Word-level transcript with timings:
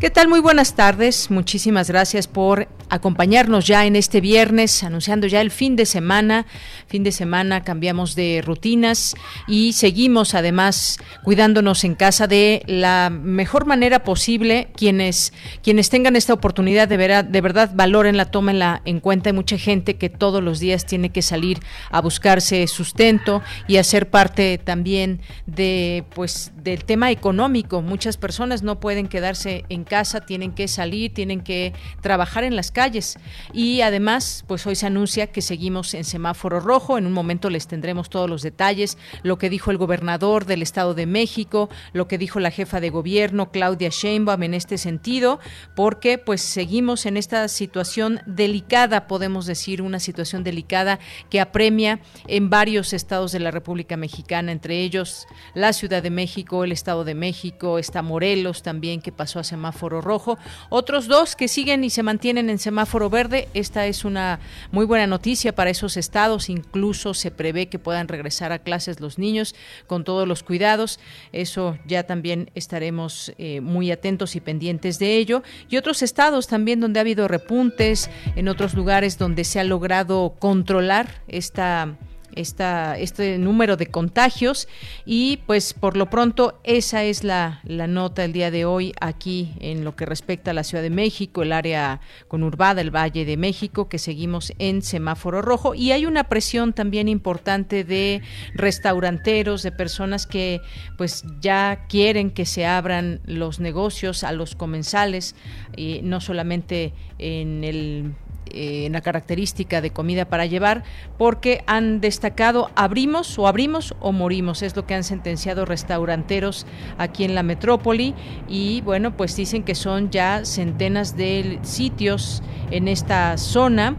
¿Qué 0.00 0.10
tal? 0.10 0.28
Muy 0.28 0.38
buenas 0.38 0.76
tardes. 0.76 1.28
Muchísimas 1.28 1.90
gracias 1.90 2.28
por 2.28 2.68
acompañarnos 2.88 3.66
ya 3.66 3.84
en 3.84 3.96
este 3.96 4.20
viernes, 4.20 4.84
anunciando 4.84 5.26
ya 5.26 5.40
el 5.40 5.50
fin 5.50 5.74
de 5.74 5.86
semana. 5.86 6.46
Fin 6.86 7.02
de 7.02 7.10
semana 7.10 7.64
cambiamos 7.64 8.14
de 8.14 8.40
rutinas 8.46 9.16
y 9.48 9.72
seguimos 9.72 10.34
además 10.34 10.98
cuidándonos 11.24 11.82
en 11.82 11.96
casa 11.96 12.28
de 12.28 12.62
la 12.66 13.10
mejor 13.10 13.66
manera 13.66 14.04
posible. 14.04 14.68
Quienes, 14.76 15.32
quienes 15.64 15.90
tengan 15.90 16.14
esta 16.14 16.32
oportunidad 16.32 16.86
de, 16.86 16.96
ver, 16.96 17.24
de 17.26 17.40
verdad 17.40 17.72
la 17.74 18.30
tómenla 18.30 18.82
en 18.84 19.00
cuenta. 19.00 19.30
Hay 19.30 19.34
mucha 19.34 19.58
gente 19.58 19.96
que 19.96 20.10
todos 20.10 20.44
los 20.44 20.60
días 20.60 20.86
tiene 20.86 21.10
que 21.10 21.22
salir 21.22 21.58
a 21.90 22.00
buscarse 22.00 22.68
sustento 22.68 23.42
y 23.66 23.78
hacer 23.78 24.08
parte 24.10 24.58
también 24.58 25.20
de 25.46 26.04
pues 26.14 26.52
del 26.62 26.84
tema 26.84 27.10
económico. 27.10 27.82
Muchas 27.82 28.16
personas 28.16 28.62
no 28.62 28.78
pueden 28.78 29.08
quedarse 29.08 29.64
en 29.68 29.87
casa, 29.88 30.20
tienen 30.20 30.52
que 30.52 30.68
salir, 30.68 31.12
tienen 31.12 31.40
que 31.40 31.72
trabajar 32.00 32.44
en 32.44 32.54
las 32.54 32.70
calles. 32.70 33.18
Y 33.52 33.80
además, 33.80 34.44
pues 34.46 34.66
hoy 34.66 34.76
se 34.76 34.86
anuncia 34.86 35.28
que 35.28 35.42
seguimos 35.42 35.94
en 35.94 36.04
semáforo 36.04 36.60
rojo. 36.60 36.98
En 36.98 37.06
un 37.06 37.12
momento 37.12 37.50
les 37.50 37.66
tendremos 37.66 38.10
todos 38.10 38.28
los 38.28 38.42
detalles, 38.42 38.98
lo 39.22 39.38
que 39.38 39.50
dijo 39.50 39.70
el 39.70 39.78
gobernador 39.78 40.44
del 40.44 40.62
Estado 40.62 40.94
de 40.94 41.06
México, 41.06 41.70
lo 41.92 42.06
que 42.06 42.18
dijo 42.18 42.38
la 42.40 42.50
jefa 42.50 42.80
de 42.80 42.90
gobierno, 42.90 43.50
Claudia 43.50 43.88
Sheinbaum, 43.88 44.42
en 44.42 44.54
este 44.54 44.78
sentido, 44.78 45.40
porque 45.74 46.18
pues 46.18 46.42
seguimos 46.42 47.06
en 47.06 47.16
esta 47.16 47.48
situación 47.48 48.20
delicada, 48.26 49.06
podemos 49.06 49.46
decir, 49.46 49.82
una 49.82 50.00
situación 50.00 50.44
delicada 50.44 50.98
que 51.30 51.40
apremia 51.40 52.00
en 52.26 52.50
varios 52.50 52.92
estados 52.92 53.32
de 53.32 53.40
la 53.40 53.50
República 53.50 53.96
Mexicana, 53.96 54.52
entre 54.52 54.80
ellos 54.80 55.26
la 55.54 55.72
Ciudad 55.72 56.02
de 56.02 56.10
México, 56.10 56.64
el 56.64 56.72
Estado 56.72 57.04
de 57.04 57.14
México, 57.14 57.78
está 57.78 58.02
Morelos 58.02 58.62
también, 58.62 59.00
que 59.00 59.12
pasó 59.12 59.38
a 59.38 59.44
semáforo 59.44 59.77
rojo. 59.80 60.38
Otros 60.70 61.06
dos 61.06 61.36
que 61.36 61.48
siguen 61.48 61.84
y 61.84 61.90
se 61.90 62.02
mantienen 62.02 62.50
en 62.50 62.58
semáforo 62.58 63.10
verde. 63.10 63.48
Esta 63.54 63.86
es 63.86 64.04
una 64.04 64.40
muy 64.72 64.84
buena 64.84 65.06
noticia 65.06 65.54
para 65.54 65.70
esos 65.70 65.96
estados. 65.96 66.48
Incluso 66.48 67.14
se 67.14 67.30
prevé 67.30 67.68
que 67.68 67.78
puedan 67.78 68.08
regresar 68.08 68.52
a 68.52 68.58
clases 68.58 69.00
los 69.00 69.18
niños 69.18 69.54
con 69.86 70.04
todos 70.04 70.26
los 70.26 70.42
cuidados. 70.42 70.98
Eso 71.32 71.78
ya 71.86 72.02
también 72.02 72.50
estaremos 72.54 73.32
eh, 73.38 73.60
muy 73.60 73.90
atentos 73.90 74.34
y 74.36 74.40
pendientes 74.40 74.98
de 74.98 75.16
ello. 75.16 75.42
Y 75.68 75.76
otros 75.76 76.02
estados 76.02 76.48
también 76.48 76.80
donde 76.80 76.98
ha 76.98 77.02
habido 77.02 77.28
repuntes, 77.28 78.10
en 78.34 78.48
otros 78.48 78.74
lugares 78.74 79.18
donde 79.18 79.44
se 79.44 79.60
ha 79.60 79.64
logrado 79.64 80.34
controlar 80.38 81.22
esta 81.28 81.96
esta, 82.38 82.98
este 82.98 83.38
número 83.38 83.76
de 83.76 83.86
contagios. 83.86 84.68
Y 85.04 85.38
pues 85.46 85.74
por 85.74 85.96
lo 85.96 86.10
pronto 86.10 86.60
esa 86.64 87.04
es 87.04 87.24
la, 87.24 87.60
la 87.64 87.86
nota 87.86 88.24
el 88.24 88.32
día 88.32 88.50
de 88.50 88.64
hoy 88.64 88.92
aquí 89.00 89.54
en 89.60 89.84
lo 89.84 89.96
que 89.96 90.06
respecta 90.06 90.50
a 90.50 90.54
la 90.54 90.64
Ciudad 90.64 90.82
de 90.82 90.90
México, 90.90 91.42
el 91.42 91.52
área 91.52 92.00
conurbada, 92.28 92.80
el 92.80 92.94
Valle 92.94 93.24
de 93.24 93.36
México, 93.36 93.88
que 93.88 93.98
seguimos 93.98 94.52
en 94.58 94.82
semáforo 94.82 95.42
rojo. 95.42 95.74
Y 95.74 95.92
hay 95.92 96.06
una 96.06 96.24
presión 96.24 96.72
también 96.72 97.08
importante 97.08 97.84
de 97.84 98.22
restauranteros, 98.54 99.62
de 99.62 99.72
personas 99.72 100.26
que 100.26 100.60
pues 100.96 101.24
ya 101.40 101.86
quieren 101.88 102.30
que 102.30 102.46
se 102.46 102.66
abran 102.66 103.20
los 103.24 103.60
negocios 103.60 104.24
a 104.24 104.32
los 104.32 104.54
comensales, 104.54 105.34
y 105.76 106.00
no 106.02 106.20
solamente 106.20 106.92
en 107.18 107.64
el 107.64 108.14
eh, 108.52 108.86
en 108.86 108.92
la 108.92 109.00
característica 109.00 109.80
de 109.80 109.90
comida 109.90 110.24
para 110.26 110.46
llevar, 110.46 110.84
porque 111.16 111.62
han 111.66 112.00
destacado 112.00 112.70
abrimos 112.74 113.38
o 113.38 113.46
abrimos 113.46 113.94
o 114.00 114.12
morimos, 114.12 114.62
es 114.62 114.76
lo 114.76 114.86
que 114.86 114.94
han 114.94 115.04
sentenciado 115.04 115.64
restauranteros 115.64 116.66
aquí 116.98 117.24
en 117.24 117.34
la 117.34 117.42
metrópoli. 117.42 118.14
Y 118.48 118.80
bueno, 118.82 119.16
pues 119.16 119.36
dicen 119.36 119.62
que 119.62 119.74
son 119.74 120.10
ya 120.10 120.44
centenas 120.44 121.16
de 121.16 121.58
sitios 121.62 122.42
en 122.70 122.88
esta 122.88 123.36
zona 123.38 123.96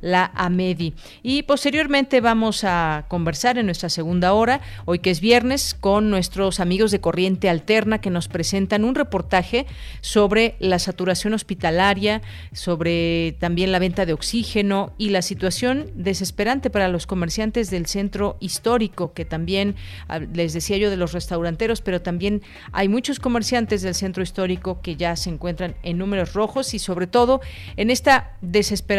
la 0.00 0.30
AMEDI. 0.34 0.94
Y 1.22 1.42
posteriormente 1.42 2.20
vamos 2.20 2.64
a 2.64 3.06
conversar 3.08 3.58
en 3.58 3.66
nuestra 3.66 3.88
segunda 3.88 4.32
hora, 4.32 4.60
hoy 4.84 4.98
que 4.98 5.10
es 5.10 5.20
viernes, 5.20 5.74
con 5.74 6.10
nuestros 6.10 6.60
amigos 6.60 6.90
de 6.90 7.00
Corriente 7.00 7.48
Alterna 7.48 8.00
que 8.00 8.10
nos 8.10 8.28
presentan 8.28 8.84
un 8.84 8.94
reportaje 8.94 9.66
sobre 10.00 10.56
la 10.58 10.78
saturación 10.78 11.34
hospitalaria, 11.34 12.22
sobre 12.52 13.36
también 13.38 13.72
la 13.72 13.78
venta 13.78 14.06
de 14.06 14.12
oxígeno 14.12 14.92
y 14.98 15.10
la 15.10 15.22
situación 15.22 15.90
desesperante 15.94 16.70
para 16.70 16.88
los 16.88 17.06
comerciantes 17.06 17.70
del 17.70 17.86
centro 17.86 18.36
histórico, 18.40 19.12
que 19.12 19.24
también 19.24 19.76
ah, 20.08 20.18
les 20.18 20.52
decía 20.52 20.76
yo 20.76 20.90
de 20.90 20.96
los 20.96 21.12
restauranteros, 21.12 21.80
pero 21.80 22.02
también 22.02 22.42
hay 22.72 22.88
muchos 22.88 23.20
comerciantes 23.20 23.82
del 23.82 23.94
centro 23.94 24.22
histórico 24.22 24.80
que 24.82 24.96
ya 24.96 25.16
se 25.16 25.30
encuentran 25.30 25.76
en 25.82 25.98
números 25.98 26.32
rojos 26.32 26.74
y 26.74 26.78
sobre 26.78 27.06
todo 27.06 27.40
en 27.76 27.90
esta 27.90 28.32
desesperación 28.40 28.95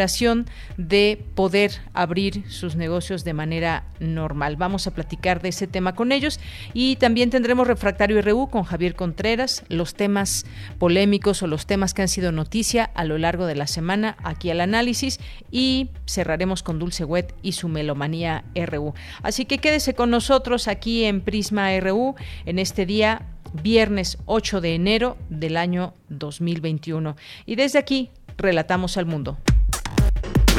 de 0.76 1.24
poder 1.34 1.72
abrir 1.94 2.44
sus 2.50 2.76
negocios 2.76 3.24
de 3.24 3.32
manera 3.32 3.84
normal. 4.00 4.56
Vamos 4.56 4.86
a 4.86 4.92
platicar 4.92 5.42
de 5.42 5.50
ese 5.50 5.66
tema 5.66 5.94
con 5.94 6.12
ellos 6.12 6.40
y 6.72 6.96
también 6.96 7.30
tendremos 7.30 7.66
Refractario 7.66 8.20
RU 8.22 8.48
con 8.48 8.64
Javier 8.64 8.94
Contreras, 8.94 9.64
los 9.68 9.94
temas 9.94 10.46
polémicos 10.78 11.42
o 11.42 11.46
los 11.46 11.66
temas 11.66 11.94
que 11.94 12.02
han 12.02 12.08
sido 12.08 12.32
noticia 12.32 12.84
a 12.84 13.04
lo 13.04 13.18
largo 13.18 13.46
de 13.46 13.54
la 13.54 13.66
semana 13.66 14.16
aquí 14.22 14.50
al 14.50 14.60
análisis 14.60 15.18
y 15.50 15.90
cerraremos 16.06 16.62
con 16.62 16.78
Dulce 16.78 17.04
Wet 17.04 17.34
y 17.42 17.52
su 17.52 17.68
Melomanía 17.68 18.44
RU. 18.54 18.94
Así 19.22 19.44
que 19.44 19.58
quédese 19.58 19.94
con 19.94 20.10
nosotros 20.10 20.68
aquí 20.68 21.04
en 21.04 21.20
Prisma 21.20 21.78
RU 21.80 22.14
en 22.44 22.58
este 22.58 22.86
día 22.86 23.26
viernes 23.62 24.18
8 24.26 24.60
de 24.60 24.74
enero 24.74 25.16
del 25.28 25.56
año 25.56 25.94
2021. 26.08 27.16
Y 27.46 27.56
desde 27.56 27.78
aquí, 27.78 28.10
relatamos 28.36 28.96
al 28.96 29.06
mundo. 29.06 29.38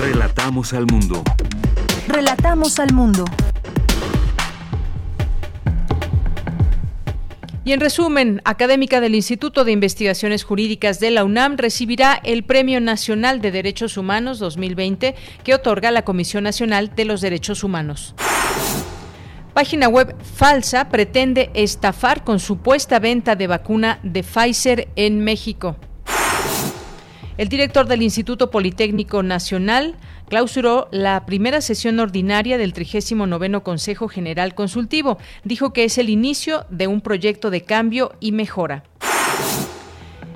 Relatamos 0.02 0.72
al 0.72 0.86
mundo. 0.86 1.24
Relatamos 2.08 2.80
al 2.80 2.94
mundo. 2.94 3.26
Y 7.66 7.74
en 7.74 7.82
resumen, 7.82 8.42
académica 8.46 9.02
del 9.02 9.14
Instituto 9.14 9.66
de 9.66 9.74
Investigaciones 9.74 10.46
Jurídicas 10.46 11.02
de 11.02 11.12
la 11.12 11.26
UNAM 11.26 11.58
recibirá 11.58 12.14
el 12.24 12.44
Premio 12.44 12.80
Nacional 12.80 13.42
de 13.42 13.52
Derechos 13.52 13.98
Humanos 13.98 14.40
2020 14.40 15.16
que 15.44 15.54
otorga 15.54 15.92
la 15.92 16.06
Comisión 16.06 16.46
Nacional 16.46 16.96
de 16.96 17.04
los 17.04 17.20
Derechos 17.20 17.66
Humanos. 17.66 18.16
Página 19.54 19.90
web 19.90 20.16
falsa 20.24 20.88
pretende 20.88 21.52
estafar 21.54 22.24
con 22.24 22.40
supuesta 22.40 23.00
venta 23.00 23.36
de 23.36 23.48
vacuna 23.48 24.00
de 24.04 24.24
Pfizer 24.24 24.88
en 24.96 25.26
México. 25.26 25.76
El 27.40 27.48
director 27.48 27.88
del 27.88 28.02
Instituto 28.02 28.52
Politécnico 28.52 29.24
Nacional 29.24 29.96
clausuró 30.28 30.90
la 30.92 31.26
primera 31.26 31.62
sesión 31.62 32.02
ordinaria 32.02 32.58
del 32.58 32.74
39 32.74 33.62
Consejo 33.64 34.10
General 34.10 34.54
Consultivo. 34.54 35.18
Dijo 35.46 35.72
que 35.72 35.86
es 35.86 35.98
el 35.98 36.10
inicio 36.10 36.66
de 36.70 36.88
un 36.88 37.00
proyecto 37.00 37.50
de 37.50 37.62
cambio 37.62 38.12
y 38.20 38.34
mejora. 38.34 38.84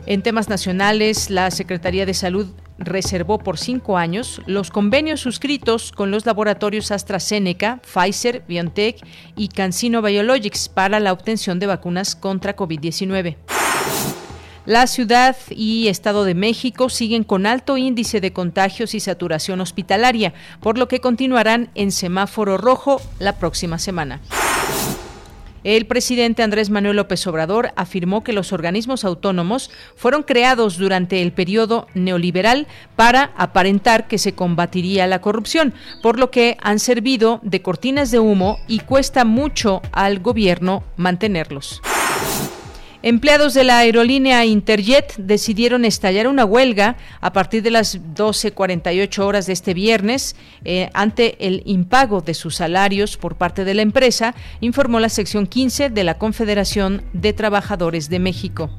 En 0.05 0.21
temas 0.21 0.47
nacionales, 0.47 1.29
la 1.29 1.51
Secretaría 1.51 2.05
de 2.05 2.13
Salud 2.13 2.47
reservó 2.77 3.37
por 3.37 3.57
cinco 3.57 3.97
años 3.97 4.41
los 4.45 4.71
convenios 4.71 5.19
suscritos 5.19 5.91
con 5.91 6.09
los 6.09 6.25
laboratorios 6.25 6.89
AstraZeneca, 6.89 7.81
Pfizer, 7.81 8.45
BioNTech 8.47 9.05
y 9.35 9.49
CanSino 9.49 10.01
Biologics 10.01 10.69
para 10.69 11.01
la 11.01 11.11
obtención 11.11 11.59
de 11.59 11.67
vacunas 11.67 12.15
contra 12.15 12.55
COVID-19. 12.55 13.35
La 14.65 14.87
ciudad 14.87 15.35
y 15.49 15.89
Estado 15.89 16.23
de 16.23 16.35
México 16.35 16.87
siguen 16.87 17.25
con 17.25 17.45
alto 17.45 17.77
índice 17.77 18.21
de 18.21 18.31
contagios 18.31 18.95
y 18.95 19.01
saturación 19.01 19.59
hospitalaria, 19.59 20.33
por 20.61 20.77
lo 20.77 20.87
que 20.87 21.01
continuarán 21.01 21.69
en 21.75 21.91
semáforo 21.91 22.57
rojo 22.57 23.01
la 23.19 23.37
próxima 23.37 23.77
semana. 23.77 24.21
El 25.65 25.85
presidente 25.85 26.43
Andrés 26.43 26.69
Manuel 26.69 26.97
López 26.97 27.25
Obrador 27.27 27.71
afirmó 27.75 28.23
que 28.23 28.33
los 28.33 28.53
organismos 28.53 29.03
autónomos 29.03 29.69
fueron 29.95 30.23
creados 30.23 30.77
durante 30.77 31.21
el 31.21 31.33
periodo 31.33 31.87
neoliberal 31.93 32.67
para 32.95 33.31
aparentar 33.37 34.07
que 34.07 34.17
se 34.17 34.33
combatiría 34.33 35.07
la 35.07 35.19
corrupción, 35.19 35.73
por 36.01 36.19
lo 36.19 36.31
que 36.31 36.57
han 36.61 36.79
servido 36.79 37.41
de 37.43 37.61
cortinas 37.61 38.11
de 38.11 38.19
humo 38.19 38.59
y 38.67 38.79
cuesta 38.79 39.25
mucho 39.25 39.81
al 39.91 40.19
gobierno 40.19 40.83
mantenerlos. 40.95 41.81
Empleados 43.05 43.53
de 43.53 43.65
la 43.65 43.79
aerolínea 43.79 44.45
Interjet 44.45 45.17
decidieron 45.17 45.83
estallar 45.83 46.25
una 46.25 46.45
huelga 46.45 46.95
a 47.19 47.33
partir 47.33 47.61
de 47.61 47.69
las 47.69 47.99
12.48 47.99 49.19
horas 49.19 49.45
de 49.45 49.51
este 49.51 49.73
viernes 49.73 50.37
eh, 50.63 50.89
ante 50.93 51.35
el 51.45 51.63
impago 51.65 52.21
de 52.21 52.33
sus 52.33 52.55
salarios 52.55 53.17
por 53.17 53.35
parte 53.35 53.65
de 53.65 53.73
la 53.73 53.81
empresa, 53.81 54.35
informó 54.61 55.01
la 55.01 55.09
sección 55.09 55.47
15 55.47 55.89
de 55.89 56.03
la 56.05 56.17
Confederación 56.17 57.03
de 57.11 57.33
Trabajadores 57.33 58.07
de 58.09 58.19
México. 58.19 58.69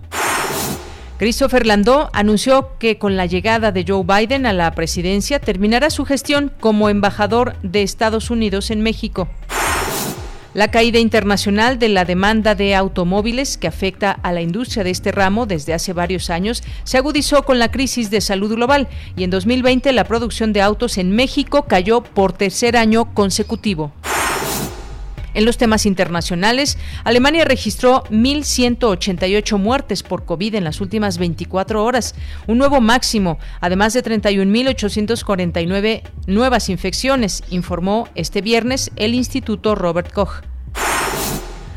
Christopher 1.18 1.66
Landó 1.66 2.08
anunció 2.14 2.70
que 2.78 2.96
con 2.96 3.18
la 3.18 3.26
llegada 3.26 3.72
de 3.72 3.84
Joe 3.86 4.04
Biden 4.04 4.46
a 4.46 4.54
la 4.54 4.70
presidencia 4.74 5.38
terminará 5.38 5.90
su 5.90 6.06
gestión 6.06 6.50
como 6.60 6.88
embajador 6.88 7.56
de 7.62 7.82
Estados 7.82 8.30
Unidos 8.30 8.70
en 8.70 8.80
México. 8.80 9.28
La 10.54 10.70
caída 10.70 11.00
internacional 11.00 11.80
de 11.80 11.88
la 11.88 12.04
demanda 12.04 12.54
de 12.54 12.76
automóviles 12.76 13.58
que 13.58 13.66
afecta 13.66 14.12
a 14.12 14.30
la 14.30 14.40
industria 14.40 14.84
de 14.84 14.90
este 14.90 15.10
ramo 15.10 15.46
desde 15.46 15.74
hace 15.74 15.92
varios 15.92 16.30
años 16.30 16.62
se 16.84 16.96
agudizó 16.96 17.42
con 17.42 17.58
la 17.58 17.72
crisis 17.72 18.08
de 18.08 18.20
salud 18.20 18.54
global 18.54 18.86
y 19.16 19.24
en 19.24 19.30
2020 19.30 19.92
la 19.92 20.04
producción 20.04 20.52
de 20.52 20.62
autos 20.62 20.96
en 20.96 21.10
México 21.10 21.64
cayó 21.64 22.04
por 22.04 22.32
tercer 22.32 22.76
año 22.76 23.12
consecutivo. 23.14 23.92
En 25.34 25.44
los 25.44 25.58
temas 25.58 25.84
internacionales, 25.84 26.78
Alemania 27.02 27.44
registró 27.44 28.04
1.188 28.04 29.58
muertes 29.58 30.02
por 30.04 30.24
COVID 30.24 30.54
en 30.54 30.64
las 30.64 30.80
últimas 30.80 31.18
24 31.18 31.84
horas, 31.84 32.14
un 32.46 32.58
nuevo 32.58 32.80
máximo, 32.80 33.38
además 33.60 33.92
de 33.92 34.04
31.849 34.04 36.02
nuevas 36.28 36.68
infecciones, 36.68 37.42
informó 37.50 38.08
este 38.14 38.40
viernes 38.42 38.92
el 38.96 39.14
Instituto 39.14 39.74
Robert 39.74 40.12
Koch. 40.12 40.53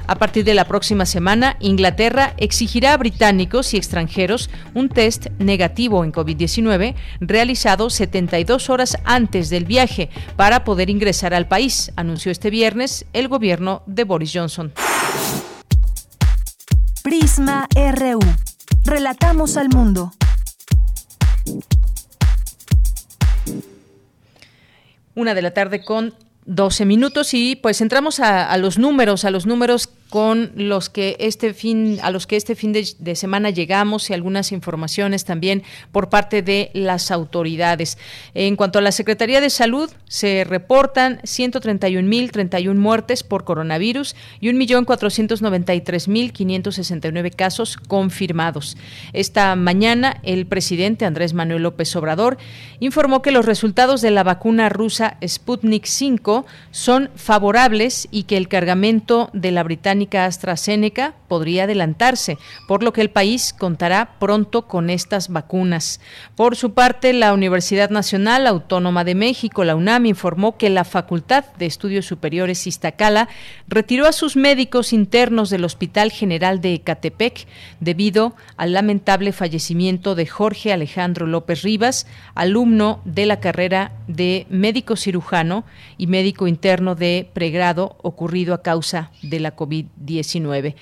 A 0.10 0.16
partir 0.16 0.46
de 0.46 0.54
la 0.54 0.64
próxima 0.66 1.06
semana, 1.06 1.58
Inglaterra 1.60 2.34
exigirá 2.38 2.94
a 2.94 2.98
británicos 2.98 3.74
y 3.74 3.78
extranjeros 3.78 4.50
un 4.74 4.88
test 4.88 5.28
negativo 5.38 6.06
en 6.06 6.14
COVID-19 6.14 6.96
realizado 7.20 7.90
72 7.90 8.70
horas 8.70 8.98
antes 9.04 9.50
del 9.50 9.66
viaje 9.66 10.10
para 10.38 10.64
poder 10.64 10.90
ingresar 10.90 11.34
al 11.34 11.50
país, 11.50 11.92
anunció 11.98 12.32
este 12.32 12.50
viernes 12.50 13.06
el 13.12 13.28
gobierno 13.28 13.84
de 13.86 14.06
Boris 14.06 14.32
Johnson. 14.34 14.72
Prisma 17.04 17.68
RU. 17.76 18.20
Relatamos 18.86 19.58
al 19.58 19.68
mundo. 19.68 20.14
Una 25.16 25.34
de 25.34 25.42
la 25.42 25.52
tarde 25.52 25.84
con 25.84 26.14
12 26.46 26.86
minutos 26.86 27.34
y 27.34 27.58
pues 27.58 27.82
entramos 27.82 28.22
a, 28.22 28.50
a, 28.50 28.58
los 28.58 28.78
números, 28.78 29.26
a 29.26 29.32
los 29.32 29.46
números 29.46 29.90
con 30.10 30.52
los 30.56 30.90
que 30.90 31.16
este 31.20 31.54
fin, 31.54 32.00
a 32.02 32.10
los 32.12 32.26
que 32.28 32.38
este 32.38 32.56
fin 32.56 32.74
de, 32.74 33.16
semana 33.16 33.50
llegamos 33.50 34.10
y 34.10 34.14
algunas 34.14 34.52
informaciones 34.52 35.24
también 35.26 35.64
por 35.92 36.10
parte 36.10 36.42
de 36.42 36.72
las 36.74 37.12
autoridades. 37.12 37.98
En 38.34 38.56
cuanto 38.56 38.80
a 38.80 38.82
la 38.82 38.94
Secretaría 38.94 39.42
de 39.42 39.50
Salud, 39.50 39.90
se 40.06 40.46
reportan 40.46 41.20
131.031 41.24 42.76
muertes 42.76 43.24
por 43.24 43.44
coronavirus 43.44 44.16
y 44.40 44.50
1.493.569 44.50 47.36
casos 47.36 47.76
confirmados. 47.78 48.78
Esta 49.14 49.56
mañana, 49.56 50.20
el 50.24 50.46
presidente 50.46 51.06
Andrés 51.06 51.34
Manuel 51.34 51.64
López 51.64 51.96
Obrador 51.96 52.38
informó 52.80 53.22
que 53.22 53.32
los 53.32 53.46
resultados 53.46 54.02
de 54.02 54.12
la 54.12 54.24
vacuna 54.24 54.70
rusa 54.70 55.18
Sputnik 55.26 55.86
5 55.86 56.46
son 56.72 57.10
favorables 57.16 58.08
y 58.12 58.24
que 58.24 58.38
el 58.38 58.48
cargamento 58.48 59.30
de 59.34 59.52
la 59.52 59.64
británica 59.64 59.97
británica 59.98 60.26
AstraZeneca 60.26 61.16
podría 61.28 61.64
adelantarse, 61.64 62.38
por 62.68 62.84
lo 62.84 62.94
que 62.94 63.02
el 63.02 63.10
país 63.10 63.54
contará 63.58 64.18
pronto 64.20 64.68
con 64.68 64.90
estas 64.90 65.30
vacunas. 65.30 66.00
Por 66.36 66.56
su 66.56 66.74
parte, 66.74 67.14
la 67.14 67.34
Universidad 67.34 67.90
Nacional 67.90 68.46
Autónoma 68.46 69.04
de 69.04 69.16
México, 69.16 69.64
la 69.64 69.76
UNAM, 69.76 70.06
informó 70.06 70.56
que 70.56 70.70
la 70.70 70.84
Facultad 70.84 71.46
de 71.58 71.66
Estudios 71.66 72.06
Superiores 72.06 72.68
Iztacala 72.68 73.28
retiró 73.68 74.06
a 74.06 74.12
sus 74.12 74.36
médicos 74.36 74.94
internos 74.94 75.50
del 75.50 75.66
Hospital 75.66 76.12
General 76.12 76.62
de 76.62 76.76
Ecatepec 76.76 77.48
debido 77.80 78.36
al 78.56 78.74
lamentable 78.74 79.32
fallecimiento 79.32 80.14
de 80.14 80.28
Jorge 80.28 80.72
Alejandro 80.72 81.26
López 81.26 81.64
Rivas, 81.64 82.06
alumno 82.36 83.02
de 83.04 83.26
la 83.26 83.40
carrera 83.40 83.94
de 84.08 84.46
médico 84.50 84.96
cirujano 84.96 85.66
y 85.98 86.06
médico 86.08 86.48
interno 86.48 86.94
de 86.94 87.28
pregrado 87.34 87.98
ocurrido 88.04 88.54
a 88.54 88.62
causa 88.62 89.12
de 89.24 89.40
la 89.40 89.52
COVID-19. 90.06 90.74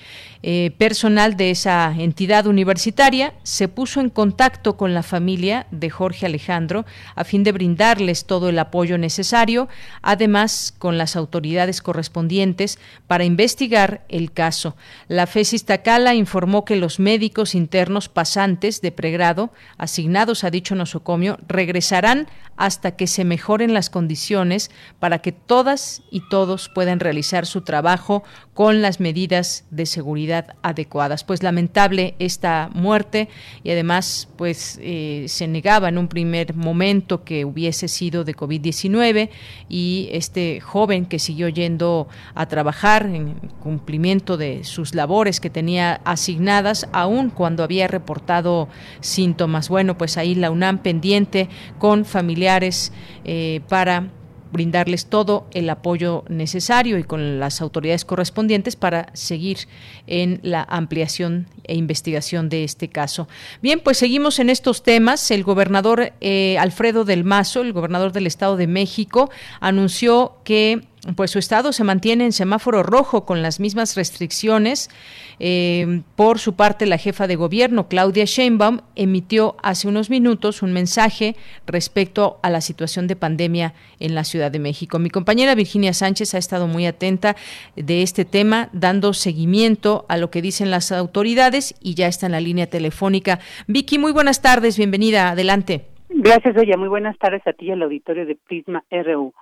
Eh, 0.48 0.70
personal 0.78 1.36
de 1.36 1.50
esa 1.50 1.92
entidad 1.98 2.46
universitaria 2.46 3.34
se 3.42 3.66
puso 3.66 4.00
en 4.00 4.10
contacto 4.10 4.76
con 4.76 4.94
la 4.94 5.02
familia 5.02 5.66
de 5.72 5.90
Jorge 5.90 6.24
Alejandro 6.24 6.86
a 7.16 7.24
fin 7.24 7.42
de 7.42 7.50
brindarles 7.50 8.26
todo 8.26 8.48
el 8.48 8.60
apoyo 8.60 8.96
necesario, 8.96 9.68
además 10.02 10.72
con 10.78 10.98
las 10.98 11.16
autoridades 11.16 11.82
correspondientes 11.82 12.78
para 13.08 13.24
investigar 13.24 14.04
el 14.08 14.30
caso. 14.30 14.76
La 15.08 15.26
FESIS 15.26 15.64
Tacala 15.64 16.14
informó 16.14 16.64
que 16.64 16.76
los 16.76 17.00
médicos 17.00 17.56
internos 17.56 18.08
pasantes 18.08 18.80
de 18.80 18.92
pregrado 18.92 19.52
asignados 19.78 20.44
a 20.44 20.50
dicho 20.52 20.76
nosocomio 20.76 21.40
regresarán 21.48 22.28
hasta 22.56 22.92
que 22.92 23.08
se 23.08 23.24
mejoren 23.24 23.74
las 23.74 23.90
condiciones 23.90 24.70
para 25.00 25.18
que 25.18 25.32
todas 25.32 26.02
y 26.12 26.22
todos 26.28 26.68
puedan 26.68 27.00
realizar 27.00 27.46
su 27.46 27.62
trabajo 27.62 28.22
con 28.54 28.80
las 28.80 29.00
medidas 29.00 29.64
de 29.70 29.86
seguridad 29.86 30.35
adecuadas. 30.62 31.24
Pues 31.24 31.42
lamentable 31.42 32.14
esta 32.18 32.70
muerte 32.72 33.28
y 33.62 33.70
además 33.70 34.28
pues 34.36 34.78
eh, 34.82 35.26
se 35.28 35.46
negaba 35.48 35.88
en 35.88 35.98
un 35.98 36.08
primer 36.08 36.54
momento 36.54 37.24
que 37.24 37.44
hubiese 37.44 37.88
sido 37.88 38.24
de 38.24 38.34
COVID-19 38.34 39.30
y 39.68 40.08
este 40.12 40.60
joven 40.60 41.06
que 41.06 41.18
siguió 41.18 41.48
yendo 41.48 42.08
a 42.34 42.46
trabajar 42.46 43.06
en 43.06 43.34
cumplimiento 43.60 44.36
de 44.36 44.64
sus 44.64 44.94
labores 44.94 45.40
que 45.40 45.50
tenía 45.50 46.00
asignadas 46.04 46.88
aún 46.92 47.30
cuando 47.30 47.62
había 47.62 47.88
reportado 47.88 48.68
síntomas. 49.00 49.68
Bueno, 49.68 49.96
pues 49.98 50.16
ahí 50.16 50.34
la 50.34 50.50
UNAM 50.50 50.78
pendiente 50.78 51.48
con 51.78 52.04
familiares 52.04 52.92
eh, 53.24 53.60
para 53.68 54.10
brindarles 54.52 55.06
todo 55.06 55.46
el 55.52 55.68
apoyo 55.70 56.24
necesario 56.28 56.98
y 56.98 57.04
con 57.04 57.38
las 57.40 57.60
autoridades 57.60 58.04
correspondientes 58.04 58.76
para 58.76 59.10
seguir 59.12 59.58
en 60.06 60.40
la 60.42 60.62
ampliación 60.62 61.46
e 61.64 61.74
investigación 61.74 62.48
de 62.48 62.64
este 62.64 62.88
caso. 62.88 63.28
Bien, 63.62 63.80
pues 63.80 63.98
seguimos 63.98 64.38
en 64.38 64.50
estos 64.50 64.82
temas. 64.82 65.30
El 65.30 65.44
gobernador 65.44 66.12
eh, 66.20 66.56
Alfredo 66.58 67.04
del 67.04 67.24
Mazo, 67.24 67.62
el 67.62 67.72
gobernador 67.72 68.12
del 68.12 68.26
Estado 68.26 68.56
de 68.56 68.66
México, 68.66 69.30
anunció 69.60 70.36
que 70.44 70.86
pues 71.14 71.30
su 71.30 71.38
estado 71.38 71.72
se 71.72 71.84
mantiene 71.84 72.24
en 72.24 72.32
semáforo 72.32 72.82
rojo 72.82 73.24
con 73.24 73.42
las 73.42 73.60
mismas 73.60 73.96
restricciones. 73.96 74.90
Eh, 75.38 76.02
por 76.16 76.38
su 76.38 76.56
parte, 76.56 76.86
la 76.86 76.98
jefa 76.98 77.26
de 77.26 77.36
gobierno, 77.36 77.88
Claudia 77.88 78.24
Sheinbaum, 78.24 78.80
emitió 78.96 79.56
hace 79.62 79.88
unos 79.88 80.10
minutos 80.10 80.62
un 80.62 80.72
mensaje 80.72 81.36
respecto 81.66 82.38
a 82.42 82.50
la 82.50 82.60
situación 82.60 83.06
de 83.06 83.16
pandemia 83.16 83.74
en 84.00 84.14
la 84.14 84.24
Ciudad 84.24 84.50
de 84.50 84.58
México. 84.58 84.98
Mi 84.98 85.10
compañera 85.10 85.54
Virginia 85.54 85.92
Sánchez 85.92 86.34
ha 86.34 86.38
estado 86.38 86.66
muy 86.66 86.86
atenta 86.86 87.36
de 87.76 88.02
este 88.02 88.24
tema, 88.24 88.68
dando 88.72 89.12
seguimiento 89.12 90.06
a 90.08 90.16
lo 90.16 90.30
que 90.30 90.42
dicen 90.42 90.70
las 90.70 90.90
autoridades 90.90 91.74
y 91.80 91.94
ya 91.94 92.08
está 92.08 92.26
en 92.26 92.32
la 92.32 92.40
línea 92.40 92.66
telefónica. 92.66 93.38
Vicky, 93.66 93.98
muy 93.98 94.12
buenas 94.12 94.42
tardes, 94.42 94.76
bienvenida, 94.76 95.30
adelante. 95.30 95.84
Gracias, 96.08 96.56
Oya. 96.56 96.76
Muy 96.76 96.88
buenas 96.88 97.18
tardes 97.18 97.46
a 97.46 97.52
ti 97.52 97.66
y 97.66 97.70
al 97.72 97.82
auditorio 97.82 98.26
de 98.26 98.36
Prisma 98.36 98.84
RU. 98.90 99.34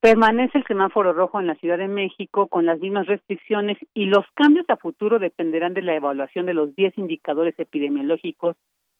Permanece 0.00 0.58
el 0.58 0.66
semáforo 0.66 1.12
rojo 1.12 1.40
en 1.40 1.46
la 1.46 1.54
Ciudad 1.56 1.78
de 1.78 1.88
México 1.88 2.48
con 2.48 2.66
las 2.66 2.78
mismas 2.78 3.06
restricciones 3.06 3.78
y 3.94 4.06
los 4.06 4.24
cambios 4.34 4.68
a 4.68 4.76
futuro 4.76 5.18
dependerán 5.18 5.74
de 5.74 5.82
la 5.82 5.94
evaluación 5.94 6.46
de 6.46 6.54
los 6.54 6.74
10 6.76 6.98
indicadores 6.98 7.58
epidemiológicos 7.58 8.56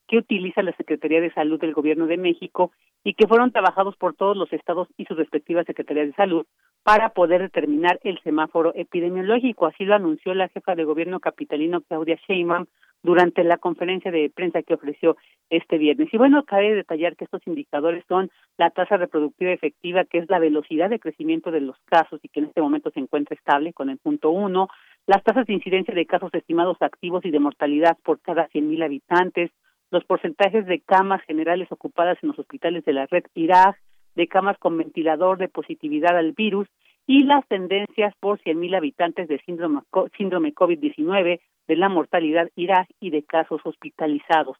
que 0.07 0.17
utiliza 0.17 0.63
la 0.63 0.75
Secretaría 0.77 1.21
de 1.21 1.33
Salud 1.33 1.59
del 1.59 1.73
Gobierno 1.73 2.07
de 2.07 2.17
México 2.17 2.71
y 3.03 3.13
que 3.13 3.27
fueron 3.27 3.51
trabajados 3.51 3.95
por 3.97 4.15
todos 4.15 4.35
los 4.35 4.51
estados 4.53 4.87
y 4.97 5.05
sus 5.05 5.17
respectivas 5.17 5.65
secretarías 5.65 6.07
de 6.07 6.13
salud 6.13 6.45
para 6.83 7.09
poder 7.09 7.41
determinar 7.41 7.99
el 8.03 8.19
semáforo 8.23 8.71
epidemiológico. 8.75 9.65
Así 9.65 9.83
lo 9.85 9.95
anunció 9.95 10.33
la 10.33 10.47
jefa 10.49 10.75
de 10.75 10.85
gobierno 10.85 11.19
capitalino 11.19 11.81
Claudia 11.81 12.17
Sheinbaum 12.27 12.65
durante 13.03 13.43
la 13.43 13.57
conferencia 13.57 14.11
de 14.11 14.31
prensa 14.33 14.63
que 14.63 14.73
ofreció 14.73 15.17
este 15.49 15.77
viernes. 15.77 16.09
Y 16.11 16.17
bueno, 16.17 16.43
cabe 16.43 16.73
detallar 16.73 17.15
que 17.15 17.25
estos 17.25 17.45
indicadores 17.45 18.03
son 18.07 18.31
la 18.57 18.69
tasa 18.71 18.97
reproductiva 18.97 19.51
efectiva, 19.51 20.03
que 20.05 20.17
es 20.17 20.29
la 20.29 20.39
velocidad 20.39 20.89
de 20.89 20.99
crecimiento 20.99 21.51
de 21.51 21.61
los 21.61 21.77
casos 21.85 22.19
y 22.23 22.29
que 22.29 22.39
en 22.39 22.47
este 22.47 22.61
momento 22.61 22.91
se 22.91 22.99
encuentra 22.99 23.35
estable 23.35 23.73
con 23.73 23.89
el 23.89 23.97
punto 23.97 24.31
uno, 24.31 24.67
las 25.05 25.23
tasas 25.23 25.45
de 25.45 25.53
incidencia 25.53 25.93
de 25.93 26.05
casos 26.05 26.33
estimados 26.33 26.77
activos 26.81 27.23
y 27.23 27.31
de 27.31 27.39
mortalidad 27.39 27.97
por 28.03 28.19
cada 28.19 28.49
100.000 28.49 28.83
habitantes, 28.83 29.51
los 29.91 30.03
porcentajes 30.05 30.65
de 30.65 30.79
camas 30.79 31.21
generales 31.23 31.71
ocupadas 31.71 32.17
en 32.21 32.29
los 32.29 32.39
hospitales 32.39 32.83
de 32.85 32.93
la 32.93 33.05
red 33.07 33.23
IRAG, 33.33 33.75
de 34.15 34.27
camas 34.27 34.57
con 34.57 34.77
ventilador 34.77 35.37
de 35.37 35.47
positividad 35.47 36.17
al 36.17 36.33
virus 36.33 36.67
y 37.05 37.23
las 37.23 37.47
tendencias 37.47 38.13
por 38.19 38.39
100.000 38.39 38.75
habitantes 38.75 39.27
de 39.27 39.39
síndrome, 39.45 39.81
síndrome 40.17 40.53
COVID-19, 40.53 41.39
de 41.67 41.75
la 41.75 41.89
mortalidad 41.89 42.49
IRAG 42.55 42.87
y 42.99 43.11
de 43.11 43.23
casos 43.23 43.61
hospitalizados. 43.63 44.57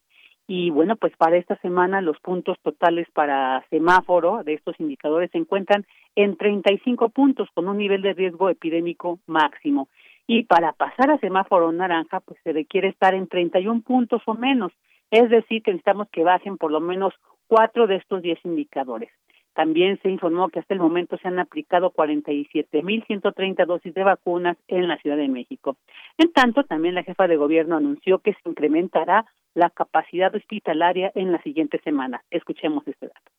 Y 0.50 0.70
bueno, 0.70 0.96
pues 0.96 1.14
para 1.18 1.36
esta 1.36 1.56
semana 1.56 2.00
los 2.00 2.18
puntos 2.20 2.56
totales 2.62 3.06
para 3.12 3.62
semáforo 3.68 4.42
de 4.44 4.54
estos 4.54 4.80
indicadores 4.80 5.30
se 5.30 5.36
encuentran 5.36 5.84
en 6.16 6.38
35 6.38 7.10
puntos 7.10 7.50
con 7.52 7.68
un 7.68 7.76
nivel 7.76 8.00
de 8.00 8.14
riesgo 8.14 8.48
epidémico 8.48 9.18
máximo. 9.26 9.88
Y 10.26 10.44
para 10.44 10.72
pasar 10.72 11.10
a 11.10 11.18
semáforo 11.18 11.70
naranja, 11.70 12.20
pues 12.20 12.40
se 12.44 12.52
requiere 12.52 12.88
estar 12.88 13.14
en 13.14 13.28
31 13.28 13.82
puntos 13.82 14.22
o 14.24 14.34
menos. 14.34 14.72
Es 15.10 15.30
decir, 15.30 15.62
que 15.62 15.72
necesitamos 15.72 16.08
que 16.10 16.24
bajen 16.24 16.58
por 16.58 16.70
lo 16.70 16.80
menos 16.80 17.14
cuatro 17.46 17.86
de 17.86 17.96
estos 17.96 18.22
diez 18.22 18.38
indicadores. 18.44 19.10
También 19.54 19.98
se 20.02 20.08
informó 20.08 20.50
que 20.50 20.60
hasta 20.60 20.74
el 20.74 20.78
momento 20.78 21.18
se 21.18 21.26
han 21.26 21.40
aplicado 21.40 21.90
47.130 21.90 23.66
dosis 23.66 23.92
de 23.92 24.04
vacunas 24.04 24.56
en 24.68 24.86
la 24.86 24.98
Ciudad 24.98 25.16
de 25.16 25.26
México. 25.26 25.76
En 26.16 26.32
tanto, 26.32 26.62
también 26.62 26.94
la 26.94 27.02
jefa 27.02 27.26
de 27.26 27.36
gobierno 27.36 27.76
anunció 27.76 28.20
que 28.20 28.34
se 28.34 28.48
incrementará 28.48 29.26
la 29.54 29.70
capacidad 29.70 30.32
hospitalaria 30.32 31.10
en 31.16 31.32
la 31.32 31.42
siguiente 31.42 31.80
semana. 31.82 32.22
Escuchemos 32.30 32.86
este 32.86 33.08
dato. 33.08 33.32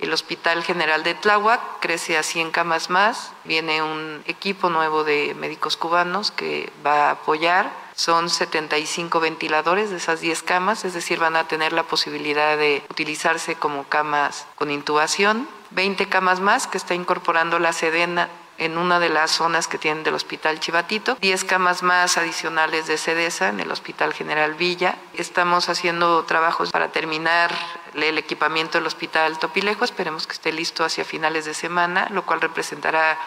El 0.00 0.12
Hospital 0.12 0.62
General 0.62 1.02
de 1.02 1.14
Tláhuac 1.14 1.80
crece 1.80 2.16
a 2.16 2.22
100 2.22 2.52
camas 2.52 2.88
más. 2.88 3.34
Viene 3.44 3.82
un 3.82 4.22
equipo 4.28 4.70
nuevo 4.70 5.02
de 5.02 5.34
médicos 5.34 5.76
cubanos 5.76 6.30
que 6.30 6.70
va 6.86 7.08
a 7.08 7.10
apoyar. 7.10 7.70
Son 8.00 8.30
75 8.30 9.20
ventiladores 9.20 9.90
de 9.90 9.98
esas 9.98 10.22
10 10.22 10.42
camas, 10.44 10.86
es 10.86 10.94
decir, 10.94 11.18
van 11.18 11.36
a 11.36 11.48
tener 11.48 11.74
la 11.74 11.82
posibilidad 11.82 12.56
de 12.56 12.82
utilizarse 12.88 13.56
como 13.56 13.84
camas 13.84 14.46
con 14.54 14.70
intubación. 14.70 15.46
20 15.72 16.08
camas 16.08 16.40
más 16.40 16.66
que 16.66 16.78
está 16.78 16.94
incorporando 16.94 17.58
la 17.58 17.74
Sedena 17.74 18.30
en 18.56 18.78
una 18.78 19.00
de 19.00 19.10
las 19.10 19.32
zonas 19.32 19.68
que 19.68 19.76
tienen 19.76 20.02
del 20.02 20.14
Hospital 20.14 20.60
Chivatito, 20.60 21.16
10 21.20 21.44
camas 21.44 21.82
más 21.82 22.16
adicionales 22.16 22.86
de 22.86 22.96
SEDESA 22.96 23.50
en 23.50 23.60
el 23.60 23.70
Hospital 23.70 24.14
General 24.14 24.54
Villa. 24.54 24.96
Estamos 25.12 25.68
haciendo 25.68 26.24
trabajos 26.24 26.70
para 26.70 26.92
terminar 26.92 27.54
el 27.94 28.16
equipamiento 28.16 28.78
del 28.78 28.86
Hospital 28.86 29.38
Topilejo, 29.38 29.84
esperemos 29.84 30.26
que 30.26 30.32
esté 30.32 30.52
listo 30.52 30.84
hacia 30.84 31.04
finales 31.04 31.44
de 31.44 31.52
semana, 31.52 32.08
lo 32.10 32.24
cual 32.24 32.40
representará 32.40 33.18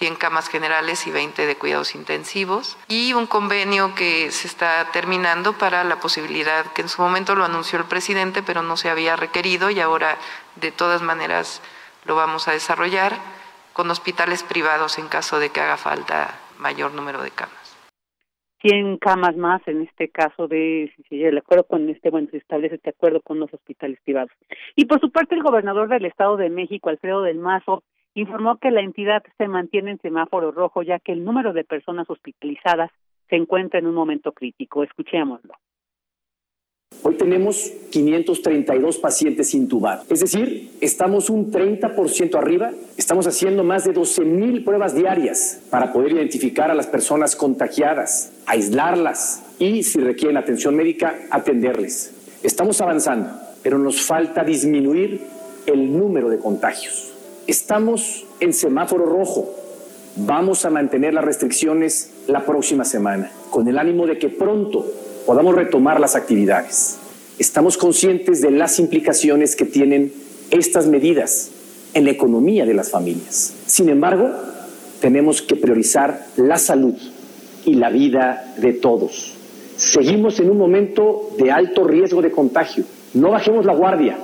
100 0.00 0.16
camas 0.16 0.48
generales 0.48 1.06
y 1.06 1.10
20 1.10 1.46
de 1.46 1.56
cuidados 1.56 1.94
intensivos, 1.94 2.78
y 2.88 3.12
un 3.12 3.26
convenio 3.26 3.94
que 3.94 4.30
se 4.30 4.48
está 4.48 4.90
terminando 4.94 5.52
para 5.58 5.84
la 5.84 6.00
posibilidad, 6.00 6.64
que 6.72 6.80
en 6.80 6.88
su 6.88 7.02
momento 7.02 7.34
lo 7.34 7.44
anunció 7.44 7.78
el 7.78 7.84
presidente, 7.84 8.42
pero 8.42 8.62
no 8.62 8.78
se 8.78 8.88
había 8.88 9.16
requerido 9.16 9.68
y 9.68 9.78
ahora 9.78 10.16
de 10.56 10.72
todas 10.72 11.02
maneras 11.02 11.60
lo 12.06 12.16
vamos 12.16 12.48
a 12.48 12.52
desarrollar 12.52 13.12
con 13.74 13.90
hospitales 13.90 14.42
privados 14.42 14.98
en 14.98 15.06
caso 15.08 15.38
de 15.38 15.50
que 15.50 15.60
haga 15.60 15.76
falta 15.76 16.34
mayor 16.58 16.94
número 16.94 17.22
de 17.22 17.30
camas. 17.30 17.76
100 18.62 18.96
camas 18.96 19.36
más 19.36 19.60
en 19.68 19.82
este 19.82 20.08
caso 20.08 20.48
de 20.48 20.90
si 20.96 21.02
se 21.18 21.28
el 21.28 21.36
acuerdo 21.36 21.64
con 21.64 21.88
este 21.90 22.08
bueno 22.08 22.28
se 22.30 22.38
establece 22.38 22.76
este 22.76 22.90
acuerdo 22.90 23.20
con 23.20 23.38
los 23.38 23.52
hospitales 23.52 23.98
privados 24.04 24.30
y 24.76 24.84
por 24.84 25.00
su 25.00 25.10
parte 25.10 25.34
el 25.34 25.42
gobernador 25.42 25.88
del 25.88 26.04
Estado 26.04 26.36
de 26.36 26.50
México 26.50 26.90
Alfredo 26.90 27.22
del 27.22 27.38
Mazo 27.38 27.82
informó 28.14 28.58
que 28.58 28.70
la 28.70 28.80
entidad 28.80 29.22
se 29.38 29.48
mantiene 29.48 29.92
en 29.92 30.00
semáforo 30.00 30.52
rojo 30.52 30.82
ya 30.82 30.98
que 30.98 31.12
el 31.12 31.24
número 31.24 31.52
de 31.52 31.64
personas 31.64 32.08
hospitalizadas 32.10 32.90
se 33.28 33.36
encuentra 33.36 33.78
en 33.78 33.86
un 33.86 33.94
momento 33.94 34.32
crítico 34.32 34.82
escuchémoslo 34.82 35.54
Hoy 37.02 37.14
tenemos 37.14 37.72
532 37.90 38.98
pacientes 38.98 39.54
intubados. 39.54 40.10
Es 40.10 40.20
decir, 40.20 40.72
estamos 40.82 41.30
un 41.30 41.50
30% 41.50 42.36
arriba. 42.36 42.72
Estamos 42.98 43.26
haciendo 43.26 43.64
más 43.64 43.84
de 43.84 43.92
12 43.92 44.24
mil 44.24 44.64
pruebas 44.64 44.94
diarias 44.94 45.62
para 45.70 45.92
poder 45.92 46.12
identificar 46.12 46.70
a 46.70 46.74
las 46.74 46.88
personas 46.88 47.36
contagiadas, 47.36 48.32
aislarlas 48.44 49.56
y, 49.58 49.82
si 49.82 50.00
requieren 50.00 50.36
atención 50.36 50.76
médica, 50.76 51.16
atenderles. 51.30 52.38
Estamos 52.42 52.80
avanzando, 52.82 53.30
pero 53.62 53.78
nos 53.78 54.02
falta 54.02 54.44
disminuir 54.44 55.22
el 55.66 55.96
número 55.96 56.28
de 56.28 56.38
contagios. 56.38 57.14
Estamos 57.50 58.26
en 58.38 58.52
semáforo 58.52 59.06
rojo. 59.06 59.52
Vamos 60.14 60.64
a 60.64 60.70
mantener 60.70 61.14
las 61.14 61.24
restricciones 61.24 62.12
la 62.28 62.46
próxima 62.46 62.84
semana, 62.84 63.32
con 63.50 63.66
el 63.66 63.76
ánimo 63.76 64.06
de 64.06 64.20
que 64.20 64.28
pronto 64.28 64.86
podamos 65.26 65.56
retomar 65.56 65.98
las 65.98 66.14
actividades. 66.14 66.98
Estamos 67.40 67.76
conscientes 67.76 68.40
de 68.40 68.52
las 68.52 68.78
implicaciones 68.78 69.56
que 69.56 69.64
tienen 69.64 70.12
estas 70.52 70.86
medidas 70.86 71.50
en 71.92 72.04
la 72.04 72.12
economía 72.12 72.64
de 72.66 72.74
las 72.74 72.92
familias. 72.92 73.52
Sin 73.66 73.88
embargo, 73.88 74.30
tenemos 75.00 75.42
que 75.42 75.56
priorizar 75.56 76.28
la 76.36 76.56
salud 76.56 76.94
y 77.64 77.74
la 77.74 77.90
vida 77.90 78.54
de 78.58 78.74
todos. 78.74 79.34
Seguimos 79.76 80.38
en 80.38 80.50
un 80.50 80.58
momento 80.58 81.32
de 81.36 81.50
alto 81.50 81.82
riesgo 81.82 82.22
de 82.22 82.30
contagio. 82.30 82.84
No 83.12 83.32
bajemos 83.32 83.66
la 83.66 83.74
guardia, 83.74 84.18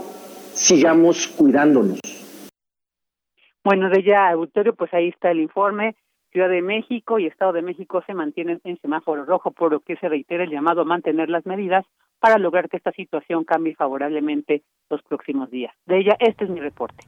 sigamos 0.55 1.27
cuidándonos. 1.27 1.99
Bueno, 3.67 3.91
de 3.91 4.05
ya, 4.05 4.31
auditorio, 4.31 4.77
pues 4.77 4.95
ahí 4.95 5.09
está 5.09 5.33
el 5.33 5.41
informe. 5.41 5.97
Ciudad 6.31 6.49
de 6.49 6.63
México 6.63 7.19
y 7.19 7.27
Estado 7.27 7.53
de 7.53 7.63
México 7.63 8.01
se 8.07 8.15
mantienen 8.15 8.61
en 8.63 8.81
semáforo 8.81 9.25
rojo, 9.25 9.51
por 9.51 9.73
lo 9.73 9.81
que 9.81 9.97
se 9.97 10.09
reitera 10.09 10.45
el 10.45 10.51
llamado 10.51 10.83
a 10.83 10.85
mantener 10.85 11.29
las 11.29 11.45
medidas 11.47 11.85
para 12.21 12.39
lograr 12.39 12.69
que 12.69 12.77
esta 12.77 12.93
situación 12.93 13.43
cambie 13.43 13.75
favorablemente 13.75 14.63
los 14.89 15.03
próximos 15.03 15.51
días. 15.51 15.75
De 15.85 15.99
ella, 15.99 16.17
este 16.21 16.45
es 16.45 16.51
mi 16.51 16.61
reporte. 16.61 17.03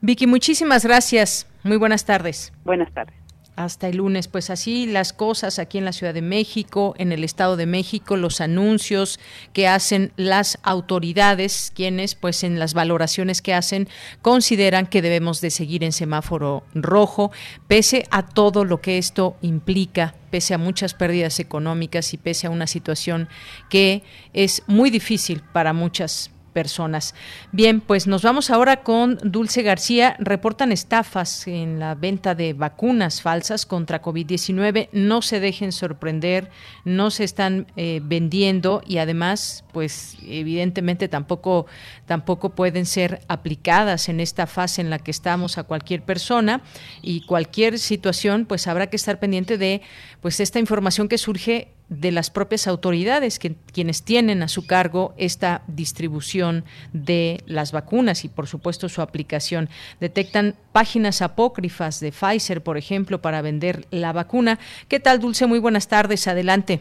Vicky, 0.00 0.26
muchísimas 0.26 0.86
gracias. 0.86 1.46
Muy 1.62 1.76
buenas 1.76 2.06
tardes. 2.06 2.54
Buenas 2.64 2.90
tardes 2.94 3.27
hasta 3.58 3.88
el 3.88 3.96
lunes. 3.96 4.28
Pues 4.28 4.50
así 4.50 4.86
las 4.86 5.12
cosas 5.12 5.58
aquí 5.58 5.78
en 5.78 5.84
la 5.84 5.92
Ciudad 5.92 6.14
de 6.14 6.22
México, 6.22 6.94
en 6.96 7.10
el 7.10 7.24
Estado 7.24 7.56
de 7.56 7.66
México, 7.66 8.16
los 8.16 8.40
anuncios 8.40 9.18
que 9.52 9.66
hacen 9.66 10.12
las 10.16 10.58
autoridades, 10.62 11.72
quienes 11.74 12.14
pues 12.14 12.44
en 12.44 12.58
las 12.60 12.72
valoraciones 12.72 13.42
que 13.42 13.54
hacen 13.54 13.88
consideran 14.22 14.86
que 14.86 15.02
debemos 15.02 15.40
de 15.40 15.50
seguir 15.50 15.82
en 15.82 15.92
semáforo 15.92 16.62
rojo, 16.72 17.32
pese 17.66 18.06
a 18.10 18.26
todo 18.26 18.64
lo 18.64 18.80
que 18.80 18.96
esto 18.96 19.36
implica 19.42 20.14
pese 20.30 20.52
a 20.52 20.58
muchas 20.58 20.92
pérdidas 20.92 21.40
económicas 21.40 22.12
y 22.12 22.18
pese 22.18 22.46
a 22.46 22.50
una 22.50 22.66
situación 22.66 23.30
que 23.70 24.02
es 24.34 24.62
muy 24.66 24.90
difícil 24.90 25.42
para 25.54 25.72
muchas 25.72 26.30
personas. 26.58 27.14
Bien, 27.52 27.80
pues 27.80 28.08
nos 28.08 28.22
vamos 28.22 28.50
ahora 28.50 28.82
con 28.82 29.16
Dulce 29.22 29.62
García. 29.62 30.16
Reportan 30.18 30.72
estafas 30.72 31.46
en 31.46 31.78
la 31.78 31.94
venta 31.94 32.34
de 32.34 32.52
vacunas 32.52 33.22
falsas 33.22 33.64
contra 33.64 34.02
COVID-19. 34.02 34.88
No 34.90 35.22
se 35.22 35.38
dejen 35.38 35.70
sorprender, 35.70 36.50
no 36.84 37.12
se 37.12 37.22
están 37.22 37.68
eh, 37.76 38.00
vendiendo 38.02 38.82
y 38.84 38.98
además, 38.98 39.62
pues 39.72 40.16
evidentemente 40.26 41.06
tampoco, 41.06 41.66
tampoco 42.06 42.50
pueden 42.56 42.86
ser 42.86 43.20
aplicadas 43.28 44.08
en 44.08 44.18
esta 44.18 44.48
fase 44.48 44.80
en 44.80 44.90
la 44.90 44.98
que 44.98 45.12
estamos 45.12 45.58
a 45.58 45.62
cualquier 45.62 46.02
persona 46.02 46.62
y 47.02 47.20
cualquier 47.20 47.78
situación, 47.78 48.46
pues 48.46 48.66
habrá 48.66 48.88
que 48.88 48.96
estar 48.96 49.20
pendiente 49.20 49.58
de 49.58 49.80
pues 50.20 50.40
esta 50.40 50.58
información 50.58 51.06
que 51.06 51.18
surge 51.18 51.77
de 51.88 52.12
las 52.12 52.30
propias 52.30 52.66
autoridades 52.68 53.38
que, 53.38 53.54
quienes 53.72 54.04
tienen 54.04 54.42
a 54.42 54.48
su 54.48 54.66
cargo 54.66 55.14
esta 55.16 55.62
distribución 55.66 56.64
de 56.92 57.38
las 57.46 57.72
vacunas 57.72 58.24
y 58.24 58.28
por 58.28 58.46
supuesto 58.46 58.88
su 58.88 59.02
aplicación. 59.02 59.68
Detectan 60.00 60.54
páginas 60.72 61.22
apócrifas 61.22 62.00
de 62.00 62.12
Pfizer, 62.12 62.62
por 62.62 62.76
ejemplo, 62.76 63.20
para 63.20 63.42
vender 63.42 63.86
la 63.90 64.12
vacuna. 64.12 64.58
¿Qué 64.88 65.00
tal, 65.00 65.20
Dulce? 65.20 65.46
Muy 65.46 65.58
buenas 65.58 65.88
tardes. 65.88 66.28
Adelante. 66.28 66.80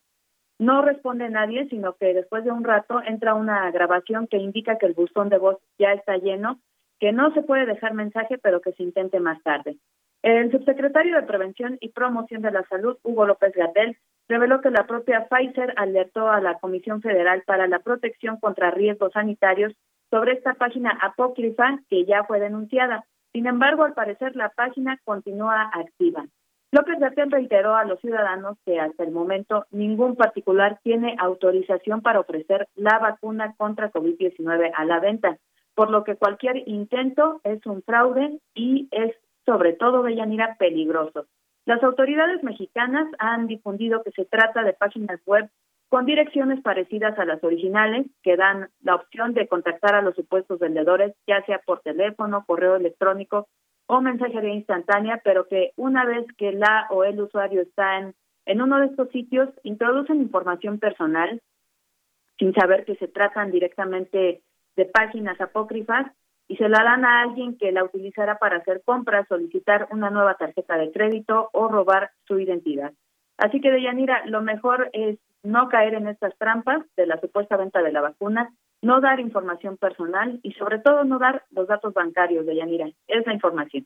no 0.60 0.82
responde 0.82 1.30
nadie, 1.30 1.68
sino 1.70 1.94
que 1.94 2.14
después 2.14 2.44
de 2.44 2.52
un 2.52 2.64
rato 2.64 3.02
entra 3.06 3.34
una 3.34 3.72
grabación 3.72 4.28
que 4.28 4.38
indica 4.38 4.78
que 4.78 4.86
el 4.86 4.94
buzón 4.94 5.30
de 5.30 5.38
voz 5.38 5.58
ya 5.78 5.94
está 5.94 6.18
lleno, 6.18 6.60
que 7.00 7.14
no 7.14 7.34
se 7.34 7.42
puede 7.42 7.66
dejar 7.66 7.94
mensaje, 7.94 8.38
pero 8.38 8.62
que 8.62 8.74
se 8.74 8.84
intente 8.84 9.20
más 9.20 9.42
tarde. 9.42 9.78
El 10.22 10.52
subsecretario 10.52 11.16
de 11.16 11.24
Prevención 11.24 11.78
y 11.80 11.90
Promoción 11.90 12.42
de 12.42 12.52
la 12.52 12.64
Salud, 12.64 12.98
Hugo 13.04 13.26
López 13.26 13.54
Gatel, 13.56 13.98
reveló 14.28 14.60
que 14.60 14.70
la 14.70 14.86
propia 14.86 15.28
Pfizer 15.30 15.74
alertó 15.78 16.30
a 16.30 16.42
la 16.42 16.60
Comisión 16.60 17.02
Federal 17.02 17.42
para 17.46 17.68
la 17.68 17.80
Protección 17.80 18.38
contra 18.38 18.70
Riesgos 18.70 19.14
Sanitarios 19.14 19.74
sobre 20.10 20.34
esta 20.34 20.56
página 20.56 20.92
apócrifa 21.02 21.80
que 21.90 22.04
ya 22.04 22.26
fue 22.26 22.42
denunciada. 22.42 23.06
Sin 23.34 23.48
embargo, 23.48 23.84
al 23.84 23.94
parecer 23.94 24.36
la 24.36 24.50
página 24.50 25.00
continúa 25.04 25.70
activa. 25.74 26.26
López 26.72 27.00
Gatel 27.00 27.32
reiteró 27.32 27.76
a 27.76 27.86
los 27.86 28.00
ciudadanos 28.00 28.58
que 28.64 28.80
hasta 28.80 29.04
el 29.04 29.12
momento 29.12 29.66
ningún 29.72 30.16
particular 30.16 30.80
tiene 30.84 31.16
autorización 31.18 32.02
para 32.02 32.20
ofrecer 32.20 32.68
la 32.76 33.00
vacuna 33.00 33.56
contra 33.58 33.92
COVID-19 33.92 34.72
a 34.76 34.86
la 34.86 35.00
venta, 35.00 35.38
por 35.74 35.90
lo 35.90 36.04
que 36.04 36.16
cualquier 36.16 36.68
intento 36.68 37.42
es 37.44 37.66
un 37.66 37.82
fraude 37.82 38.40
y 38.54 38.88
es 38.92 39.16
sobre 39.50 39.74
todo, 39.74 40.04
Bellanira, 40.04 40.58
peligroso. 40.60 41.26
Las 41.66 41.82
autoridades 41.82 42.44
mexicanas 42.44 43.08
han 43.18 43.48
difundido 43.48 44.04
que 44.04 44.12
se 44.12 44.26
trata 44.26 44.64
de 44.64 44.74
páginas 44.74 45.20
web 45.26 45.50
con 45.90 46.06
direcciones 46.06 46.62
parecidas 46.62 47.18
a 47.18 47.26
las 47.26 47.44
originales 47.44 48.06
que 48.22 48.38
dan 48.38 48.70
la 48.82 48.96
opción 48.96 49.34
de 49.34 49.48
contactar 49.48 49.96
a 49.96 50.02
los 50.02 50.16
supuestos 50.16 50.60
vendedores, 50.60 51.16
ya 51.28 51.44
sea 51.46 51.60
por 51.66 51.82
teléfono, 51.82 52.46
correo 52.46 52.76
electrónico 52.76 53.48
o 53.88 54.00
mensajería 54.02 54.54
instantánea, 54.54 55.20
pero 55.24 55.48
que 55.48 55.74
una 55.76 56.06
vez 56.06 56.26
que 56.38 56.52
la 56.52 56.86
o 56.92 57.04
el 57.04 57.20
usuario 57.20 57.62
está 57.62 57.98
en, 57.98 58.14
en 58.46 58.62
uno 58.62 58.80
de 58.80 58.86
estos 58.86 59.10
sitios, 59.10 59.50
introducen 59.64 60.22
información 60.22 60.78
personal 60.78 61.42
sin 62.38 62.54
saber 62.54 62.86
que 62.86 62.96
se 62.96 63.08
tratan 63.08 63.52
directamente 63.52 64.42
de 64.76 64.86
páginas 64.86 65.42
apócrifas 65.42 66.06
y 66.48 66.56
se 66.58 66.70
la 66.70 66.84
dan 66.84 67.04
a 67.04 67.22
alguien 67.22 67.58
que 67.58 67.72
la 67.72 67.84
utilizará 67.84 68.38
para 68.38 68.58
hacer 68.58 68.84
compras, 68.86 69.28
solicitar 69.28 69.88
una 69.92 70.12
nueva 70.12 70.36
tarjeta 70.36 70.78
de 70.78 70.92
crédito 70.92 71.50
o 71.52 71.68
robar 71.68 72.12
su 72.28 72.40
identidad. 72.40 72.94
Así 73.38 73.60
que, 73.60 73.72
Deyanira, 73.72 74.26
lo 74.26 74.42
mejor 74.42 74.90
es 74.94 75.18
no 75.44 75.70
caer 75.70 75.94
en 75.94 76.08
estas 76.08 76.38
trampas 76.38 76.84
de 76.98 77.08
la 77.08 77.20
supuesta 77.20 77.58
venta 77.58 77.82
de 77.82 77.92
la 77.92 78.02
vacuna, 78.02 78.54
no 78.82 79.02
dar 79.02 79.20
información 79.20 79.78
personal 79.78 80.40
y 80.44 80.54
sobre 80.54 80.80
todo 80.80 81.04
no 81.04 81.20
dar 81.20 81.44
los 81.52 81.68
datos 81.68 81.94
bancarios 81.94 82.46
de 82.46 82.56
Yanira. 82.56 82.90
Es 83.08 83.26
la 83.26 83.34
información. 83.34 83.86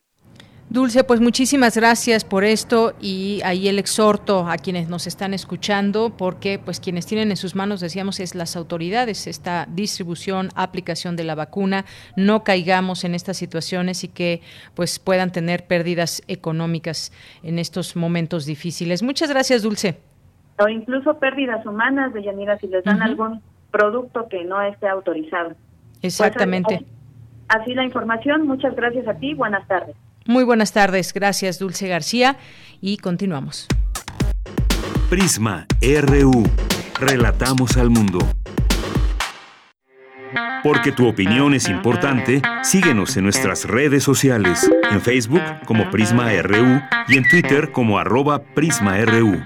Dulce, 0.70 1.04
pues 1.04 1.20
muchísimas 1.20 1.78
gracias 1.78 2.26
por 2.26 2.44
esto 2.44 2.94
y 3.00 3.42
ahí 3.44 3.68
el 3.68 3.78
exhorto 3.78 4.48
a 4.48 4.58
quienes 4.58 4.90
nos 4.90 5.06
están 5.06 5.34
escuchando, 5.36 6.16
porque 6.18 6.58
pues 6.58 6.80
quienes 6.80 7.06
tienen 7.06 7.30
en 7.30 7.38
sus 7.38 7.54
manos, 7.54 7.80
decíamos, 7.80 8.20
es 8.20 8.34
las 8.34 8.56
autoridades, 8.56 9.28
esta 9.28 9.68
distribución, 9.70 10.50
aplicación 10.56 11.16
de 11.16 11.26
la 11.26 11.36
vacuna, 11.36 11.86
no 12.16 12.44
caigamos 12.44 13.04
en 13.04 13.14
estas 13.14 13.38
situaciones 13.38 14.04
y 14.04 14.08
que 14.08 14.42
pues 14.74 14.98
puedan 14.98 15.32
tener 15.32 15.68
pérdidas 15.68 16.24
económicas 16.28 17.12
en 17.44 17.60
estos 17.60 17.96
momentos 17.96 18.46
difíciles. 18.46 19.04
Muchas 19.04 19.30
gracias, 19.30 19.62
Dulce 19.62 20.13
o 20.60 20.68
incluso 20.68 21.18
pérdidas 21.20 21.66
humanas 21.66 22.14
de 22.14 22.24
Yanira 22.24 22.58
si 22.60 22.68
les 22.68 22.84
dan 22.84 23.02
algún 23.02 23.42
producto 23.72 24.28
que 24.30 24.44
no 24.44 24.62
esté 24.62 24.88
autorizado. 24.88 25.50
Pues, 26.02 26.20
Exactamente. 26.20 26.86
así, 27.48 27.74
la 27.74 27.84
información. 27.84 28.48
Muchas 28.48 28.76
gracias 28.76 29.08
a 29.08 29.16
ti. 29.16 29.34
Buenas 29.34 29.68
tardes. 29.68 29.96
Muy 30.26 30.44
buenas 30.44 30.72
tardes. 30.72 31.14
Gracias, 31.14 31.60
Dulce 31.60 31.88
García. 31.88 32.38
Y 32.82 32.98
continuamos. 32.98 33.68
Prisma 35.10 35.66
RU. 35.82 36.44
Relatamos 37.00 37.78
al 37.78 37.90
mundo. 37.90 38.20
Porque 40.64 40.94
tu 40.94 41.08
opinión 41.08 41.54
es 41.54 41.68
importante, 41.68 42.42
síguenos 42.64 43.18
en 43.18 43.26
nuestras 43.26 43.66
redes 43.66 44.04
sociales, 44.04 44.72
en 44.90 45.02
Facebook 45.02 45.42
como 45.66 45.92
Prisma 45.92 46.30
RU 46.42 46.82
y 47.10 47.18
en 47.18 47.28
Twitter 47.28 47.72
como 47.72 48.00
arroba 48.00 48.42
PrismaRU. 48.56 49.44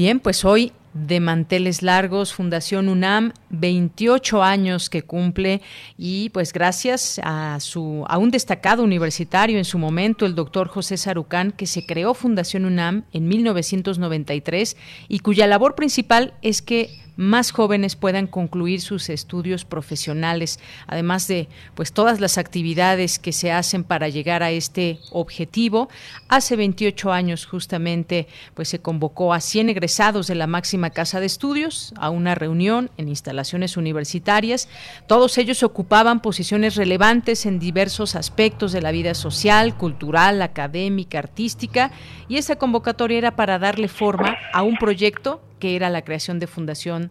Bien, 0.00 0.18
pues 0.18 0.46
hoy 0.46 0.72
de 0.94 1.20
manteles 1.20 1.82
largos, 1.82 2.32
Fundación 2.32 2.88
UNAM, 2.88 3.34
28 3.50 4.42
años 4.42 4.88
que 4.88 5.02
cumple 5.02 5.60
y 5.98 6.30
pues 6.30 6.52
gracias 6.52 7.20
a 7.22 7.58
su 7.60 8.04
a 8.08 8.18
un 8.18 8.30
destacado 8.30 8.82
universitario 8.82 9.58
en 9.58 9.64
su 9.64 9.78
momento, 9.78 10.26
el 10.26 10.34
doctor 10.34 10.68
José 10.68 10.96
Sarucán, 10.96 11.52
que 11.52 11.66
se 11.66 11.84
creó 11.84 12.14
Fundación 12.14 12.64
UNAM 12.64 13.04
en 13.12 13.28
1993 13.28 14.76
y 15.08 15.18
cuya 15.18 15.46
labor 15.46 15.74
principal 15.74 16.34
es 16.42 16.62
que 16.62 16.90
más 17.16 17.50
jóvenes 17.50 17.96
puedan 17.96 18.26
concluir 18.26 18.80
sus 18.80 19.10
estudios 19.10 19.66
profesionales, 19.66 20.58
además 20.86 21.28
de 21.28 21.48
pues 21.74 21.92
todas 21.92 22.18
las 22.18 22.38
actividades 22.38 23.18
que 23.18 23.32
se 23.32 23.52
hacen 23.52 23.84
para 23.84 24.08
llegar 24.08 24.42
a 24.42 24.50
este 24.52 24.98
objetivo. 25.10 25.90
Hace 26.28 26.56
28 26.56 27.12
años 27.12 27.44
justamente 27.44 28.26
pues 28.54 28.70
se 28.70 28.78
convocó 28.78 29.34
a 29.34 29.40
100 29.40 29.68
egresados 29.68 30.28
de 30.28 30.34
la 30.34 30.46
máxima 30.46 30.88
casa 30.88 31.20
de 31.20 31.26
estudios 31.26 31.92
a 31.98 32.08
una 32.08 32.34
reunión 32.34 32.90
en 32.96 33.08
instalaciones 33.08 33.39
universitarias. 33.76 34.68
Todos 35.06 35.38
ellos 35.38 35.62
ocupaban 35.62 36.20
posiciones 36.20 36.76
relevantes 36.76 37.46
en 37.46 37.58
diversos 37.58 38.14
aspectos 38.14 38.72
de 38.72 38.82
la 38.82 38.90
vida 38.90 39.14
social, 39.14 39.76
cultural, 39.76 40.42
académica, 40.42 41.18
artística 41.18 41.90
y 42.28 42.36
esa 42.36 42.56
convocatoria 42.56 43.18
era 43.18 43.36
para 43.36 43.58
darle 43.58 43.88
forma 43.88 44.36
a 44.52 44.62
un 44.62 44.76
proyecto 44.76 45.42
que 45.58 45.76
era 45.76 45.90
la 45.90 46.02
creación 46.02 46.38
de 46.38 46.46
fundación 46.46 47.10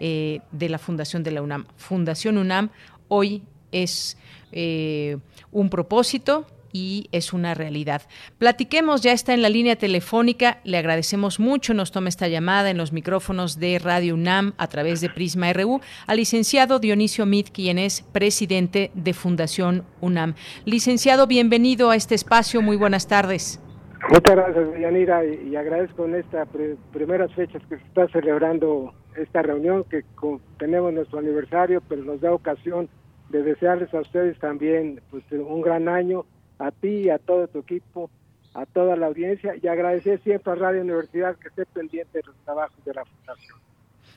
eh, 0.00 0.40
de 0.52 0.68
la 0.68 0.78
Fundación 0.78 1.22
de 1.22 1.30
la 1.30 1.40
UNAM. 1.42 1.66
Fundación 1.76 2.36
UNAM 2.36 2.70
hoy 3.08 3.42
es 3.72 4.18
eh, 4.52 5.16
un 5.50 5.70
propósito 5.70 6.46
y 6.76 7.08
es 7.12 7.32
una 7.32 7.54
realidad. 7.54 8.02
Platiquemos, 8.38 9.00
ya 9.00 9.12
está 9.12 9.32
en 9.32 9.40
la 9.40 9.48
línea 9.48 9.76
telefónica, 9.76 10.58
le 10.64 10.76
agradecemos 10.76 11.40
mucho, 11.40 11.72
nos 11.72 11.90
toma 11.90 12.10
esta 12.10 12.28
llamada 12.28 12.70
en 12.70 12.76
los 12.76 12.92
micrófonos 12.92 13.58
de 13.58 13.78
Radio 13.78 14.14
UNAM 14.14 14.52
a 14.58 14.66
través 14.66 15.00
de 15.00 15.08
Prisma 15.08 15.52
RU 15.52 15.80
al 16.06 16.18
licenciado 16.18 16.78
Dionisio 16.78 17.24
Mit, 17.24 17.48
quien 17.50 17.78
es 17.78 18.02
presidente 18.12 18.90
de 18.94 19.14
Fundación 19.14 19.84
UNAM. 20.02 20.34
Licenciado, 20.66 21.26
bienvenido 21.26 21.90
a 21.90 21.96
este 21.96 22.14
espacio, 22.14 22.60
muy 22.60 22.76
buenas 22.76 23.08
tardes. 23.08 23.58
Muchas 24.10 24.36
gracias, 24.36 24.78
Yanira, 24.78 25.24
y, 25.24 25.56
agradezco 25.56 26.04
en 26.04 26.16
estas 26.16 26.46
primeras 26.92 27.32
fechas 27.32 27.62
que 27.68 27.78
se 27.78 27.84
está 27.84 28.06
celebrando 28.08 28.92
esta 29.16 29.40
reunión, 29.40 29.84
que 29.84 30.02
tenemos 30.58 30.92
nuestro 30.92 31.20
aniversario, 31.20 31.82
pero 31.88 32.04
nos 32.04 32.20
da 32.20 32.32
ocasión 32.32 32.88
de 33.30 33.42
desearles 33.42 33.92
a 33.94 34.00
ustedes 34.00 34.38
también 34.38 35.00
pues, 35.10 35.24
un 35.32 35.62
gran 35.62 35.88
año, 35.88 36.26
a 36.58 36.70
ti 36.70 37.10
a 37.10 37.18
todo 37.18 37.48
tu 37.48 37.60
equipo, 37.60 38.10
a 38.54 38.66
toda 38.66 38.96
la 38.96 39.06
audiencia, 39.06 39.54
y 39.60 39.66
agradecer 39.68 40.20
siempre 40.22 40.52
a 40.52 40.56
Radio 40.56 40.82
Universidad 40.82 41.36
que 41.36 41.48
esté 41.48 41.66
pendiente 41.66 42.18
de 42.18 42.24
los 42.26 42.36
trabajos 42.44 42.84
de 42.84 42.94
la 42.94 43.04
Fundación. 43.04 43.58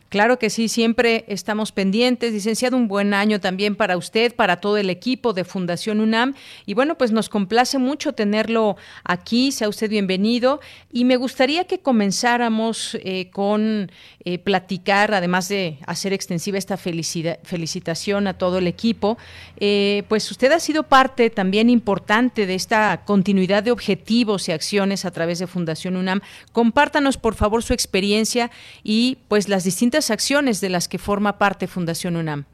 Claro 0.10 0.40
que 0.40 0.50
sí, 0.50 0.70
siempre 0.70 1.24
estamos 1.28 1.72
pendientes. 1.72 2.34
Licenciado, 2.34 2.76
un 2.76 2.88
buen 2.88 3.14
año 3.14 3.40
también 3.40 3.76
para 3.76 3.96
usted, 3.96 4.34
para 4.34 4.60
todo 4.60 4.78
el 4.78 4.90
equipo 4.90 5.34
de 5.34 5.44
Fundación 5.44 6.00
UNAM. 6.00 6.34
Y 6.66 6.74
bueno, 6.74 6.98
pues 6.98 7.12
nos 7.12 7.30
complace 7.30 7.78
mucho 7.78 8.14
tenerlo 8.14 8.76
aquí. 9.04 9.52
Sea 9.52 9.70
usted 9.70 9.88
bienvenido. 9.88 10.62
Y 10.92 11.06
me 11.06 11.16
gustaría 11.16 11.66
que 11.66 11.78
comenzáramos 11.78 12.98
eh, 13.04 13.30
con 13.30 13.92
eh, 14.26 14.40
platicar, 14.40 15.14
además 15.14 15.48
de 15.48 15.78
hacer 15.86 16.12
extensiva 16.12 16.58
esta 16.58 16.78
felicitación 16.78 18.26
a 18.26 18.34
todo 18.34 18.58
el 18.58 18.66
equipo. 18.66 19.20
Eh, 19.58 20.04
pues 20.10 20.32
usted 20.32 20.52
ha 20.52 20.60
sido 20.60 20.84
parte 20.84 21.30
también 21.30 21.70
importante 21.70 22.48
de 22.48 22.56
esta 22.56 23.04
continuidad 23.06 23.62
de 23.62 23.70
objetivos 23.70 24.50
y 24.50 24.54
acciones 24.54 25.06
a 25.06 25.12
través 25.12 25.38
de 25.38 25.46
Fundación 25.46 25.98
UNAM. 25.98 26.22
Compártanos, 26.52 27.18
por 27.18 27.36
favor, 27.36 27.62
su 27.62 27.74
experiencia 27.74 28.50
y 28.84 29.20
pues 29.28 29.50
las 29.50 29.64
distintas 29.64 29.99
acciones 30.10 30.62
de 30.62 30.70
las 30.70 30.88
que 30.88 30.98
forma 30.98 31.38
parte 31.38 31.68
Fundación 31.68 32.16
UNAM. 32.16 32.46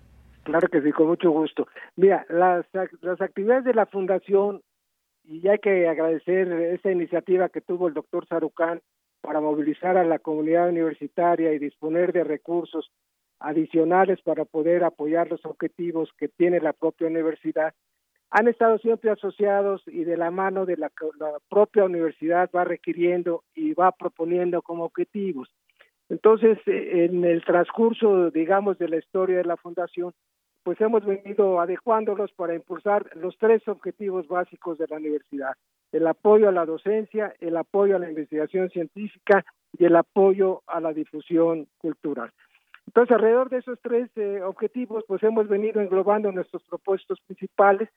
Claro 0.43 0.67
que 0.67 0.81
sí, 0.81 0.91
con 0.91 1.07
mucho 1.07 1.31
gusto. 1.31 1.67
Mira, 1.95 2.25
las, 2.29 2.65
las 3.01 3.21
actividades 3.21 3.65
de 3.65 3.73
la 3.73 3.85
Fundación, 3.85 4.61
y 5.23 5.47
hay 5.47 5.59
que 5.59 5.87
agradecer 5.87 6.51
esa 6.51 6.91
iniciativa 6.91 7.49
que 7.49 7.61
tuvo 7.61 7.87
el 7.87 7.93
doctor 7.93 8.27
Sarucán 8.27 8.81
para 9.21 9.41
movilizar 9.41 9.97
a 9.97 10.03
la 10.03 10.19
comunidad 10.19 10.69
universitaria 10.69 11.53
y 11.53 11.59
disponer 11.59 12.13
de 12.13 12.23
recursos 12.23 12.91
adicionales 13.39 14.21
para 14.21 14.45
poder 14.45 14.83
apoyar 14.83 15.29
los 15.29 15.43
objetivos 15.45 16.09
que 16.17 16.27
tiene 16.27 16.59
la 16.59 16.73
propia 16.73 17.07
universidad, 17.07 17.73
han 18.29 18.47
estado 18.47 18.77
siempre 18.79 19.11
asociados 19.11 19.81
y 19.87 20.03
de 20.03 20.17
la 20.17 20.29
mano 20.29 20.65
de 20.65 20.77
la, 20.77 20.91
la 21.19 21.37
propia 21.49 21.85
universidad 21.85 22.49
va 22.55 22.65
requiriendo 22.65 23.43
y 23.53 23.73
va 23.73 23.91
proponiendo 23.91 24.61
como 24.61 24.83
objetivos. 24.83 25.49
Entonces, 26.09 26.57
eh, 26.67 27.05
en 27.05 27.23
el 27.25 27.43
transcurso, 27.43 28.29
digamos, 28.31 28.77
de 28.77 28.89
la 28.89 28.97
historia 28.97 29.37
de 29.37 29.45
la 29.45 29.57
Fundación, 29.57 30.13
pues 30.63 30.81
hemos 30.81 31.05
venido 31.05 31.59
adecuándolos 31.59 32.31
para 32.33 32.55
impulsar 32.55 33.09
los 33.15 33.37
tres 33.37 33.67
objetivos 33.67 34.27
básicos 34.27 34.77
de 34.77 34.87
la 34.87 34.97
universidad, 34.97 35.53
el 35.91 36.07
apoyo 36.07 36.49
a 36.49 36.51
la 36.51 36.65
docencia, 36.65 37.35
el 37.39 37.55
apoyo 37.55 37.95
a 37.95 37.99
la 37.99 38.09
investigación 38.09 38.69
científica 38.69 39.45
y 39.77 39.85
el 39.85 39.95
apoyo 39.95 40.63
a 40.65 40.79
la 40.79 40.91
difusión 40.91 41.67
cultural. 41.77 42.31
Entonces, 42.87 43.15
alrededor 43.15 43.49
de 43.49 43.57
esos 43.57 43.79
tres 43.81 44.09
eh, 44.15 44.41
objetivos, 44.41 45.03
pues 45.07 45.21
hemos 45.23 45.47
venido 45.47 45.81
englobando 45.81 46.31
nuestros 46.31 46.63
propósitos 46.63 47.19
principales 47.21 47.89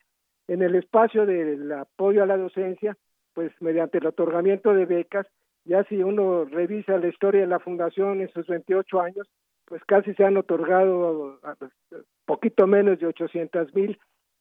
en 0.47 0.63
el 0.63 0.75
espacio 0.75 1.27
del 1.27 1.71
apoyo 1.73 2.23
a 2.23 2.27
la 2.27 2.37
docencia, 2.37 2.97
pues 3.35 3.53
mediante 3.61 3.99
el 3.99 4.07
otorgamiento 4.07 4.75
de 4.75 4.87
becas 4.87 5.27
ya 5.69 5.85
si 5.85 6.03
uno 6.03 6.47
revisa 6.47 6.97
la 6.97 7.09
historia 7.09 7.43
de 7.43 7.47
la 7.47 7.59
fundación 7.59 8.23
en 8.23 8.31
sus 8.31 8.47
28 8.47 9.01
años, 9.01 9.29
pues 9.67 9.85
casi 9.85 10.15
se 10.15 10.25
han 10.25 10.39
otorgado 10.39 11.39
poquito 12.25 12.67
menos 12.67 12.99
de 12.99 13.07
800 13.07 13.75
mil 13.75 13.99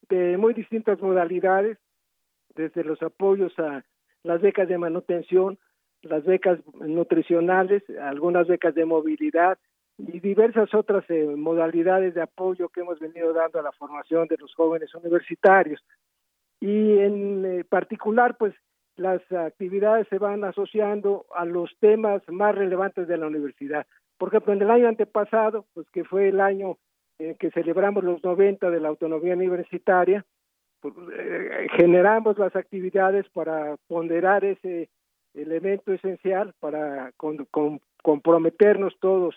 de 0.08 0.38
muy 0.38 0.54
distintas 0.54 1.02
modalidades, 1.02 1.78
desde 2.56 2.86
los 2.86 3.04
apoyos 3.04 3.52
a 3.60 3.84
las 4.24 4.42
becas 4.42 4.70
de 4.70 4.78
manutención, 4.78 5.60
las 6.02 6.24
becas 6.24 6.60
nutricionales, 6.76 7.84
algunas 8.02 8.48
becas 8.48 8.74
de 8.74 8.86
movilidad 8.86 9.58
y 9.98 10.22
diversas 10.22 10.74
otras 10.74 11.04
eh, 11.10 11.26
modalidades 11.36 12.14
de 12.14 12.22
apoyo 12.22 12.70
que 12.70 12.82
hemos 12.82 13.00
venido 13.00 13.34
dando 13.34 13.60
a 13.60 13.64
la 13.64 13.74
formación 13.74 14.30
de 14.30 14.38
los 14.38 14.54
jóvenes 14.56 14.96
universitarios. 14.96 15.84
Y 16.62 17.00
en 17.00 17.46
eh, 17.46 17.64
particular, 17.66 18.38
pues 18.38 18.54
las 18.98 19.22
actividades 19.32 20.08
se 20.10 20.18
van 20.18 20.44
asociando 20.44 21.26
a 21.36 21.46
los 21.46 21.72
temas 21.80 22.22
más 22.28 22.56
relevantes 22.56 23.08
de 23.08 23.18
la 23.18 23.28
universidad. 23.28 23.86
Por 24.18 24.30
ejemplo, 24.30 24.54
en 24.54 24.62
el 24.62 24.72
año 24.72 24.88
antepasado, 24.88 25.66
pues 25.74 25.88
que 25.92 26.04
fue 26.04 26.30
el 26.30 26.42
año 26.42 26.78
en 27.20 27.36
que 27.36 27.52
celebramos 27.52 28.04
los 28.04 28.24
90 28.24 28.70
de 28.70 28.80
la 28.80 28.90
autonomía 28.90 29.36
universitaria, 29.36 30.26
pues, 30.82 30.94
eh, 31.18 31.68
generamos 31.76 32.38
las 32.38 32.56
actividades 32.56 33.28
para 33.30 33.78
ponderar 33.88 34.44
ese 34.44 34.90
elemento 35.34 35.94
esencial, 35.94 36.54
para 36.60 37.12
comprometernos 38.02 38.98
todos 39.00 39.36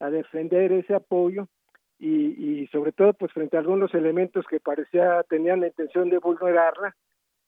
a 0.00 0.10
defender 0.10 0.72
ese 0.72 0.94
apoyo 0.94 1.48
y, 1.98 2.62
y 2.62 2.66
sobre 2.68 2.92
todo 2.92 3.12
pues 3.12 3.32
frente 3.32 3.56
a 3.56 3.60
algunos 3.60 3.94
elementos 3.94 4.46
que 4.46 4.60
parecía 4.60 5.22
tenían 5.28 5.60
la 5.60 5.68
intención 5.68 6.08
de 6.08 6.18
vulnerarla, 6.18 6.96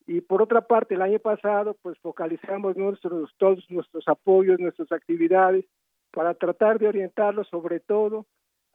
y 0.07 0.21
por 0.21 0.43
otra 0.43 0.61
parte, 0.63 0.95
el 0.95 1.03
año 1.03 1.19
pasado, 1.19 1.77
pues 1.81 1.99
focalizamos 1.99 2.77
nuestros, 2.77 3.35
todos 3.39 3.65
nuestros 3.71 4.07
apoyos, 4.07 4.61
nuestras 4.61 4.93
actividades 4.93 5.65
para 6.13 6.35
tratar 6.35 6.79
de 6.79 6.89
orientarlos 6.89 7.49
sobre 7.49 7.81
todo 7.81 8.27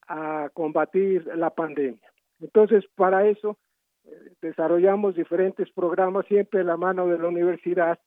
a 0.08 0.50
combatir 0.54 1.28
la 1.36 1.52
pandemia. 1.52 2.12
Entonces, 2.42 2.84
para 2.96 3.28
eso 3.28 3.58
eh, 4.06 4.34
desarrollamos 4.42 5.15
diferentes 5.15 5.70
programas 5.72 6.26
siempre 6.26 6.62
en 6.62 6.68
la 6.68 6.78
mano 6.78 7.08
de 7.08 7.20
la 7.20 7.28
universidad, 7.28 8.00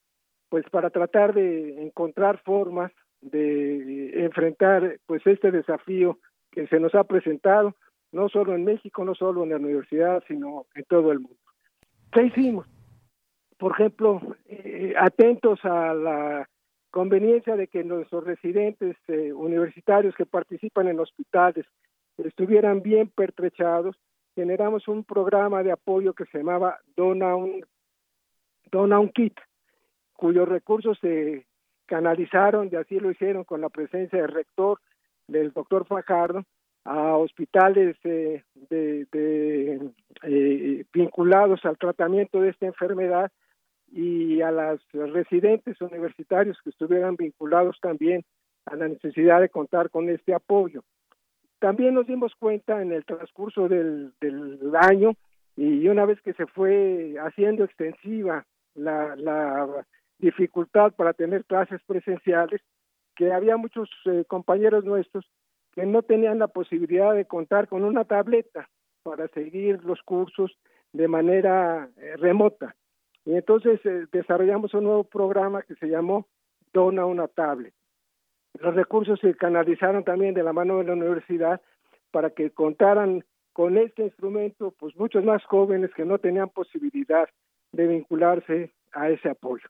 pues 0.49 0.69
para 0.71 0.91
tratar 0.91 1.33
de 1.33 1.81
encontrar 1.81 2.43
formas 2.43 2.91
de 3.21 4.25
enfrentar 4.25 4.99
pues 5.07 5.25
este 5.27 5.53
desafío 5.53 6.19
que 6.51 6.67
se 6.67 6.81
nos 6.81 6.93
ha 6.97 7.05
presentado 7.05 7.77
no 8.11 8.29
solo 8.29 8.55
en 8.55 8.65
México, 8.65 9.05
no 9.05 9.15
solo 9.15 9.45
en 9.45 9.51
la 9.51 9.57
universidad, 9.57 10.23
sino 10.27 10.67
en 10.75 10.85
todo 10.85 11.13
el 11.13 11.21
mundo. 11.21 11.39
¿Qué 12.13 12.25
hicimos? 12.25 12.67
Por 13.63 13.75
ejemplo, 13.75 14.21
eh, 14.49 14.93
atentos 14.99 15.65
a 15.65 15.95
la 15.95 16.49
conveniencia 16.91 17.55
de 17.55 17.69
que 17.69 17.85
nuestros 17.85 18.25
residentes 18.25 18.97
eh, 19.07 19.33
universitarios 19.33 20.17
que 20.17 20.27
participan 20.27 20.89
en 20.89 20.99
hospitales 20.99 21.65
estuvieran 22.19 22.83
bien 22.83 23.07
pertrechados, 23.07 23.95
generamos 24.35 24.89
un 24.89 25.05
programa 25.05 25.63
de 25.63 25.71
apoyo 25.71 26.13
que 26.13 26.25
se 26.25 26.39
llamaba 26.39 26.81
Dona 26.97 27.37
un, 27.37 27.65
Dona 28.73 28.99
un 28.99 29.11
Kit, 29.11 29.39
cuyos 30.15 30.49
recursos 30.49 30.99
se 31.01 31.47
canalizaron, 31.87 32.69
y 32.73 32.75
así 32.75 32.99
lo 32.99 33.13
hicieron 33.13 33.45
con 33.45 33.61
la 33.61 33.69
presencia 33.69 34.23
del 34.23 34.33
rector, 34.33 34.81
del 35.29 35.53
doctor 35.53 35.87
Fajardo, 35.87 36.43
a 36.83 37.17
hospitales 37.17 37.97
de, 38.03 38.43
eh, 38.73 40.85
vinculados 40.93 41.65
al 41.65 41.79
tratamiento 41.79 42.41
de 42.41 42.49
esta 42.49 42.67
enfermedad 42.67 43.31
y 43.93 44.41
a 44.41 44.51
las 44.51 44.81
residentes 44.93 45.81
universitarios 45.81 46.59
que 46.63 46.71
estuvieran 46.71 47.17
vinculados 47.17 47.79
también 47.81 48.25
a 48.67 48.77
la 48.77 48.89
necesidad 48.89 49.41
de 49.41 49.51
contar 49.51 49.91
con 49.91 50.09
este 50.09 50.35
apoyo. 50.35 50.83
También 51.59 51.95
nos 51.95 52.07
dimos 52.07 52.35
cuenta 52.35 52.81
en 52.81 52.93
el 52.93 53.05
transcurso 53.05 53.69
del, 53.69 54.13
del 54.21 54.59
año 54.75 55.13
y 55.57 55.87
una 55.89 56.07
vez 56.07 56.21
que 56.23 56.33
se 56.33 56.47
fue 56.47 57.15
haciendo 57.21 57.65
extensiva 57.65 58.47
la, 58.75 59.15
la 59.17 59.87
dificultad 60.19 60.93
para 60.93 61.13
tener 61.13 61.45
clases 61.45 61.81
presenciales, 61.87 62.63
que 63.15 63.33
había 63.33 63.57
muchos 63.57 63.91
eh, 64.07 64.25
compañeros 64.27 64.85
nuestros 64.85 65.27
que 65.73 65.85
no 65.85 66.03
tenían 66.03 66.39
la 66.39 66.49
posibilidad 66.49 67.15
de 67.15 67.27
contar 67.27 67.69
con 67.69 67.85
una 67.85 68.05
tableta 68.05 68.69
para 69.03 69.29
seguir 69.29 69.85
los 69.85 70.01
cursos 70.03 70.57
de 70.93 71.09
manera 71.09 71.89
eh, 71.97 72.17
remota. 72.17 72.75
Y 73.25 73.35
entonces 73.35 73.81
eh, 73.85 74.07
desarrollamos 74.13 74.75
un 74.75 74.85
nuevo 74.85 75.05
programa 75.05 75.63
que 75.63 75.75
se 75.77 75.87
llamó 75.87 76.27
Dona 76.73 77.07
una 77.07 77.29
tablet. 77.29 77.75
Los 78.59 78.75
recursos 78.75 79.19
se 79.21 79.35
canalizaron 79.35 80.05
también 80.05 80.35
de 80.35 80.43
la 80.43 80.53
mano 80.53 80.79
de 80.79 80.85
la 80.85 80.93
universidad 80.93 81.61
para 82.11 82.31
que 82.31 82.51
contaran 82.51 83.25
con 83.53 83.77
este 83.77 84.05
instrumento, 84.05 84.75
pues 84.79 84.97
muchos 84.97 85.25
más 85.25 85.45
jóvenes 85.45 85.91
que 85.95 86.05
no 86.05 86.19
tenían 86.19 86.49
posibilidad 86.49 87.29
de 87.73 87.87
vincularse 87.87 88.73
a 88.93 89.11
ese 89.11 89.31
apoyo. 89.31 89.69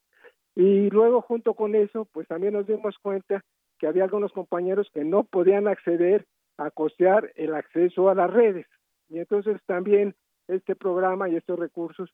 Y 0.55 0.91
luego 0.91 1.23
junto 1.23 1.55
con 1.55 1.75
eso, 1.75 2.07
pues 2.12 2.29
también 2.29 2.55
nos 2.55 2.67
dimos 2.67 2.97
cuenta 2.99 3.45
que 3.79 3.87
había 3.87 4.05
algunos 4.05 4.33
compañeros 4.33 4.88
que 4.93 5.05
no 5.05 5.25
podían 5.25 5.67
acceder 5.67 6.27
a 6.59 6.71
costear 6.71 7.33
el 7.37 7.55
acceso 7.55 8.09
a 8.09 8.15
las 8.15 8.31
redes. 8.31 8.67
Y 9.09 9.19
entonces 9.19 9.61
también 9.67 10.15
este 10.49 10.77
programa 10.77 11.29
y 11.29 11.37
estos 11.37 11.59
recursos 11.59 12.11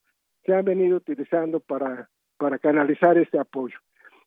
se 0.49 0.55
han 0.55 0.65
venido 0.65 0.97
utilizando 0.97 1.61
para, 1.61 2.09
para 2.39 2.59
canalizar 2.59 3.19
este 3.19 3.39
apoyo. 3.39 3.77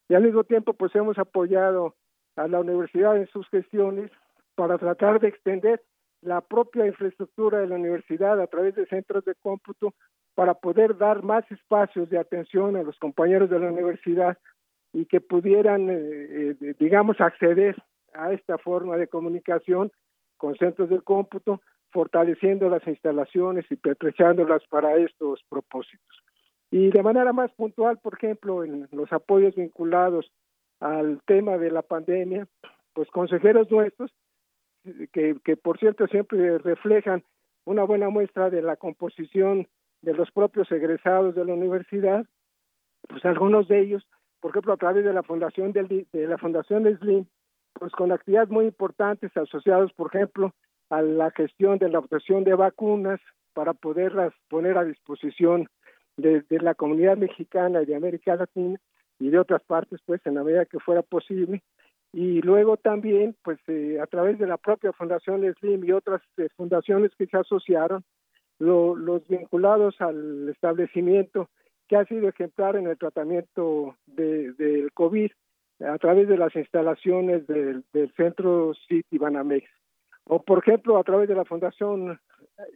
Y 0.07 0.13
al 0.13 0.21
mismo 0.21 0.43
tiempo, 0.43 0.73
pues 0.73 0.95
hemos 0.95 1.17
apoyado 1.17 1.95
a 2.35 2.47
la 2.47 2.59
universidad 2.59 3.17
en 3.17 3.25
sus 3.29 3.49
gestiones 3.49 4.11
para 4.53 4.77
tratar 4.77 5.19
de 5.19 5.29
extender 5.29 5.81
la 6.21 6.41
propia 6.41 6.85
infraestructura 6.85 7.57
de 7.57 7.67
la 7.67 7.75
universidad 7.75 8.39
a 8.39 8.45
través 8.45 8.75
de 8.75 8.85
centros 8.85 9.25
de 9.25 9.33
cómputo 9.33 9.95
para 10.35 10.53
poder 10.53 10.95
dar 10.95 11.23
más 11.23 11.43
espacios 11.51 12.07
de 12.11 12.19
atención 12.19 12.75
a 12.75 12.83
los 12.83 12.99
compañeros 12.99 13.49
de 13.49 13.57
la 13.57 13.71
universidad 13.71 14.37
y 14.93 15.07
que 15.07 15.21
pudieran, 15.21 15.89
eh, 15.89 16.55
eh, 16.61 16.75
digamos, 16.77 17.19
acceder 17.19 17.81
a 18.13 18.31
esta 18.31 18.59
forma 18.59 18.95
de 18.97 19.07
comunicación 19.07 19.91
con 20.37 20.55
centros 20.57 20.87
de 20.89 21.01
cómputo, 21.01 21.61
fortaleciendo 21.91 22.69
las 22.69 22.85
instalaciones 22.87 23.65
y 23.69 23.75
pertrechándolas 23.75 24.63
para 24.67 24.95
estos 24.97 25.43
propósitos. 25.49 26.23
Y 26.69 26.89
de 26.89 27.03
manera 27.03 27.33
más 27.33 27.51
puntual, 27.51 27.99
por 27.99 28.15
ejemplo, 28.15 28.63
en 28.63 28.87
los 28.91 29.11
apoyos 29.11 29.55
vinculados 29.55 30.31
al 30.79 31.21
tema 31.25 31.57
de 31.57 31.69
la 31.69 31.81
pandemia, 31.81 32.47
pues 32.93 33.09
consejeros 33.09 33.69
nuestros, 33.69 34.11
que, 35.11 35.37
que 35.43 35.57
por 35.57 35.77
cierto 35.77 36.07
siempre 36.07 36.57
reflejan 36.57 37.23
una 37.65 37.83
buena 37.83 38.09
muestra 38.09 38.49
de 38.49 38.61
la 38.61 38.77
composición 38.77 39.67
de 40.01 40.13
los 40.13 40.31
propios 40.31 40.71
egresados 40.71 41.35
de 41.35 41.45
la 41.45 41.53
universidad, 41.53 42.25
pues 43.07 43.23
algunos 43.25 43.67
de 43.67 43.81
ellos 43.81 44.07
por 44.41 44.51
ejemplo, 44.51 44.73
a 44.73 44.77
través 44.77 45.05
de 45.05 45.13
la 45.13 45.23
fundación 45.23 45.71
de 45.71 46.05
la 46.13 46.37
fundación 46.37 46.83
Slim, 46.97 47.25
pues 47.73 47.91
con 47.93 48.11
actividades 48.11 48.49
muy 48.49 48.65
importantes 48.65 49.35
asociadas, 49.37 49.93
por 49.93 50.13
ejemplo, 50.13 50.53
a 50.91 51.01
la 51.01 51.31
gestión 51.31 51.79
de 51.79 51.89
la 51.89 51.99
obtención 51.99 52.43
de 52.43 52.53
vacunas 52.53 53.19
para 53.53 53.73
poderlas 53.73 54.33
poner 54.49 54.77
a 54.77 54.83
disposición 54.83 55.67
de, 56.17 56.43
la 56.49 56.75
comunidad 56.75 57.17
mexicana 57.17 57.81
y 57.81 57.85
de 57.85 57.95
América 57.95 58.35
Latina 58.35 58.77
y 59.17 59.29
de 59.29 59.39
otras 59.39 59.63
partes, 59.63 60.01
pues 60.05 60.21
en 60.25 60.35
la 60.35 60.43
medida 60.43 60.65
que 60.65 60.79
fuera 60.79 61.01
posible. 61.01 61.63
Y 62.11 62.41
luego 62.41 62.75
también, 62.75 63.35
pues 63.41 63.57
eh, 63.67 63.99
a 64.01 64.05
través 64.05 64.37
de 64.37 64.47
la 64.47 64.57
propia 64.57 64.91
Fundación 64.91 65.41
Slim 65.59 65.85
y 65.85 65.93
otras 65.93 66.21
eh, 66.37 66.49
fundaciones 66.57 67.11
que 67.17 67.25
se 67.25 67.37
asociaron, 67.37 68.03
los 68.59 69.27
vinculados 69.27 69.99
al 70.01 70.49
establecimiento 70.49 71.49
que 71.87 71.95
ha 71.95 72.05
sido 72.05 72.29
ejemplar 72.29 72.75
en 72.75 72.85
el 72.85 72.97
tratamiento 72.97 73.95
del 74.05 74.55
de, 74.55 74.87
COVID 74.93 75.31
a 75.79 75.97
través 75.97 76.27
de 76.27 76.37
las 76.37 76.55
instalaciones 76.55 77.47
del, 77.47 77.83
centro 78.15 78.73
City 78.87 79.17
Banamex. 79.17 79.67
O, 80.25 80.41
por 80.41 80.59
ejemplo, 80.59 80.97
a 80.97 81.03
través 81.03 81.27
de 81.27 81.35
la 81.35 81.45
Fundación 81.45 82.19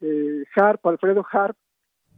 eh, 0.01 0.43
HARP, 0.55 0.85
Alfredo 0.85 1.25
HARP, 1.29 1.55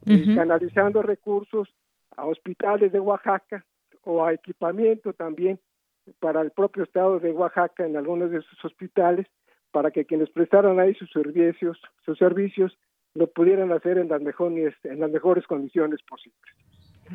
eh, 0.06 0.36
canalizando 0.36 1.02
recursos 1.02 1.68
a 2.16 2.26
hospitales 2.26 2.92
de 2.92 3.00
Oaxaca 3.00 3.66
o 4.04 4.24
a 4.24 4.34
equipamiento 4.34 5.14
también 5.14 5.60
para 6.20 6.42
el 6.42 6.52
propio 6.52 6.84
estado 6.84 7.20
de 7.20 7.32
Oaxaca 7.32 7.86
en 7.86 7.98
algunos 7.98 8.32
de 8.32 8.42
sus 8.42 8.64
hospitales 8.64 9.28
para 9.72 9.92
que 9.92 10.06
quienes 10.06 10.30
prestaran 10.30 10.80
ahí 10.80 10.96
sus 10.96 11.12
servicios, 11.12 11.78
sus 12.06 12.18
servicios 12.18 12.78
lo 13.14 13.28
pudieran 13.28 13.72
hacer 13.72 13.98
en 13.98 14.08
las 14.08 14.22
mejores 14.22 14.74
en 14.84 15.00
las 15.00 15.12
mejores 15.12 15.46
condiciones 15.46 16.00
posibles. 16.04 16.40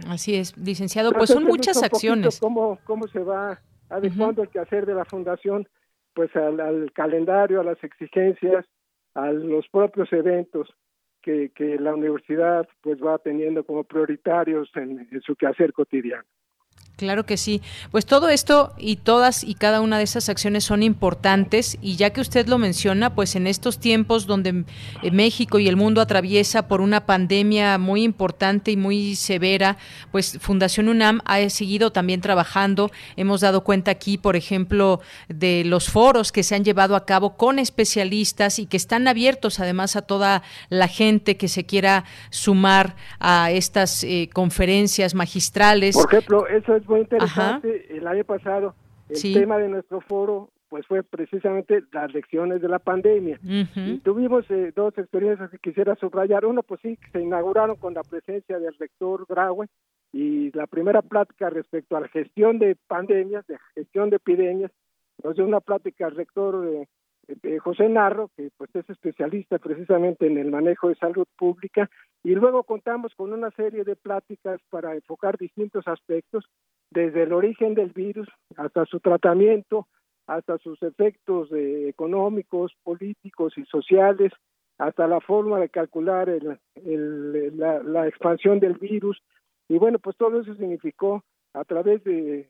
Así 0.09 0.35
es, 0.35 0.57
licenciado, 0.57 1.12
pues 1.12 1.31
son 1.31 1.44
muchas 1.44 1.83
acciones. 1.83 2.40
Cómo, 2.40 2.79
¿Cómo 2.85 3.07
se 3.09 3.20
va 3.20 3.61
adecuando 3.88 4.42
el 4.42 4.48
quehacer 4.48 4.87
de 4.87 4.94
la 4.94 5.05
fundación 5.05 5.68
pues 6.14 6.35
al, 6.37 6.92
calendario, 6.92 7.61
a 7.61 7.64
las 7.64 7.83
exigencias, 7.83 8.66
a 9.14 9.33
los 9.33 9.68
propios 9.68 10.12
eventos 10.12 10.75
que, 11.22 11.51
que 11.55 11.79
la 11.79 11.94
universidad 11.94 12.68
pues 12.81 12.98
va 13.03 13.18
teniendo 13.18 13.64
como 13.64 13.85
prioritarios 13.85 14.70
en 14.75 15.20
su 15.22 15.37
quehacer 15.37 15.72
cotidiano. 15.72 16.25
Claro 17.03 17.27
que 17.27 17.37
sí. 17.37 17.62
Pues 17.91 18.07
todo 18.07 18.29
esto 18.29 18.75
y 18.79 18.95
todas 18.95 19.43
y 19.43 19.57
cada 19.57 19.81
una 19.81 19.99
de 19.99 20.05
esas 20.05 20.29
acciones 20.29 20.62
son 20.62 20.85
importantes 20.85 21.77
y 21.83 21.97
ya 21.97 22.11
que 22.11 22.21
usted 22.21 22.47
lo 22.47 22.59
menciona, 22.59 23.12
pues 23.17 23.35
en 23.35 23.49
estos 23.49 23.81
tiempos 23.81 24.29
donde 24.29 24.65
eh, 25.03 25.11
México 25.11 25.59
y 25.59 25.67
el 25.67 25.75
mundo 25.75 26.01
atraviesa 26.01 26.69
por 26.69 26.81
una 26.81 27.05
pandemia 27.05 27.77
muy 27.79 28.05
importante 28.05 28.71
y 28.71 28.77
muy 28.77 29.17
severa, 29.17 29.79
pues 30.12 30.38
Fundación 30.41 30.88
UNAM 30.88 31.23
ha 31.25 31.41
seguido 31.51 31.91
también 31.91 32.21
trabajando. 32.21 32.93
Hemos 33.17 33.41
dado 33.41 33.65
cuenta 33.65 33.91
aquí, 33.91 34.17
por 34.17 34.37
ejemplo, 34.37 35.01
de 35.29 35.65
los 35.65 35.91
foros 35.91 36.31
que 36.31 36.45
se 36.45 36.55
han 36.55 36.62
llevado 36.62 36.95
a 36.95 37.05
cabo 37.05 37.37
con 37.37 37.59
especialistas 37.59 38.61
y 38.61 38.67
que 38.67 38.77
están 38.77 39.09
abiertos 39.09 39.59
además 39.59 39.97
a 39.97 40.03
toda 40.03 40.45
la 40.69 40.87
gente 40.87 41.37
que 41.37 41.49
se 41.49 41.67
quiera 41.67 42.05
sumar 42.31 42.95
a 43.19 43.51
estas 43.51 44.05
eh, 44.05 44.31
conferencias 44.33 45.17
magistrales. 45.17 45.97
Por 45.97 46.07
ejemplo, 46.07 46.47
eso 46.47 46.77
es 46.77 46.87
muy 46.92 47.00
interesante. 47.00 47.96
El 47.96 48.07
año 48.07 48.24
pasado, 48.24 48.74
el 49.09 49.35
tema 49.35 49.59
de 49.59 49.68
nuestro 49.68 50.00
foro 50.00 50.50
pues 50.68 50.87
fue 50.87 51.02
precisamente 51.02 51.83
las 51.92 52.12
lecciones 52.14 52.62
de 52.62 52.68
la 52.68 52.78
pandemia. 52.78 53.38
y 53.42 53.98
tuvimos 53.98 54.50
eh, 54.50 54.72
dos 54.74 54.96
experiencias 54.96 55.50
que 55.50 55.59
quisiera 55.59 55.94
subrayar. 55.96 56.46
Uno, 56.46 56.62
pues 56.62 56.81
sí, 56.81 56.98
se 57.12 57.20
inauguraron 57.20 57.76
con 57.76 57.92
la 57.92 58.02
presencia 58.02 58.59
del 58.59 58.74
rector 58.78 59.26
Graue 59.28 59.66
y 60.12 60.50
la 60.52 60.66
primera 60.66 61.02
plática 61.02 61.50
respecto 61.50 61.96
a 61.96 62.00
la 62.00 62.09
gestión 62.09 62.59
de 62.59 62.76
pandemias, 62.87 63.46
de 63.46 63.59
gestión 63.74 64.09
de 64.09 64.16
epidemias, 64.16 64.70
nos 65.22 65.37
dio 65.37 65.44
una 65.44 65.61
plática 65.61 66.07
al 66.07 66.16
rector 66.16 66.66
eh, 66.66 66.87
eh, 67.42 67.59
José 67.59 67.88
Narro, 67.88 68.31
que 68.37 68.50
pues 68.57 68.74
es 68.74 68.88
especialista 68.90 69.59
precisamente 69.59 70.26
en 70.26 70.38
el 70.38 70.50
manejo 70.50 70.88
de 70.88 70.96
salud 70.96 71.26
pública, 71.37 71.88
y 72.24 72.31
luego 72.35 72.64
contamos 72.64 73.14
con 73.14 73.33
una 73.33 73.50
serie 73.52 73.85
de 73.85 73.96
pláticas 73.96 74.61
para 74.70 74.94
enfocar 74.94 75.38
distintos 75.38 75.87
aspectos, 75.87 76.44
desde 76.92 77.22
el 77.22 77.33
origen 77.33 77.74
del 77.74 77.90
virus 77.90 78.28
hasta 78.57 78.85
su 78.87 79.00
tratamiento, 79.00 79.88
hasta 80.26 80.59
sus 80.59 80.83
efectos 80.83 81.50
eh, 81.52 81.88
económicos, 81.88 82.72
políticos 82.83 83.55
y 83.57 83.64
sociales, 83.64 84.33
hasta 84.78 85.07
la 85.07 85.20
forma 85.20 85.61
de 85.61 85.68
calcular 85.68 86.28
el, 86.28 87.59
la, 87.59 87.83
la 87.83 88.09
expansión 88.09 88.61
del 88.61 88.74
virus. 88.74 89.22
Y 89.68 89.78
bueno, 89.78 89.98
pues 89.98 90.16
todo 90.16 90.40
eso 90.40 90.55
significó 90.55 91.22
a 91.55 91.64
través 91.64 92.02
de 92.05 92.48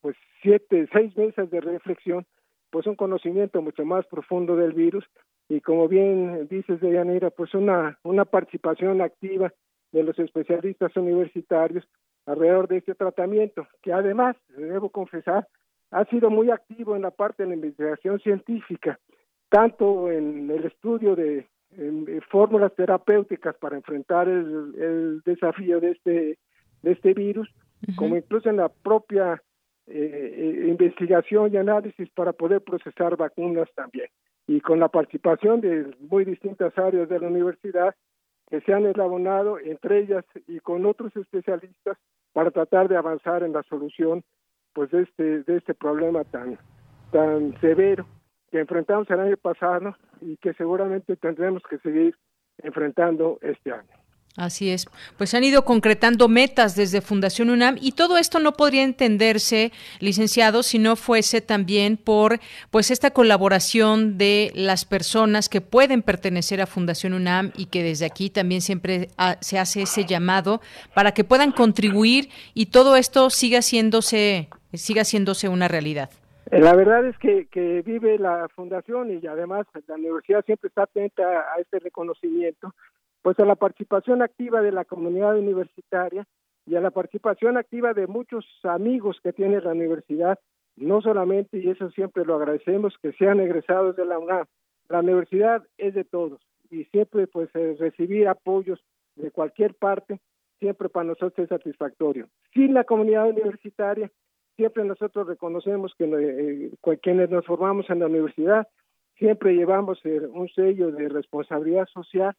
pues 0.00 0.16
siete, 0.42 0.88
seis 0.92 1.16
meses 1.16 1.50
de 1.50 1.60
reflexión, 1.60 2.26
pues 2.70 2.86
un 2.86 2.96
conocimiento 2.96 3.62
mucho 3.62 3.84
más 3.84 4.06
profundo 4.06 4.56
del 4.56 4.72
virus 4.72 5.04
y 5.48 5.60
como 5.60 5.86
bien 5.86 6.48
dices 6.48 6.80
Deyanira, 6.80 7.30
pues 7.30 7.54
una, 7.54 7.98
una 8.02 8.24
participación 8.24 9.00
activa 9.00 9.52
de 9.92 10.02
los 10.02 10.18
especialistas 10.18 10.96
universitarios 10.96 11.84
alrededor 12.26 12.68
de 12.68 12.78
este 12.78 12.94
tratamiento, 12.94 13.66
que 13.82 13.92
además, 13.92 14.36
debo 14.56 14.90
confesar, 14.90 15.48
ha 15.90 16.04
sido 16.06 16.30
muy 16.30 16.50
activo 16.50 16.96
en 16.96 17.02
la 17.02 17.10
parte 17.10 17.42
de 17.42 17.50
la 17.50 17.54
investigación 17.54 18.18
científica, 18.20 18.98
tanto 19.48 20.10
en 20.10 20.50
el 20.50 20.64
estudio 20.64 21.14
de 21.14 21.46
fórmulas 22.30 22.74
terapéuticas 22.74 23.56
para 23.56 23.76
enfrentar 23.76 24.28
el, 24.28 25.20
desafío 25.24 25.80
de 25.80 25.92
este, 25.92 26.38
de 26.82 26.92
este 26.92 27.14
virus, 27.14 27.48
como 27.96 28.16
incluso 28.16 28.48
en 28.48 28.56
la 28.56 28.68
propia 28.68 29.42
eh, 29.86 30.66
investigación 30.68 31.52
y 31.52 31.56
análisis 31.56 32.08
para 32.10 32.32
poder 32.32 32.62
procesar 32.62 33.16
vacunas 33.16 33.68
también. 33.74 34.06
Y 34.46 34.60
con 34.60 34.80
la 34.80 34.88
participación 34.88 35.60
de 35.60 35.94
muy 36.00 36.24
distintas 36.24 36.76
áreas 36.78 37.08
de 37.08 37.18
la 37.18 37.28
universidad 37.28 37.94
que 38.52 38.60
se 38.60 38.74
han 38.74 38.84
eslabonado, 38.84 39.58
entre 39.58 40.00
ellas 40.00 40.26
y 40.46 40.60
con 40.60 40.84
otros 40.84 41.16
especialistas, 41.16 41.96
para 42.34 42.50
tratar 42.50 42.86
de 42.86 42.98
avanzar 42.98 43.42
en 43.42 43.54
la 43.54 43.62
solución 43.62 44.22
pues 44.74 44.90
de 44.90 45.04
este, 45.04 45.42
de 45.44 45.56
este 45.56 45.72
problema 45.72 46.22
tan, 46.24 46.58
tan 47.12 47.58
severo 47.62 48.06
que 48.50 48.60
enfrentamos 48.60 49.08
el 49.08 49.20
año 49.20 49.38
pasado 49.38 49.96
y 50.20 50.36
que 50.36 50.52
seguramente 50.52 51.16
tendremos 51.16 51.62
que 51.62 51.78
seguir 51.78 52.14
enfrentando 52.58 53.38
este 53.40 53.72
año. 53.72 54.01
Así 54.36 54.70
es. 54.70 54.86
Pues 55.18 55.34
han 55.34 55.44
ido 55.44 55.64
concretando 55.64 56.26
metas 56.26 56.74
desde 56.74 57.02
Fundación 57.02 57.50
UNAM 57.50 57.76
y 57.80 57.92
todo 57.92 58.16
esto 58.16 58.38
no 58.38 58.52
podría 58.52 58.82
entenderse, 58.82 59.72
licenciado, 60.00 60.62
si 60.62 60.78
no 60.78 60.96
fuese 60.96 61.42
también 61.42 61.98
por 61.98 62.40
pues 62.70 62.90
esta 62.90 63.10
colaboración 63.10 64.16
de 64.16 64.50
las 64.54 64.86
personas 64.86 65.50
que 65.50 65.60
pueden 65.60 66.00
pertenecer 66.00 66.62
a 66.62 66.66
Fundación 66.66 67.12
UNAM 67.12 67.52
y 67.56 67.66
que 67.66 67.82
desde 67.82 68.06
aquí 68.06 68.30
también 68.30 68.62
siempre 68.62 69.10
se 69.40 69.58
hace 69.58 69.82
ese 69.82 70.06
llamado 70.06 70.62
para 70.94 71.12
que 71.12 71.24
puedan 71.24 71.52
contribuir 71.52 72.30
y 72.54 72.66
todo 72.66 72.96
esto 72.96 73.28
siga 73.28 73.58
haciéndose 73.58 74.48
siga 74.72 75.02
haciéndose 75.02 75.50
una 75.50 75.68
realidad. 75.68 76.08
Eh, 76.50 76.58
la 76.58 76.74
verdad 76.74 77.06
es 77.06 77.18
que, 77.18 77.46
que 77.48 77.82
vive 77.82 78.18
la 78.18 78.48
fundación 78.56 79.10
y 79.10 79.26
además 79.26 79.66
la 79.86 79.94
universidad 79.96 80.42
siempre 80.46 80.68
está 80.68 80.84
atenta 80.84 81.22
a 81.22 81.60
este 81.60 81.78
reconocimiento 81.80 82.74
pues 83.22 83.38
a 83.38 83.44
la 83.44 83.56
participación 83.56 84.22
activa 84.22 84.60
de 84.60 84.72
la 84.72 84.84
comunidad 84.84 85.38
universitaria 85.38 86.26
y 86.66 86.76
a 86.76 86.80
la 86.80 86.90
participación 86.90 87.56
activa 87.56 87.94
de 87.94 88.06
muchos 88.06 88.44
amigos 88.64 89.18
que 89.22 89.32
tiene 89.32 89.60
la 89.60 89.72
universidad, 89.72 90.38
no 90.76 91.00
solamente, 91.00 91.58
y 91.58 91.68
eso 91.68 91.90
siempre 91.90 92.24
lo 92.24 92.36
agradecemos, 92.36 92.94
que 93.02 93.12
sean 93.12 93.40
egresados 93.40 93.96
de 93.96 94.04
la 94.04 94.18
UNAM. 94.18 94.46
La 94.88 95.00
universidad 95.00 95.62
es 95.78 95.94
de 95.94 96.04
todos 96.04 96.40
y 96.70 96.84
siempre 96.86 97.26
pues 97.26 97.48
eh, 97.54 97.76
recibir 97.78 98.28
apoyos 98.28 98.80
de 99.16 99.30
cualquier 99.30 99.74
parte 99.74 100.20
siempre 100.58 100.88
para 100.88 101.04
nosotros 101.04 101.38
es 101.38 101.48
satisfactorio. 101.48 102.28
Sin 102.54 102.72
la 102.72 102.84
comunidad 102.84 103.28
universitaria, 103.28 104.10
siempre 104.56 104.84
nosotros 104.84 105.26
reconocemos 105.26 105.92
que 105.98 106.04
eh, 106.04 106.96
quienes 107.02 107.30
nos 107.30 107.44
formamos 107.44 107.90
en 107.90 107.98
la 107.98 108.06
universidad 108.06 108.68
siempre 109.16 109.54
llevamos 109.54 110.00
eh, 110.04 110.20
un 110.32 110.48
sello 110.48 110.90
de 110.92 111.08
responsabilidad 111.08 111.86
social 111.92 112.34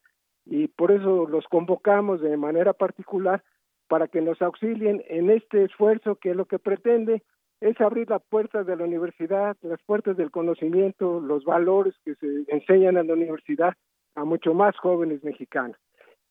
y 0.46 0.68
por 0.68 0.92
eso 0.92 1.28
los 1.28 1.46
convocamos 1.48 2.22
de 2.22 2.36
manera 2.38 2.74
particular 2.74 3.44
para 3.88 4.08
que 4.08 4.22
nos 4.22 4.42
auxilien 4.42 5.04
en 5.08 5.30
este 5.30 5.64
esfuerzo 5.64 6.16
que 6.16 6.34
lo 6.34 6.46
que 6.46 6.60
pretende 6.60 7.24
es 7.62 7.80
abrir 7.80 8.10
las 8.10 8.22
puertas 8.24 8.66
de 8.66 8.76
la 8.76 8.84
universidad, 8.84 9.56
las 9.62 9.82
puertas 9.84 10.18
del 10.18 10.32
conocimiento, 10.32 11.22
los 11.22 11.46
valores 11.46 11.96
que 12.04 12.16
se 12.16 12.44
enseñan 12.48 12.98
en 12.98 13.08
la 13.08 13.14
universidad 13.14 13.74
a 14.16 14.26
mucho 14.26 14.54
más 14.54 14.76
jóvenes 14.78 15.24
mexicanos. 15.24 15.78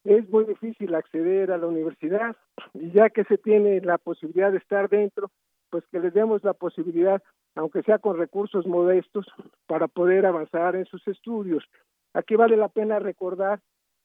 Es 0.05 0.29
muy 0.29 0.45
difícil 0.45 0.95
acceder 0.95 1.53
a 1.53 1.59
la 1.59 1.67
universidad 1.67 2.37
y 2.75 2.91
ya 2.91 3.09
que 3.09 3.25
se 3.25 3.39
tiene 3.39 3.81
la 3.81 3.99
posibilidad 3.99 4.51
de 4.51 4.59
estar 4.59 4.89
dentro, 4.89 5.31
pues 5.71 5.85
que 5.91 6.01
les 6.01 6.13
demos 6.13 6.45
la 6.45 6.53
posibilidad, 6.53 7.23
aunque 7.55 7.83
sea 7.83 7.99
con 7.99 8.19
recursos 8.19 8.67
modestos, 8.67 9.27
para 9.67 9.89
poder 9.89 10.27
avanzar 10.27 10.77
en 10.77 10.85
sus 10.85 11.07
estudios. 11.09 11.65
Aquí 12.13 12.37
vale 12.37 12.57
la 12.57 12.69
pena 12.69 12.99
recordar 12.99 13.61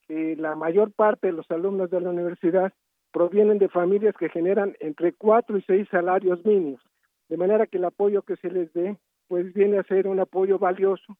la 0.09 0.55
mayor 0.55 0.91
parte 0.91 1.27
de 1.27 1.33
los 1.33 1.49
alumnos 1.51 1.89
de 1.89 2.01
la 2.01 2.09
universidad 2.09 2.73
provienen 3.11 3.57
de 3.57 3.69
familias 3.69 4.15
que 4.17 4.29
generan 4.29 4.75
entre 4.79 5.13
cuatro 5.13 5.57
y 5.57 5.61
seis 5.63 5.87
salarios 5.89 6.45
mínimos, 6.45 6.81
de 7.29 7.37
manera 7.37 7.67
que 7.67 7.77
el 7.77 7.85
apoyo 7.85 8.21
que 8.21 8.35
se 8.37 8.49
les 8.49 8.71
dé 8.73 8.97
pues 9.27 9.53
viene 9.53 9.77
a 9.77 9.83
ser 9.83 10.07
un 10.07 10.19
apoyo 10.19 10.57
valioso 10.57 11.17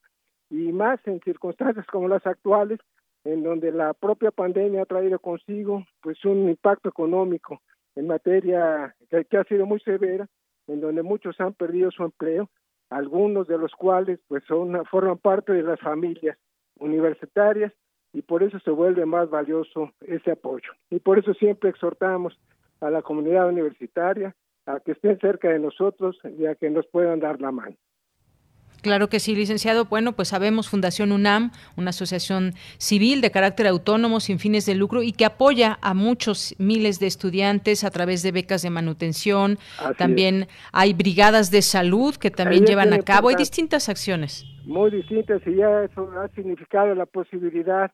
y 0.50 0.72
más 0.72 1.00
en 1.06 1.20
circunstancias 1.22 1.86
como 1.88 2.08
las 2.08 2.26
actuales 2.26 2.80
en 3.26 3.44
donde 3.44 3.72
la 3.72 3.94
propia 3.94 4.32
pandemia 4.32 4.84
ha 4.84 4.86
traído 4.86 5.20
consigo 5.20 5.86
pues 6.02 6.24
un 6.24 6.48
impacto 6.48 6.88
económico 6.88 7.62
en 7.96 8.08
materia 8.08 8.96
que, 9.10 9.26
que 9.26 9.38
ha 9.38 9.44
sido 9.44 9.66
muy 9.66 9.80
severa 9.82 10.28
en 10.68 10.80
donde 10.80 11.04
muchos 11.04 11.40
han 11.42 11.54
perdido 11.54 11.92
su 11.92 12.04
empleo 12.04 12.50
algunos 12.90 13.48
de 13.48 13.58
los 13.58 13.74
cuales 13.74 14.20
pues 14.30 14.44
son 14.48 14.86
forman 14.86 15.18
parte 15.18 15.52
de 15.52 15.64
las 15.64 15.80
familias 15.82 16.38
universitarias 16.80 17.74
y 18.14 18.22
por 18.22 18.44
eso 18.44 18.60
se 18.60 18.72
vuelve 18.72 19.06
más 19.06 19.30
valioso 19.30 19.92
ese 20.02 20.32
apoyo. 20.32 20.72
Y 20.90 21.00
por 21.00 21.20
eso 21.20 21.34
siempre 21.34 21.70
exhortamos 21.70 22.40
a 22.82 22.90
la 22.90 23.02
comunidad 23.02 23.50
universitaria 23.50 24.36
a 24.66 24.80
que 24.80 24.92
estén 24.92 25.20
cerca 25.20 25.50
de 25.50 25.60
nosotros 25.60 26.18
y 26.38 26.46
a 26.46 26.56
que 26.56 26.70
nos 26.70 26.86
puedan 26.88 27.20
dar 27.20 27.40
la 27.42 27.52
mano. 27.52 27.76
Claro 28.82 29.10
que 29.10 29.20
sí, 29.20 29.36
licenciado. 29.36 29.86
Bueno, 29.86 30.14
pues 30.14 30.30
sabemos 30.30 30.70
Fundación 30.70 31.12
UNAM, 31.12 31.52
una 31.76 31.90
asociación 31.90 32.54
civil 32.78 33.22
de 33.22 33.32
carácter 33.32 33.68
autónomo 33.68 34.20
sin 34.20 34.40
fines 34.40 34.66
de 34.66 34.76
lucro 34.76 35.02
y 35.04 35.14
que 35.14 35.26
apoya 35.26 35.80
a 35.82 35.94
muchos 35.94 36.56
miles 36.60 37.00
de 37.00 37.08
estudiantes 37.08 37.84
a 37.84 37.92
través 37.92 38.24
de 38.24 38.32
becas 38.32 38.62
de 38.62 38.70
manutención. 38.70 39.58
también 39.98 40.48
hay 40.72 40.94
brigadas 40.94 41.52
de 41.52 41.62
salud 41.62 42.16
que 42.16 42.32
también 42.32 42.66
llevan 42.66 42.94
a 42.94 43.00
cabo. 43.00 43.30
Hay 43.30 43.36
distintas 43.36 43.90
acciones. 43.90 44.46
Muy 44.66 44.92
distintas 44.92 45.42
y 45.46 45.56
ya 45.56 45.84
eso 45.84 46.10
ha 46.20 46.28
significado 46.30 46.94
la 46.94 47.06
posibilidad 47.06 47.92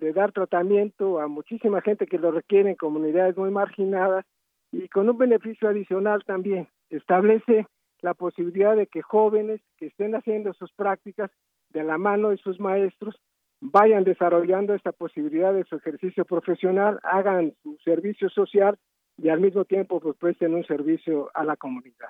de 0.00 0.12
dar 0.12 0.32
tratamiento 0.32 1.20
a 1.20 1.28
muchísima 1.28 1.80
gente 1.80 2.06
que 2.06 2.18
lo 2.18 2.30
requiere 2.30 2.70
en 2.70 2.76
comunidades 2.76 3.36
muy 3.36 3.50
marginadas 3.50 4.24
y 4.72 4.88
con 4.88 5.08
un 5.08 5.16
beneficio 5.16 5.68
adicional 5.68 6.22
también. 6.26 6.68
Establece 6.90 7.66
la 8.02 8.14
posibilidad 8.14 8.76
de 8.76 8.86
que 8.86 9.02
jóvenes 9.02 9.60
que 9.76 9.86
estén 9.86 10.14
haciendo 10.14 10.52
sus 10.54 10.72
prácticas 10.72 11.30
de 11.70 11.84
la 11.84 11.98
mano 11.98 12.30
de 12.30 12.36
sus 12.38 12.60
maestros 12.60 13.16
vayan 13.60 14.04
desarrollando 14.04 14.74
esta 14.74 14.92
posibilidad 14.92 15.52
de 15.52 15.64
su 15.64 15.76
ejercicio 15.76 16.24
profesional, 16.24 17.00
hagan 17.02 17.54
su 17.62 17.76
servicio 17.84 18.28
social 18.28 18.78
y 19.16 19.30
al 19.30 19.40
mismo 19.40 19.64
tiempo 19.64 20.00
pues 20.00 20.16
presten 20.16 20.54
un 20.54 20.64
servicio 20.64 21.30
a 21.34 21.44
la 21.44 21.56
comunidad. 21.56 22.08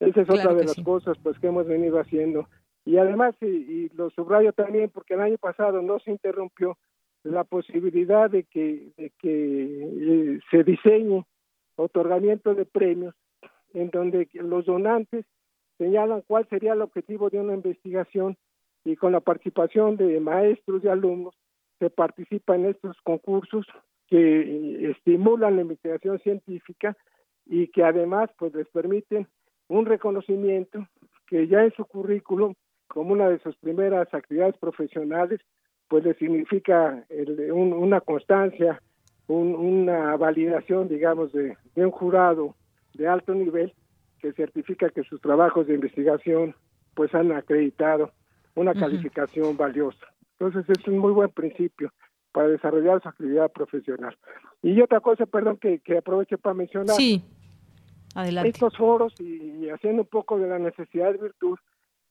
Esa 0.00 0.22
es 0.22 0.30
otra 0.30 0.54
de 0.54 0.64
las 0.64 0.76
cosas 0.82 1.16
pues 1.22 1.38
que 1.38 1.48
hemos 1.48 1.66
venido 1.66 1.98
haciendo. 1.98 2.48
Y 2.84 2.98
además, 2.98 3.34
y, 3.40 3.46
y, 3.46 3.88
lo 3.90 4.10
subrayo 4.10 4.52
también 4.52 4.90
porque 4.90 5.14
el 5.14 5.20
año 5.20 5.38
pasado 5.38 5.82
no 5.82 5.98
se 5.98 6.12
interrumpió 6.12 6.78
la 7.24 7.44
posibilidad 7.44 8.30
de 8.30 8.44
que, 8.44 8.92
de 8.96 9.10
que 9.18 10.34
eh, 10.34 10.40
se 10.50 10.64
diseñe 10.64 11.24
otorgamiento 11.76 12.54
de 12.54 12.64
premios 12.64 13.14
en 13.76 13.90
donde 13.90 14.28
los 14.32 14.64
donantes 14.64 15.26
señalan 15.76 16.22
cuál 16.26 16.48
sería 16.48 16.72
el 16.72 16.80
objetivo 16.80 17.28
de 17.28 17.40
una 17.40 17.54
investigación 17.54 18.36
y 18.84 18.96
con 18.96 19.12
la 19.12 19.20
participación 19.20 19.96
de 19.96 20.18
maestros 20.18 20.82
y 20.82 20.88
alumnos 20.88 21.34
se 21.78 21.90
participa 21.90 22.54
en 22.56 22.66
estos 22.66 22.96
concursos 23.02 23.66
que 24.08 24.90
estimulan 24.90 25.56
la 25.56 25.62
investigación 25.62 26.18
científica 26.20 26.96
y 27.44 27.68
que 27.68 27.84
además 27.84 28.30
pues 28.38 28.54
les 28.54 28.68
permiten 28.68 29.28
un 29.68 29.84
reconocimiento 29.84 30.86
que 31.26 31.46
ya 31.46 31.62
en 31.62 31.74
su 31.74 31.84
currículum 31.84 32.54
como 32.86 33.12
una 33.12 33.28
de 33.28 33.40
sus 33.40 33.56
primeras 33.56 34.12
actividades 34.14 34.56
profesionales 34.56 35.40
pues 35.88 36.02
le 36.02 36.14
significa 36.14 37.04
una 37.52 38.00
constancia, 38.00 38.80
una 39.28 40.16
validación, 40.16 40.88
digamos, 40.88 41.32
de, 41.32 41.56
un 41.76 41.90
jurado 41.90 42.56
de 42.96 43.08
alto 43.08 43.34
nivel 43.34 43.72
que 44.20 44.32
certifica 44.32 44.88
que 44.90 45.04
sus 45.04 45.20
trabajos 45.20 45.66
de 45.66 45.74
investigación 45.74 46.54
pues 46.94 47.14
han 47.14 47.32
acreditado 47.32 48.12
una 48.54 48.74
calificación 48.74 49.56
valiosa. 49.56 50.06
Entonces 50.38 50.64
es 50.68 50.88
un 50.88 50.98
muy 50.98 51.12
buen 51.12 51.30
principio 51.30 51.92
para 52.32 52.48
desarrollar 52.48 53.02
su 53.02 53.08
actividad 53.08 53.50
profesional. 53.52 54.16
Y 54.62 54.80
otra 54.80 55.00
cosa, 55.00 55.26
perdón, 55.26 55.58
que, 55.58 55.78
que 55.80 55.98
aproveche 55.98 56.38
para 56.38 56.54
mencionar. 56.54 56.96
Sí, 56.96 57.22
adelante. 58.14 58.50
Estos 58.50 58.76
foros 58.76 59.14
y, 59.20 59.68
haciendo 59.68 60.02
un 60.02 60.08
poco 60.08 60.38
de 60.38 60.48
la 60.48 60.58
necesidad 60.58 61.12
de 61.12 61.18
virtud, 61.18 61.58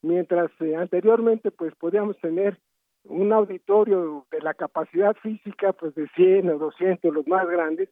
mientras 0.02 0.50
eh, 0.60 0.76
anteriormente 0.76 1.50
pues 1.50 1.74
podíamos 1.74 2.16
tener 2.18 2.58
un 3.04 3.32
auditorio 3.32 4.26
de 4.30 4.40
la 4.40 4.54
capacidad 4.54 5.14
física 5.22 5.72
pues 5.72 5.94
de 5.94 6.08
100 6.16 6.50
o 6.50 6.58
200, 6.58 7.12
los 7.12 7.26
más 7.26 7.46
grandes, 7.48 7.88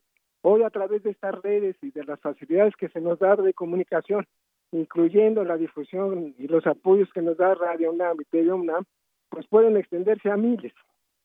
hoy 0.47 0.63
a 0.63 0.69
través 0.69 1.03
de 1.03 1.11
estas 1.11 1.41
redes 1.41 1.75
y 1.81 1.91
de 1.91 2.05
las 2.05 2.21
facilidades 2.21 2.77
que 2.77 2.91
se 2.91 3.01
nos 3.01 3.19
da 3.19 3.35
de 3.35 3.55
comunicación, 3.55 4.27
incluyendo 4.73 5.43
la 5.43 5.57
difusión 5.57 6.35
y 6.39 6.49
los 6.49 6.67
apoyos 6.67 7.11
que 7.15 7.23
nos 7.23 7.39
da 7.39 7.55
Radio 7.55 7.91
UNAM 7.93 8.19
y 8.21 8.25
TV 8.25 8.53
UNAM, 8.53 8.85
pues 9.31 9.47
pueden 9.47 9.79
extenderse 9.79 10.31
a 10.31 10.37
miles. 10.37 10.75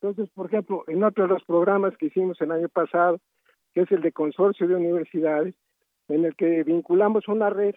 Entonces, 0.02 0.30
por 0.34 0.46
ejemplo, 0.46 0.86
en 0.88 1.04
otro 1.04 1.26
de 1.26 1.34
los 1.34 1.44
programas 1.44 1.98
que 1.98 2.06
hicimos 2.06 2.40
el 2.40 2.52
año 2.52 2.70
pasado, 2.70 3.20
que 3.74 3.82
es 3.82 3.92
el 3.92 4.02
de 4.02 4.14
consorcio 4.14 4.70
de 4.70 4.76
universidades, 4.76 5.54
en 6.08 6.24
el 6.24 6.34
que 6.38 6.64
vinculamos 6.64 7.28
una 7.28 7.50
red 7.50 7.76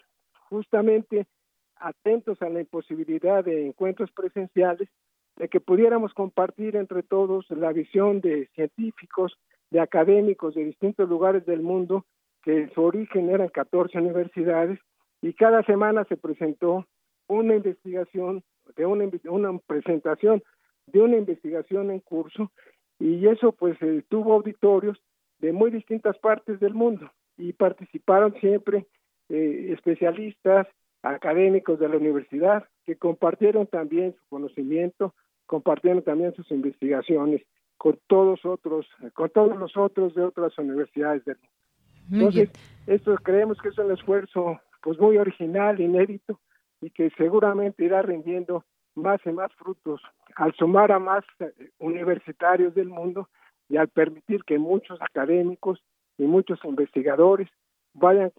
justamente 0.49 1.27
atentos 1.75 2.41
a 2.41 2.51
la 2.51 2.61
imposibilidad 2.61 3.45
de 3.45 3.67
encuentros 3.67 4.13
presenciales, 4.13 4.89
de 5.37 5.49
que 5.49 5.59
pudiéramos 5.59 6.15
compartir 6.15 6.77
entre 6.77 7.03
todos 7.03 7.51
la 7.51 7.73
visión 7.73 8.21
de 8.21 8.47
científicos, 8.55 9.37
de 9.73 9.81
académicos 9.81 10.55
de 10.55 10.65
distintos 10.65 11.09
lugares 11.09 11.47
del 11.47 11.63
mundo, 11.63 12.05
que 12.43 12.69
su 12.75 12.83
origen 12.83 13.31
eran 13.31 13.49
14 13.49 13.99
universidades, 13.99 14.79
y 15.23 15.33
cada 15.33 15.63
semana 15.63 16.05
se 16.05 16.19
presentó 16.19 16.87
una 17.27 17.57
investigación, 17.57 18.43
de 18.77 18.85
una, 18.85 19.09
una 19.31 19.59
presentación 19.67 20.43
de 20.87 21.01
una 21.01 21.17
investigación 21.17 21.91
en 21.91 22.01
curso 22.01 22.51
y 22.99 23.27
eso 23.27 23.53
pues 23.53 23.81
eh, 23.81 24.03
tuvo 24.09 24.35
auditorios 24.35 24.99
de 25.39 25.53
muy 25.53 25.71
distintas 25.71 26.19
partes 26.19 26.61
del 26.61 26.75
mundo 26.75 27.11
y 27.39 27.53
participaron 27.53 28.35
siempre 28.41 28.87
eh, 29.29 29.71
especialistas, 29.73 30.67
académicos 31.03 31.79
de 31.81 31.89
la 31.89 31.97
universidad 31.97 32.65
que 32.85 32.97
compartieron 32.97 33.67
también 33.67 34.15
su 34.15 34.29
conocimiento, 34.29 35.15
compartieron 35.47 36.03
también 36.03 36.35
sus 36.35 36.51
investigaciones 36.51 37.43
con 37.83 37.99
todos 38.07 38.45
otros, 38.45 38.87
con 39.13 39.29
todos 39.31 39.57
los 39.59 39.77
otros 39.77 40.15
de 40.15 40.23
otras 40.23 40.57
universidades 40.57 41.25
del 41.25 41.37
mundo. 41.37 42.29
Entonces, 42.29 42.51
esto 42.87 43.17
creemos 43.17 43.61
que 43.61 43.71
es 43.71 43.79
un 43.79 43.91
esfuerzo 43.91 44.61
pues 44.83 45.01
muy 45.01 45.19
original, 45.19 45.81
inédito 45.81 46.39
y 46.81 46.91
que 46.91 47.11
seguramente 47.19 47.85
irá 47.85 48.01
rindiendo 48.03 48.65
más 48.95 49.21
y 49.27 49.31
más 49.31 49.53
frutos 49.55 50.01
al 50.37 50.55
sumar 50.55 50.93
a 50.93 51.01
más 51.01 51.25
eh, 51.41 51.71
universitarios 51.81 52.73
del 52.73 52.87
mundo 52.87 53.29
y 53.69 53.79
al 53.79 53.89
permitir 53.89 54.45
que 54.45 54.61
muchos 54.61 55.03
académicos 55.03 55.83
y 56.19 56.23
muchos 56.23 56.65
investigadores 56.65 57.49
vayan, 57.95 58.31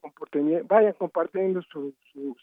vayan 0.69 0.93
compartiendo 0.93 1.61
su, 1.63 1.93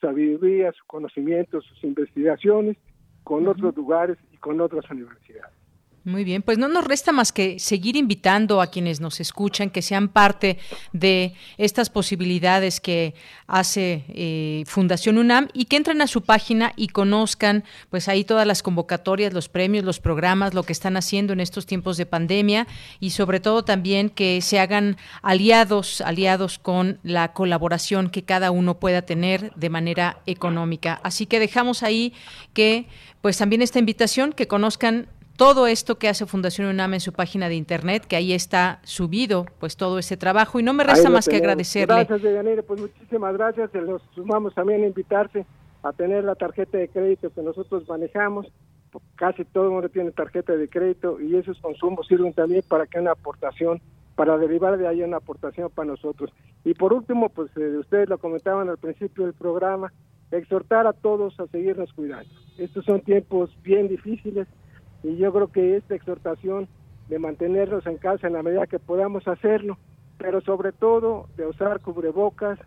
sabiduría, 0.03 0.71
su 0.73 0.85
conocimiento, 0.87 1.63
sus 1.63 1.83
investigaciones 1.83 2.77
con 3.25 3.49
otros 3.49 3.75
lugares 3.75 4.19
y 4.33 4.37
con 4.37 4.61
otras 4.61 4.85
universidades. 4.91 5.60
Muy 6.03 6.25
bien, 6.25 6.41
pues 6.41 6.57
no 6.57 6.67
nos 6.67 6.85
resta 6.85 7.13
más 7.13 7.31
que 7.31 7.59
seguir 7.59 7.95
invitando 7.95 8.63
a 8.63 8.69
quienes 8.69 9.03
nos 9.03 9.21
escuchan 9.21 9.69
que 9.69 9.83
sean 9.83 10.09
parte 10.09 10.59
de 10.95 11.35
estas 11.59 11.91
posibilidades 11.91 12.81
que 12.81 13.15
hace 13.47 14.05
eh, 14.09 14.65
Fundación 14.67 15.19
UNAM 15.19 15.49
y 15.53 15.67
que 15.67 15.77
entren 15.77 16.01
a 16.01 16.07
su 16.07 16.23
página 16.23 16.73
y 16.75 16.89
conozcan 16.89 17.65
pues 17.91 18.09
ahí 18.09 18.25
todas 18.25 18.47
las 18.47 18.63
convocatorias, 18.63 19.35
los 19.35 19.51
premios, 19.51 19.85
los 19.85 20.01
programas, 20.01 20.55
lo 20.55 20.63
que 20.63 20.73
están 20.73 20.97
haciendo 20.97 21.35
en 21.35 21.41
estos 21.41 21.67
tiempos 21.67 21.99
de 21.99 22.07
pandemia 22.07 22.67
y 22.99 23.11
sobre 23.11 23.39
todo 23.39 23.63
también 23.63 24.09
que 24.09 24.41
se 24.41 24.59
hagan 24.59 24.97
aliados, 25.21 26.01
aliados 26.01 26.59
con 26.59 26.99
la 27.03 27.35
colaboración 27.35 28.09
que 28.09 28.23
cada 28.23 28.51
uno 28.53 28.81
pueda 28.81 29.03
tener 29.03 29.53
de 29.55 29.69
manera 29.69 30.21
económica. 30.25 30.99
Así 31.05 31.27
que 31.27 31.41
dejamos 31.41 31.83
ahí 31.83 32.15
que 32.55 32.87
pues 33.21 33.37
también 33.37 33.61
esta 33.61 33.79
invitación 33.79 34.33
que 34.33 34.49
conozcan 34.49 35.09
todo 35.41 35.67
esto 35.67 35.97
que 35.97 36.07
hace 36.07 36.27
Fundación 36.27 36.69
UNAM 36.69 36.93
en 36.93 37.01
su 37.01 37.15
página 37.15 37.49
de 37.49 37.55
internet, 37.55 38.05
que 38.07 38.15
ahí 38.15 38.35
está 38.35 38.79
subido 38.83 39.47
pues 39.59 39.75
todo 39.75 39.99
ese 39.99 40.19
trabajo 40.19 40.61
y 40.61 40.63
no 40.63 40.75
me 40.75 40.85
resta 40.85 41.09
más 41.09 41.27
que 41.27 41.37
agradecerle. 41.37 41.95
Gracias, 41.95 42.21
Deyanire, 42.21 42.63
pues 42.63 42.79
muchísimas 42.79 43.33
gracias, 43.33 43.73
los 43.73 44.03
sumamos 44.15 44.55
también 44.55 44.85
a 44.85 44.89
invitarse 44.89 45.47
a 45.83 45.95
tener 45.95 46.25
la 46.25 46.35
tarjeta 46.35 46.77
de 46.77 46.89
crédito 46.89 47.31
que 47.31 47.41
nosotros 47.41 47.89
manejamos, 47.89 48.53
casi 49.15 49.47
todo 49.47 49.65
el 49.65 49.71
mundo 49.71 49.89
tiene 49.89 50.11
tarjeta 50.11 50.55
de 50.55 50.69
crédito 50.69 51.19
y 51.19 51.35
esos 51.35 51.59
consumos 51.61 52.07
sirven 52.07 52.35
también 52.35 52.63
para 52.69 52.87
que 52.87 53.01
una 53.01 53.13
aportación, 53.13 53.81
para 54.17 54.37
derivar 54.37 54.77
de 54.77 54.89
ahí 54.89 55.03
una 55.03 55.17
aportación 55.17 55.71
para 55.71 55.89
nosotros. 55.89 56.31
Y 56.67 56.75
por 56.75 56.93
último, 56.93 57.31
pues 57.31 57.51
eh, 57.57 57.79
ustedes 57.79 58.11
lo 58.11 58.19
comentaban 58.19 58.69
al 58.69 58.77
principio 58.77 59.25
del 59.25 59.33
programa, 59.33 59.91
exhortar 60.33 60.87
a 60.87 60.93
todos 60.93 61.41
a 61.41 61.47
seguirnos 61.47 61.95
cuidando. 61.95 62.29
Estos 62.59 62.85
son 62.85 63.01
tiempos 63.01 63.51
bien 63.63 63.89
difíciles, 63.89 64.47
y 65.03 65.17
yo 65.17 65.33
creo 65.33 65.49
que 65.49 65.77
esta 65.77 65.95
exhortación 65.95 66.69
de 67.09 67.19
mantenernos 67.19 67.87
en 67.87 67.97
casa 67.97 68.27
en 68.27 68.35
la 68.35 68.43
medida 68.43 68.67
que 68.67 68.79
podamos 68.79 69.27
hacerlo, 69.27 69.79
pero 70.19 70.41
sobre 70.41 70.73
todo 70.73 71.27
de 71.37 71.47
usar 71.47 71.81
cubrebocas, 71.81 72.59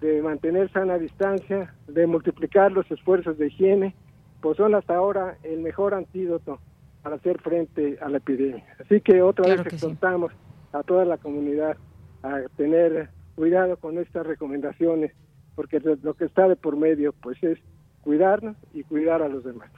de 0.00 0.22
mantener 0.22 0.70
sana 0.72 0.98
distancia, 0.98 1.74
de 1.86 2.06
multiplicar 2.06 2.72
los 2.72 2.90
esfuerzos 2.90 3.38
de 3.38 3.48
higiene, 3.48 3.94
pues 4.40 4.56
son 4.56 4.74
hasta 4.74 4.96
ahora 4.96 5.36
el 5.42 5.60
mejor 5.60 5.94
antídoto 5.94 6.58
para 7.02 7.16
hacer 7.16 7.40
frente 7.40 7.98
a 8.00 8.08
la 8.08 8.18
epidemia. 8.18 8.64
Así 8.80 9.00
que 9.00 9.22
otra 9.22 9.54
vez 9.54 9.66
exhortamos 9.66 10.32
a 10.72 10.82
toda 10.82 11.04
la 11.04 11.18
comunidad 11.18 11.76
a 12.22 12.40
tener 12.56 13.10
cuidado 13.34 13.76
con 13.76 13.98
estas 13.98 14.26
recomendaciones, 14.26 15.12
porque 15.54 15.80
lo 15.80 16.14
que 16.14 16.24
está 16.24 16.48
de 16.48 16.56
por 16.56 16.76
medio 16.76 17.12
pues 17.12 17.42
es 17.42 17.58
cuidarnos 18.02 18.56
y 18.72 18.84
cuidar 18.84 19.22
a 19.22 19.28
los 19.28 19.44
demás. 19.44 19.70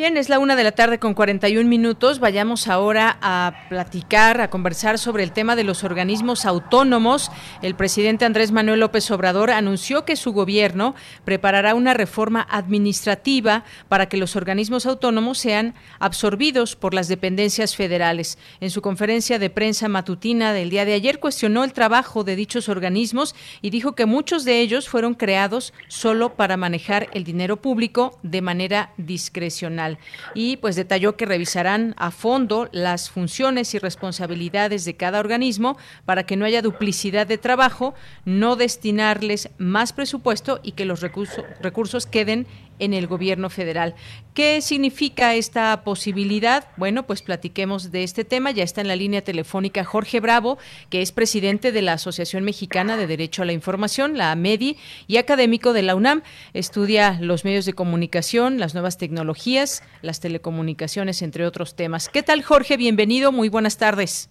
Bien, 0.00 0.16
es 0.16 0.30
la 0.30 0.38
una 0.38 0.56
de 0.56 0.64
la 0.64 0.72
tarde 0.72 0.98
con 0.98 1.12
41 1.12 1.68
minutos. 1.68 2.20
Vayamos 2.20 2.68
ahora 2.68 3.18
a 3.20 3.66
platicar, 3.68 4.40
a 4.40 4.48
conversar 4.48 4.98
sobre 4.98 5.24
el 5.24 5.32
tema 5.32 5.56
de 5.56 5.62
los 5.62 5.84
organismos 5.84 6.46
autónomos. 6.46 7.30
El 7.60 7.74
presidente 7.74 8.24
Andrés 8.24 8.50
Manuel 8.50 8.80
López 8.80 9.10
Obrador 9.10 9.50
anunció 9.50 10.06
que 10.06 10.16
su 10.16 10.32
gobierno 10.32 10.94
preparará 11.26 11.74
una 11.74 11.92
reforma 11.92 12.46
administrativa 12.48 13.64
para 13.90 14.08
que 14.08 14.16
los 14.16 14.36
organismos 14.36 14.86
autónomos 14.86 15.36
sean 15.36 15.74
absorbidos 15.98 16.76
por 16.76 16.94
las 16.94 17.08
dependencias 17.08 17.76
federales. 17.76 18.38
En 18.60 18.70
su 18.70 18.80
conferencia 18.80 19.38
de 19.38 19.50
prensa 19.50 19.86
matutina 19.88 20.54
del 20.54 20.70
día 20.70 20.86
de 20.86 20.94
ayer 20.94 21.20
cuestionó 21.20 21.62
el 21.62 21.74
trabajo 21.74 22.24
de 22.24 22.36
dichos 22.36 22.70
organismos 22.70 23.34
y 23.60 23.68
dijo 23.68 23.94
que 23.94 24.06
muchos 24.06 24.46
de 24.46 24.60
ellos 24.60 24.88
fueron 24.88 25.12
creados 25.12 25.74
solo 25.88 26.36
para 26.36 26.56
manejar 26.56 27.10
el 27.12 27.22
dinero 27.22 27.60
público 27.60 28.18
de 28.22 28.40
manera 28.40 28.94
discrecional 28.96 29.89
y 30.34 30.56
pues 30.58 30.76
detalló 30.76 31.16
que 31.16 31.26
revisarán 31.26 31.94
a 31.96 32.10
fondo 32.10 32.68
las 32.72 33.10
funciones 33.10 33.74
y 33.74 33.78
responsabilidades 33.78 34.84
de 34.84 34.94
cada 34.94 35.20
organismo 35.20 35.76
para 36.04 36.24
que 36.24 36.36
no 36.36 36.44
haya 36.44 36.62
duplicidad 36.62 37.26
de 37.26 37.38
trabajo, 37.38 37.94
no 38.24 38.56
destinarles 38.56 39.50
más 39.58 39.92
presupuesto 39.92 40.60
y 40.62 40.72
que 40.72 40.84
los 40.84 41.00
recursos, 41.00 42.06
queden 42.06 42.46
en 42.80 42.92
el 42.94 43.06
gobierno 43.06 43.48
federal. 43.48 43.94
¿Qué 44.34 44.60
significa 44.60 45.34
esta 45.34 45.82
posibilidad? 45.84 46.66
Bueno, 46.76 47.04
pues 47.04 47.22
platiquemos 47.22 47.92
de 47.92 48.02
este 48.02 48.24
tema. 48.24 48.50
Ya 48.50 48.64
está 48.64 48.80
en 48.80 48.88
la 48.88 48.96
línea 48.96 49.22
telefónica 49.22 49.84
Jorge 49.84 50.18
Bravo, 50.18 50.58
que 50.88 51.02
es 51.02 51.12
presidente 51.12 51.70
de 51.72 51.82
la 51.82 51.92
Asociación 51.92 52.44
Mexicana 52.44 52.96
de 52.96 53.06
Derecho 53.06 53.42
a 53.42 53.44
la 53.46 53.52
Información, 53.52 54.16
la 54.16 54.32
AMEDI, 54.32 54.76
y 55.06 55.16
académico 55.18 55.72
de 55.72 55.82
la 55.82 55.94
UNAM. 55.94 56.22
Estudia 56.54 57.18
los 57.20 57.44
medios 57.44 57.66
de 57.66 57.72
comunicación, 57.72 58.58
las 58.58 58.74
nuevas 58.74 58.98
tecnologías, 58.98 59.82
las 60.02 60.20
telecomunicaciones, 60.20 61.22
entre 61.22 61.46
otros 61.46 61.76
temas. 61.76 62.08
¿Qué 62.08 62.22
tal, 62.22 62.42
Jorge? 62.42 62.76
Bienvenido. 62.76 63.32
Muy 63.32 63.48
buenas 63.48 63.78
tardes. 63.78 64.30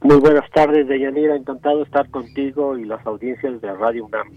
Muy 0.00 0.16
buenas 0.16 0.48
tardes, 0.50 0.86
Deyanira. 0.86 1.34
Encantado 1.36 1.78
de 1.78 1.84
estar 1.84 2.08
contigo 2.10 2.78
y 2.78 2.84
las 2.84 3.04
audiencias 3.06 3.60
de 3.60 3.72
Radio 3.74 4.06
UNAM. 4.06 4.28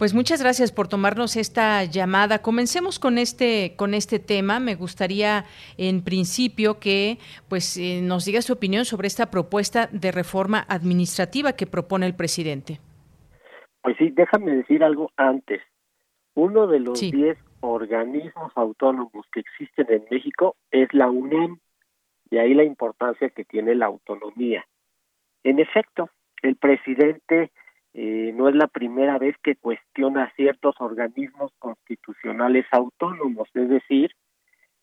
Pues 0.00 0.14
muchas 0.14 0.40
gracias 0.40 0.72
por 0.72 0.88
tomarnos 0.88 1.36
esta 1.36 1.84
llamada. 1.84 2.40
Comencemos 2.40 2.98
con 2.98 3.18
este 3.18 3.74
con 3.76 3.92
este 3.92 4.18
tema. 4.18 4.58
Me 4.58 4.74
gustaría 4.74 5.44
en 5.76 6.02
principio 6.02 6.80
que 6.80 7.18
pues 7.50 7.76
eh, 7.76 8.00
nos 8.02 8.24
diga 8.24 8.40
su 8.40 8.54
opinión 8.54 8.86
sobre 8.86 9.08
esta 9.08 9.30
propuesta 9.30 9.88
de 9.92 10.10
reforma 10.10 10.64
administrativa 10.70 11.52
que 11.52 11.66
propone 11.66 12.06
el 12.06 12.16
presidente. 12.16 12.80
Pues 13.82 13.94
sí, 13.98 14.08
déjame 14.08 14.56
decir 14.56 14.82
algo 14.82 15.10
antes. 15.18 15.60
Uno 16.32 16.66
de 16.66 16.80
los 16.80 16.98
diez 16.98 17.36
organismos 17.60 18.52
autónomos 18.54 19.26
que 19.34 19.40
existen 19.40 19.86
en 19.90 20.06
México 20.10 20.56
es 20.70 20.88
la 20.94 21.10
UNAM, 21.10 21.58
y 22.30 22.38
ahí 22.38 22.54
la 22.54 22.64
importancia 22.64 23.28
que 23.28 23.44
tiene 23.44 23.74
la 23.74 23.84
autonomía. 23.84 24.64
En 25.44 25.58
efecto, 25.58 26.08
el 26.40 26.56
presidente 26.56 27.50
eh, 27.92 28.32
no 28.34 28.48
es 28.48 28.54
la 28.54 28.68
primera 28.68 29.18
vez 29.18 29.36
que 29.42 29.56
cuestiona 29.56 30.32
ciertos 30.36 30.74
organismos 30.80 31.52
constitucionales 31.58 32.66
autónomos, 32.70 33.48
es 33.54 33.68
decir, 33.68 34.12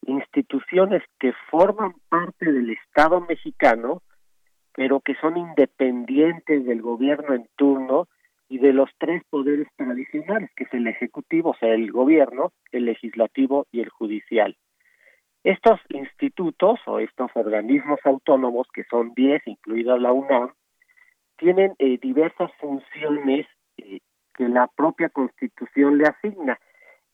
instituciones 0.05 1.03
que 1.20 1.34
forman 1.49 1.93
parte 2.10 2.51
del 2.51 2.70
Estado 2.72 3.22
mexicano, 3.22 4.01
pero 4.74 4.99
que 4.99 5.16
son 5.16 5.38
independientes 5.38 6.66
del 6.66 6.82
gobierno 6.82 7.34
en 7.34 7.47
turno 7.55 8.08
y 8.49 8.60
de 8.60 8.74
los 8.74 8.89
tres 8.97 9.24
poderes 9.30 9.68
tradicionales, 9.76 10.49
que 10.55 10.66
es 10.66 10.74
el 10.74 10.88
ejecutivo, 10.88 11.51
o 11.51 11.58
sea, 11.58 11.74
el 11.74 11.91
gobierno, 11.91 12.53
el 12.72 12.86
legislativo 12.86 13.68
y 13.72 13.82
el 13.82 13.89
judicial. 13.89 14.55
Estos 15.43 15.80
institutos 15.89 16.80
o 16.86 16.99
estos 16.99 17.32
organismos 17.34 17.99
autónomos, 18.03 18.68
que 18.74 18.84
son 18.86 19.14
10, 19.14 19.47
incluida 19.47 19.97
la 19.97 20.12
UNAM, 20.12 20.51
tienen 21.38 21.74
eh, 21.80 21.98
diversas 22.02 22.52
funciones 22.60 23.48
eh, 23.78 24.00
que 24.36 24.48
la 24.50 24.68
propia 24.68 25.10
Constitución 25.10 25.98
le 25.98 26.06
asigna, 26.06 26.60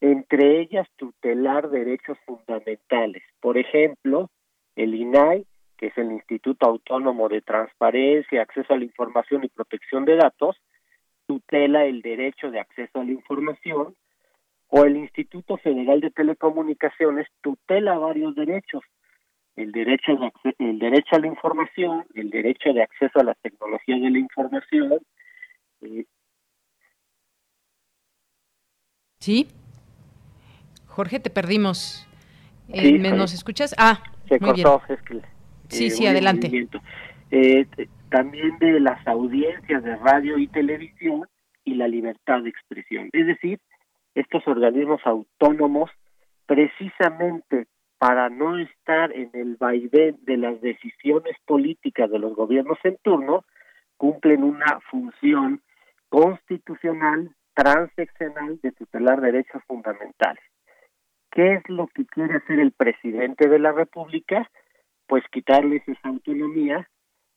entre 0.01 0.59
ellas 0.61 0.87
tutelar 0.97 1.69
derechos 1.69 2.17
fundamentales. 2.25 3.23
Por 3.39 3.57
ejemplo, 3.57 4.29
el 4.75 4.95
INAI, 4.95 5.45
que 5.77 5.87
es 5.87 5.97
el 5.97 6.11
Instituto 6.11 6.67
Autónomo 6.67 7.29
de 7.29 7.41
Transparencia, 7.41 8.41
Acceso 8.41 8.73
a 8.73 8.77
la 8.77 8.83
Información 8.83 9.43
y 9.43 9.49
Protección 9.49 10.05
de 10.05 10.17
Datos, 10.17 10.57
tutela 11.25 11.85
el 11.85 12.01
derecho 12.01 12.51
de 12.51 12.59
acceso 12.59 12.99
a 12.99 13.05
la 13.05 13.11
información, 13.11 13.95
o 14.67 14.85
el 14.85 14.97
Instituto 14.97 15.57
Federal 15.57 16.01
de 16.01 16.09
Telecomunicaciones 16.09 17.27
tutela 17.41 17.97
varios 17.97 18.33
derechos, 18.35 18.81
el 19.55 19.71
derecho 19.71 20.15
de, 20.15 20.55
el 20.59 20.79
derecho 20.79 21.15
a 21.15 21.19
la 21.19 21.27
información, 21.27 22.05
el 22.15 22.29
derecho 22.29 22.73
de 22.73 22.83
acceso 22.83 23.19
a 23.19 23.23
la 23.23 23.33
tecnología 23.35 23.97
de 23.97 24.09
la 24.09 24.19
información. 24.19 24.99
Eh. 25.81 26.05
Sí. 29.19 29.47
Jorge, 30.87 31.19
te 31.19 31.29
perdimos. 31.29 32.07
Eh, 32.69 32.97
¿Nos 32.97 33.33
escuchas? 33.33 33.75
Ah, 33.77 34.03
se 34.27 34.39
cortó. 34.39 34.81
Es 34.89 35.01
que, 35.01 35.21
sí, 35.69 35.89
sí, 35.89 36.07
adelante. 36.07 36.67
Eh, 37.31 37.67
también 38.09 38.57
de 38.59 38.79
las 38.79 39.05
audiencias 39.07 39.83
de 39.83 39.95
radio 39.97 40.37
y 40.37 40.47
televisión 40.47 41.27
y 41.63 41.75
la 41.75 41.87
libertad 41.87 42.41
de 42.43 42.49
expresión. 42.49 43.09
Es 43.11 43.25
decir, 43.25 43.59
estos 44.13 44.47
organismos 44.47 45.01
autónomos 45.05 45.89
precisamente 46.45 47.67
para 48.03 48.27
no 48.27 48.57
estar 48.57 49.13
en 49.13 49.29
el 49.31 49.55
vaivén 49.55 50.17
de 50.23 50.35
las 50.35 50.59
decisiones 50.59 51.37
políticas 51.45 52.11
de 52.11 52.19
los 52.19 52.35
gobiernos 52.35 52.77
en 52.83 52.97
turno, 52.97 53.45
cumplen 53.95 54.43
una 54.43 54.81
función 54.91 55.61
constitucional, 56.09 57.33
transeccional 57.53 58.59
de 58.61 58.73
tutelar 58.73 59.21
derechos 59.21 59.63
fundamentales. 59.67 60.43
¿Qué 61.31 61.53
es 61.53 61.69
lo 61.69 61.87
que 61.87 62.05
quiere 62.05 62.35
hacer 62.35 62.59
el 62.59 62.73
presidente 62.73 63.47
de 63.47 63.59
la 63.59 63.71
República? 63.71 64.51
Pues 65.07 65.23
quitarles 65.31 65.87
esa 65.87 66.09
autonomía, 66.09 66.89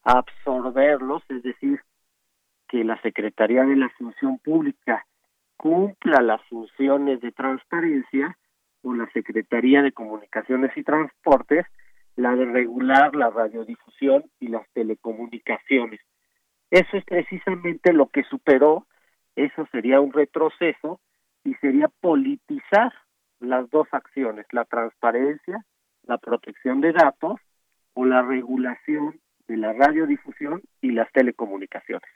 absorberlos, 0.02 1.22
es 1.28 1.44
decir, 1.44 1.80
que 2.66 2.82
la 2.82 3.00
Secretaría 3.02 3.62
de 3.62 3.76
la 3.76 3.88
Función 3.90 4.40
Pública 4.40 5.06
cumpla 5.56 6.22
las 6.22 6.42
funciones 6.48 7.20
de 7.20 7.30
transparencia 7.30 8.36
la 8.82 9.10
Secretaría 9.12 9.82
de 9.82 9.92
Comunicaciones 9.92 10.70
y 10.76 10.82
Transportes, 10.82 11.66
la 12.16 12.34
de 12.34 12.46
regular 12.46 13.14
la 13.14 13.30
radiodifusión 13.30 14.24
y 14.40 14.48
las 14.48 14.66
telecomunicaciones. 14.72 16.00
Eso 16.70 16.96
es 16.96 17.04
precisamente 17.04 17.92
lo 17.92 18.08
que 18.08 18.22
superó, 18.24 18.86
eso 19.34 19.66
sería 19.70 20.00
un 20.00 20.12
retroceso 20.12 21.00
y 21.44 21.54
sería 21.54 21.88
politizar 22.00 22.92
las 23.38 23.68
dos 23.70 23.86
acciones, 23.92 24.46
la 24.50 24.64
transparencia, 24.64 25.64
la 26.04 26.18
protección 26.18 26.80
de 26.80 26.92
datos 26.92 27.40
o 27.92 28.04
la 28.04 28.22
regulación 28.22 29.20
de 29.46 29.56
la 29.58 29.72
radiodifusión 29.72 30.62
y 30.80 30.92
las 30.92 31.10
telecomunicaciones. 31.12 32.08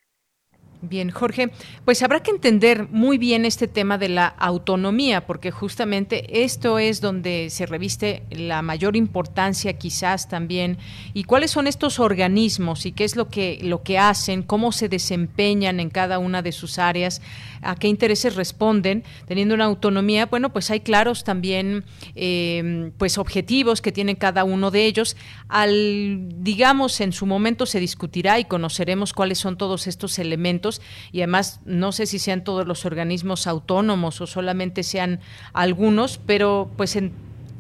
Bien, 0.83 1.11
Jorge, 1.11 1.51
pues 1.85 2.03
habrá 2.03 2.22
que 2.22 2.31
entender 2.31 2.89
muy 2.89 3.18
bien 3.18 3.45
este 3.45 3.68
tema 3.68 3.99
de 3.99 4.09
la 4.09 4.26
autonomía, 4.26 5.26
porque 5.26 5.51
justamente 5.51 6.43
esto 6.43 6.78
es 6.78 7.03
donde 7.03 7.51
se 7.51 7.66
reviste 7.66 8.22
la 8.31 8.62
mayor 8.62 8.97
importancia 8.97 9.74
quizás 9.74 10.31
también, 10.31 10.78
y 11.12 11.24
cuáles 11.24 11.51
son 11.51 11.66
estos 11.66 12.01
organismos 12.01 12.87
y 12.87 12.93
qué 12.93 13.05
es 13.05 13.14
lo 13.14 13.28
que, 13.28 13.59
lo 13.62 13.83
que 13.83 13.99
hacen, 13.99 14.43
cómo 14.43 14.72
se 14.72 14.89
desempeñan 14.89 15.81
en 15.81 15.91
cada 15.91 16.18
una 16.18 16.41
de 16.41 16.53
sus 16.53 16.78
áreas, 16.78 17.20
a 17.62 17.74
qué 17.76 17.88
intereses 17.88 18.36
responden, 18.36 19.04
teniendo 19.26 19.54
una 19.54 19.64
autonomía, 19.64 20.26
bueno, 20.26 20.52
pues 20.52 20.70
hay 20.70 20.80
claros 20.80 21.24
también 21.24 21.84
eh, 22.14 22.92
pues 22.98 23.18
objetivos 23.18 23.82
que 23.82 23.92
tiene 23.92 24.16
cada 24.16 24.44
uno 24.44 24.70
de 24.70 24.86
ellos. 24.86 25.16
Al, 25.48 26.28
digamos, 26.42 27.00
en 27.00 27.12
su 27.12 27.26
momento 27.26 27.66
se 27.66 27.80
discutirá 27.80 28.38
y 28.38 28.44
conoceremos 28.44 29.12
cuáles 29.12 29.38
son 29.38 29.56
todos 29.56 29.86
estos 29.86 30.18
elementos 30.18 30.80
y 31.12 31.20
además 31.20 31.61
no 31.64 31.92
sé 31.92 32.06
si 32.06 32.18
sean 32.18 32.44
todos 32.44 32.66
los 32.66 32.84
organismos 32.84 33.46
autónomos 33.46 34.20
o 34.20 34.26
solamente 34.26 34.82
sean 34.82 35.20
algunos, 35.52 36.18
pero 36.18 36.70
pues 36.76 36.96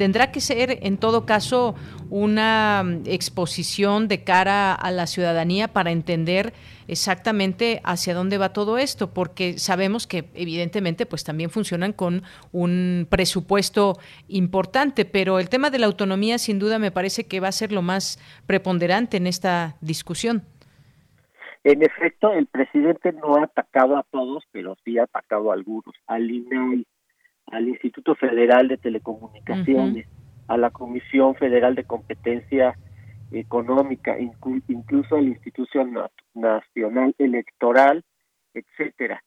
tendrá 0.00 0.32
que 0.32 0.40
ser 0.40 0.78
en 0.80 0.96
todo 0.96 1.26
caso 1.26 1.74
una 2.08 2.82
mm, 2.82 3.02
exposición 3.04 4.08
de 4.08 4.24
cara 4.24 4.72
a 4.72 4.90
la 4.90 5.06
ciudadanía 5.06 5.68
para 5.68 5.90
entender 5.90 6.54
exactamente 6.90 7.80
hacia 7.84 8.14
dónde 8.14 8.36
va 8.36 8.52
todo 8.52 8.76
esto, 8.76 9.14
porque 9.14 9.58
sabemos 9.58 10.08
que 10.08 10.24
evidentemente 10.34 11.06
pues 11.06 11.22
también 11.22 11.48
funcionan 11.48 11.92
con 11.92 12.22
un 12.50 13.06
presupuesto 13.08 13.96
importante, 14.26 15.04
pero 15.04 15.38
el 15.38 15.48
tema 15.48 15.70
de 15.70 15.78
la 15.78 15.86
autonomía 15.86 16.38
sin 16.38 16.58
duda 16.58 16.80
me 16.80 16.90
parece 16.90 17.28
que 17.28 17.38
va 17.38 17.48
a 17.48 17.52
ser 17.52 17.70
lo 17.70 17.80
más 17.80 18.18
preponderante 18.46 19.18
en 19.18 19.28
esta 19.28 19.76
discusión. 19.80 20.42
En 21.62 21.82
efecto, 21.82 22.32
el 22.32 22.46
presidente 22.46 23.12
no 23.12 23.36
ha 23.36 23.44
atacado 23.44 23.96
a 23.96 24.04
todos, 24.10 24.42
pero 24.50 24.76
sí 24.84 24.98
ha 24.98 25.04
atacado 25.04 25.50
a 25.50 25.54
algunos, 25.54 25.94
al 26.06 26.28
INAI, 26.28 26.86
al 27.46 27.68
Instituto 27.68 28.16
Federal 28.16 28.66
de 28.66 28.78
Telecomunicaciones, 28.78 30.08
a 30.48 30.56
la 30.56 30.70
Comisión 30.70 31.36
Federal 31.36 31.76
de 31.76 31.84
Competencia 31.84 32.76
Económica, 33.30 34.16
incluso 34.18 35.16
al 35.16 35.28
Instituto 35.28 35.84
Nacional 36.34 37.14
Electoral, 37.18 38.04
etcétera. 38.54 39.22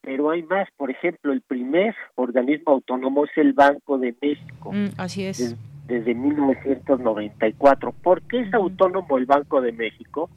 Pero 0.00 0.30
hay 0.30 0.42
más, 0.44 0.68
por 0.76 0.90
ejemplo, 0.90 1.32
el 1.32 1.42
primer 1.42 1.94
organismo 2.14 2.72
autónomo 2.72 3.24
es 3.24 3.30
el 3.36 3.52
Banco 3.52 3.98
de 3.98 4.14
México. 4.20 4.72
Mm, 4.72 4.88
así 4.96 5.24
es. 5.24 5.56
Desde, 5.86 6.14
1994. 6.14 7.92
¿Por 7.92 8.22
qué 8.22 8.40
es 8.40 8.54
autónomo 8.54 9.18
el 9.18 9.26
Banco 9.26 9.60
de 9.60 9.72
México? 9.72 10.30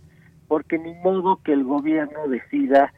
porque 0.52 0.78
ni 0.78 0.94
modo 0.96 1.40
que 1.46 1.54
el 1.54 1.64
gobierno 1.64 2.28
decida 2.28 2.94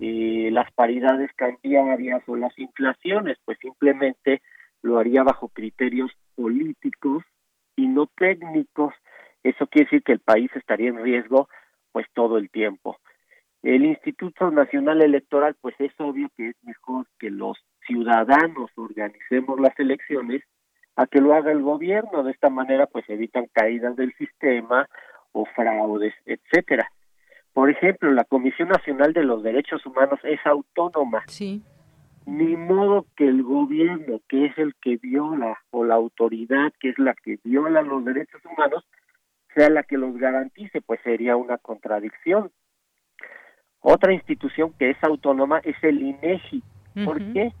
eh, 0.00 0.48
las 0.50 0.72
paridades 0.72 1.30
cambiarias 1.36 2.20
o 2.26 2.34
las 2.34 2.58
inflaciones, 2.58 3.38
pues 3.44 3.58
simplemente 3.60 4.42
lo 4.82 4.98
haría 4.98 5.22
bajo 5.22 5.46
criterios 5.50 6.10
políticos 6.34 7.22
y 7.76 7.86
no 7.86 8.08
técnicos. 8.08 8.92
Eso 9.46 9.68
quiere 9.68 9.84
decir 9.84 10.02
que 10.02 10.12
el 10.12 10.18
país 10.18 10.50
estaría 10.56 10.88
en 10.88 11.00
riesgo 11.02 11.48
pues 11.92 12.06
todo 12.14 12.36
el 12.36 12.50
tiempo. 12.50 12.98
El 13.62 13.84
Instituto 13.84 14.50
Nacional 14.50 15.02
Electoral, 15.02 15.54
pues 15.60 15.74
es 15.78 15.92
obvio 15.98 16.28
que 16.36 16.48
es 16.48 16.56
mejor 16.64 17.06
que 17.20 17.30
los 17.30 17.56
ciudadanos 17.86 18.70
organicemos 18.74 19.60
las 19.60 19.78
elecciones 19.78 20.42
a 20.96 21.06
que 21.06 21.20
lo 21.20 21.32
haga 21.32 21.52
el 21.52 21.62
gobierno. 21.62 22.24
De 22.24 22.32
esta 22.32 22.50
manera, 22.50 22.86
pues 22.86 23.08
evitan 23.08 23.46
caídas 23.52 23.94
del 23.94 24.12
sistema 24.14 24.88
o 25.30 25.44
fraudes, 25.54 26.14
etcétera. 26.24 26.90
Por 27.52 27.70
ejemplo, 27.70 28.10
la 28.10 28.24
Comisión 28.24 28.68
Nacional 28.68 29.12
de 29.12 29.22
los 29.22 29.44
Derechos 29.44 29.86
Humanos 29.86 30.18
es 30.24 30.40
autónoma. 30.44 31.22
Sí. 31.28 31.62
Ni 32.26 32.56
modo 32.56 33.06
que 33.16 33.28
el 33.28 33.44
gobierno, 33.44 34.20
que 34.28 34.46
es 34.46 34.58
el 34.58 34.74
que 34.82 34.96
viola, 34.96 35.56
o 35.70 35.84
la 35.84 35.94
autoridad, 35.94 36.72
que 36.80 36.88
es 36.88 36.98
la 36.98 37.14
que 37.14 37.38
viola 37.44 37.82
los 37.82 38.04
derechos 38.04 38.44
humanos, 38.44 38.84
sea 39.56 39.70
la 39.70 39.82
que 39.82 39.96
los 39.96 40.16
garantice, 40.18 40.82
pues 40.82 41.00
sería 41.02 41.36
una 41.36 41.56
contradicción. 41.56 42.52
Otra 43.80 44.12
institución 44.12 44.74
que 44.78 44.90
es 44.90 44.96
autónoma 45.02 45.60
es 45.64 45.76
el 45.82 46.02
INEGI. 46.02 46.62
¿Por 47.04 47.18
qué? 47.32 47.52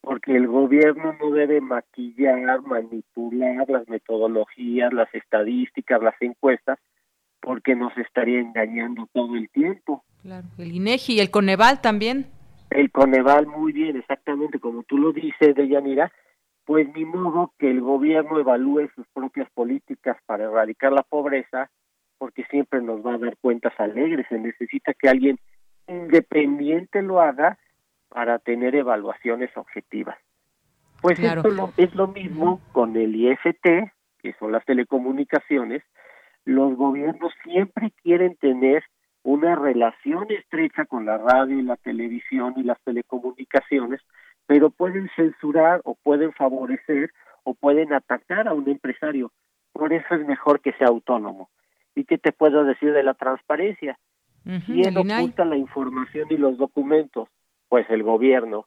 Porque 0.00 0.36
el 0.36 0.46
gobierno 0.46 1.14
no 1.20 1.30
debe 1.30 1.60
maquillar, 1.60 2.62
manipular 2.62 3.68
las 3.68 3.88
metodologías, 3.88 4.92
las 4.92 5.12
estadísticas, 5.14 6.02
las 6.02 6.14
encuestas, 6.20 6.78
porque 7.40 7.74
nos 7.74 7.96
estaría 7.98 8.40
engañando 8.40 9.08
todo 9.12 9.36
el 9.36 9.48
tiempo. 9.50 10.04
Claro, 10.22 10.46
el 10.58 10.72
INEGI 10.72 11.14
y 11.14 11.20
el 11.20 11.30
Coneval 11.30 11.80
también. 11.80 12.26
El 12.70 12.90
Coneval, 12.90 13.46
muy 13.46 13.72
bien, 13.72 13.96
exactamente 13.96 14.58
como 14.60 14.82
tú 14.84 14.98
lo 14.98 15.12
dices, 15.12 15.54
Deyanira, 15.54 16.12
pues 16.64 16.88
ni 16.94 17.04
modo 17.04 17.52
que 17.58 17.70
el 17.70 17.80
gobierno 17.80 18.38
evalúe 18.38 18.88
sus 18.94 19.06
propias 19.08 19.50
políticas 19.50 20.16
para 20.26 20.44
erradicar 20.44 20.92
la 20.92 21.02
pobreza, 21.02 21.70
porque 22.18 22.44
siempre 22.44 22.80
nos 22.80 23.04
va 23.04 23.14
a 23.14 23.18
dar 23.18 23.36
cuentas 23.38 23.72
alegres. 23.78 24.26
Se 24.28 24.38
necesita 24.38 24.94
que 24.94 25.08
alguien 25.08 25.38
independiente 25.88 27.02
lo 27.02 27.20
haga 27.20 27.58
para 28.08 28.38
tener 28.38 28.74
evaluaciones 28.76 29.50
objetivas. 29.56 30.16
Pues 31.00 31.18
esto 31.18 31.72
es 31.76 31.94
lo 31.94 32.06
mismo 32.06 32.60
con 32.70 32.96
el 32.96 33.16
IFT, 33.16 33.90
que 34.20 34.34
son 34.38 34.52
las 34.52 34.64
telecomunicaciones. 34.64 35.82
Los 36.44 36.76
gobiernos 36.76 37.32
siempre 37.42 37.92
quieren 38.02 38.36
tener 38.36 38.84
una 39.24 39.56
relación 39.56 40.30
estrecha 40.30 40.84
con 40.84 41.06
la 41.06 41.18
radio 41.18 41.58
y 41.58 41.62
la 41.62 41.76
televisión 41.76 42.54
y 42.56 42.62
las 42.62 42.80
telecomunicaciones, 42.82 44.00
pero 44.52 44.68
pueden 44.68 45.08
censurar 45.16 45.80
o 45.84 45.94
pueden 45.94 46.30
favorecer 46.34 47.10
o 47.42 47.54
pueden 47.54 47.94
atacar 47.94 48.48
a 48.48 48.52
un 48.52 48.68
empresario. 48.68 49.32
Por 49.72 49.94
eso 49.94 50.14
es 50.14 50.26
mejor 50.26 50.60
que 50.60 50.74
sea 50.74 50.88
autónomo. 50.88 51.48
¿Y 51.94 52.04
qué 52.04 52.18
te 52.18 52.32
puedo 52.32 52.62
decir 52.64 52.92
de 52.92 53.02
la 53.02 53.14
transparencia? 53.14 53.98
¿Quién 54.66 54.98
oculta 54.98 55.46
la 55.46 55.56
información 55.56 56.26
y 56.28 56.36
los 56.36 56.58
documentos? 56.58 57.30
Pues 57.70 57.88
el 57.88 58.02
gobierno 58.02 58.66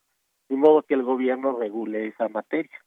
de 0.49 0.55
modo 0.55 0.81
que 0.81 0.95
el 0.95 1.03
gobierno 1.03 1.55
regule 1.55 2.07
esa 2.07 2.29
materia. 2.29 2.79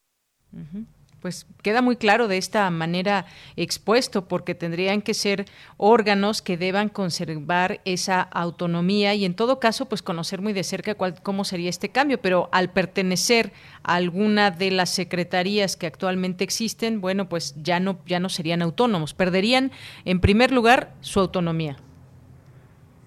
Pues 1.21 1.47
queda 1.63 1.83
muy 1.83 1.97
claro 1.97 2.29
de 2.29 2.39
esta 2.39 2.71
manera 2.71 3.27
expuesto, 3.57 4.29
porque 4.29 4.55
tendrían 4.55 5.03
que 5.03 5.15
ser 5.15 5.47
órganos 5.77 6.43
que 6.43 6.57
deban 6.57 6.89
conservar 6.89 7.81
esa 7.85 8.23
autonomía 8.23 9.15
y 9.15 9.25
en 9.25 9.35
todo 9.35 9.59
caso, 9.59 9.89
pues 9.89 10.01
conocer 10.01 10.41
muy 10.41 10.53
de 10.53 10.63
cerca 10.63 10.95
cuál, 10.95 11.21
cómo 11.23 11.43
sería 11.43 11.71
este 11.71 11.89
cambio. 11.89 12.21
Pero 12.21 12.49
al 12.53 12.71
pertenecer 12.71 13.53
a 13.83 13.97
alguna 13.97 14.53
de 14.53 14.71
las 14.71 14.91
secretarías 14.91 15.77
que 15.77 15.89
actualmente 15.89 16.45
existen, 16.45 17.01
bueno, 17.01 17.29
pues 17.29 17.55
ya 17.63 17.81
no, 17.81 17.99
ya 18.07 18.21
no 18.21 18.29
serían 18.29 18.63
autónomos, 18.63 19.13
perderían 19.13 19.73
en 20.05 20.21
primer 20.21 20.53
lugar 20.53 20.95
su 21.01 21.19
autonomía. 21.19 21.77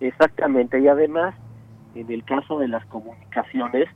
Exactamente, 0.01 0.81
y 0.81 0.87
además, 0.87 1.35
en 1.95 2.11
el 2.11 2.25
caso 2.25 2.59
de 2.59 2.67
las 2.67 2.85
comunicaciones, 2.87 3.87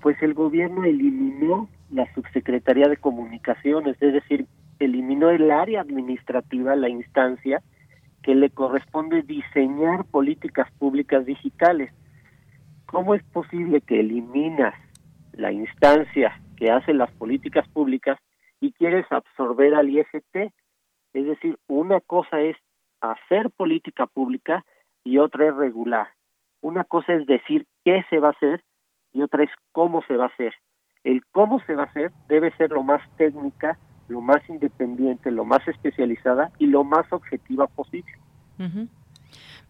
pues 0.00 0.20
el 0.22 0.34
gobierno 0.34 0.84
eliminó 0.84 1.68
la 1.90 2.12
subsecretaría 2.14 2.88
de 2.88 2.96
comunicaciones, 2.96 3.96
es 4.00 4.12
decir, 4.12 4.46
eliminó 4.78 5.30
el 5.30 5.50
área 5.50 5.80
administrativa, 5.80 6.76
la 6.76 6.88
instancia 6.88 7.62
que 8.22 8.34
le 8.34 8.50
corresponde 8.50 9.22
diseñar 9.22 10.04
políticas 10.06 10.70
públicas 10.78 11.26
digitales. 11.26 11.92
¿Cómo 12.86 13.14
es 13.14 13.22
posible 13.24 13.80
que 13.82 14.00
eliminas 14.00 14.74
la 15.32 15.52
instancia 15.52 16.40
que 16.56 16.70
hace 16.70 16.94
las 16.94 17.10
políticas 17.12 17.68
públicas 17.68 18.18
y 18.60 18.72
quieres 18.72 19.06
absorber 19.10 19.74
al 19.74 19.90
IFT? 19.90 20.52
Es 21.12 21.26
decir, 21.26 21.58
una 21.68 22.00
cosa 22.00 22.40
es 22.40 22.56
hacer 23.00 23.50
política 23.50 24.06
pública 24.06 24.64
y 25.04 25.18
otra 25.18 25.48
es 25.48 25.54
regular. 25.54 26.08
Una 26.62 26.84
cosa 26.84 27.12
es 27.12 27.26
decir 27.26 27.66
qué 27.84 28.04
se 28.08 28.18
va 28.18 28.28
a 28.28 28.32
hacer 28.32 28.62
y 29.12 29.22
otra 29.22 29.44
es 29.44 29.50
cómo 29.72 30.02
se 30.08 30.16
va 30.16 30.24
a 30.24 30.28
hacer. 30.28 30.54
El 31.04 31.24
cómo 31.26 31.60
se 31.66 31.74
va 31.74 31.82
a 31.84 31.86
hacer 31.86 32.12
debe 32.28 32.50
ser 32.56 32.70
lo 32.70 32.82
más 32.82 33.02
técnica, 33.16 33.78
lo 34.08 34.20
más 34.20 34.40
independiente, 34.48 35.30
lo 35.30 35.44
más 35.44 35.66
especializada 35.68 36.50
y 36.58 36.66
lo 36.66 36.82
más 36.82 37.06
objetiva 37.12 37.66
posible. 37.66 38.12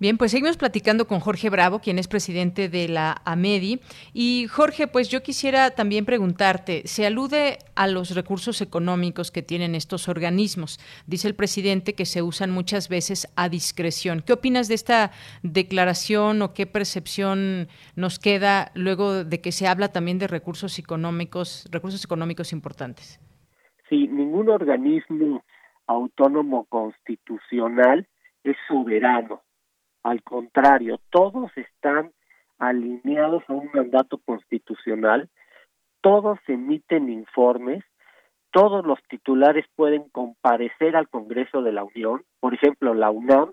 Bien, 0.00 0.18
pues 0.18 0.32
seguimos 0.32 0.56
platicando 0.56 1.06
con 1.06 1.20
Jorge 1.20 1.50
Bravo, 1.50 1.78
quien 1.78 2.00
es 2.00 2.08
presidente 2.08 2.68
de 2.68 2.88
la 2.88 3.22
AMEDI. 3.24 3.80
Y 4.12 4.48
Jorge, 4.48 4.88
pues 4.88 5.08
yo 5.08 5.22
quisiera 5.22 5.70
también 5.70 6.04
preguntarte, 6.04 6.82
se 6.86 7.06
alude 7.06 7.58
a 7.76 7.86
los 7.86 8.14
recursos 8.16 8.60
económicos 8.60 9.30
que 9.30 9.42
tienen 9.42 9.76
estos 9.76 10.08
organismos. 10.08 10.80
Dice 11.06 11.28
el 11.28 11.36
presidente 11.36 11.94
que 11.94 12.06
se 12.06 12.22
usan 12.22 12.50
muchas 12.50 12.88
veces 12.88 13.32
a 13.36 13.48
discreción. 13.48 14.20
¿Qué 14.26 14.32
opinas 14.32 14.66
de 14.66 14.74
esta 14.74 15.12
declaración 15.44 16.42
o 16.42 16.54
qué 16.54 16.66
percepción 16.66 17.68
nos 17.94 18.18
queda 18.18 18.72
luego 18.74 19.22
de 19.22 19.40
que 19.40 19.52
se 19.52 19.68
habla 19.68 19.92
también 19.92 20.18
de 20.18 20.26
recursos 20.26 20.78
económicos, 20.80 21.68
recursos 21.70 22.04
económicos 22.04 22.52
importantes? 22.52 23.20
Sí, 23.88 24.08
ningún 24.08 24.48
organismo 24.48 25.44
autónomo 25.86 26.64
constitucional 26.64 28.08
es 28.42 28.56
soberano 28.66 29.43
al 30.04 30.22
contrario, 30.22 31.00
todos 31.10 31.50
están 31.56 32.12
alineados 32.58 33.42
a 33.48 33.54
un 33.54 33.70
mandato 33.74 34.18
constitucional, 34.18 35.28
todos 36.02 36.38
emiten 36.46 37.08
informes, 37.08 37.82
todos 38.52 38.86
los 38.86 38.98
titulares 39.08 39.64
pueden 39.74 40.08
comparecer 40.10 40.94
al 40.94 41.08
Congreso 41.08 41.62
de 41.62 41.72
la 41.72 41.82
Unión. 41.82 42.22
Por 42.38 42.54
ejemplo, 42.54 42.94
la 42.94 43.10
UNAM, 43.10 43.52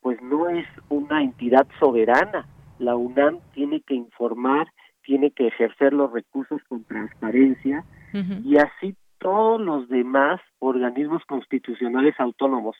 pues 0.00 0.20
no 0.20 0.50
es 0.50 0.66
una 0.90 1.22
entidad 1.22 1.66
soberana. 1.78 2.46
La 2.78 2.96
UNAM 2.96 3.38
tiene 3.54 3.80
que 3.80 3.94
informar, 3.94 4.66
tiene 5.02 5.30
que 5.30 5.46
ejercer 5.46 5.92
los 5.94 6.12
recursos 6.12 6.60
con 6.68 6.84
transparencia 6.84 7.84
y 8.44 8.58
así 8.58 8.94
todos 9.18 9.60
los 9.60 9.88
demás 9.88 10.40
organismos 10.58 11.24
constitucionales 11.24 12.14
autónomos. 12.18 12.76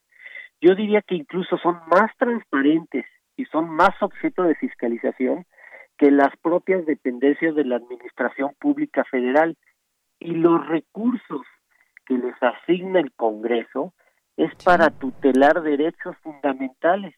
Yo 0.60 0.74
diría 0.74 1.02
que 1.02 1.14
incluso 1.14 1.58
son 1.58 1.78
más 1.88 2.10
transparentes 2.18 3.04
y 3.36 3.44
son 3.46 3.68
más 3.70 3.90
objeto 4.00 4.44
de 4.44 4.54
fiscalización 4.54 5.44
que 5.98 6.10
las 6.10 6.36
propias 6.42 6.86
dependencias 6.86 7.54
de 7.54 7.64
la 7.64 7.76
Administración 7.76 8.54
Pública 8.58 9.04
Federal 9.04 9.56
y 10.18 10.32
los 10.32 10.66
recursos 10.66 11.42
que 12.06 12.14
les 12.14 12.34
asigna 12.42 13.00
el 13.00 13.12
Congreso 13.12 13.92
es 14.36 14.54
para 14.64 14.90
tutelar 14.90 15.62
derechos 15.62 16.16
fundamentales. 16.22 17.14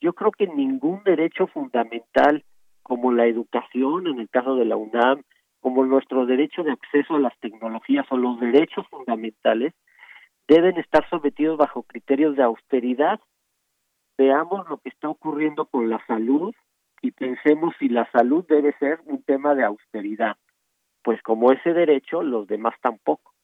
Yo 0.00 0.12
creo 0.12 0.30
que 0.30 0.46
ningún 0.46 1.02
derecho 1.04 1.46
fundamental 1.48 2.44
como 2.82 3.12
la 3.12 3.26
educación 3.26 4.06
en 4.06 4.20
el 4.20 4.28
caso 4.28 4.56
de 4.56 4.66
la 4.66 4.76
UNAM, 4.76 5.22
como 5.60 5.84
nuestro 5.84 6.26
derecho 6.26 6.62
de 6.62 6.72
acceso 6.72 7.14
a 7.14 7.20
las 7.20 7.36
tecnologías 7.40 8.06
o 8.10 8.16
los 8.16 8.38
derechos 8.38 8.86
fundamentales 8.88 9.72
deben 10.48 10.76
estar 10.78 11.08
sometidos 11.08 11.58
bajo 11.58 11.82
criterios 11.82 12.36
de 12.36 12.42
austeridad. 12.42 13.20
Veamos 14.16 14.68
lo 14.68 14.78
que 14.78 14.90
está 14.90 15.08
ocurriendo 15.08 15.66
con 15.66 15.88
la 15.88 16.04
salud 16.06 16.54
y 17.02 17.10
pensemos 17.10 17.74
si 17.78 17.88
la 17.88 18.10
salud 18.12 18.44
debe 18.48 18.72
ser 18.78 19.00
un 19.06 19.22
tema 19.22 19.54
de 19.54 19.64
austeridad. 19.64 20.36
Pues 21.02 21.20
como 21.22 21.52
ese 21.52 21.72
derecho, 21.72 22.22
los 22.22 22.46
demás 22.46 22.74
tampoco. 22.80 23.34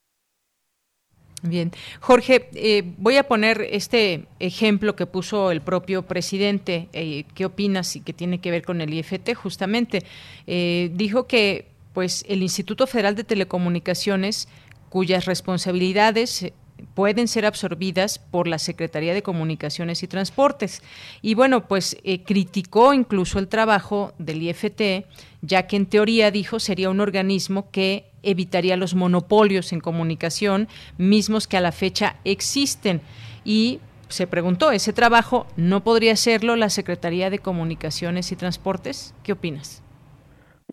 Bien, 1.43 1.71
Jorge, 2.01 2.51
eh, 2.55 2.95
voy 2.99 3.17
a 3.17 3.27
poner 3.27 3.67
este 3.71 4.27
ejemplo 4.41 4.95
que 4.95 5.07
puso 5.07 5.51
el 5.51 5.63
propio 5.63 6.03
presidente. 6.03 6.89
Eh, 6.93 7.25
¿Qué 7.35 7.47
opinas 7.47 7.97
y 7.97 8.03
que 8.03 8.13
tiene 8.13 8.41
que 8.41 8.51
ver 8.51 8.63
con 8.63 8.83
el 8.83 8.93
IFT? 8.93 9.35
Justamente 9.35 10.01
eh, 10.47 10.91
dijo 10.93 11.27
que, 11.27 11.69
pues, 11.95 12.27
el 12.29 12.43
Instituto 12.43 12.87
Federal 12.87 13.15
de 13.15 13.25
Telecomunicaciones, 13.25 14.49
cuyas 14.91 15.25
responsabilidades 15.25 16.53
pueden 16.95 17.29
ser 17.29 17.47
absorbidas 17.47 18.19
por 18.19 18.47
la 18.47 18.59
Secretaría 18.59 19.15
de 19.15 19.23
Comunicaciones 19.23 20.03
y 20.03 20.09
Transportes. 20.09 20.83
Y 21.23 21.35
bueno, 21.35 21.67
pues 21.67 21.97
eh, 22.05 22.23
criticó 22.23 22.95
incluso 22.95 23.39
el 23.39 23.49
trabajo 23.49 24.13
del 24.19 24.43
IFT, 24.43 25.07
ya 25.43 25.67
que 25.67 25.77
en 25.77 25.87
teoría 25.87 26.31
dijo 26.31 26.59
sería 26.61 26.91
un 26.91 27.01
organismo 27.01 27.71
que 27.71 28.05
evitaría 28.23 28.77
los 28.77 28.95
monopolios 28.95 29.73
en 29.73 29.81
comunicación, 29.81 30.69
mismos 30.99 31.47
que 31.47 31.57
a 31.57 31.61
la 31.61 31.73
fecha 31.73 32.17
existen. 32.25 33.01
Y 33.45 33.81
se 34.09 34.27
preguntó, 34.27 34.73
¿ese 34.73 34.93
trabajo 34.93 35.47
no 35.57 35.83
podría 35.83 36.13
hacerlo 36.13 36.57
la 36.57 36.69
Secretaría 36.69 37.31
de 37.31 37.39
Comunicaciones 37.39 38.33
y 38.33 38.37
Transportes? 38.37 39.15
¿Qué 39.23 39.33
opinas? 39.33 39.83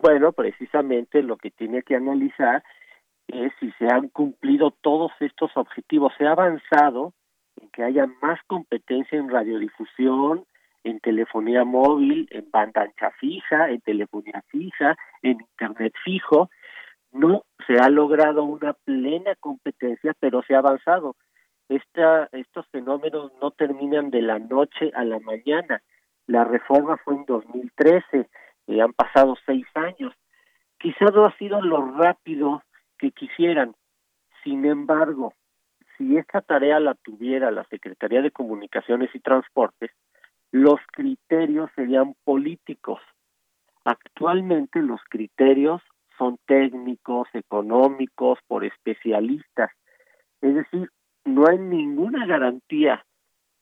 Bueno, 0.00 0.32
precisamente 0.32 1.22
lo 1.22 1.36
que 1.36 1.50
tiene 1.50 1.82
que 1.82 1.96
analizar 1.96 2.62
es 3.28 3.52
si 3.60 3.70
se 3.72 3.86
han 3.86 4.08
cumplido 4.08 4.70
todos 4.70 5.12
estos 5.20 5.50
objetivos. 5.54 6.12
Se 6.18 6.26
ha 6.26 6.32
avanzado 6.32 7.12
en 7.60 7.68
que 7.70 7.82
haya 7.82 8.06
más 8.22 8.40
competencia 8.46 9.18
en 9.18 9.28
radiodifusión, 9.28 10.44
en 10.84 11.00
telefonía 11.00 11.64
móvil, 11.64 12.28
en 12.30 12.50
banda 12.50 12.82
ancha 12.82 13.10
fija, 13.20 13.70
en 13.70 13.80
telefonía 13.80 14.42
fija, 14.48 14.96
en 15.22 15.40
internet 15.40 15.92
fijo. 16.04 16.50
No 17.12 17.44
se 17.66 17.78
ha 17.78 17.88
logrado 17.88 18.44
una 18.44 18.72
plena 18.72 19.34
competencia, 19.36 20.14
pero 20.18 20.42
se 20.42 20.54
ha 20.54 20.58
avanzado. 20.58 21.16
Esta, 21.68 22.28
estos 22.32 22.66
fenómenos 22.68 23.32
no 23.42 23.50
terminan 23.50 24.10
de 24.10 24.22
la 24.22 24.38
noche 24.38 24.90
a 24.94 25.04
la 25.04 25.18
mañana. 25.20 25.82
La 26.26 26.44
reforma 26.44 26.96
fue 26.98 27.14
en 27.14 27.24
2013, 27.26 28.28
y 28.68 28.80
han 28.80 28.92
pasado 28.92 29.34
seis 29.46 29.66
años. 29.74 30.14
Quizá 30.78 31.06
no 31.06 31.26
ha 31.26 31.36
sido 31.36 31.60
lo 31.60 31.90
rápido 31.92 32.62
que 32.98 33.10
quisieran. 33.12 33.74
Sin 34.44 34.64
embargo, 34.64 35.34
si 35.96 36.16
esta 36.16 36.40
tarea 36.40 36.78
la 36.80 36.94
tuviera 36.94 37.50
la 37.50 37.64
Secretaría 37.64 38.22
de 38.22 38.30
Comunicaciones 38.30 39.10
y 39.14 39.20
Transportes, 39.20 39.90
los 40.50 40.80
criterios 40.92 41.70
serían 41.74 42.14
políticos. 42.24 43.00
Actualmente 43.84 44.80
los 44.82 45.00
criterios 45.08 45.82
son 46.16 46.38
técnicos, 46.46 47.28
económicos, 47.32 48.38
por 48.46 48.64
especialistas. 48.64 49.70
Es 50.40 50.54
decir, 50.54 50.90
no 51.24 51.46
hay 51.48 51.58
ninguna 51.58 52.26
garantía 52.26 53.04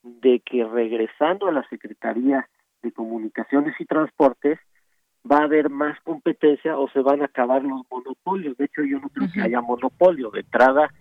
de 0.02 0.40
que 0.40 0.64
regresando 0.64 1.48
a 1.48 1.52
la 1.52 1.68
Secretaría 1.68 2.48
de 2.82 2.92
comunicaciones 2.92 3.74
y 3.80 3.84
transportes, 3.84 4.58
va 5.30 5.38
a 5.38 5.44
haber 5.44 5.70
más 5.70 6.00
competencia 6.02 6.78
o 6.78 6.88
se 6.90 7.00
van 7.00 7.22
a 7.22 7.26
acabar 7.26 7.62
los 7.62 7.82
monopolios. 7.90 8.56
De 8.56 8.66
hecho, 8.66 8.82
yo 8.84 8.98
no 8.98 9.08
creo 9.08 9.28
que 9.32 9.42
haya 9.42 9.60
monopolio. 9.60 10.30
De 10.30 10.40
entrada, 10.40 10.92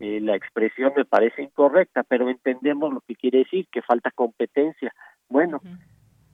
eh, 0.00 0.20
la 0.20 0.36
expresión 0.36 0.92
me 0.96 1.04
parece 1.04 1.42
incorrecta, 1.42 2.02
pero 2.02 2.28
entendemos 2.28 2.92
lo 2.92 3.00
que 3.00 3.14
quiere 3.16 3.38
decir, 3.38 3.66
que 3.70 3.82
falta 3.82 4.10
competencia. 4.10 4.92
Bueno, 5.28 5.60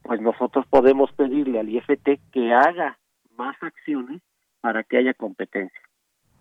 pues 0.02 0.20
nosotros 0.20 0.66
podemos 0.68 1.12
pedirle 1.12 1.60
al 1.60 1.68
IFT 1.68 2.20
que 2.32 2.52
haga 2.52 2.98
más 3.36 3.56
acciones 3.62 4.22
para 4.60 4.82
que 4.82 4.98
haya 4.98 5.14
competencia. 5.14 5.80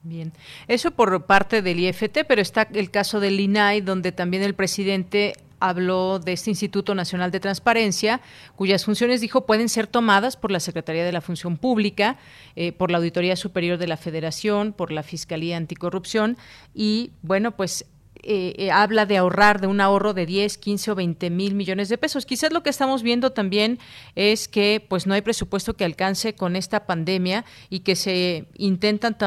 Bien, 0.02 0.32
eso 0.68 0.92
por 0.92 1.26
parte 1.26 1.62
del 1.62 1.80
IFT, 1.80 2.20
pero 2.28 2.42
está 2.42 2.68
el 2.74 2.90
caso 2.90 3.20
del 3.20 3.40
INAI, 3.40 3.82
donde 3.82 4.12
también 4.14 4.44
el 4.44 4.54
presidente 4.54 5.34
habló 5.60 6.20
de 6.20 6.34
este 6.34 6.50
Instituto 6.50 6.96
Nacional 6.96 7.32
de 7.32 7.40
Transparencia, 7.40 8.22
cuyas 8.56 8.86
funciones, 8.86 9.22
dijo, 9.22 9.46
pueden 9.46 9.70
ser 9.70 9.88
tomadas 9.88 10.38
por 10.38 10.52
la 10.52 10.60
Secretaría 10.60 11.06
de 11.06 11.12
la 11.12 11.22
Función 11.22 11.58
Pública, 11.58 12.18
eh, 12.56 12.72
por 12.72 12.92
la 12.92 12.98
Auditoría 12.98 13.36
Superior 13.36 13.78
de 13.78 13.88
la 13.88 13.98
Federación, 13.98 14.74
por 14.74 14.92
la 14.92 15.04
Fiscalía 15.04 15.58
Anticorrupción 15.58 16.38
y, 16.74 17.12
bueno, 17.22 17.56
pues 17.56 17.86
eh, 18.22 18.54
eh, 18.58 18.72
habla 18.72 19.06
de 19.06 19.18
ahorrar, 19.18 19.62
de 19.62 19.68
un 19.68 19.80
ahorro 19.80 20.14
de 20.14 20.26
10, 20.26 20.58
15 20.58 20.92
o 20.92 20.96
20 20.96 21.30
mil 21.30 21.56
millones 21.56 21.88
de 21.88 21.98
pesos. 21.98 22.26
Quizás 22.26 22.52
lo 22.52 22.64
que 22.64 22.70
estamos 22.70 23.02
viendo 23.02 23.32
también 23.32 23.80
es 24.16 24.50
que 24.50 24.86
pues 24.88 25.08
no 25.08 25.14
hay 25.14 25.22
presupuesto 25.22 25.76
que 25.76 25.86
alcance 25.86 26.36
con 26.36 26.58
esta 26.58 26.86
pandemia 26.86 27.46
y 27.70 27.80
que 27.80 27.96
se 27.96 28.48
intentan 28.56 29.18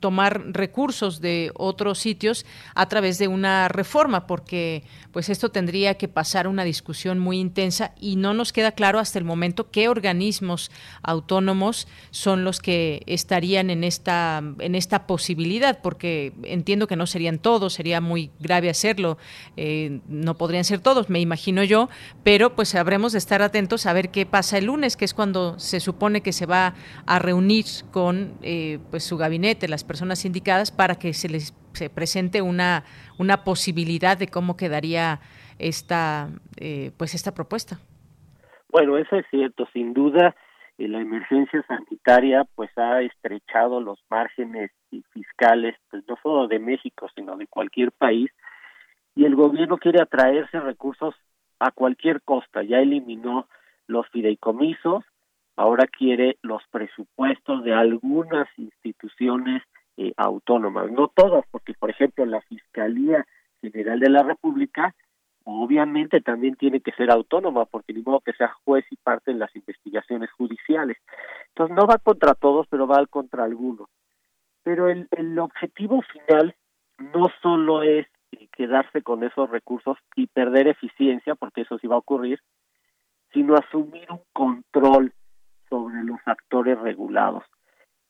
tomar 0.00 0.42
recursos 0.52 1.20
de 1.20 1.50
otros 1.54 1.98
sitios 1.98 2.44
a 2.74 2.88
través 2.88 3.18
de 3.18 3.28
una 3.28 3.68
reforma, 3.68 4.26
porque 4.26 4.84
pues 5.12 5.30
esto 5.30 5.48
tendría 5.48 5.94
que 5.94 6.08
pasar 6.08 6.46
una 6.46 6.64
discusión 6.64 7.18
muy 7.18 7.38
intensa 7.38 7.92
y 7.98 8.16
no 8.16 8.34
nos 8.34 8.52
queda 8.52 8.72
claro 8.72 8.98
hasta 8.98 9.18
el 9.18 9.24
momento 9.24 9.70
qué 9.70 9.88
organismos 9.88 10.70
autónomos 11.02 11.88
son 12.10 12.44
los 12.44 12.60
que 12.60 13.02
estarían 13.06 13.70
en 13.70 13.82
esta, 13.82 14.42
en 14.58 14.74
esta 14.74 15.06
posibilidad, 15.06 15.80
porque 15.80 16.34
entiendo 16.42 16.86
que 16.86 16.96
no 16.96 17.06
serían 17.06 17.38
todos, 17.38 17.72
sería 17.72 18.02
muy 18.02 18.25
grave 18.40 18.70
hacerlo. 18.70 19.18
Eh, 19.56 20.00
no 20.08 20.34
podrían 20.34 20.64
ser 20.64 20.80
todos, 20.80 21.10
me 21.10 21.20
imagino 21.20 21.64
yo, 21.64 21.88
pero 22.24 22.54
pues 22.54 22.74
habremos 22.74 23.12
de 23.12 23.18
estar 23.18 23.42
atentos 23.42 23.86
a 23.86 23.92
ver 23.92 24.10
qué 24.10 24.26
pasa 24.26 24.58
el 24.58 24.66
lunes, 24.66 24.96
que 24.96 25.04
es 25.04 25.14
cuando 25.14 25.58
se 25.58 25.80
supone 25.80 26.20
que 26.20 26.32
se 26.32 26.46
va 26.46 26.74
a 27.06 27.18
reunir 27.18 27.64
con 27.90 28.34
eh, 28.42 28.78
pues 28.90 29.04
su 29.04 29.16
gabinete, 29.16 29.68
las 29.68 29.84
personas 29.84 30.24
indicadas, 30.24 30.70
para 30.70 30.96
que 30.96 31.12
se 31.12 31.28
les 31.28 31.54
se 31.76 31.90
presente 31.90 32.40
una, 32.40 32.84
una 33.18 33.44
posibilidad 33.44 34.16
de 34.16 34.28
cómo 34.28 34.56
quedaría 34.56 35.20
esta, 35.58 36.30
eh, 36.56 36.90
pues 36.96 37.14
esta 37.14 37.34
propuesta. 37.34 37.78
Bueno, 38.70 38.98
eso 38.98 39.16
es 39.16 39.26
cierto, 39.30 39.66
sin 39.72 39.92
duda 39.92 40.34
la 40.78 41.00
emergencia 41.00 41.64
sanitaria 41.66 42.44
pues 42.54 42.70
ha 42.76 43.00
estrechado 43.02 43.80
los 43.80 43.98
márgenes 44.10 44.70
fiscales 45.12 45.74
pues 45.90 46.04
no 46.06 46.16
solo 46.22 46.48
de 46.48 46.58
México 46.58 47.08
sino 47.14 47.36
de 47.36 47.46
cualquier 47.46 47.92
país. 47.92 48.30
Y 49.14 49.24
el 49.24 49.34
gobierno 49.34 49.78
quiere 49.78 50.02
atraerse 50.02 50.60
recursos 50.60 51.14
a 51.58 51.70
cualquier 51.70 52.20
costa. 52.22 52.62
Ya 52.62 52.78
eliminó 52.78 53.48
los 53.86 54.06
fideicomisos 54.10 55.04
ahora 55.56 55.86
quiere 55.86 56.38
los 56.42 56.62
presupuestos 56.70 57.64
de 57.64 57.72
algunas 57.72 58.46
instituciones 58.56 59.62
eh, 59.96 60.12
autónomas. 60.16 60.90
No 60.92 61.08
todas 61.08 61.44
porque 61.50 61.72
por 61.74 61.90
ejemplo 61.90 62.26
la 62.26 62.42
fiscalía 62.42 63.26
general 63.62 63.98
de 63.98 64.10
la 64.10 64.22
república 64.22 64.94
obviamente 65.48 66.20
también 66.20 66.56
tiene 66.56 66.80
que 66.80 66.92
ser 66.92 67.10
autónoma, 67.10 67.66
porque 67.66 67.92
ni 67.92 68.02
modo 68.02 68.20
que 68.20 68.32
sea 68.32 68.54
juez 68.64 68.84
y 68.90 68.96
parte 68.96 69.30
en 69.30 69.38
las 69.38 69.54
investigaciones 69.54 70.30
judiciales. 70.32 70.98
Entonces 71.48 71.76
no 71.76 71.86
va 71.86 71.98
contra 71.98 72.34
todos, 72.34 72.66
pero 72.68 72.86
va 72.86 73.04
contra 73.06 73.44
algunos. 73.44 73.88
Pero 74.64 74.88
el, 74.88 75.06
el 75.12 75.38
objetivo 75.38 76.02
final 76.02 76.56
no 76.98 77.26
solo 77.42 77.82
es 77.82 78.06
quedarse 78.52 79.02
con 79.02 79.22
esos 79.22 79.48
recursos 79.48 79.96
y 80.16 80.26
perder 80.26 80.66
eficiencia, 80.66 81.36
porque 81.36 81.60
eso 81.60 81.78
sí 81.78 81.86
va 81.86 81.94
a 81.94 82.00
ocurrir, 82.00 82.40
sino 83.32 83.54
asumir 83.54 84.10
un 84.10 84.22
control 84.32 85.12
sobre 85.68 86.02
los 86.02 86.18
actores 86.24 86.78
regulados. 86.80 87.44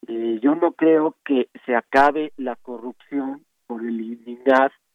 Eh, 0.09 0.39
yo 0.41 0.55
no 0.55 0.73
creo 0.73 1.17
que 1.23 1.49
se 1.67 1.75
acabe 1.75 2.33
la 2.39 2.57
corrupción 2.57 3.45
por 3.67 3.83
eliminar 3.83 4.73
eh, 4.73 4.86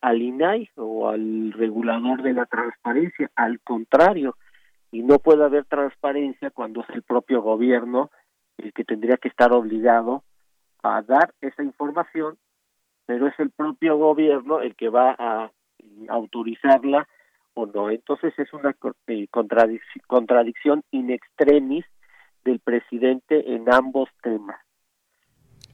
al 0.00 0.22
INAI 0.22 0.70
o 0.76 1.08
al 1.08 1.52
regulador 1.52 2.22
de 2.22 2.32
la 2.32 2.46
transparencia, 2.46 3.30
al 3.34 3.60
contrario, 3.60 4.36
y 4.90 5.02
no 5.02 5.18
puede 5.18 5.44
haber 5.44 5.64
transparencia 5.64 6.50
cuando 6.50 6.82
es 6.82 6.90
el 6.90 7.02
propio 7.02 7.42
gobierno 7.42 8.10
el 8.58 8.72
que 8.72 8.84
tendría 8.84 9.16
que 9.16 9.28
estar 9.28 9.52
obligado 9.52 10.22
a 10.82 11.02
dar 11.02 11.32
esa 11.40 11.62
información, 11.62 12.36
pero 13.06 13.26
es 13.26 13.38
el 13.38 13.50
propio 13.50 13.96
gobierno 13.96 14.60
el 14.60 14.76
que 14.76 14.88
va 14.88 15.16
a 15.18 15.50
autorizarla 16.08 17.08
o 17.54 17.66
no. 17.66 17.90
Entonces 17.90 18.38
es 18.38 18.52
una 18.52 18.76
eh, 19.06 19.28
contradicción 20.06 20.84
in 20.90 21.10
extremis 21.10 21.84
del 22.44 22.60
presidente 22.60 23.54
en 23.54 23.72
ambos 23.72 24.08
temas. 24.22 24.60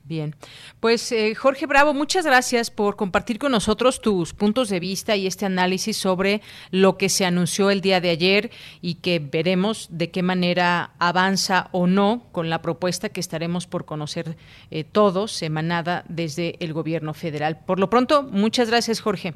Bien, 0.08 0.34
pues 0.80 1.12
eh, 1.12 1.34
Jorge 1.34 1.66
Bravo, 1.66 1.92
muchas 1.92 2.24
gracias 2.24 2.70
por 2.70 2.96
compartir 2.96 3.38
con 3.38 3.52
nosotros 3.52 4.00
tus 4.00 4.32
puntos 4.32 4.70
de 4.70 4.80
vista 4.80 5.16
y 5.16 5.26
este 5.26 5.44
análisis 5.44 5.98
sobre 5.98 6.40
lo 6.70 6.96
que 6.96 7.10
se 7.10 7.26
anunció 7.26 7.70
el 7.70 7.82
día 7.82 8.00
de 8.00 8.08
ayer 8.08 8.50
y 8.80 8.94
que 8.94 9.18
veremos 9.18 9.86
de 9.90 10.10
qué 10.10 10.22
manera 10.22 10.92
avanza 10.98 11.68
o 11.72 11.86
no 11.86 12.22
con 12.32 12.48
la 12.48 12.62
propuesta 12.62 13.10
que 13.10 13.20
estaremos 13.20 13.66
por 13.66 13.84
conocer 13.84 14.38
eh, 14.70 14.82
todos, 14.82 15.42
emanada 15.42 16.04
desde 16.08 16.54
el 16.60 16.72
gobierno 16.72 17.12
federal. 17.12 17.58
Por 17.66 17.78
lo 17.78 17.90
pronto, 17.90 18.22
muchas 18.22 18.70
gracias 18.70 19.02
Jorge. 19.02 19.34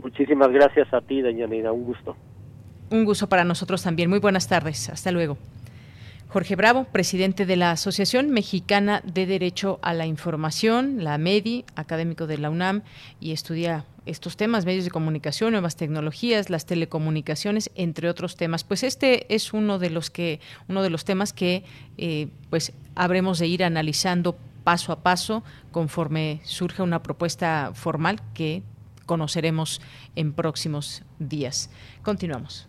Muchísimas 0.00 0.52
gracias 0.52 0.94
a 0.94 1.00
ti, 1.00 1.22
Dañanina, 1.22 1.72
un 1.72 1.82
gusto. 1.82 2.14
Un 2.90 3.04
gusto 3.04 3.28
para 3.28 3.42
nosotros 3.42 3.82
también. 3.82 4.08
Muy 4.08 4.20
buenas 4.20 4.46
tardes. 4.46 4.90
Hasta 4.90 5.10
luego. 5.10 5.38
Jorge 6.30 6.56
Bravo, 6.56 6.84
presidente 6.84 7.46
de 7.46 7.56
la 7.56 7.70
Asociación 7.70 8.28
Mexicana 8.30 9.02
de 9.02 9.24
Derecho 9.24 9.78
a 9.80 9.94
la 9.94 10.04
Información, 10.04 11.02
la 11.02 11.16
MEDI, 11.16 11.64
académico 11.74 12.26
de 12.26 12.36
la 12.36 12.50
UNAM 12.50 12.82
y 13.18 13.32
estudia 13.32 13.86
estos 14.04 14.36
temas, 14.36 14.66
medios 14.66 14.84
de 14.84 14.90
comunicación, 14.90 15.52
nuevas 15.52 15.76
tecnologías, 15.76 16.50
las 16.50 16.66
telecomunicaciones, 16.66 17.70
entre 17.76 18.10
otros 18.10 18.36
temas. 18.36 18.62
Pues 18.62 18.82
este 18.82 19.34
es 19.34 19.54
uno 19.54 19.78
de 19.78 19.88
los 19.88 20.10
que, 20.10 20.40
uno 20.68 20.82
de 20.82 20.90
los 20.90 21.06
temas 21.06 21.32
que 21.32 21.64
eh, 21.96 22.28
pues 22.50 22.74
habremos 22.94 23.38
de 23.38 23.46
ir 23.46 23.64
analizando 23.64 24.36
paso 24.64 24.92
a 24.92 25.02
paso 25.02 25.42
conforme 25.72 26.42
surge 26.44 26.82
una 26.82 27.02
propuesta 27.02 27.72
formal 27.72 28.20
que 28.34 28.62
conoceremos 29.06 29.80
en 30.14 30.34
próximos 30.34 31.04
días. 31.18 31.70
Continuamos. 32.02 32.68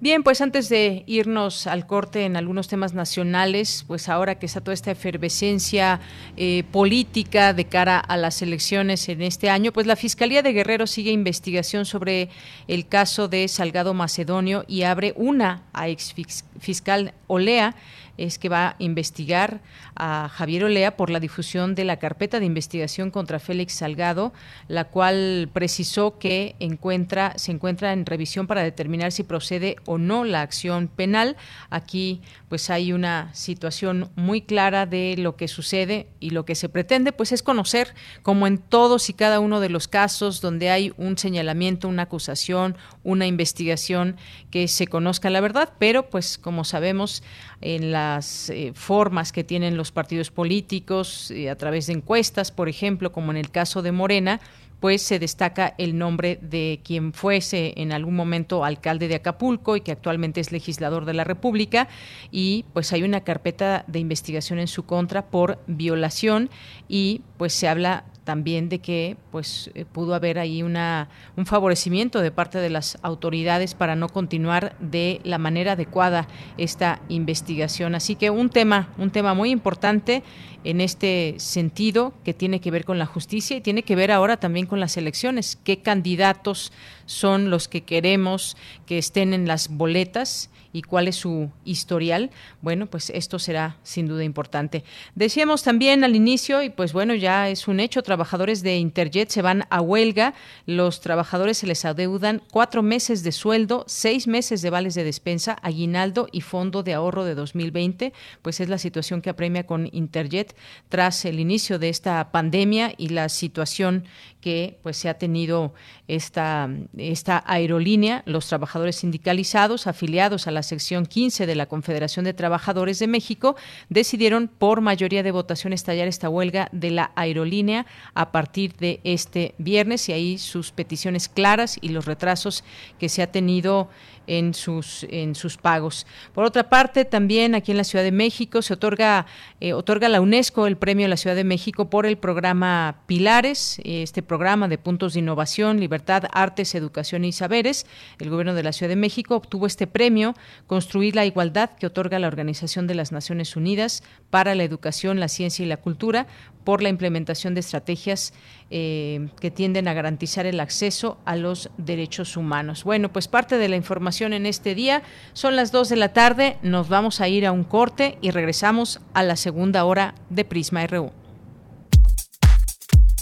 Bien, 0.00 0.22
pues 0.22 0.40
antes 0.40 0.68
de 0.68 1.02
irnos 1.08 1.66
al 1.66 1.84
corte 1.88 2.24
en 2.24 2.36
algunos 2.36 2.68
temas 2.68 2.94
nacionales, 2.94 3.84
pues 3.88 4.08
ahora 4.08 4.38
que 4.38 4.46
está 4.46 4.60
toda 4.60 4.72
esta 4.72 4.92
efervescencia 4.92 5.98
eh, 6.36 6.62
política 6.70 7.52
de 7.52 7.64
cara 7.64 7.98
a 7.98 8.16
las 8.16 8.40
elecciones 8.40 9.08
en 9.08 9.22
este 9.22 9.50
año, 9.50 9.72
pues 9.72 9.88
la 9.88 9.96
Fiscalía 9.96 10.40
de 10.42 10.52
Guerrero 10.52 10.86
sigue 10.86 11.10
investigación 11.10 11.84
sobre 11.84 12.28
el 12.68 12.86
caso 12.86 13.26
de 13.26 13.48
Salgado 13.48 13.92
Macedonio 13.92 14.64
y 14.68 14.84
abre 14.84 15.14
una 15.16 15.64
a 15.72 15.88
ex 15.88 16.14
fiscal 16.60 17.12
Olea. 17.26 17.74
Es 18.16 18.38
que 18.38 18.48
va 18.48 18.68
a 18.68 18.76
investigar 18.78 19.60
a 19.98 20.30
Javier 20.32 20.64
Olea 20.64 20.96
por 20.96 21.10
la 21.10 21.20
difusión 21.20 21.74
de 21.74 21.84
la 21.84 21.98
carpeta 21.98 22.38
de 22.38 22.46
investigación 22.46 23.10
contra 23.10 23.40
Félix 23.40 23.74
Salgado, 23.74 24.32
la 24.68 24.84
cual 24.84 25.50
precisó 25.52 26.18
que 26.18 26.54
encuentra, 26.60 27.34
se 27.36 27.50
encuentra 27.50 27.92
en 27.92 28.06
revisión 28.06 28.46
para 28.46 28.62
determinar 28.62 29.10
si 29.10 29.24
procede 29.24 29.76
o 29.84 29.98
no 29.98 30.24
la 30.24 30.42
acción 30.42 30.86
penal. 30.86 31.36
Aquí 31.68 32.22
pues 32.48 32.70
hay 32.70 32.92
una 32.92 33.34
situación 33.34 34.10
muy 34.14 34.40
clara 34.40 34.86
de 34.86 35.16
lo 35.18 35.36
que 35.36 35.48
sucede 35.48 36.06
y 36.20 36.30
lo 36.30 36.44
que 36.44 36.54
se 36.54 36.68
pretende 36.68 37.12
pues 37.12 37.32
es 37.32 37.42
conocer 37.42 37.94
como 38.22 38.46
en 38.46 38.58
todos 38.58 39.10
y 39.10 39.14
cada 39.14 39.40
uno 39.40 39.58
de 39.60 39.68
los 39.68 39.88
casos 39.88 40.40
donde 40.40 40.70
hay 40.70 40.92
un 40.96 41.18
señalamiento, 41.18 41.88
una 41.88 42.04
acusación, 42.04 42.76
una 43.02 43.26
investigación 43.26 44.16
que 44.52 44.68
se 44.68 44.86
conozca 44.86 45.28
la 45.28 45.40
verdad, 45.40 45.72
pero 45.78 46.08
pues 46.08 46.38
como 46.38 46.62
sabemos, 46.64 47.22
en 47.60 47.90
las 47.90 48.50
eh, 48.50 48.72
formas 48.74 49.32
que 49.32 49.44
tienen 49.44 49.76
los 49.76 49.87
partidos 49.92 50.30
políticos, 50.30 51.30
eh, 51.30 51.50
a 51.50 51.56
través 51.56 51.86
de 51.86 51.94
encuestas, 51.94 52.50
por 52.50 52.68
ejemplo, 52.68 53.12
como 53.12 53.30
en 53.30 53.36
el 53.36 53.50
caso 53.50 53.82
de 53.82 53.92
Morena, 53.92 54.40
pues 54.80 55.02
se 55.02 55.18
destaca 55.18 55.74
el 55.78 55.98
nombre 55.98 56.38
de 56.40 56.80
quien 56.84 57.12
fuese 57.12 57.74
en 57.76 57.92
algún 57.92 58.14
momento 58.14 58.64
alcalde 58.64 59.08
de 59.08 59.16
Acapulco 59.16 59.76
y 59.76 59.80
que 59.80 59.92
actualmente 59.92 60.40
es 60.40 60.52
legislador 60.52 61.04
de 61.04 61.14
la 61.14 61.24
República. 61.24 61.88
Y 62.30 62.64
pues 62.72 62.92
hay 62.92 63.02
una 63.02 63.22
carpeta 63.22 63.84
de 63.86 63.98
investigación 63.98 64.58
en 64.58 64.68
su 64.68 64.84
contra 64.84 65.26
por 65.26 65.58
violación 65.66 66.50
y 66.88 67.22
pues 67.36 67.52
se 67.54 67.68
habla 67.68 68.04
también 68.28 68.68
de 68.68 68.80
que 68.80 69.16
pues 69.32 69.70
eh, 69.74 69.86
pudo 69.90 70.14
haber 70.14 70.38
ahí 70.38 70.62
una 70.62 71.08
un 71.34 71.46
favorecimiento 71.46 72.20
de 72.20 72.30
parte 72.30 72.58
de 72.58 72.68
las 72.68 72.98
autoridades 73.00 73.72
para 73.72 73.96
no 73.96 74.10
continuar 74.10 74.76
de 74.80 75.22
la 75.24 75.38
manera 75.38 75.72
adecuada 75.72 76.28
esta 76.58 77.00
investigación. 77.08 77.94
Así 77.94 78.16
que 78.16 78.28
un 78.28 78.50
tema 78.50 78.90
un 78.98 79.10
tema 79.12 79.32
muy 79.32 79.48
importante 79.48 80.22
en 80.62 80.82
este 80.82 81.36
sentido 81.38 82.12
que 82.22 82.34
tiene 82.34 82.60
que 82.60 82.70
ver 82.70 82.84
con 82.84 82.98
la 82.98 83.06
justicia 83.06 83.56
y 83.56 83.62
tiene 83.62 83.82
que 83.82 83.96
ver 83.96 84.12
ahora 84.12 84.36
también 84.36 84.66
con 84.66 84.78
las 84.78 84.98
elecciones. 84.98 85.56
Qué 85.64 85.80
candidatos 85.80 86.70
son 87.06 87.48
los 87.48 87.66
que 87.66 87.84
queremos 87.84 88.58
que 88.84 88.98
estén 88.98 89.32
en 89.32 89.48
las 89.48 89.70
boletas 89.70 90.50
y 90.72 90.82
cuál 90.82 91.08
es 91.08 91.16
su 91.16 91.50
historial, 91.64 92.30
bueno, 92.60 92.86
pues 92.86 93.10
esto 93.10 93.38
será 93.38 93.76
sin 93.82 94.06
duda 94.06 94.24
importante. 94.24 94.84
Decíamos 95.14 95.62
también 95.62 96.04
al 96.04 96.14
inicio, 96.14 96.62
y 96.62 96.70
pues 96.70 96.92
bueno, 96.92 97.14
ya 97.14 97.48
es 97.48 97.68
un 97.68 97.80
hecho, 97.80 98.02
trabajadores 98.02 98.62
de 98.62 98.76
Interjet 98.76 99.28
se 99.30 99.42
van 99.42 99.64
a 99.70 99.80
huelga, 99.80 100.34
los 100.66 101.00
trabajadores 101.00 101.58
se 101.58 101.66
les 101.66 101.84
adeudan 101.84 102.42
cuatro 102.50 102.82
meses 102.82 103.22
de 103.22 103.32
sueldo, 103.32 103.84
seis 103.86 104.26
meses 104.26 104.62
de 104.62 104.70
vales 104.70 104.94
de 104.94 105.04
despensa, 105.04 105.56
aguinaldo 105.62 106.28
y 106.32 106.42
fondo 106.42 106.82
de 106.82 106.94
ahorro 106.94 107.24
de 107.24 107.34
2020, 107.34 108.12
pues 108.42 108.60
es 108.60 108.68
la 108.68 108.78
situación 108.78 109.22
que 109.22 109.30
apremia 109.30 109.66
con 109.66 109.88
Interjet 109.92 110.54
tras 110.88 111.24
el 111.24 111.40
inicio 111.40 111.78
de 111.78 111.88
esta 111.88 112.30
pandemia 112.30 112.94
y 112.96 113.08
la 113.08 113.28
situación 113.28 114.04
que 114.40 114.78
pues 114.82 114.96
se 114.96 115.08
ha 115.08 115.14
tenido 115.14 115.74
esta, 116.06 116.68
esta 116.96 117.42
aerolínea, 117.46 118.22
los 118.26 118.46
trabajadores 118.46 118.96
sindicalizados 118.96 119.86
afiliados 119.86 120.46
a 120.46 120.50
la 120.50 120.57
sección 120.62 121.06
15 121.06 121.46
de 121.46 121.54
la 121.54 121.66
Confederación 121.66 122.24
de 122.24 122.34
Trabajadores 122.34 122.98
de 122.98 123.06
México 123.06 123.56
decidieron 123.88 124.48
por 124.48 124.80
mayoría 124.80 125.22
de 125.22 125.30
votación 125.30 125.72
estallar 125.72 126.08
esta 126.08 126.28
huelga 126.28 126.68
de 126.72 126.90
la 126.90 127.12
aerolínea 127.14 127.86
a 128.14 128.32
partir 128.32 128.74
de 128.76 129.00
este 129.04 129.54
viernes 129.58 130.08
y 130.08 130.12
ahí 130.12 130.38
sus 130.38 130.72
peticiones 130.72 131.28
claras 131.28 131.78
y 131.80 131.90
los 131.90 132.04
retrasos 132.04 132.64
que 132.98 133.08
se 133.08 133.22
ha 133.22 133.32
tenido 133.32 133.88
en 134.28 134.54
sus, 134.54 135.04
en 135.10 135.34
sus 135.34 135.56
pagos. 135.56 136.06
Por 136.34 136.44
otra 136.44 136.68
parte, 136.68 137.04
también 137.04 137.54
aquí 137.54 137.72
en 137.72 137.78
la 137.78 137.84
Ciudad 137.84 138.04
de 138.04 138.12
México 138.12 138.62
se 138.62 138.74
otorga, 138.74 139.26
eh, 139.60 139.72
otorga 139.72 140.08
la 140.08 140.20
UNESCO 140.20 140.66
el 140.66 140.76
premio 140.76 141.06
a 141.06 141.08
la 141.08 141.16
Ciudad 141.16 141.34
de 141.34 141.44
México 141.44 141.90
por 141.90 142.06
el 142.06 142.18
programa 142.18 143.02
Pilares, 143.06 143.80
este 143.84 144.22
programa 144.22 144.68
de 144.68 144.78
puntos 144.78 145.14
de 145.14 145.20
innovación, 145.20 145.80
libertad, 145.80 146.24
artes, 146.32 146.74
educación 146.74 147.24
y 147.24 147.32
saberes. 147.32 147.86
El 148.18 148.30
gobierno 148.30 148.54
de 148.54 148.62
la 148.62 148.72
Ciudad 148.72 148.90
de 148.90 148.96
México 148.96 149.34
obtuvo 149.34 149.66
este 149.66 149.86
premio, 149.86 150.34
Construir 150.66 151.16
la 151.16 151.24
Igualdad, 151.24 151.70
que 151.70 151.86
otorga 151.86 152.18
la 152.18 152.28
Organización 152.28 152.86
de 152.86 152.94
las 152.94 153.10
Naciones 153.10 153.56
Unidas 153.56 154.02
para 154.30 154.54
la 154.54 154.64
Educación, 154.64 155.20
la 155.20 155.28
Ciencia 155.28 155.64
y 155.64 155.68
la 155.68 155.78
Cultura, 155.78 156.26
por 156.68 156.82
la 156.82 156.90
implementación 156.90 157.54
de 157.54 157.60
estrategias 157.60 158.34
eh, 158.70 159.28
que 159.40 159.50
tienden 159.50 159.88
a 159.88 159.94
garantizar 159.94 160.46
el 160.46 160.60
acceso 160.60 161.18
a 161.24 161.36
los 161.36 161.70
derechos 161.78 162.36
humanos. 162.36 162.84
Bueno, 162.84 163.12
pues 163.12 163.28
parte 163.28 163.58
de 163.58 163.68
la 163.68 163.76
información 163.76 164.32
en 164.32 164.46
este 164.46 164.74
día 164.74 165.02
son 165.32 165.56
las 165.56 165.72
2 165.72 165.88
de 165.88 165.96
la 165.96 166.12
tarde, 166.12 166.58
nos 166.62 166.88
vamos 166.88 167.20
a 167.20 167.28
ir 167.28 167.46
a 167.46 167.52
un 167.52 167.64
corte 167.64 168.18
y 168.20 168.30
regresamos 168.30 169.00
a 169.14 169.22
la 169.22 169.36
segunda 169.36 169.84
hora 169.84 170.14
de 170.30 170.44
Prisma 170.44 170.86
RU. 170.86 171.12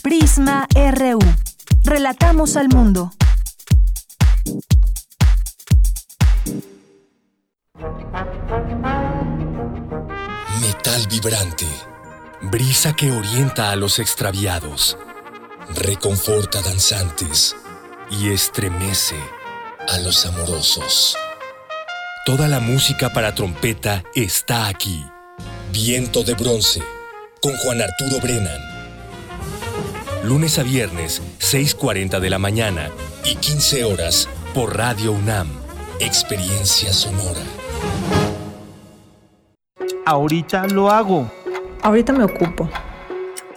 Prisma 0.03 0.67
RU. 0.75 1.19
Relatamos 1.85 2.57
al 2.57 2.69
mundo. 2.69 3.11
Metal 10.61 11.07
vibrante 11.11 11.67
brisa 12.43 12.95
que 12.95 13.13
orienta 13.13 13.71
a 13.71 13.77
los 13.77 13.99
extraviados, 13.99 14.97
reconforta 15.75 16.62
danzantes 16.62 17.57
y 18.11 18.31
estremece 18.31 19.17
a 19.89 19.99
los 19.99 20.25
amorosos. 20.27 21.17
Toda 22.25 22.49
la 22.49 22.61
música 22.61 23.12
para 23.12 23.35
trompeta 23.35 24.03
está 24.14 24.69
aquí. 24.69 25.05
Viento 25.73 26.23
de 26.23 26.35
bronce, 26.35 26.83
con 27.41 27.57
Juan 27.57 27.83
Arturo 27.83 28.21
Brennan. 28.21 28.61
Lunes 30.25 30.59
a 30.59 30.62
viernes, 30.62 31.23
6.40 31.41 32.19
de 32.21 32.31
la 32.31 32.39
mañana 32.39 32.91
y 33.25 33.37
15 33.37 33.85
horas 33.85 34.29
por 34.55 34.77
Radio 34.77 35.12
UNAM. 35.12 35.49
Experiencia 36.01 36.93
sonora. 36.93 37.43
Ahorita 40.05 40.67
lo 40.67 40.91
hago. 40.91 41.31
Ahorita 41.83 42.12
me 42.12 42.25
ocupo. 42.25 42.69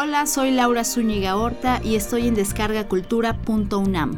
Hola, 0.00 0.26
soy 0.26 0.52
Laura 0.52 0.84
Zúñiga 0.84 1.34
Horta 1.34 1.80
y 1.82 1.96
estoy 1.96 2.28
en 2.28 2.36
descargacultura.unam. 2.36 4.16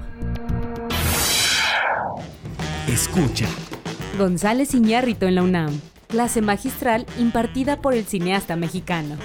Escucha. 2.87 3.49
González 4.19 4.75
Iñárritu 4.75 5.25
en 5.25 5.37
la 5.37 5.43
UNAM. 5.43 5.81
Clase 6.07 6.43
magistral 6.43 7.07
impartida 7.19 7.81
por 7.81 7.95
el 7.95 8.05
cineasta 8.05 8.57
mexicano. 8.57 9.17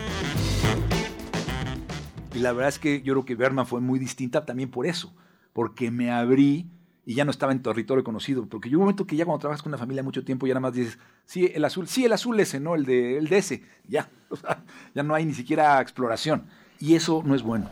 Y 2.33 2.39
la 2.39 2.53
verdad 2.53 2.69
es 2.69 2.79
que 2.79 3.01
yo 3.01 3.15
creo 3.15 3.25
que 3.25 3.35
Berman 3.35 3.67
fue 3.67 3.81
muy 3.81 3.99
distinta 3.99 4.45
también 4.45 4.71
por 4.71 4.87
eso, 4.87 5.13
porque 5.51 5.91
me 5.91 6.09
abrí 6.09 6.69
y 7.05 7.15
ya 7.15 7.25
no 7.25 7.31
estaba 7.31 7.51
en 7.51 7.61
territorio 7.61 8.03
conocido, 8.03 8.47
porque 8.47 8.69
yo 8.69 8.77
un 8.77 8.83
momento 8.83 9.05
que 9.05 9.15
ya 9.15 9.25
cuando 9.25 9.39
trabajas 9.39 9.61
con 9.61 9.69
una 9.69 9.77
familia 9.77 10.03
mucho 10.03 10.23
tiempo 10.23 10.47
ya 10.47 10.53
nada 10.53 10.61
más 10.61 10.73
dices, 10.73 10.97
sí, 11.25 11.51
el 11.53 11.63
azul, 11.63 11.87
sí, 11.87 12.05
el 12.05 12.13
azul 12.13 12.39
ese, 12.39 12.59
no, 12.59 12.75
el 12.75 12.85
de, 12.85 13.17
el 13.17 13.27
de 13.27 13.37
ese, 13.37 13.63
ya, 13.87 14.09
o 14.29 14.35
sea, 14.35 14.63
ya 14.93 15.03
no 15.03 15.13
hay 15.13 15.25
ni 15.25 15.33
siquiera 15.33 15.79
exploración, 15.81 16.45
y 16.79 16.95
eso 16.95 17.21
no 17.25 17.35
es 17.35 17.43
bueno. 17.43 17.69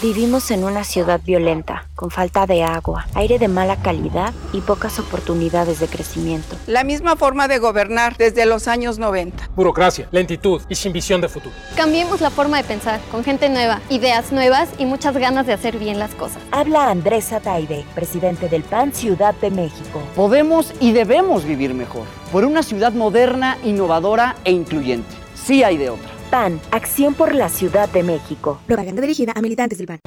Vivimos 0.02 0.50
en 0.50 0.64
una 0.64 0.82
ciudad 0.82 1.20
violenta, 1.24 1.86
con 1.94 2.10
falta 2.10 2.44
de 2.44 2.64
agua, 2.64 3.06
aire 3.14 3.38
de 3.38 3.46
mala 3.46 3.76
calidad 3.76 4.34
y 4.52 4.60
pocas 4.60 4.98
oportunidades 4.98 5.78
de 5.78 5.86
crecimiento. 5.86 6.56
La 6.66 6.82
misma 6.82 7.14
forma 7.14 7.46
de 7.46 7.60
gobernar 7.60 8.16
desde 8.16 8.44
los 8.44 8.66
años 8.66 8.98
90. 8.98 9.50
Burocracia, 9.54 10.08
lentitud 10.10 10.60
y 10.68 10.74
sin 10.74 10.92
visión 10.92 11.20
de 11.20 11.28
futuro. 11.28 11.54
Cambiemos 11.76 12.20
la 12.20 12.30
forma 12.30 12.56
de 12.56 12.64
pensar, 12.64 13.00
con 13.12 13.22
gente 13.22 13.48
nueva, 13.48 13.80
ideas 13.90 14.32
nuevas 14.32 14.70
y 14.76 14.86
muchas 14.86 15.16
ganas 15.16 15.46
de 15.46 15.52
hacer 15.52 15.78
bien 15.78 16.00
las 16.00 16.16
cosas. 16.16 16.42
Habla 16.50 16.90
Andrés 16.90 17.32
Ataide, 17.32 17.84
presidente 17.94 18.48
del 18.48 18.64
PAN 18.64 18.92
Ciudad 18.92 19.36
de 19.36 19.52
México. 19.52 20.02
Podemos 20.16 20.74
y 20.80 20.90
debemos 20.90 21.44
vivir 21.44 21.74
mejor, 21.74 22.06
por 22.32 22.44
una 22.44 22.64
ciudad 22.64 22.92
moderna, 22.92 23.56
innovadora 23.62 24.34
e 24.42 24.50
incluyente. 24.50 25.14
Sí 25.36 25.62
hay 25.62 25.76
de 25.76 25.90
otra. 25.90 26.21
PAN, 26.32 26.58
Acción 26.70 27.12
por 27.12 27.34
la 27.34 27.50
Ciudad 27.50 27.90
de 27.90 28.02
México. 28.02 28.58
Propaganda 28.66 29.02
dirigida 29.02 29.34
a 29.36 29.42
militantes 29.42 29.76
del 29.76 29.86
PAN. 29.86 29.98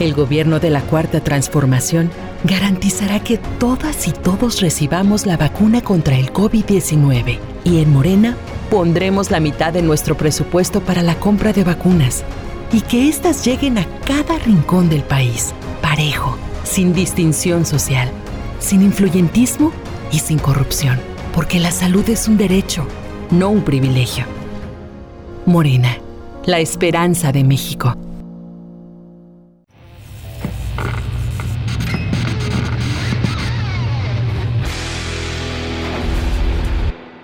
El 0.00 0.14
gobierno 0.14 0.58
de 0.58 0.70
la 0.70 0.80
Cuarta 0.80 1.22
Transformación 1.22 2.10
garantizará 2.44 3.20
que 3.20 3.36
todas 3.58 4.08
y 4.08 4.12
todos 4.12 4.62
recibamos 4.62 5.26
la 5.26 5.36
vacuna 5.36 5.82
contra 5.82 6.16
el 6.16 6.32
COVID-19. 6.32 7.38
Y 7.64 7.82
en 7.82 7.92
Morena 7.92 8.34
pondremos 8.70 9.30
la 9.30 9.40
mitad 9.40 9.74
de 9.74 9.82
nuestro 9.82 10.16
presupuesto 10.16 10.80
para 10.80 11.02
la 11.02 11.16
compra 11.16 11.52
de 11.52 11.64
vacunas 11.64 12.24
y 12.72 12.80
que 12.80 13.06
éstas 13.10 13.44
lleguen 13.44 13.76
a 13.76 13.86
cada 14.06 14.38
rincón 14.38 14.88
del 14.88 15.02
país, 15.02 15.52
parejo, 15.82 16.38
sin 16.64 16.94
distinción 16.94 17.66
social, 17.66 18.08
sin 18.58 18.80
influyentismo 18.80 19.70
y 20.10 20.20
sin 20.20 20.38
corrupción, 20.38 20.98
porque 21.34 21.60
la 21.60 21.70
salud 21.70 22.08
es 22.08 22.26
un 22.26 22.38
derecho, 22.38 22.86
no 23.30 23.50
un 23.50 23.62
privilegio. 23.62 24.24
Morena, 25.46 25.98
la 26.46 26.58
esperanza 26.60 27.30
de 27.30 27.44
México. 27.44 27.94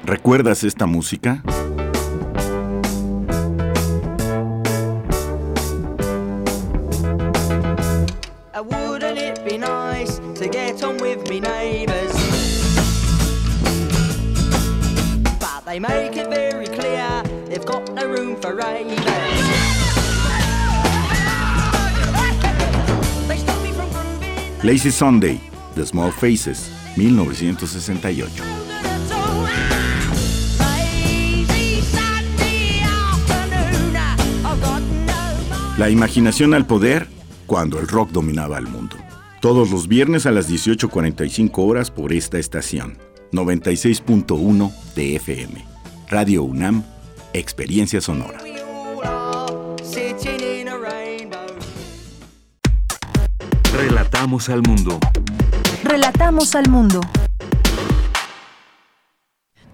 ¿Recuerdas 0.04 0.64
esta 0.64 0.84
música? 0.86 1.42
Lazy 24.62 24.90
Sunday, 24.90 25.40
The 25.74 25.86
Small 25.86 26.12
Faces, 26.12 26.70
1968. 26.94 28.44
La 35.78 35.88
imaginación 35.88 36.52
al 36.52 36.66
poder 36.66 37.06
cuando 37.46 37.80
el 37.80 37.88
rock 37.88 38.11
dominaba 38.11 38.58
el 38.58 38.66
mundo. 38.66 38.96
Todos 39.40 39.70
los 39.70 39.88
viernes 39.88 40.26
a 40.26 40.30
las 40.30 40.50
18.45 40.50 41.52
horas 41.66 41.90
por 41.90 42.12
esta 42.12 42.38
estación. 42.38 42.98
96.1 43.32 44.74
de 44.94 45.16
FM. 45.16 45.64
Radio 46.11 46.42
UNAM, 46.42 46.84
Experiencia 47.32 48.02
Sonora. 48.02 48.40
Relatamos 54.30 54.48
al 54.48 54.62
mundo. 54.62 55.00
Relatamos 55.82 56.54
al 56.54 56.68
mundo. 56.68 57.00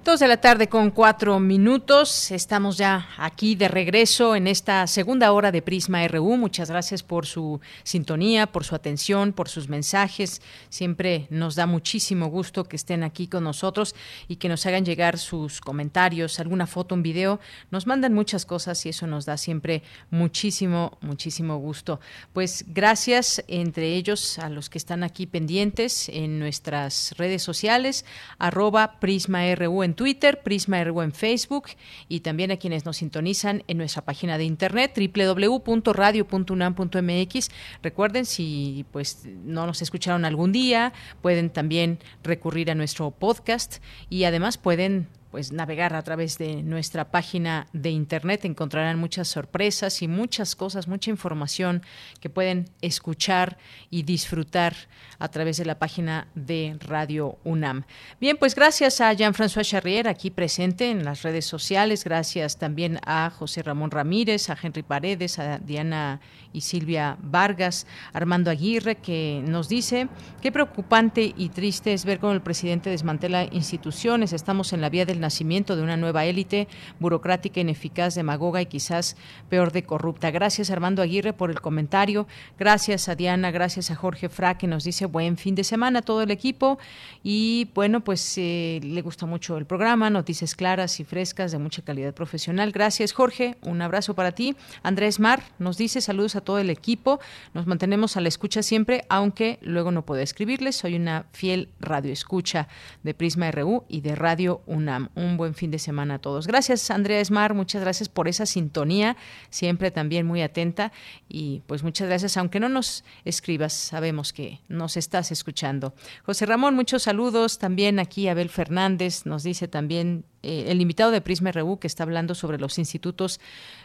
Dos 0.06 0.20
de 0.20 0.28
la 0.28 0.36
tarde 0.36 0.68
con 0.68 0.92
cuatro 0.92 1.40
minutos. 1.40 2.30
Estamos 2.30 2.78
ya 2.78 3.08
aquí 3.16 3.56
de 3.56 3.66
regreso 3.66 4.36
en 4.36 4.46
esta 4.46 4.86
segunda 4.86 5.32
hora 5.32 5.50
de 5.50 5.62
Prisma 5.62 6.06
RU. 6.06 6.36
Muchas 6.36 6.70
gracias 6.70 7.02
por 7.02 7.26
su 7.26 7.60
sintonía, 7.82 8.46
por 8.46 8.62
su 8.62 8.76
atención, 8.76 9.32
por 9.32 9.48
sus 9.48 9.68
mensajes. 9.68 10.42
Siempre 10.68 11.26
nos 11.30 11.56
da 11.56 11.66
muchísimo 11.66 12.28
gusto 12.28 12.62
que 12.62 12.76
estén 12.76 13.02
aquí 13.02 13.26
con 13.26 13.42
nosotros 13.42 13.96
y 14.28 14.36
que 14.36 14.48
nos 14.48 14.64
hagan 14.64 14.84
llegar 14.84 15.18
sus 15.18 15.60
comentarios, 15.60 16.38
alguna 16.38 16.68
foto, 16.68 16.94
un 16.94 17.02
video. 17.02 17.40
Nos 17.72 17.88
mandan 17.88 18.14
muchas 18.14 18.46
cosas 18.46 18.86
y 18.86 18.90
eso 18.90 19.08
nos 19.08 19.26
da 19.26 19.36
siempre 19.36 19.82
muchísimo, 20.10 20.98
muchísimo 21.00 21.56
gusto. 21.56 21.98
Pues 22.32 22.64
gracias 22.68 23.42
entre 23.48 23.96
ellos 23.96 24.38
a 24.38 24.50
los 24.50 24.70
que 24.70 24.78
están 24.78 25.02
aquí 25.02 25.26
pendientes 25.26 26.08
en 26.10 26.38
nuestras 26.38 27.12
redes 27.18 27.42
sociales, 27.42 28.04
arroba 28.38 29.00
Prisma 29.00 29.52
RU 29.56 29.82
en 29.82 29.95
Twitter, 29.96 30.42
Prisma 30.42 30.84
RU 30.84 31.02
en 31.02 31.12
Facebook 31.12 31.70
y 32.08 32.20
también 32.20 32.52
a 32.52 32.58
quienes 32.58 32.84
nos 32.84 32.98
sintonizan 32.98 33.64
en 33.66 33.78
nuestra 33.78 34.04
página 34.04 34.38
de 34.38 34.44
internet 34.44 34.96
www.radio.unam.mx. 34.96 37.48
Recuerden 37.82 38.26
si 38.26 38.84
pues 38.92 39.26
no 39.44 39.66
nos 39.66 39.82
escucharon 39.82 40.24
algún 40.24 40.52
día, 40.52 40.92
pueden 41.22 41.50
también 41.50 41.98
recurrir 42.22 42.70
a 42.70 42.76
nuestro 42.76 43.10
podcast 43.10 43.82
y 44.08 44.22
además 44.24 44.58
pueden 44.58 45.08
pues 45.30 45.52
navegar 45.52 45.94
a 45.94 46.02
través 46.02 46.38
de 46.38 46.62
nuestra 46.62 47.10
página 47.10 47.66
de 47.72 47.90
internet 47.90 48.44
encontrarán 48.44 48.98
muchas 48.98 49.28
sorpresas 49.28 50.02
y 50.02 50.08
muchas 50.08 50.56
cosas, 50.56 50.88
mucha 50.88 51.10
información 51.10 51.82
que 52.20 52.30
pueden 52.30 52.70
escuchar 52.80 53.58
y 53.90 54.02
disfrutar 54.02 54.74
a 55.18 55.28
través 55.28 55.56
de 55.56 55.64
la 55.64 55.78
página 55.78 56.28
de 56.34 56.76
Radio 56.80 57.38
UNAM. 57.44 57.84
Bien, 58.20 58.36
pues 58.36 58.54
gracias 58.54 59.00
a 59.00 59.12
Jean-François 59.12 59.64
Charrier 59.64 60.08
aquí 60.08 60.30
presente 60.30 60.90
en 60.90 61.04
las 61.04 61.22
redes 61.22 61.46
sociales, 61.46 62.04
gracias 62.04 62.58
también 62.58 62.98
a 63.04 63.30
José 63.30 63.62
Ramón 63.62 63.90
Ramírez, 63.90 64.50
a 64.50 64.58
Henry 64.60 64.82
Paredes, 64.82 65.38
a 65.38 65.58
Diana 65.58 66.20
y 66.52 66.62
Silvia 66.62 67.16
Vargas, 67.20 67.86
Armando 68.12 68.50
Aguirre 68.50 68.96
que 68.96 69.42
nos 69.46 69.68
dice 69.68 70.08
qué 70.40 70.52
preocupante 70.52 71.34
y 71.36 71.48
triste 71.50 71.92
es 71.92 72.04
ver 72.04 72.18
cómo 72.18 72.32
el 72.32 72.42
presidente 72.42 72.90
desmantela 72.90 73.44
instituciones, 73.44 74.32
estamos 74.32 74.72
en 74.72 74.80
la 74.80 74.90
vía 74.90 75.04
del 75.04 75.20
nacimiento 75.26 75.74
de 75.74 75.82
una 75.82 75.96
nueva 75.96 76.24
élite 76.24 76.68
burocrática, 77.00 77.60
ineficaz, 77.60 78.14
demagoga 78.14 78.62
y 78.62 78.66
quizás 78.66 79.16
peor 79.48 79.72
de 79.72 79.82
corrupta. 79.82 80.30
Gracias 80.30 80.70
Armando 80.70 81.02
Aguirre 81.02 81.32
por 81.32 81.50
el 81.50 81.60
comentario. 81.60 82.28
Gracias 82.58 83.08
a 83.08 83.16
Diana, 83.16 83.50
gracias 83.50 83.90
a 83.90 83.96
Jorge 83.96 84.28
Fra 84.28 84.56
que 84.56 84.68
nos 84.68 84.84
dice 84.84 85.06
buen 85.06 85.36
fin 85.36 85.56
de 85.56 85.64
semana 85.64 85.98
a 85.98 86.02
todo 86.02 86.22
el 86.22 86.30
equipo 86.30 86.78
y 87.24 87.68
bueno, 87.74 88.00
pues 88.02 88.38
eh, 88.38 88.78
le 88.84 89.02
gusta 89.02 89.26
mucho 89.26 89.56
el 89.56 89.66
programa, 89.66 90.10
noticias 90.10 90.54
claras 90.54 91.00
y 91.00 91.04
frescas 91.04 91.50
de 91.50 91.58
mucha 91.58 91.82
calidad 91.82 92.14
profesional. 92.14 92.70
Gracias 92.70 93.12
Jorge, 93.12 93.56
un 93.62 93.82
abrazo 93.82 94.14
para 94.14 94.30
ti. 94.30 94.54
Andrés 94.84 95.18
Mar 95.18 95.42
nos 95.58 95.76
dice 95.76 96.00
saludos 96.00 96.36
a 96.36 96.40
todo 96.40 96.60
el 96.60 96.70
equipo. 96.70 97.18
Nos 97.52 97.66
mantenemos 97.66 98.16
a 98.16 98.20
la 98.20 98.28
escucha 98.28 98.62
siempre, 98.62 99.04
aunque 99.08 99.58
luego 99.60 99.90
no 99.90 100.02
puedo 100.02 100.22
escribirles. 100.22 100.76
Soy 100.76 100.94
una 100.94 101.26
fiel 101.32 101.68
radio 101.80 102.12
escucha 102.12 102.68
de 103.02 103.12
Prisma 103.12 103.50
RU 103.50 103.84
y 103.88 104.02
de 104.02 104.14
Radio 104.14 104.62
UNAM 104.66 105.05
un 105.14 105.36
buen 105.36 105.54
fin 105.54 105.70
de 105.70 105.78
semana 105.78 106.14
a 106.14 106.18
todos. 106.18 106.46
Gracias, 106.46 106.90
Andrea 106.90 107.20
Esmar, 107.20 107.54
muchas 107.54 107.82
gracias 107.82 108.08
por 108.08 108.28
esa 108.28 108.46
sintonía, 108.46 109.16
siempre 109.50 109.90
también 109.90 110.26
muy 110.26 110.42
atenta 110.42 110.92
y 111.28 111.62
pues 111.66 111.82
muchas 111.82 112.08
gracias, 112.08 112.36
aunque 112.36 112.60
no 112.60 112.68
nos 112.68 113.04
escribas, 113.24 113.72
sabemos 113.72 114.32
que 114.32 114.60
nos 114.68 114.96
estás 114.96 115.32
escuchando. 115.32 115.94
José 116.24 116.46
Ramón, 116.46 116.74
muchos 116.74 117.04
saludos, 117.04 117.58
también 117.58 117.98
aquí 117.98 118.28
Abel 118.28 118.48
Fernández 118.48 119.26
nos 119.26 119.42
dice 119.42 119.68
también 119.68 120.24
eh, 120.46 120.70
el 120.70 120.80
invitado 120.80 121.10
de 121.10 121.20
Prisma 121.20 121.50
RU 121.50 121.78
que 121.80 121.88
está 121.88 122.04
hablando 122.04 122.36
sobre 122.36 122.58
los 122.58 122.78
institutos 122.78 123.40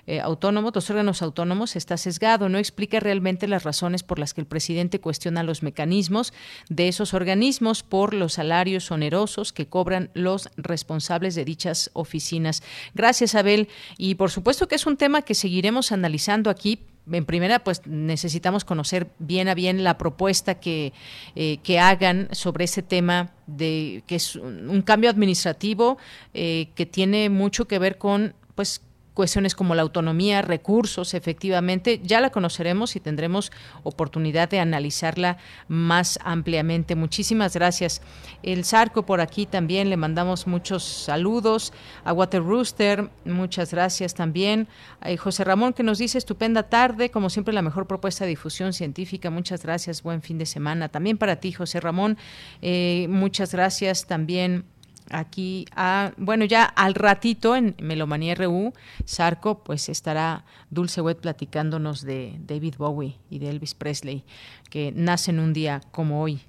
eh, 0.06 0.20
autónomos, 0.20 0.74
los 0.76 0.90
órganos 0.92 1.24
autónomos, 1.24 1.76
está 1.76 1.98
sesgado, 1.98 2.50
no 2.50 2.60
explica 2.60 3.00
realmente 3.00 3.48
las 3.48 3.64
razones 3.64 4.04
por 4.04 4.20
las 4.20 4.36
que 4.36 4.42
el 4.42 4.48
presidente 4.48 5.02
cuestiona 5.02 5.42
los 5.42 5.64
mecanismos 5.64 6.34
de 6.70 6.88
esos 6.88 7.16
organismos 7.16 7.82
por 7.82 8.14
los 8.14 8.34
salarios 8.34 8.92
onerosos 8.92 9.54
que 9.54 9.66
cobran 9.66 10.12
los 10.14 10.50
responsables 10.56 11.34
de 11.34 11.46
dichas 11.46 11.90
oficinas. 11.94 12.62
Gracias, 12.94 13.34
Abel. 13.34 13.68
Y 13.98 14.14
por 14.16 14.30
supuesto 14.30 14.68
que 14.68 14.76
es 14.76 14.86
un 14.86 14.98
tema 14.98 15.24
que 15.24 15.34
seguiremos 15.34 15.92
analizando 15.92 16.52
aquí 16.52 16.80
en 17.12 17.26
primera, 17.26 17.64
pues 17.64 17.82
necesitamos 17.86 18.66
conocer 18.66 19.10
bien 19.20 19.48
a 19.48 19.54
bien 19.56 19.84
la 19.84 19.98
propuesta 19.98 20.56
que, 20.56 20.94
eh, 21.36 21.58
que 21.64 21.80
hagan 21.80 22.30
sobre 22.32 22.66
ese 22.66 22.82
tema 22.82 23.32
de 23.48 24.04
que 24.08 24.16
es 24.16 24.36
un 24.36 24.82
cambio 24.82 25.10
administrativo 25.10 25.98
eh, 26.34 26.70
que 26.76 26.86
tiene 26.86 27.30
mucho 27.30 27.68
que 27.68 27.80
ver 27.80 27.98
con 27.98 28.34
pues 28.56 28.82
cuestiones 29.14 29.56
como 29.56 29.76
la 29.76 29.82
autonomía, 29.82 30.42
recursos, 30.42 31.14
efectivamente, 31.14 32.00
ya 32.04 32.22
la 32.22 32.30
conoceremos 32.30 32.96
y 32.96 33.00
tendremos 33.00 33.52
oportunidad 33.84 34.50
de 34.50 34.60
analizarla 34.60 35.38
más 35.68 36.20
ampliamente. 36.24 36.96
Muchísimas 36.96 37.54
gracias. 37.54 38.02
El 38.44 38.64
Zarco 38.66 39.06
por 39.06 39.22
aquí 39.22 39.46
también 39.46 39.90
le 39.90 39.98
mandamos 39.98 40.48
muchos 40.48 40.84
saludos. 40.84 41.74
A 42.04 42.14
Water 42.14 42.44
Rooster, 42.44 43.10
muchas 43.26 43.72
gracias 43.72 44.14
también. 44.14 44.68
A 45.02 45.16
José 45.18 45.44
Ramón 45.44 45.74
que 45.74 45.84
nos 45.84 45.98
dice 45.98 46.18
estupenda 46.18 46.64
tarde, 46.64 47.12
como 47.12 47.30
siempre 47.30 47.54
la 47.54 47.62
mejor 47.62 47.88
propuesta 47.88 48.24
de 48.24 48.30
difusión 48.30 48.74
científica. 48.74 49.30
Muchas 49.30 49.64
gracias, 49.64 50.04
buen 50.04 50.22
fin 50.22 50.38
de 50.38 50.46
semana. 50.46 50.90
También 50.90 51.18
para 51.18 51.38
ti, 51.38 51.52
José 51.52 51.80
Ramón, 51.80 52.18
eh, 52.62 53.08
muchas 53.10 53.52
gracias 53.52 54.06
también 54.06 54.66
aquí 55.12 55.66
a, 55.76 56.14
bueno, 56.18 56.46
ya 56.46 56.64
al 56.64 56.96
ratito 56.96 57.56
en 57.56 57.76
Melomanía 57.82 58.36
RU, 58.36 58.74
Sarco, 59.06 59.64
pues 59.64 59.90
estará 59.90 60.46
Dulce 60.70 61.02
Wet 61.02 61.20
platicándonos 61.20 62.02
de 62.02 62.38
David 62.40 62.76
Bowie 62.78 63.18
y 63.30 63.40
de 63.40 63.50
Elvis 63.50 63.76
Presley, 63.76 64.24
que 64.70 64.92
nacen 64.96 65.40
un 65.40 65.54
día 65.54 65.82
como 65.92 66.22
hoy. 66.22 66.42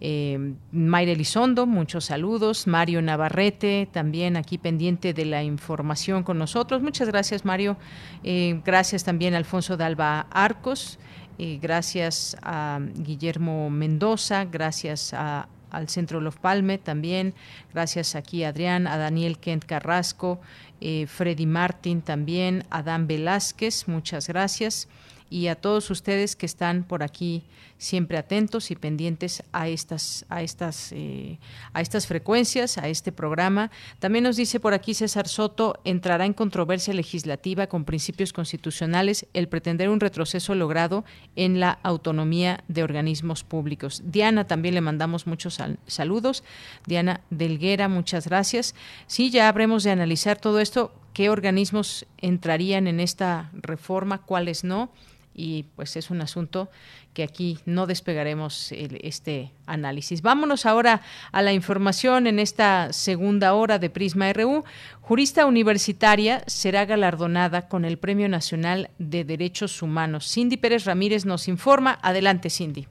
Eh, 0.00 0.54
Mayra 0.72 1.12
Elizondo, 1.12 1.66
muchos 1.66 2.04
saludos. 2.06 2.66
Mario 2.66 3.00
Navarrete, 3.00 3.88
también 3.90 4.36
aquí 4.36 4.58
pendiente 4.58 5.14
de 5.14 5.24
la 5.24 5.42
información 5.42 6.22
con 6.22 6.38
nosotros. 6.38 6.82
Muchas 6.82 7.08
gracias, 7.08 7.44
Mario. 7.44 7.76
Eh, 8.22 8.60
gracias 8.64 9.04
también 9.04 9.34
a 9.34 9.38
Alfonso 9.38 9.76
Dalba 9.76 10.26
Arcos. 10.30 10.98
eh, 11.38 11.58
gracias 11.60 12.36
a 12.42 12.80
Guillermo 12.94 13.68
Mendoza, 13.68 14.46
gracias 14.46 15.12
a 15.12 15.48
al 15.70 15.88
Centro 15.88 16.20
Love 16.20 16.38
Palme 16.38 16.78
también, 16.78 17.34
gracias 17.72 18.14
aquí 18.14 18.44
a 18.44 18.48
Adrián, 18.48 18.86
a 18.86 18.96
Daniel 18.96 19.38
Kent 19.38 19.64
Carrasco, 19.64 20.40
eh, 20.80 21.06
Freddy 21.06 21.46
Martín 21.46 22.02
también, 22.02 22.64
Adán 22.70 23.06
Velázquez, 23.06 23.88
muchas 23.88 24.28
gracias 24.28 24.88
y 25.30 25.48
a 25.48 25.56
todos 25.56 25.90
ustedes 25.90 26.36
que 26.36 26.46
están 26.46 26.84
por 26.84 27.02
aquí 27.02 27.44
siempre 27.78 28.16
atentos 28.16 28.70
y 28.70 28.76
pendientes 28.76 29.42
a 29.52 29.68
estas 29.68 30.24
a 30.28 30.42
estas 30.42 30.92
eh, 30.92 31.38
a 31.72 31.80
estas 31.80 32.06
frecuencias 32.06 32.78
a 32.78 32.88
este 32.88 33.12
programa. 33.12 33.70
También 33.98 34.24
nos 34.24 34.36
dice 34.36 34.60
por 34.60 34.72
aquí 34.72 34.94
César 34.94 35.28
Soto 35.28 35.78
entrará 35.84 36.24
en 36.24 36.32
controversia 36.32 36.94
legislativa 36.94 37.66
con 37.66 37.84
principios 37.84 38.32
constitucionales 38.32 39.26
el 39.34 39.48
pretender 39.48 39.90
un 39.90 40.00
retroceso 40.00 40.54
logrado 40.54 41.04
en 41.34 41.60
la 41.60 41.78
autonomía 41.82 42.64
de 42.68 42.82
organismos 42.82 43.44
públicos. 43.44 44.02
Diana 44.04 44.46
también 44.46 44.74
le 44.74 44.80
mandamos 44.80 45.26
muchos 45.26 45.58
saludos. 45.86 46.44
Diana 46.86 47.20
Delguera 47.30 47.88
muchas 47.88 48.26
gracias. 48.26 48.74
Sí 49.06 49.30
ya 49.30 49.48
habremos 49.48 49.82
de 49.84 49.90
analizar 49.90 50.38
todo 50.38 50.60
esto 50.60 50.92
qué 51.12 51.30
organismos 51.30 52.06
entrarían 52.18 52.86
en 52.86 53.00
esta 53.00 53.50
reforma 53.54 54.22
cuáles 54.22 54.64
no 54.64 54.90
y 55.36 55.64
pues 55.76 55.96
es 55.96 56.10
un 56.10 56.22
asunto 56.22 56.70
que 57.12 57.22
aquí 57.22 57.58
no 57.66 57.86
despegaremos 57.86 58.72
este 58.72 59.52
análisis. 59.66 60.22
Vámonos 60.22 60.64
ahora 60.64 61.02
a 61.30 61.42
la 61.42 61.52
información 61.52 62.26
en 62.26 62.38
esta 62.38 62.92
segunda 62.92 63.52
hora 63.52 63.78
de 63.78 63.90
Prisma 63.90 64.32
RU. 64.32 64.64
Jurista 65.02 65.44
universitaria 65.44 66.42
será 66.46 66.86
galardonada 66.86 67.68
con 67.68 67.84
el 67.84 67.98
Premio 67.98 68.28
Nacional 68.28 68.90
de 68.98 69.24
Derechos 69.24 69.82
Humanos. 69.82 70.26
Cindy 70.32 70.56
Pérez 70.56 70.84
Ramírez 70.84 71.26
nos 71.26 71.48
informa. 71.48 71.98
Adelante, 72.02 72.48
Cindy. 72.48 72.88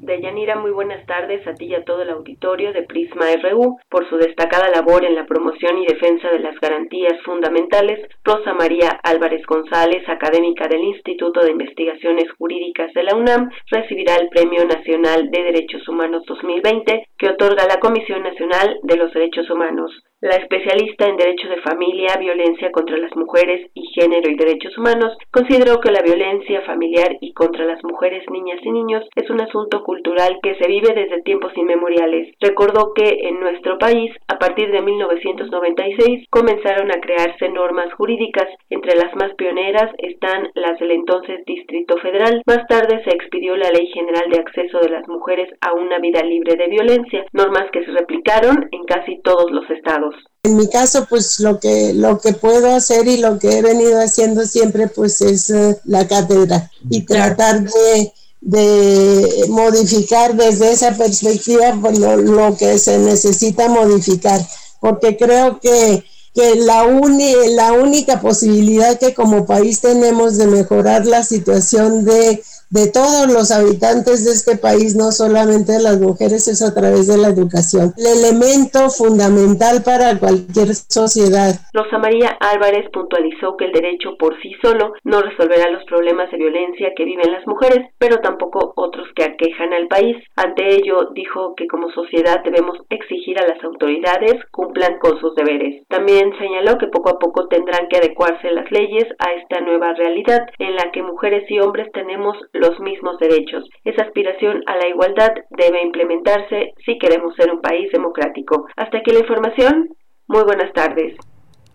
Deyanira, 0.00 0.54
muy 0.54 0.70
buenas 0.70 1.04
tardes 1.06 1.44
a 1.48 1.54
ti 1.54 1.66
y 1.66 1.74
a 1.74 1.84
todo 1.84 2.02
el 2.02 2.10
auditorio 2.10 2.72
de 2.72 2.84
Prisma 2.84 3.26
RU. 3.42 3.78
Por 3.90 4.08
su 4.08 4.16
destacada 4.16 4.70
labor 4.70 5.04
en 5.04 5.16
la 5.16 5.26
promoción 5.26 5.76
y 5.78 5.86
defensa 5.86 6.30
de 6.30 6.38
las 6.38 6.54
garantías 6.60 7.20
fundamentales, 7.24 8.06
Rosa 8.22 8.54
María 8.54 9.00
Álvarez 9.02 9.44
González, 9.44 10.08
académica 10.08 10.68
del 10.68 10.84
Instituto 10.84 11.40
de 11.40 11.50
Investigaciones 11.50 12.30
Jurídicas 12.38 12.92
de 12.94 13.02
la 13.02 13.16
UNAM, 13.16 13.50
recibirá 13.72 14.14
el 14.14 14.28
Premio 14.28 14.64
Nacional 14.66 15.30
de 15.32 15.42
Derechos 15.42 15.88
Humanos 15.88 16.22
2020 16.26 17.08
que 17.18 17.30
otorga 17.30 17.66
la 17.66 17.80
Comisión 17.80 18.22
Nacional 18.22 18.78
de 18.84 18.96
los 18.96 19.12
Derechos 19.12 19.50
Humanos. 19.50 19.90
La 20.20 20.34
especialista 20.34 21.06
en 21.06 21.16
Derecho 21.16 21.48
de 21.48 21.60
Familia, 21.62 22.16
Violencia 22.18 22.72
contra 22.72 22.96
las 22.96 23.14
Mujeres 23.14 23.70
y 23.72 23.86
Género 23.94 24.28
y 24.28 24.34
Derechos 24.34 24.76
Humanos 24.76 25.16
consideró 25.30 25.78
que 25.78 25.92
la 25.92 26.02
violencia 26.02 26.60
familiar 26.62 27.16
y 27.20 27.32
contra 27.34 27.64
las 27.64 27.84
mujeres, 27.84 28.24
niñas 28.28 28.58
y 28.64 28.72
niños 28.72 29.04
es 29.14 29.30
un 29.30 29.40
asunto 29.40 29.84
cultural 29.88 30.38
que 30.42 30.54
se 30.56 30.68
vive 30.68 30.92
desde 30.94 31.22
tiempos 31.22 31.50
inmemoriales. 31.56 32.34
Recordó 32.40 32.92
que 32.92 33.08
en 33.22 33.40
nuestro 33.40 33.78
país, 33.78 34.12
a 34.28 34.38
partir 34.38 34.70
de 34.70 34.82
1996, 34.82 36.26
comenzaron 36.28 36.90
a 36.92 37.00
crearse 37.00 37.48
normas 37.48 37.90
jurídicas. 37.94 38.48
Entre 38.68 38.94
las 38.96 39.14
más 39.16 39.32
pioneras 39.38 39.90
están 39.96 40.48
las 40.54 40.78
del 40.78 40.90
entonces 40.90 41.40
Distrito 41.46 41.96
Federal. 42.02 42.42
Más 42.44 42.66
tarde 42.68 43.02
se 43.02 43.16
expidió 43.16 43.56
la 43.56 43.70
Ley 43.70 43.86
General 43.94 44.28
de 44.30 44.40
Acceso 44.40 44.78
de 44.80 44.90
las 44.90 45.08
Mujeres 45.08 45.48
a 45.62 45.72
una 45.72 45.98
vida 46.00 46.20
libre 46.22 46.56
de 46.56 46.68
violencia, 46.68 47.24
normas 47.32 47.70
que 47.72 47.82
se 47.82 47.90
replicaron 47.92 48.68
en 48.70 48.84
casi 48.84 49.18
todos 49.22 49.50
los 49.50 49.64
estados. 49.70 50.14
En 50.42 50.56
mi 50.56 50.68
caso, 50.68 51.06
pues 51.08 51.40
lo 51.40 51.58
que, 51.58 51.92
lo 51.94 52.18
que 52.20 52.34
puedo 52.34 52.76
hacer 52.76 53.06
y 53.06 53.20
lo 53.20 53.38
que 53.38 53.58
he 53.58 53.62
venido 53.62 54.00
haciendo 54.00 54.42
siempre, 54.42 54.88
pues 54.94 55.22
es 55.22 55.48
eh, 55.48 55.76
la 55.86 56.06
cátedra 56.06 56.70
y 56.90 57.06
tratar 57.06 57.60
de, 57.62 58.12
de 58.40 59.46
modificar 59.48 60.34
desde 60.34 60.72
esa 60.72 60.96
perspectiva 60.96 61.76
pues, 61.80 61.98
lo, 61.98 62.56
que 62.56 62.78
se 62.78 62.98
necesita 62.98 63.68
modificar, 63.68 64.40
porque 64.80 65.16
creo 65.16 65.58
que, 65.60 66.04
que 66.34 66.54
la, 66.56 66.84
la 66.84 67.72
única 67.72 68.20
posibilidad 68.20 68.98
que 68.98 69.14
como 69.14 69.46
país 69.46 69.80
tenemos 69.80 70.38
de 70.38 70.46
mejorar 70.46 71.06
la 71.06 71.24
situación 71.24 72.04
de 72.04 72.42
de 72.70 72.90
todos 72.92 73.26
los 73.32 73.50
habitantes 73.50 74.24
de 74.24 74.32
este 74.32 74.56
país, 74.56 74.96
no 74.96 75.10
solamente 75.12 75.72
de 75.72 75.82
las 75.82 76.00
mujeres, 76.00 76.48
es 76.48 76.62
a 76.62 76.74
través 76.74 77.06
de 77.06 77.16
la 77.16 77.28
educación. 77.28 77.92
El 77.96 78.06
elemento 78.06 78.90
fundamental 78.90 79.82
para 79.82 80.18
cualquier 80.18 80.74
sociedad. 80.74 81.54
Rosa 81.72 81.98
María 81.98 82.36
Álvarez 82.40 82.90
puntualizó 82.92 83.56
que 83.56 83.66
el 83.66 83.72
derecho 83.72 84.16
por 84.18 84.40
sí 84.42 84.52
solo 84.62 84.92
no 85.04 85.22
resolverá 85.22 85.70
los 85.70 85.84
problemas 85.84 86.30
de 86.30 86.38
violencia 86.38 86.92
que 86.96 87.04
viven 87.04 87.32
las 87.32 87.46
mujeres, 87.46 87.88
pero 87.98 88.20
tampoco 88.20 88.72
otros 88.76 89.08
que 89.14 89.24
aquejan 89.24 89.72
al 89.72 89.88
país. 89.88 90.16
Ante 90.36 90.76
ello, 90.76 91.10
dijo 91.14 91.54
que 91.56 91.66
como 91.66 91.90
sociedad 91.90 92.42
debemos 92.44 92.78
exigir 92.90 93.38
a 93.38 93.46
las 93.46 93.62
autoridades 93.64 94.34
cumplan 94.50 94.98
con 94.98 95.18
sus 95.20 95.34
deberes. 95.34 95.86
También 95.88 96.32
señaló 96.38 96.78
que 96.78 96.88
poco 96.88 97.10
a 97.10 97.18
poco 97.18 97.48
tendrán 97.48 97.88
que 97.88 97.98
adecuarse 97.98 98.50
las 98.50 98.70
leyes 98.70 99.04
a 99.18 99.32
esta 99.32 99.60
nueva 99.60 99.94
realidad 99.94 100.46
en 100.58 100.76
la 100.76 100.90
que 100.92 101.02
mujeres 101.02 101.44
y 101.50 101.58
hombres 101.60 101.90
tenemos 101.92 102.36
los 102.58 102.78
mismos 102.80 103.18
derechos. 103.18 103.68
Esa 103.84 104.02
aspiración 104.02 104.62
a 104.66 104.76
la 104.76 104.88
igualdad 104.88 105.32
debe 105.50 105.82
implementarse 105.82 106.72
si 106.84 106.98
queremos 106.98 107.34
ser 107.36 107.50
un 107.50 107.60
país 107.60 107.90
democrático. 107.92 108.66
Hasta 108.76 108.98
aquí 108.98 109.12
la 109.12 109.20
información. 109.20 109.88
Muy 110.26 110.42
buenas 110.42 110.72
tardes. 110.72 111.16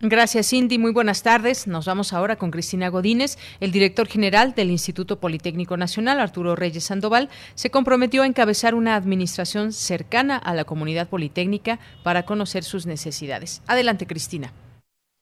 Gracias, 0.05 0.49
Cindy. 0.49 0.77
Muy 0.77 0.91
buenas 0.91 1.23
tardes. 1.23 1.65
Nos 1.65 1.85
vamos 1.85 2.11
ahora 2.11 2.35
con 2.35 2.51
Cristina 2.51 2.89
Godínez. 2.89 3.37
El 3.61 3.71
director 3.71 4.05
general 4.05 4.53
del 4.53 4.69
Instituto 4.69 5.17
Politécnico 5.17 5.77
Nacional, 5.77 6.19
Arturo 6.19 6.57
Reyes 6.57 6.83
Sandoval, 6.83 7.29
se 7.55 7.71
comprometió 7.71 8.23
a 8.23 8.25
encabezar 8.25 8.75
una 8.75 8.95
administración 8.97 9.71
cercana 9.71 10.37
a 10.37 10.53
la 10.55 10.65
comunidad 10.65 11.07
politécnica 11.07 11.79
para 12.03 12.23
conocer 12.23 12.63
sus 12.63 12.85
necesidades. 12.85 13.63
Adelante, 13.65 14.05
Cristina. 14.05 14.51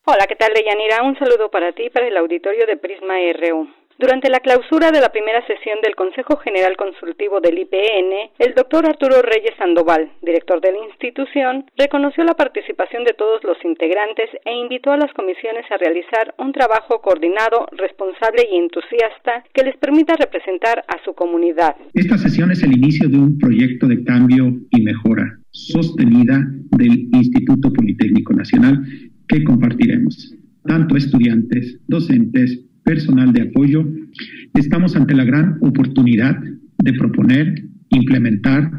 Hola, 0.04 0.26
¿qué 0.28 0.36
tal, 0.36 0.52
Deyanira? 0.56 1.04
Un 1.04 1.16
saludo 1.20 1.52
para 1.52 1.74
ti 1.74 1.84
y 1.84 1.90
para 1.92 2.08
el 2.08 2.18
auditorio 2.18 2.66
de 2.66 2.76
Prisma 2.76 3.14
RU. 3.34 3.81
Durante 4.02 4.32
la 4.32 4.40
clausura 4.40 4.90
de 4.90 5.00
la 5.00 5.12
primera 5.12 5.46
sesión 5.46 5.78
del 5.84 5.96
Consejo 5.96 6.36
General 6.38 6.76
Consultivo 6.76 7.40
del 7.40 7.60
IPN, 7.60 8.34
el 8.40 8.56
doctor 8.56 8.84
Arturo 8.88 9.22
Reyes 9.22 9.54
Sandoval, 9.60 10.10
director 10.24 10.60
de 10.60 10.72
la 10.72 10.80
institución, 10.90 11.70
reconoció 11.78 12.24
la 12.24 12.34
participación 12.34 13.04
de 13.04 13.14
todos 13.14 13.44
los 13.44 13.64
integrantes 13.64 14.26
e 14.44 14.58
invitó 14.58 14.90
a 14.90 14.98
las 14.98 15.14
comisiones 15.14 15.70
a 15.70 15.78
realizar 15.78 16.34
un 16.40 16.52
trabajo 16.52 17.00
coordinado, 17.00 17.68
responsable 17.74 18.50
y 18.52 18.58
entusiasta 18.58 19.46
que 19.54 19.66
les 19.66 19.78
permita 19.78 20.16
representar 20.18 20.84
a 20.88 20.98
su 21.06 21.14
comunidad. 21.14 21.76
Esta 21.94 22.18
sesión 22.18 22.50
es 22.50 22.64
el 22.64 22.74
inicio 22.74 23.08
de 23.08 23.20
un 23.20 23.38
proyecto 23.38 23.86
de 23.86 24.04
cambio 24.04 24.50
y 24.72 24.82
mejora 24.82 25.38
sostenida 25.52 26.42
del 26.72 27.06
Instituto 27.14 27.72
Politécnico 27.72 28.34
Nacional 28.34 28.82
que 29.28 29.44
compartiremos. 29.44 30.34
Tanto 30.66 30.98
estudiantes, 30.98 31.80
docentes, 31.88 32.71
personal 32.84 33.34
de 33.34 33.44
apoyo, 33.44 33.86
estamos 34.54 34.96
ante 34.96 35.16
la 35.16 35.24
gran 35.24 35.58
oportunidad 35.62 36.38
de 36.84 36.94
proponer, 36.94 37.64
implementar 37.90 38.72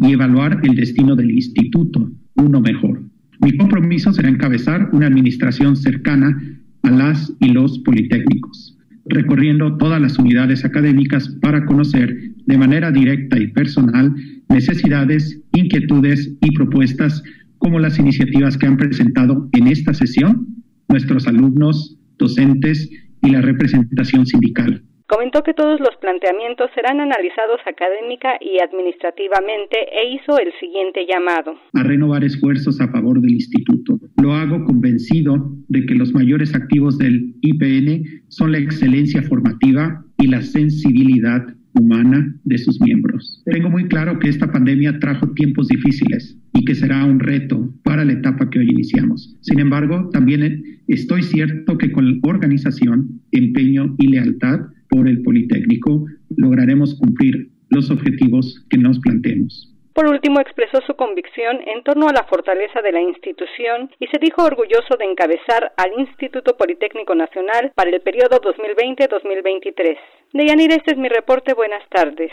y 0.00 0.12
evaluar 0.12 0.60
el 0.62 0.74
destino 0.74 1.16
del 1.16 1.30
instituto, 1.30 2.10
uno 2.36 2.60
mejor. 2.60 3.02
Mi 3.40 3.56
compromiso 3.56 4.12
será 4.12 4.28
encabezar 4.28 4.90
una 4.92 5.06
administración 5.06 5.76
cercana 5.76 6.36
a 6.82 6.90
las 6.90 7.32
y 7.40 7.48
los 7.48 7.78
politécnicos, 7.80 8.76
recorriendo 9.06 9.76
todas 9.76 10.00
las 10.00 10.18
unidades 10.18 10.64
académicas 10.64 11.28
para 11.40 11.64
conocer 11.64 12.16
de 12.46 12.58
manera 12.58 12.90
directa 12.90 13.38
y 13.38 13.48
personal 13.48 14.14
necesidades, 14.48 15.40
inquietudes 15.52 16.36
y 16.40 16.54
propuestas 16.54 17.22
como 17.58 17.78
las 17.78 17.98
iniciativas 17.98 18.56
que 18.56 18.66
han 18.66 18.76
presentado 18.76 19.48
en 19.52 19.66
esta 19.66 19.94
sesión 19.94 20.46
nuestros 20.88 21.26
alumnos, 21.26 21.98
docentes 22.18 22.88
y 23.22 23.30
la 23.30 23.40
representación 23.40 24.26
sindical. 24.26 24.82
Comentó 25.08 25.42
que 25.42 25.54
todos 25.54 25.80
los 25.80 25.96
planteamientos 26.02 26.70
serán 26.74 27.00
analizados 27.00 27.60
académica 27.64 28.36
y 28.42 28.60
administrativamente 28.62 29.78
e 29.90 30.12
hizo 30.12 30.38
el 30.38 30.52
siguiente 30.60 31.06
llamado. 31.08 31.54
A 31.72 31.82
renovar 31.82 32.24
esfuerzos 32.24 32.78
a 32.82 32.88
favor 32.88 33.18
del 33.22 33.32
instituto. 33.32 33.98
Lo 34.22 34.34
hago 34.34 34.62
convencido 34.64 35.50
de 35.68 35.86
que 35.86 35.94
los 35.94 36.12
mayores 36.12 36.54
activos 36.54 36.98
del 36.98 37.34
IPN 37.40 38.04
son 38.28 38.52
la 38.52 38.58
excelencia 38.58 39.22
formativa 39.22 40.04
y 40.18 40.26
la 40.26 40.42
sensibilidad 40.42 41.42
humana 41.78 42.34
de 42.44 42.58
sus 42.58 42.80
miembros. 42.80 43.42
Tengo 43.44 43.70
muy 43.70 43.88
claro 43.88 44.18
que 44.18 44.28
esta 44.28 44.50
pandemia 44.50 44.98
trajo 44.98 45.32
tiempos 45.32 45.68
difíciles 45.68 46.36
y 46.52 46.64
que 46.64 46.74
será 46.74 47.04
un 47.04 47.20
reto 47.20 47.72
para 47.84 48.04
la 48.04 48.12
etapa 48.12 48.50
que 48.50 48.58
hoy 48.58 48.68
iniciamos. 48.70 49.36
Sin 49.40 49.60
embargo, 49.60 50.10
también 50.12 50.80
estoy 50.88 51.22
cierto 51.22 51.78
que 51.78 51.92
con 51.92 52.20
organización, 52.22 53.20
empeño 53.32 53.94
y 53.98 54.08
lealtad 54.08 54.60
por 54.88 55.08
el 55.08 55.22
Politécnico 55.22 56.06
lograremos 56.36 56.94
cumplir 56.98 57.50
los 57.70 57.90
objetivos 57.90 58.64
que 58.70 58.78
nos 58.78 58.98
planteemos. 59.00 59.74
Por 59.98 60.06
último, 60.06 60.38
expresó 60.38 60.80
su 60.86 60.94
convicción 60.94 61.58
en 61.66 61.82
torno 61.82 62.06
a 62.06 62.12
la 62.12 62.22
fortaleza 62.22 62.80
de 62.82 62.92
la 62.92 63.00
institución 63.00 63.90
y 63.98 64.06
se 64.06 64.20
dijo 64.20 64.44
orgulloso 64.44 64.96
de 64.96 65.04
encabezar 65.04 65.72
al 65.76 65.90
Instituto 65.98 66.56
Politécnico 66.56 67.16
Nacional 67.16 67.72
para 67.74 67.90
el 67.90 68.00
periodo 68.00 68.40
2020-2023. 68.40 69.96
Deyanira, 70.32 70.76
este 70.76 70.92
es 70.92 70.98
mi 70.98 71.08
reporte. 71.08 71.54
Buenas 71.54 71.82
tardes. 71.88 72.30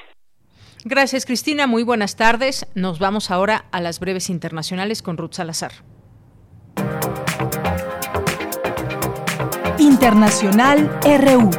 Gracias, 0.84 1.26
Cristina. 1.26 1.65
Muy 1.65 1.84
buenas 1.84 2.15
tardes. 2.15 2.67
Nos 2.76 2.99
vamos 2.99 3.31
ahora 3.31 3.65
a 3.72 3.81
las 3.81 3.99
breves 3.99 4.30
internacionales 4.30 5.01
con 5.01 5.17
Ruth 5.17 5.34
Salazar. 5.34 5.72
Internacional 9.80 10.89
RU. 11.03 11.49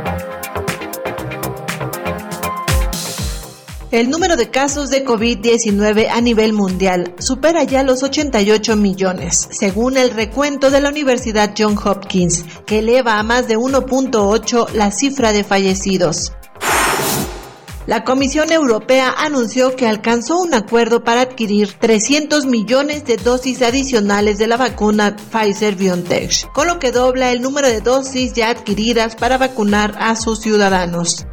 El 3.92 4.10
número 4.10 4.34
de 4.36 4.50
casos 4.50 4.90
de 4.90 5.04
COVID-19 5.04 6.08
a 6.10 6.20
nivel 6.20 6.52
mundial 6.52 7.14
supera 7.20 7.62
ya 7.62 7.84
los 7.84 8.02
88 8.02 8.74
millones, 8.74 9.48
según 9.52 9.96
el 9.96 10.10
recuento 10.10 10.72
de 10.72 10.80
la 10.80 10.88
Universidad 10.88 11.54
Johns 11.56 11.86
Hopkins, 11.86 12.44
que 12.66 12.80
eleva 12.80 13.20
a 13.20 13.22
más 13.22 13.46
de 13.46 13.56
1.8 13.56 14.72
la 14.72 14.90
cifra 14.90 15.30
de 15.30 15.44
fallecidos. 15.44 16.32
La 17.86 18.02
Comisión 18.02 18.50
Europea 18.50 19.14
anunció 19.16 19.76
que 19.76 19.86
alcanzó 19.86 20.40
un 20.40 20.54
acuerdo 20.54 21.04
para 21.04 21.20
adquirir 21.20 21.72
300 21.74 22.44
millones 22.46 23.04
de 23.04 23.16
dosis 23.16 23.62
adicionales 23.62 24.38
de 24.38 24.48
la 24.48 24.56
vacuna 24.56 25.14
Pfizer 25.14 25.76
BioNTech, 25.76 26.50
con 26.52 26.66
lo 26.66 26.80
que 26.80 26.90
dobla 26.90 27.30
el 27.30 27.40
número 27.40 27.68
de 27.68 27.80
dosis 27.80 28.32
ya 28.32 28.50
adquiridas 28.50 29.14
para 29.14 29.38
vacunar 29.38 29.94
a 30.00 30.16
sus 30.16 30.40
ciudadanos. 30.40 31.24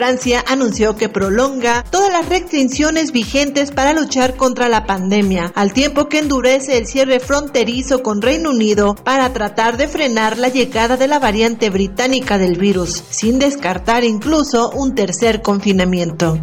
Francia 0.00 0.42
anunció 0.46 0.96
que 0.96 1.10
prolonga 1.10 1.84
todas 1.90 2.10
las 2.10 2.26
restricciones 2.26 3.12
vigentes 3.12 3.70
para 3.70 3.92
luchar 3.92 4.34
contra 4.34 4.70
la 4.70 4.86
pandemia, 4.86 5.52
al 5.54 5.74
tiempo 5.74 6.08
que 6.08 6.20
endurece 6.20 6.78
el 6.78 6.86
cierre 6.86 7.20
fronterizo 7.20 8.02
con 8.02 8.22
Reino 8.22 8.48
Unido 8.48 8.94
para 8.94 9.30
tratar 9.34 9.76
de 9.76 9.88
frenar 9.88 10.38
la 10.38 10.48
llegada 10.48 10.96
de 10.96 11.06
la 11.06 11.18
variante 11.18 11.68
británica 11.68 12.38
del 12.38 12.56
virus, 12.56 13.02
sin 13.10 13.38
descartar 13.38 14.02
incluso 14.02 14.70
un 14.70 14.94
tercer 14.94 15.42
confinamiento. 15.42 16.38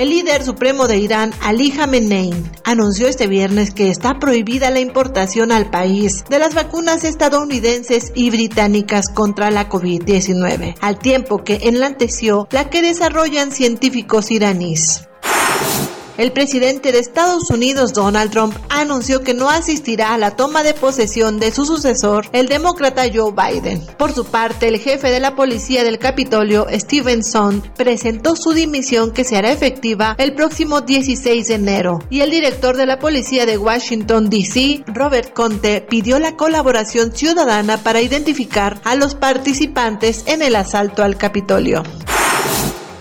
El 0.00 0.08
líder 0.08 0.42
supremo 0.42 0.88
de 0.88 0.96
Irán, 0.96 1.30
Ali 1.42 1.72
Khamenei, 1.72 2.32
anunció 2.64 3.06
este 3.06 3.26
viernes 3.26 3.70
que 3.70 3.90
está 3.90 4.18
prohibida 4.18 4.70
la 4.70 4.80
importación 4.80 5.52
al 5.52 5.68
país 5.68 6.24
de 6.30 6.38
las 6.38 6.54
vacunas 6.54 7.04
estadounidenses 7.04 8.10
y 8.14 8.30
británicas 8.30 9.10
contra 9.10 9.50
la 9.50 9.68
COVID-19, 9.68 10.76
al 10.80 10.98
tiempo 10.98 11.44
que 11.44 11.68
enlanteció 11.68 12.48
la 12.50 12.70
que 12.70 12.80
desarrollan 12.80 13.52
científicos 13.52 14.30
iraníes. 14.30 15.09
El 16.20 16.32
presidente 16.32 16.92
de 16.92 16.98
Estados 16.98 17.48
Unidos, 17.48 17.94
Donald 17.94 18.30
Trump, 18.30 18.54
anunció 18.68 19.22
que 19.22 19.32
no 19.32 19.48
asistirá 19.48 20.12
a 20.12 20.18
la 20.18 20.36
toma 20.36 20.62
de 20.62 20.74
posesión 20.74 21.40
de 21.40 21.50
su 21.50 21.64
sucesor, 21.64 22.26
el 22.34 22.46
demócrata 22.46 23.04
Joe 23.10 23.32
Biden. 23.32 23.80
Por 23.96 24.12
su 24.12 24.26
parte, 24.26 24.68
el 24.68 24.78
jefe 24.78 25.10
de 25.10 25.18
la 25.18 25.34
policía 25.34 25.82
del 25.82 25.98
Capitolio, 25.98 26.66
Stevenson, 26.70 27.62
presentó 27.74 28.36
su 28.36 28.52
dimisión 28.52 29.12
que 29.12 29.24
se 29.24 29.38
hará 29.38 29.50
efectiva 29.50 30.14
el 30.18 30.34
próximo 30.34 30.82
16 30.82 31.48
de 31.48 31.54
enero. 31.54 32.00
Y 32.10 32.20
el 32.20 32.30
director 32.30 32.76
de 32.76 32.84
la 32.84 32.98
policía 32.98 33.46
de 33.46 33.56
Washington, 33.56 34.28
D.C., 34.28 34.84
Robert 34.88 35.32
Conte, 35.32 35.80
pidió 35.80 36.18
la 36.18 36.36
colaboración 36.36 37.16
ciudadana 37.16 37.78
para 37.78 38.02
identificar 38.02 38.78
a 38.84 38.94
los 38.94 39.14
participantes 39.14 40.24
en 40.26 40.42
el 40.42 40.54
asalto 40.56 41.02
al 41.02 41.16
Capitolio. 41.16 41.82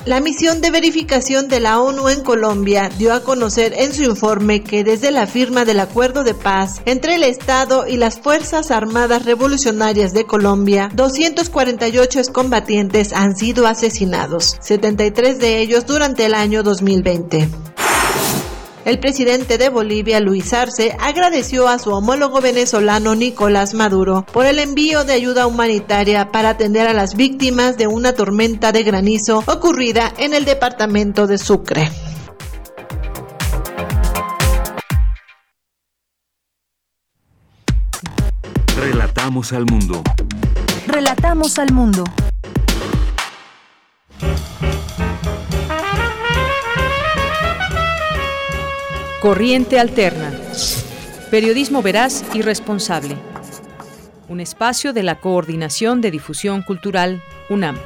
La 0.05 0.21
misión 0.21 0.61
de 0.61 0.71
verificación 0.71 1.49
de 1.49 1.59
la 1.59 1.81
ONU 1.81 2.07
en 2.07 2.23
Colombia 2.23 2.89
dio 2.97 3.13
a 3.13 3.21
conocer 3.21 3.73
en 3.77 3.93
su 3.93 4.03
informe 4.03 4.63
que 4.63 4.85
desde 4.85 5.11
la 5.11 5.27
firma 5.27 5.65
del 5.65 5.81
acuerdo 5.81 6.23
de 6.23 6.33
paz 6.33 6.81
entre 6.85 7.15
el 7.15 7.23
Estado 7.23 7.85
y 7.85 7.97
las 7.97 8.19
Fuerzas 8.19 8.71
Armadas 8.71 9.25
Revolucionarias 9.25 10.13
de 10.13 10.25
Colombia, 10.25 10.89
248 10.95 12.19
excombatientes 12.19 13.11
han 13.11 13.35
sido 13.35 13.67
asesinados, 13.67 14.55
73 14.61 15.37
de 15.37 15.59
ellos 15.61 15.85
durante 15.85 16.25
el 16.25 16.33
año 16.33 16.63
2020. 16.63 17.49
El 18.89 18.97
presidente 18.97 19.59
de 19.59 19.69
Bolivia, 19.69 20.19
Luis 20.19 20.51
Arce, 20.51 20.97
agradeció 20.99 21.67
a 21.67 21.77
su 21.77 21.91
homólogo 21.91 22.41
venezolano 22.41 23.13
Nicolás 23.13 23.75
Maduro 23.75 24.25
por 24.33 24.47
el 24.47 24.57
envío 24.57 25.03
de 25.03 25.13
ayuda 25.13 25.45
humanitaria 25.45 26.31
para 26.31 26.49
atender 26.49 26.87
a 26.87 26.93
las 26.93 27.13
víctimas 27.13 27.77
de 27.77 27.85
una 27.85 28.13
tormenta 28.13 28.71
de 28.71 28.81
granizo 28.81 29.43
ocurrida 29.45 30.11
en 30.17 30.33
el 30.33 30.43
departamento 30.43 31.27
de 31.27 31.37
Sucre. 31.37 31.91
Relatamos 38.75 39.53
al 39.53 39.65
mundo. 39.67 40.01
Relatamos 40.87 41.59
al 41.59 41.71
mundo. 41.71 42.05
Corriente 49.21 49.77
Alterna. 49.77 50.31
Periodismo 51.29 51.81
veraz 51.81 52.23
y 52.33 52.41
responsable. 52.41 53.17
Un 54.29 54.39
espacio 54.39 54.93
de 54.93 55.03
la 55.03 55.19
Coordinación 55.19 55.99
de 55.99 56.09
Difusión 56.09 56.61
Cultural, 56.61 57.21
UNAM. 57.49 57.77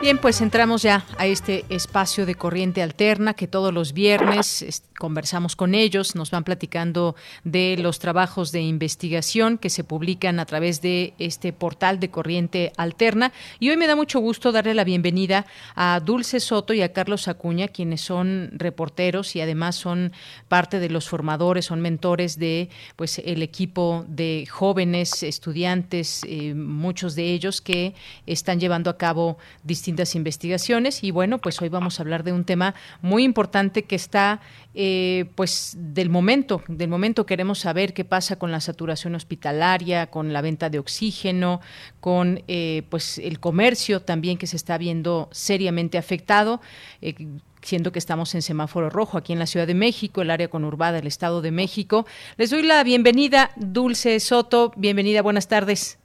Bien, 0.00 0.18
pues 0.18 0.40
entramos 0.40 0.82
ya 0.82 1.04
a 1.16 1.26
este 1.26 1.64
espacio 1.68 2.26
de 2.26 2.34
corriente 2.34 2.82
alterna 2.82 3.34
que 3.34 3.46
todos 3.46 3.72
los 3.72 3.92
viernes 3.92 4.62
conversamos 5.00 5.56
con 5.56 5.74
ellos, 5.74 6.14
nos 6.14 6.30
van 6.30 6.44
platicando 6.44 7.16
de 7.42 7.76
los 7.80 7.98
trabajos 7.98 8.52
de 8.52 8.60
investigación 8.60 9.56
que 9.58 9.70
se 9.70 9.82
publican 9.82 10.38
a 10.38 10.44
través 10.44 10.82
de 10.82 11.14
este 11.18 11.52
portal 11.52 11.98
de 11.98 12.10
corriente 12.10 12.72
alterna. 12.76 13.32
Y 13.58 13.70
hoy 13.70 13.78
me 13.78 13.86
da 13.86 13.96
mucho 13.96 14.20
gusto 14.20 14.52
darle 14.52 14.74
la 14.74 14.84
bienvenida 14.84 15.46
a 15.74 16.00
Dulce 16.00 16.38
Soto 16.38 16.74
y 16.74 16.82
a 16.82 16.92
Carlos 16.92 17.28
Acuña, 17.28 17.68
quienes 17.68 18.02
son 18.02 18.50
reporteros 18.52 19.34
y 19.34 19.40
además 19.40 19.74
son 19.74 20.12
parte 20.48 20.78
de 20.78 20.90
los 20.90 21.08
formadores, 21.08 21.64
son 21.64 21.80
mentores 21.80 22.38
de 22.38 22.68
pues 22.96 23.18
el 23.24 23.42
equipo 23.42 24.04
de 24.06 24.46
jóvenes 24.50 25.22
estudiantes, 25.22 26.20
eh, 26.28 26.52
muchos 26.54 27.14
de 27.14 27.32
ellos 27.32 27.62
que 27.62 27.94
están 28.26 28.60
llevando 28.60 28.90
a 28.90 28.98
cabo 28.98 29.38
distintas 29.64 30.14
investigaciones 30.14 31.02
y 31.02 31.10
bueno, 31.10 31.38
pues 31.38 31.62
hoy 31.62 31.70
vamos 31.70 31.98
a 31.98 32.02
hablar 32.02 32.22
de 32.22 32.34
un 32.34 32.44
tema 32.44 32.74
muy 33.00 33.24
importante 33.24 33.84
que 33.84 33.96
está 33.96 34.42
eh, 34.74 35.26
pues 35.34 35.76
del 35.78 36.10
momento, 36.10 36.62
del 36.68 36.88
momento 36.88 37.26
queremos 37.26 37.58
saber 37.58 37.92
qué 37.92 38.04
pasa 38.04 38.36
con 38.36 38.52
la 38.52 38.60
saturación 38.60 39.14
hospitalaria, 39.14 40.06
con 40.08 40.32
la 40.32 40.42
venta 40.42 40.70
de 40.70 40.78
oxígeno, 40.78 41.60
con 42.00 42.42
eh, 42.48 42.82
pues 42.88 43.18
el 43.18 43.40
comercio 43.40 44.00
también 44.00 44.38
que 44.38 44.46
se 44.46 44.56
está 44.56 44.78
viendo 44.78 45.28
seriamente 45.32 45.98
afectado. 45.98 46.60
Eh, 47.02 47.14
siendo 47.62 47.92
que 47.92 47.98
estamos 47.98 48.34
en 48.34 48.40
semáforo 48.40 48.88
rojo 48.88 49.18
aquí 49.18 49.34
en 49.34 49.38
la 49.38 49.44
Ciudad 49.44 49.66
de 49.66 49.74
México, 49.74 50.22
el 50.22 50.30
área 50.30 50.48
conurbada 50.48 50.92
del 50.92 51.06
Estado 51.06 51.42
de 51.42 51.50
México. 51.50 52.06
Les 52.38 52.48
doy 52.48 52.62
la 52.62 52.82
bienvenida, 52.84 53.50
Dulce 53.56 54.18
Soto. 54.18 54.72
Bienvenida, 54.76 55.20
buenas 55.20 55.46
tardes. 55.46 55.98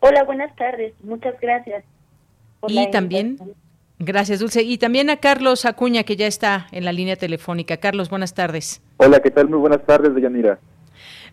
Hola, 0.00 0.24
buenas 0.24 0.54
tardes. 0.54 0.92
Muchas 1.02 1.40
gracias 1.40 1.82
y 2.68 2.90
también, 2.90 3.38
gracias 3.98 4.40
Dulce, 4.40 4.62
y 4.62 4.78
también 4.78 5.10
a 5.10 5.16
Carlos 5.18 5.64
Acuña, 5.64 6.04
que 6.04 6.16
ya 6.16 6.26
está 6.26 6.66
en 6.72 6.84
la 6.84 6.92
línea 6.92 7.16
telefónica. 7.16 7.76
Carlos, 7.76 8.10
buenas 8.10 8.34
tardes. 8.34 8.82
Hola, 8.98 9.20
¿qué 9.20 9.30
tal? 9.30 9.48
Muy 9.48 9.58
buenas 9.58 9.84
tardes, 9.84 10.14
Deyanira. 10.14 10.58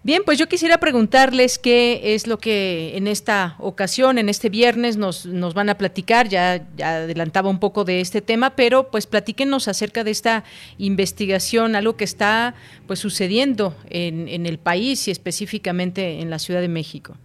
Bien, 0.05 0.23
pues 0.25 0.37
yo 0.37 0.47
quisiera 0.47 0.79
preguntarles 0.79 1.57
qué 1.57 2.13
es 2.13 2.27
lo 2.27 2.37
que 2.37 2.97
en 2.97 3.07
esta 3.07 3.55
ocasión, 3.59 4.17
en 4.17 4.27
este 4.27 4.49
viernes, 4.49 4.97
nos, 4.97 5.25
nos 5.25 5.53
van 5.53 5.69
a 5.69 5.77
platicar. 5.77 6.27
Ya, 6.27 6.61
ya, 6.75 6.97
adelantaba 6.97 7.49
un 7.49 7.61
poco 7.61 7.85
de 7.85 8.01
este 8.01 8.21
tema, 8.21 8.49
pero 8.49 8.91
pues 8.91 9.07
platíquenos 9.07 9.69
acerca 9.69 10.03
de 10.03 10.11
esta 10.11 10.43
investigación, 10.77 11.77
algo 11.77 11.95
que 11.95 12.03
está 12.03 12.53
pues 12.85 12.99
sucediendo 12.99 13.75
en, 13.89 14.27
en 14.27 14.45
el 14.45 14.57
país 14.57 15.07
y 15.07 15.11
específicamente 15.11 16.19
en 16.19 16.29
la 16.29 16.37
Ciudad 16.37 16.59
de 16.59 16.67
México. 16.67 17.15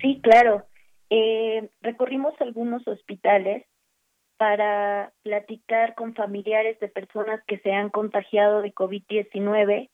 Sí, 0.00 0.20
claro. 0.22 0.64
Eh, 1.10 1.68
recorrimos 1.82 2.34
algunos 2.38 2.86
hospitales 2.86 3.64
para 4.40 5.12
platicar 5.22 5.94
con 5.94 6.14
familiares 6.14 6.80
de 6.80 6.88
personas 6.88 7.44
que 7.46 7.58
se 7.58 7.72
han 7.72 7.90
contagiado 7.90 8.62
de 8.62 8.72
COVID-19 8.72 9.90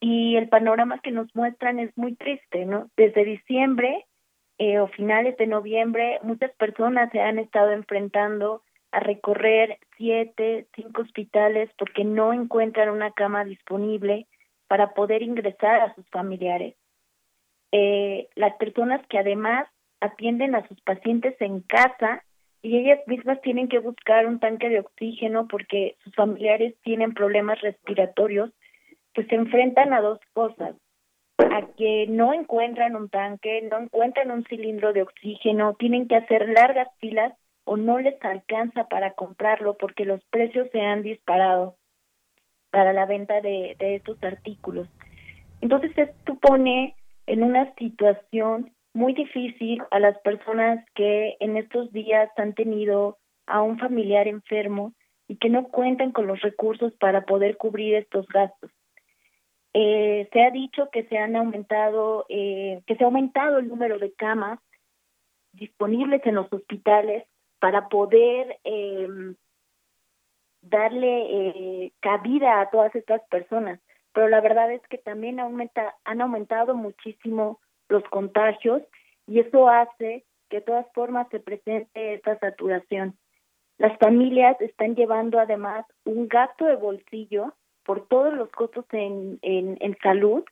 y 0.00 0.36
el 0.36 0.48
panorama 0.48 1.00
que 1.00 1.10
nos 1.10 1.28
muestran 1.36 1.78
es 1.78 1.94
muy 1.94 2.16
triste, 2.16 2.64
¿no? 2.64 2.88
Desde 2.96 3.22
diciembre 3.22 4.06
eh, 4.56 4.78
o 4.78 4.86
finales 4.86 5.36
de 5.36 5.46
noviembre, 5.46 6.20
muchas 6.22 6.52
personas 6.52 7.12
se 7.12 7.20
han 7.20 7.38
estado 7.38 7.72
enfrentando 7.72 8.62
a 8.92 9.00
recorrer 9.00 9.78
siete, 9.98 10.66
cinco 10.74 11.02
hospitales 11.02 11.68
porque 11.76 12.02
no 12.02 12.32
encuentran 12.32 12.88
una 12.88 13.12
cama 13.12 13.44
disponible 13.44 14.26
para 14.68 14.94
poder 14.94 15.20
ingresar 15.20 15.82
a 15.82 15.94
sus 15.94 16.08
familiares. 16.08 16.76
eh, 17.72 18.30
las 18.36 18.56
personas 18.56 19.06
que 19.08 19.18
además 19.18 19.68
atienden 20.00 20.54
a 20.54 20.66
sus 20.66 20.80
pacientes 20.80 21.38
en 21.42 21.60
casa 21.60 22.24
y 22.62 22.76
ellas 22.76 23.00
mismas 23.06 23.40
tienen 23.40 23.68
que 23.68 23.78
buscar 23.78 24.26
un 24.26 24.38
tanque 24.38 24.68
de 24.68 24.80
oxígeno 24.80 25.48
porque 25.48 25.96
sus 26.04 26.14
familiares 26.14 26.74
tienen 26.82 27.14
problemas 27.14 27.60
respiratorios, 27.60 28.50
pues 29.14 29.26
se 29.28 29.34
enfrentan 29.34 29.92
a 29.92 30.00
dos 30.00 30.18
cosas, 30.34 30.76
a 31.38 31.66
que 31.76 32.06
no 32.08 32.34
encuentran 32.34 32.96
un 32.96 33.08
tanque, 33.08 33.62
no 33.62 33.78
encuentran 33.78 34.30
un 34.30 34.44
cilindro 34.44 34.92
de 34.92 35.02
oxígeno, 35.02 35.74
tienen 35.74 36.06
que 36.06 36.16
hacer 36.16 36.48
largas 36.50 36.88
filas 36.98 37.32
o 37.64 37.76
no 37.76 37.98
les 37.98 38.22
alcanza 38.24 38.88
para 38.88 39.12
comprarlo 39.12 39.76
porque 39.78 40.04
los 40.04 40.22
precios 40.26 40.68
se 40.70 40.80
han 40.80 41.02
disparado 41.02 41.76
para 42.70 42.92
la 42.92 43.06
venta 43.06 43.40
de, 43.40 43.74
de 43.78 43.96
estos 43.96 44.22
artículos. 44.22 44.88
Entonces 45.60 45.96
esto 45.96 46.34
pone 46.36 46.94
en 47.26 47.42
una 47.42 47.74
situación 47.74 48.72
muy 48.92 49.14
difícil 49.14 49.82
a 49.90 50.00
las 50.00 50.18
personas 50.20 50.84
que 50.94 51.36
en 51.40 51.56
estos 51.56 51.92
días 51.92 52.30
han 52.36 52.54
tenido 52.54 53.18
a 53.46 53.62
un 53.62 53.78
familiar 53.78 54.28
enfermo 54.28 54.94
y 55.28 55.36
que 55.36 55.48
no 55.48 55.68
cuentan 55.68 56.12
con 56.12 56.26
los 56.26 56.40
recursos 56.40 56.92
para 56.94 57.24
poder 57.24 57.56
cubrir 57.56 57.94
estos 57.94 58.26
gastos. 58.28 58.70
Eh, 59.72 60.28
se 60.32 60.42
ha 60.42 60.50
dicho 60.50 60.90
que 60.90 61.04
se 61.04 61.18
han 61.18 61.36
aumentado, 61.36 62.26
eh, 62.28 62.82
que 62.86 62.96
se 62.96 63.04
ha 63.04 63.06
aumentado 63.06 63.58
el 63.58 63.68
número 63.68 63.98
de 63.98 64.12
camas 64.14 64.58
disponibles 65.52 66.24
en 66.26 66.34
los 66.34 66.52
hospitales 66.52 67.24
para 67.60 67.88
poder 67.88 68.58
eh, 68.64 69.08
darle 70.62 71.92
cabida 72.00 72.60
a 72.60 72.70
todas 72.70 72.94
estas 72.94 73.22
personas. 73.28 73.80
Pero 74.12 74.28
la 74.28 74.40
verdad 74.40 74.72
es 74.72 74.82
que 74.88 74.98
también 74.98 75.38
aumenta, 75.38 75.94
han 76.04 76.20
aumentado 76.20 76.74
muchísimo 76.74 77.60
los 77.90 78.04
contagios 78.04 78.82
y 79.26 79.40
eso 79.40 79.68
hace 79.68 80.24
que 80.48 80.56
de 80.56 80.62
todas 80.62 80.86
formas 80.92 81.28
se 81.30 81.40
presente 81.40 82.14
esta 82.14 82.38
saturación. 82.38 83.16
Las 83.78 83.96
familias 83.98 84.60
están 84.60 84.94
llevando 84.94 85.38
además 85.38 85.86
un 86.04 86.28
gasto 86.28 86.66
de 86.66 86.76
bolsillo 86.76 87.54
por 87.84 88.06
todos 88.08 88.34
los 88.34 88.50
costos 88.50 88.84
en, 88.92 89.38
en, 89.42 89.78
en 89.80 89.96
salud, 90.02 90.44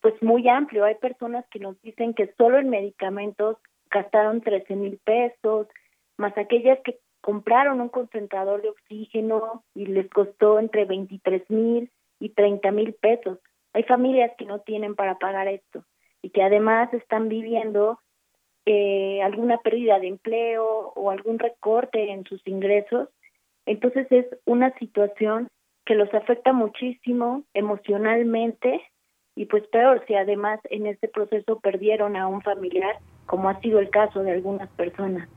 pues 0.00 0.14
muy 0.22 0.48
amplio. 0.48 0.84
Hay 0.84 0.94
personas 0.96 1.44
que 1.50 1.58
nos 1.58 1.80
dicen 1.82 2.14
que 2.14 2.32
solo 2.38 2.58
en 2.58 2.68
medicamentos 2.68 3.56
gastaron 3.90 4.40
13 4.40 4.76
mil 4.76 4.98
pesos, 4.98 5.66
más 6.16 6.36
aquellas 6.38 6.78
que 6.84 6.98
compraron 7.20 7.80
un 7.80 7.88
concentrador 7.88 8.62
de 8.62 8.68
oxígeno 8.68 9.64
y 9.74 9.86
les 9.86 10.08
costó 10.10 10.60
entre 10.60 10.84
23 10.84 11.50
mil 11.50 11.90
y 12.20 12.28
30 12.28 12.70
mil 12.70 12.92
pesos. 12.94 13.38
Hay 13.72 13.82
familias 13.82 14.30
que 14.38 14.44
no 14.44 14.60
tienen 14.60 14.94
para 14.94 15.18
pagar 15.18 15.48
esto 15.48 15.84
y 16.26 16.30
que 16.30 16.42
además 16.42 16.92
están 16.92 17.28
viviendo 17.28 18.00
eh, 18.64 19.22
alguna 19.22 19.58
pérdida 19.58 20.00
de 20.00 20.08
empleo 20.08 20.92
o 20.96 21.10
algún 21.12 21.38
recorte 21.38 22.10
en 22.10 22.24
sus 22.24 22.44
ingresos. 22.48 23.08
Entonces 23.64 24.08
es 24.10 24.26
una 24.44 24.76
situación 24.80 25.46
que 25.84 25.94
los 25.94 26.12
afecta 26.12 26.52
muchísimo 26.52 27.44
emocionalmente 27.54 28.82
y 29.36 29.46
pues 29.46 29.68
peor 29.68 30.02
si 30.08 30.16
además 30.16 30.58
en 30.64 30.86
este 30.86 31.06
proceso 31.06 31.60
perdieron 31.60 32.16
a 32.16 32.26
un 32.26 32.42
familiar, 32.42 32.98
como 33.26 33.48
ha 33.48 33.60
sido 33.60 33.78
el 33.78 33.90
caso 33.90 34.24
de 34.24 34.32
algunas 34.32 34.68
personas. 34.70 35.28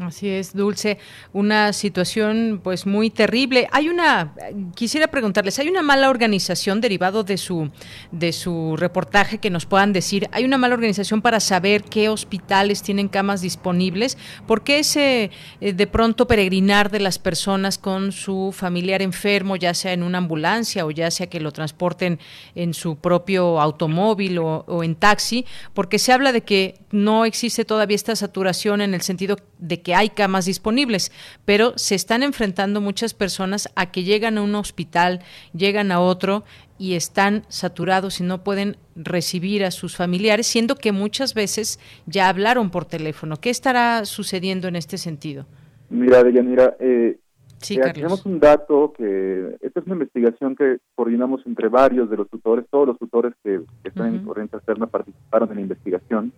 Así 0.00 0.28
es, 0.28 0.54
Dulce, 0.54 0.98
una 1.32 1.72
situación 1.72 2.60
pues 2.62 2.84
muy 2.84 3.08
terrible. 3.08 3.66
Hay 3.72 3.88
una 3.88 4.34
quisiera 4.74 5.06
preguntarles, 5.06 5.58
¿hay 5.58 5.70
una 5.70 5.80
mala 5.80 6.10
organización 6.10 6.82
derivado 6.82 7.24
de 7.24 7.38
su 7.38 7.70
de 8.12 8.34
su 8.34 8.76
reportaje 8.76 9.38
que 9.38 9.48
nos 9.48 9.64
puedan 9.64 9.94
decir? 9.94 10.28
¿Hay 10.32 10.44
una 10.44 10.58
mala 10.58 10.74
organización 10.74 11.22
para 11.22 11.40
saber 11.40 11.82
qué 11.82 12.10
hospitales 12.10 12.82
tienen 12.82 13.08
camas 13.08 13.40
disponibles? 13.40 14.18
¿Por 14.46 14.64
qué 14.64 14.80
ese 14.80 15.30
eh, 15.62 15.72
de 15.72 15.86
pronto 15.86 16.26
peregrinar 16.26 16.90
de 16.90 17.00
las 17.00 17.18
personas 17.18 17.78
con 17.78 18.12
su 18.12 18.52
familiar 18.54 19.00
enfermo, 19.00 19.56
ya 19.56 19.72
sea 19.72 19.94
en 19.94 20.02
una 20.02 20.18
ambulancia 20.18 20.84
o 20.84 20.90
ya 20.90 21.10
sea 21.10 21.28
que 21.28 21.40
lo 21.40 21.52
transporten 21.52 22.18
en 22.54 22.74
su 22.74 22.96
propio 22.96 23.62
automóvil 23.62 24.40
o, 24.40 24.62
o 24.66 24.84
en 24.84 24.94
taxi? 24.94 25.46
Porque 25.72 25.98
se 25.98 26.12
habla 26.12 26.32
de 26.32 26.42
que 26.42 26.74
no 26.90 27.24
existe 27.24 27.64
todavía 27.64 27.94
esta 27.94 28.14
saturación 28.14 28.82
en 28.82 28.92
el 28.92 29.00
sentido 29.00 29.38
de 29.58 29.85
que 29.86 29.94
hay 29.94 30.08
camas 30.08 30.46
disponibles, 30.46 31.12
pero 31.44 31.72
se 31.76 31.94
están 31.94 32.24
enfrentando 32.24 32.80
muchas 32.80 33.14
personas 33.14 33.68
a 33.76 33.92
que 33.92 34.02
llegan 34.02 34.36
a 34.36 34.42
un 34.42 34.56
hospital, 34.56 35.20
llegan 35.54 35.92
a 35.92 36.00
otro 36.00 36.42
y 36.76 36.94
están 36.94 37.44
saturados 37.46 38.18
y 38.18 38.24
no 38.24 38.42
pueden 38.42 38.78
recibir 38.96 39.64
a 39.64 39.70
sus 39.70 39.94
familiares, 39.94 40.48
siendo 40.48 40.74
que 40.74 40.90
muchas 40.90 41.34
veces 41.34 41.78
ya 42.06 42.28
hablaron 42.28 42.70
por 42.70 42.84
teléfono. 42.84 43.36
¿Qué 43.36 43.48
estará 43.48 44.04
sucediendo 44.06 44.66
en 44.66 44.74
este 44.74 44.98
sentido? 44.98 45.46
Mira, 45.88 46.24
Deyanira, 46.24 46.76
eh, 46.80 47.20
Sí, 47.66 47.74
eh, 47.74 47.92
tenemos 47.92 48.24
un 48.24 48.38
dato 48.38 48.92
que 48.96 49.56
esta 49.60 49.80
es 49.80 49.86
una 49.86 49.96
investigación 49.96 50.54
que 50.54 50.78
coordinamos 50.94 51.44
entre 51.46 51.68
varios 51.68 52.08
de 52.08 52.16
los 52.16 52.30
tutores, 52.30 52.64
todos 52.70 52.86
los 52.86 52.96
tutores 52.96 53.34
que, 53.42 53.60
que 53.82 53.88
están 53.88 54.14
en 54.14 54.24
corriente 54.24 54.54
alterna 54.54 54.86
participaron 54.86 55.48
en 55.50 55.56
la 55.56 55.60
investigación. 55.62 56.32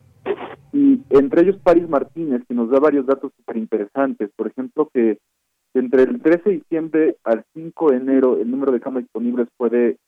Y 0.73 1.03
entre 1.11 1.43
ellos 1.43 1.59
Paris 1.63 1.87
Martínez 1.87 2.43
que 2.49 2.55
nos 2.55 2.71
da 2.71 2.81
varios 2.81 3.05
datos 3.05 3.31
súper 3.37 3.59
interesantes, 3.59 4.31
por 4.35 4.47
ejemplo 4.47 4.89
que 4.93 5.19
entre 5.75 6.05
el 6.05 6.23
13 6.23 6.49
de 6.49 6.57
diciembre 6.57 7.17
al 7.25 7.45
5 7.53 7.91
de 7.91 7.97
enero 7.99 8.39
el 8.39 8.51
número 8.51 8.73
de 8.73 8.81
camas 8.81 9.03
disponibles 9.03 9.49
fue 9.59 9.69
de 9.69 9.99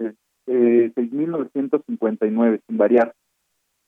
eh, 0.00 0.12
eh, 0.48 0.92
6.959 0.96 2.60
sin 2.66 2.76
variar, 2.76 3.14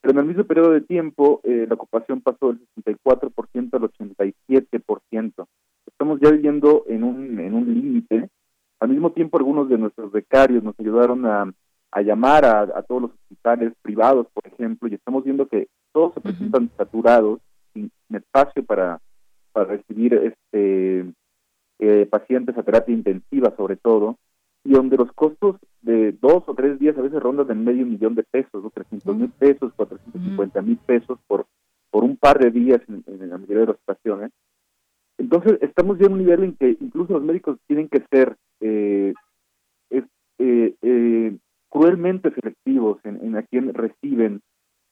pero 0.00 0.12
en 0.12 0.18
el 0.18 0.26
mismo 0.26 0.44
periodo 0.44 0.70
de 0.70 0.82
tiempo 0.82 1.40
eh, 1.42 1.66
la 1.68 1.74
ocupación 1.74 2.20
pasó 2.20 2.52
del 2.52 2.60
64% 2.84 3.74
al 3.74 3.82
87%. 3.82 5.46
Estamos 5.86 6.20
ya 6.20 6.30
viviendo 6.30 6.84
en 6.88 7.04
un, 7.04 7.38
en 7.38 7.54
un 7.54 7.72
límite. 7.72 8.28
Al 8.80 8.88
mismo 8.88 9.12
tiempo, 9.12 9.38
algunos 9.38 9.68
de 9.68 9.78
nuestros 9.78 10.12
becarios 10.12 10.62
nos 10.62 10.78
ayudaron 10.78 11.24
a, 11.26 11.52
a 11.92 12.02
llamar 12.02 12.44
a, 12.44 12.60
a 12.62 12.82
todos 12.82 13.02
los 13.02 13.10
hospitales 13.12 13.72
privados, 13.82 14.26
por 14.32 14.46
ejemplo, 14.46 14.88
y 14.88 14.94
estamos 14.94 15.24
viendo 15.24 15.46
que 15.46 15.68
todos 15.92 16.12
se 16.14 16.20
presentan 16.20 16.70
saturados, 16.76 17.40
sin, 17.72 17.90
espacio 18.10 18.64
para, 18.64 19.00
para 19.52 19.66
recibir 19.66 20.14
este 20.14 21.06
eh, 21.78 22.06
pacientes 22.10 22.56
a 22.56 22.62
terapia 22.62 22.94
intensiva, 22.94 23.54
sobre 23.56 23.76
todo, 23.76 24.18
y 24.64 24.72
donde 24.72 24.96
los 24.96 25.12
costos 25.12 25.56
de 25.82 26.12
dos 26.12 26.42
o 26.46 26.54
tres 26.54 26.78
días 26.78 26.98
a 26.98 27.02
veces 27.02 27.22
rondan 27.22 27.50
en 27.50 27.64
medio 27.64 27.86
millón 27.86 28.14
de 28.14 28.24
pesos, 28.24 28.62
¿no? 28.62 28.70
300 28.70 29.16
mil 29.16 29.30
pesos, 29.30 29.72
450 29.76 30.62
mil 30.62 30.76
pesos 30.78 31.18
por, 31.26 31.46
por 31.90 32.04
un 32.04 32.16
par 32.16 32.38
de 32.38 32.50
días 32.50 32.80
en, 32.88 33.04
en 33.06 33.30
la 33.30 33.38
mayoría 33.38 33.60
de 33.60 33.66
las 33.68 33.78
ocasiones. 33.86 34.32
Entonces, 35.18 35.58
estamos 35.62 35.98
ya 35.98 36.06
en 36.06 36.12
un 36.12 36.18
nivel 36.18 36.44
en 36.44 36.56
que 36.56 36.76
incluso 36.80 37.14
los 37.14 37.22
médicos 37.22 37.58
tienen 37.66 37.88
que 37.88 38.04
ser 38.10 38.36
eh, 38.60 39.14
eh, 40.38 40.74
eh, 40.82 41.36
cruelmente 41.70 42.30
selectivos 42.30 42.98
en, 43.04 43.36
a 43.36 43.42
quién 43.42 43.72
reciben 43.72 44.42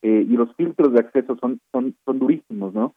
eh, 0.03 0.27
y 0.29 0.37
los 0.37 0.55
filtros 0.57 0.93
de 0.93 1.01
acceso 1.01 1.37
son, 1.39 1.61
son, 1.71 1.95
son 2.05 2.19
durísimos, 2.19 2.73
¿no? 2.73 2.95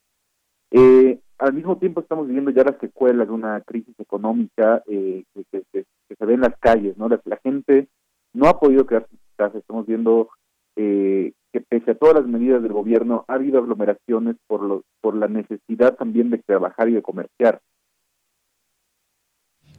Eh, 0.71 1.19
al 1.37 1.53
mismo 1.53 1.77
tiempo 1.77 2.01
estamos 2.01 2.27
viviendo 2.27 2.51
ya 2.51 2.63
las 2.63 2.79
secuelas 2.79 3.27
de 3.27 3.33
una 3.33 3.61
crisis 3.61 3.97
económica 3.99 4.81
que, 4.85 5.23
que, 5.33 5.63
que, 5.71 5.85
que 6.07 6.15
se 6.15 6.25
ve 6.25 6.33
en 6.33 6.41
las 6.41 6.57
calles, 6.59 6.97
¿no? 6.97 7.07
La, 7.07 7.37
gente 7.43 7.87
no 8.33 8.47
ha 8.47 8.59
podido 8.59 8.85
quedarse 8.85 9.07
en 9.39 9.57
estamos 9.57 9.85
viendo 9.85 10.29
pese 11.61 11.91
a 11.91 11.95
todas 11.95 12.15
las 12.15 12.27
medidas 12.27 12.61
del 12.61 12.73
gobierno 12.73 13.25
ha 13.27 13.33
habido 13.33 13.59
aglomeraciones 13.59 14.35
por 14.47 14.61
lo, 14.61 14.83
por 15.01 15.15
la 15.15 15.27
necesidad 15.27 15.95
también 15.95 16.29
de 16.29 16.39
trabajar 16.39 16.89
y 16.89 16.93
de 16.93 17.01
comerciar. 17.01 17.61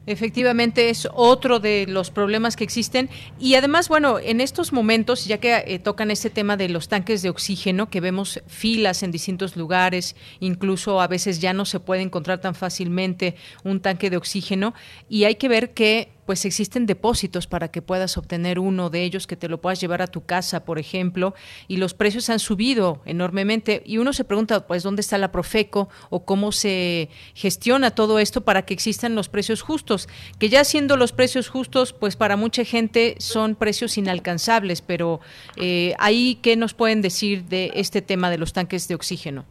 Efectivamente 0.05 0.89
es 0.89 1.07
otro 1.13 1.59
de 1.59 1.85
los 1.87 2.09
problemas 2.09 2.55
que 2.55 2.63
existen 2.63 3.09
y 3.39 3.53
además, 3.53 3.89
bueno, 3.89 4.17
en 4.17 4.41
estos 4.41 4.73
momentos, 4.73 5.25
ya 5.25 5.37
que 5.37 5.63
eh, 5.67 5.77
tocan 5.77 6.09
este 6.09 6.31
tema 6.31 6.57
de 6.57 6.67
los 6.67 6.87
tanques 6.87 7.21
de 7.21 7.29
oxígeno, 7.29 7.91
que 7.91 8.01
vemos 8.01 8.41
filas 8.47 9.03
en 9.03 9.11
distintos 9.11 9.55
lugares, 9.55 10.15
incluso 10.39 10.99
a 10.99 11.07
veces 11.07 11.39
ya 11.39 11.53
no 11.53 11.63
se 11.63 11.79
puede 11.79 12.01
encontrar 12.01 12.41
tan 12.41 12.55
fácilmente 12.55 13.35
un 13.63 13.81
tanque 13.81 14.09
de 14.09 14.17
oxígeno 14.17 14.73
y 15.09 15.25
hay 15.25 15.35
que 15.35 15.47
ver 15.47 15.75
que 15.75 16.09
pues 16.29 16.45
existen 16.45 16.85
depósitos 16.85 17.47
para 17.47 17.71
que 17.71 17.81
puedas 17.81 18.15
obtener 18.15 18.59
uno 18.59 18.91
de 18.91 19.01
ellos, 19.01 19.25
que 19.25 19.35
te 19.35 19.49
lo 19.49 19.61
puedas 19.61 19.81
llevar 19.81 20.03
a 20.03 20.05
tu 20.05 20.27
casa, 20.27 20.63
por 20.63 20.77
ejemplo, 20.77 21.33
y 21.67 21.77
los 21.77 21.95
precios 21.95 22.29
han 22.29 22.37
subido 22.37 23.01
enormemente. 23.05 23.81
Y 23.83 23.97
uno 23.97 24.13
se 24.13 24.25
pregunta, 24.25 24.67
pues, 24.67 24.83
¿dónde 24.83 25.01
está 25.01 25.17
la 25.17 25.31
Profeco 25.31 25.89
o 26.11 26.25
cómo 26.25 26.51
se 26.51 27.09
gestiona 27.33 27.95
todo 27.95 28.19
esto 28.19 28.41
para 28.41 28.61
que 28.61 28.75
existan 28.75 29.15
los 29.15 29.27
precios 29.27 29.63
justos? 29.63 30.07
Que 30.39 30.49
ya 30.49 30.63
siendo 30.65 30.97
los 30.97 31.13
precios 31.13 31.49
justos, 31.49 31.93
pues 31.93 32.15
para 32.15 32.37
mucha 32.37 32.63
gente 32.63 33.15
son 33.17 33.55
precios 33.55 33.97
inalcanzables, 33.97 34.83
pero 34.83 35.21
eh, 35.57 35.95
ahí, 35.97 36.37
¿qué 36.43 36.55
nos 36.55 36.75
pueden 36.75 37.01
decir 37.01 37.45
de 37.45 37.71
este 37.73 38.03
tema 38.03 38.29
de 38.29 38.37
los 38.37 38.53
tanques 38.53 38.87
de 38.87 38.93
oxígeno? 38.93 39.45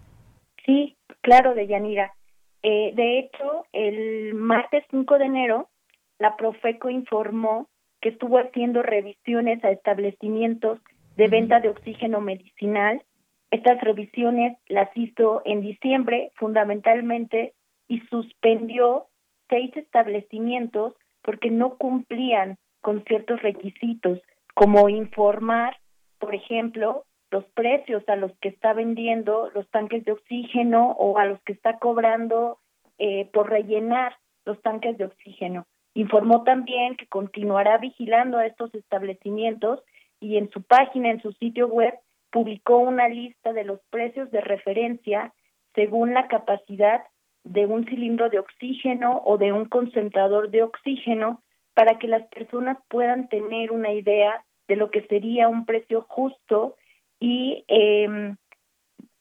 Sí, 0.64 0.96
claro, 1.22 1.56
de 1.56 1.66
Yanira. 1.66 2.14
Eh, 2.62 2.92
de 2.94 3.18
hecho, 3.18 3.66
el 3.72 4.34
martes 4.34 4.84
5 4.92 5.18
de 5.18 5.24
enero, 5.24 5.68
la 6.18 6.36
Profeco 6.36 6.90
informó 6.90 7.68
que 8.00 8.10
estuvo 8.10 8.38
haciendo 8.38 8.82
revisiones 8.82 9.64
a 9.64 9.70
establecimientos 9.70 10.80
de 11.16 11.28
venta 11.28 11.60
de 11.60 11.68
oxígeno 11.68 12.20
medicinal. 12.20 13.02
Estas 13.50 13.80
revisiones 13.80 14.56
las 14.68 14.88
hizo 14.96 15.42
en 15.44 15.60
diciembre 15.62 16.32
fundamentalmente 16.36 17.54
y 17.88 18.00
suspendió 18.10 19.06
seis 19.48 19.76
establecimientos 19.76 20.94
porque 21.22 21.50
no 21.50 21.76
cumplían 21.76 22.58
con 22.80 23.04
ciertos 23.04 23.42
requisitos, 23.42 24.20
como 24.54 24.88
informar, 24.88 25.76
por 26.18 26.34
ejemplo, 26.34 27.04
los 27.30 27.44
precios 27.46 28.02
a 28.08 28.16
los 28.16 28.32
que 28.40 28.48
está 28.48 28.72
vendiendo 28.72 29.50
los 29.54 29.68
tanques 29.70 30.04
de 30.04 30.12
oxígeno 30.12 30.92
o 30.92 31.18
a 31.18 31.26
los 31.26 31.40
que 31.42 31.52
está 31.52 31.78
cobrando 31.78 32.58
eh, 32.98 33.28
por 33.32 33.50
rellenar 33.50 34.16
los 34.44 34.60
tanques 34.62 34.96
de 34.96 35.04
oxígeno. 35.04 35.66
Informó 35.98 36.44
también 36.44 36.94
que 36.94 37.08
continuará 37.08 37.76
vigilando 37.78 38.38
a 38.38 38.46
estos 38.46 38.72
establecimientos 38.72 39.82
y 40.20 40.36
en 40.36 40.48
su 40.50 40.62
página, 40.62 41.10
en 41.10 41.20
su 41.20 41.32
sitio 41.32 41.66
web, 41.66 41.92
publicó 42.30 42.78
una 42.78 43.08
lista 43.08 43.52
de 43.52 43.64
los 43.64 43.80
precios 43.90 44.30
de 44.30 44.40
referencia 44.40 45.34
según 45.74 46.14
la 46.14 46.28
capacidad 46.28 47.02
de 47.42 47.66
un 47.66 47.84
cilindro 47.84 48.30
de 48.30 48.38
oxígeno 48.38 49.22
o 49.24 49.38
de 49.38 49.50
un 49.50 49.64
concentrador 49.64 50.50
de 50.50 50.62
oxígeno 50.62 51.42
para 51.74 51.98
que 51.98 52.06
las 52.06 52.22
personas 52.28 52.78
puedan 52.86 53.28
tener 53.28 53.72
una 53.72 53.92
idea 53.92 54.44
de 54.68 54.76
lo 54.76 54.92
que 54.92 55.02
sería 55.08 55.48
un 55.48 55.66
precio 55.66 56.02
justo 56.02 56.76
y 57.18 57.64
eh, 57.66 58.36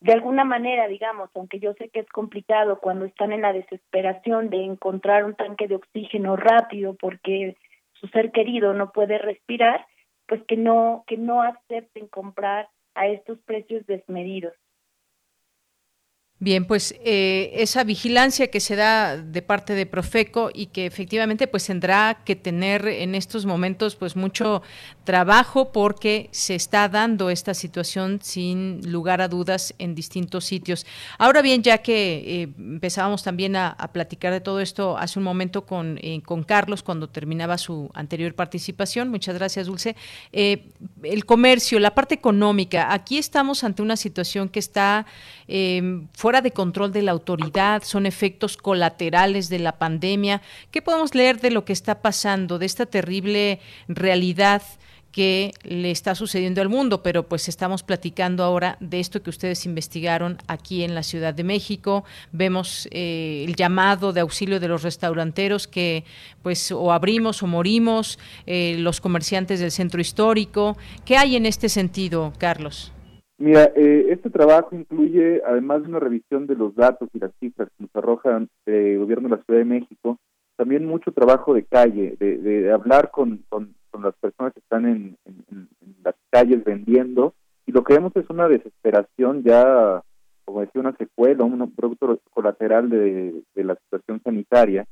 de 0.00 0.12
alguna 0.12 0.44
manera, 0.44 0.86
digamos, 0.86 1.30
aunque 1.34 1.58
yo 1.58 1.74
sé 1.74 1.88
que 1.88 2.00
es 2.00 2.08
complicado 2.08 2.78
cuando 2.80 3.04
están 3.04 3.32
en 3.32 3.42
la 3.42 3.52
desesperación 3.52 4.48
de 4.48 4.62
encontrar 4.64 5.24
un 5.24 5.34
tanque 5.34 5.66
de 5.66 5.74
oxígeno 5.74 6.36
rápido 6.36 6.94
porque 6.94 7.56
su 7.94 8.06
ser 8.08 8.30
querido 8.30 8.74
no 8.74 8.92
puede 8.92 9.18
respirar, 9.18 9.84
pues 10.26 10.40
que 10.46 10.56
no 10.56 11.04
que 11.06 11.16
no 11.16 11.42
acepten 11.42 12.06
comprar 12.06 12.68
a 12.94 13.08
estos 13.08 13.38
precios 13.40 13.86
desmedidos. 13.86 14.54
Bien, 16.40 16.66
pues 16.66 16.94
eh, 17.04 17.50
esa 17.54 17.82
vigilancia 17.82 18.46
que 18.46 18.60
se 18.60 18.76
da 18.76 19.16
de 19.16 19.42
parte 19.42 19.74
de 19.74 19.86
Profeco 19.86 20.50
y 20.54 20.66
que 20.66 20.86
efectivamente 20.86 21.48
pues 21.48 21.66
tendrá 21.66 22.22
que 22.24 22.36
tener 22.36 22.86
en 22.86 23.16
estos 23.16 23.44
momentos 23.44 23.96
pues 23.96 24.14
mucho 24.14 24.62
trabajo 25.02 25.72
porque 25.72 26.28
se 26.30 26.54
está 26.54 26.88
dando 26.88 27.30
esta 27.30 27.54
situación 27.54 28.20
sin 28.22 28.88
lugar 28.88 29.20
a 29.20 29.26
dudas 29.26 29.74
en 29.80 29.96
distintos 29.96 30.44
sitios. 30.44 30.86
Ahora 31.18 31.42
bien, 31.42 31.64
ya 31.64 31.78
que 31.78 32.42
eh, 32.42 32.48
empezábamos 32.56 33.24
también 33.24 33.56
a, 33.56 33.76
platicar 33.92 34.32
de 34.32 34.40
todo 34.40 34.60
esto 34.60 34.96
hace 34.96 35.18
un 35.18 35.24
momento 35.24 35.66
con, 35.66 35.98
eh, 36.02 36.22
con 36.24 36.44
Carlos 36.44 36.84
cuando 36.84 37.08
terminaba 37.08 37.58
su 37.58 37.90
anterior 37.94 38.32
participación, 38.34 39.08
muchas 39.08 39.34
gracias 39.34 39.66
Dulce, 39.66 39.96
el 40.30 41.24
comercio, 41.24 41.80
la 41.80 41.94
parte 41.96 42.14
económica, 42.14 42.92
aquí 42.92 43.18
estamos 43.18 43.64
ante 43.64 43.82
una 43.82 43.96
situación 43.96 44.48
que 44.48 44.60
está 44.60 45.06
de 46.42 46.52
control 46.52 46.92
de 46.92 47.02
la 47.02 47.12
autoridad, 47.12 47.82
son 47.82 48.06
efectos 48.06 48.56
colaterales 48.56 49.48
de 49.48 49.58
la 49.58 49.78
pandemia. 49.78 50.42
¿Qué 50.70 50.82
podemos 50.82 51.14
leer 51.14 51.40
de 51.40 51.50
lo 51.50 51.64
que 51.64 51.72
está 51.72 52.02
pasando, 52.02 52.58
de 52.58 52.66
esta 52.66 52.86
terrible 52.86 53.60
realidad? 53.88 54.62
que 55.10 55.52
le 55.62 55.90
está 55.90 56.14
sucediendo 56.14 56.60
al 56.60 56.68
mundo, 56.68 57.02
pero 57.02 57.26
pues 57.26 57.48
estamos 57.48 57.82
platicando 57.82 58.44
ahora 58.44 58.76
de 58.78 59.00
esto 59.00 59.22
que 59.22 59.30
ustedes 59.30 59.64
investigaron 59.66 60.38
aquí 60.46 60.84
en 60.84 60.94
la 60.94 61.02
Ciudad 61.02 61.34
de 61.34 61.44
México. 61.44 62.04
Vemos 62.30 62.88
eh, 62.90 63.44
el 63.46 63.56
llamado 63.56 64.12
de 64.12 64.20
auxilio 64.20 64.60
de 64.60 64.68
los 64.68 64.82
restauranteros 64.82 65.66
que 65.66 66.04
pues 66.42 66.70
o 66.70 66.92
abrimos 66.92 67.42
o 67.42 67.46
morimos, 67.46 68.18
eh, 68.46 68.76
los 68.78 69.00
comerciantes 69.00 69.60
del 69.60 69.72
centro 69.72 70.00
histórico. 70.00 70.76
¿Qué 71.04 71.16
hay 71.16 71.36
en 71.36 71.46
este 71.46 71.68
sentido, 71.68 72.32
Carlos? 72.38 72.92
Mira, 73.40 73.70
eh, 73.76 74.06
este 74.10 74.30
trabajo 74.30 74.74
incluye, 74.74 75.40
además 75.46 75.82
de 75.82 75.88
una 75.88 76.00
revisión 76.00 76.48
de 76.48 76.56
los 76.56 76.74
datos 76.74 77.08
y 77.12 77.20
las 77.20 77.30
cifras 77.38 77.68
que 77.68 77.84
nos 77.84 77.94
arrojan 77.94 78.48
el 78.66 78.98
gobierno 78.98 79.28
de 79.28 79.36
la 79.36 79.42
Ciudad 79.44 79.60
de 79.60 79.64
México, 79.64 80.18
también 80.56 80.84
mucho 80.84 81.12
trabajo 81.12 81.54
de 81.54 81.62
calle, 81.62 82.16
de, 82.18 82.72
hablar 82.72 83.12
con, 83.12 83.44
con, 83.48 83.74
las 84.02 84.14
personas 84.16 84.52
que 84.52 84.60
están 84.60 84.86
en, 84.86 85.16
las 86.02 86.14
calles 86.30 86.64
vendiendo, 86.64 87.34
y 87.64 87.72
lo 87.72 87.84
que 87.84 87.94
vemos 87.94 88.12
es 88.16 88.28
una 88.28 88.48
desesperación 88.48 89.44
ya, 89.44 90.02
como 90.44 90.60
decía, 90.62 90.80
una 90.80 90.96
secuela, 90.96 91.44
un 91.44 91.70
producto 91.76 92.18
colateral 92.30 92.90
de, 92.90 93.42
de 93.54 93.64
la 93.64 93.76
situación 93.76 94.20
sanitaria. 94.24 94.84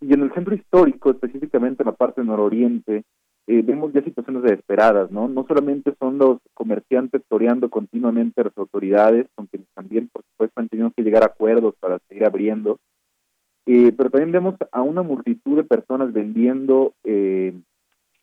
Y 0.00 0.12
en 0.12 0.22
el 0.22 0.32
centro 0.34 0.54
histórico, 0.54 1.10
específicamente 1.10 1.82
en 1.82 1.86
la 1.86 1.96
parte 1.96 2.22
nororiente, 2.22 3.02
eh, 3.48 3.62
vemos 3.62 3.92
ya 3.92 4.02
situaciones 4.02 4.42
desesperadas, 4.42 5.10
¿no? 5.12 5.28
No 5.28 5.46
solamente 5.46 5.94
son 6.00 6.18
los 6.18 6.38
comerciantes 6.52 7.22
toreando 7.28 7.70
continuamente 7.70 8.40
a 8.40 8.44
las 8.44 8.58
autoridades, 8.58 9.28
con 9.36 9.46
quienes 9.46 9.68
también, 9.72 10.08
por 10.12 10.24
supuesto, 10.24 10.60
han 10.60 10.68
tenido 10.68 10.90
que 10.90 11.02
llegar 11.02 11.22
a 11.22 11.26
acuerdos 11.26 11.74
para 11.78 12.00
seguir 12.08 12.24
abriendo, 12.24 12.78
eh, 13.66 13.92
pero 13.96 14.10
también 14.10 14.32
vemos 14.32 14.56
a 14.72 14.82
una 14.82 15.02
multitud 15.02 15.56
de 15.56 15.62
personas 15.62 16.12
vendiendo 16.12 16.94
eh, 17.04 17.54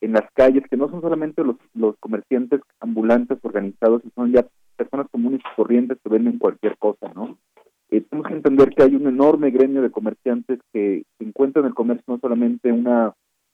en 0.01 0.11
las 0.11 0.29
calles, 0.33 0.63
que 0.69 0.75
no 0.75 0.89
son 0.89 0.99
solamente 0.99 1.41
los, 1.41 1.55
los 1.73 1.95
comerciantes 1.99 2.59
ambulantes 2.81 3.37
organizados, 3.43 4.01
son 4.15 4.33
ya 4.33 4.45
personas 4.75 5.07
comunes 5.09 5.39
y 5.39 5.55
corrientes 5.55 5.99
que 6.03 6.09
venden 6.09 6.37
cualquier 6.37 6.77
cosa, 6.77 7.13
¿no? 7.15 7.37
tenemos 7.89 8.27
que 8.27 8.33
entender 8.33 8.69
que 8.71 8.81
hay 8.81 8.95
un 8.95 9.07
enorme 9.07 9.51
gremio 9.51 9.83
de 9.83 9.91
comerciantes 9.91 10.59
que 10.73 11.03
encuentran 11.19 11.63
en 11.63 11.69
el 11.69 11.75
comercio 11.75 12.05
no 12.07 12.17
solamente 12.17 12.71
una 12.71 13.13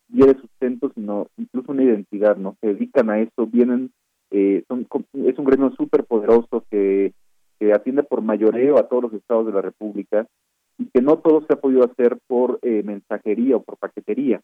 de 0.09 0.39
sustento, 0.39 0.91
sino 0.95 1.27
incluso 1.37 1.71
una 1.71 1.83
identidad, 1.83 2.37
¿no? 2.37 2.57
Se 2.61 2.67
dedican 2.67 3.09
a 3.09 3.19
eso, 3.19 3.47
vienen, 3.47 3.91
eh, 4.31 4.63
son, 4.67 4.87
es 5.25 5.37
un 5.37 5.45
gremio 5.45 5.71
súper 5.77 6.03
poderoso 6.05 6.63
que, 6.69 7.13
atiende 7.73 8.03
por 8.03 8.21
mayoreo 8.21 8.79
a 8.79 8.87
todos 8.87 9.03
los 9.03 9.13
estados 9.13 9.45
de 9.45 9.51
la 9.51 9.61
República 9.61 10.25
y 10.77 10.85
que 10.85 11.01
no 11.01 11.17
todo 11.17 11.45
se 11.45 11.53
ha 11.53 11.57
podido 11.57 11.83
hacer 11.83 12.17
por 12.25 12.57
eh, 12.61 12.83
mensajería 12.83 13.57
o 13.57 13.61
por 13.61 13.77
paquetería. 13.77 14.41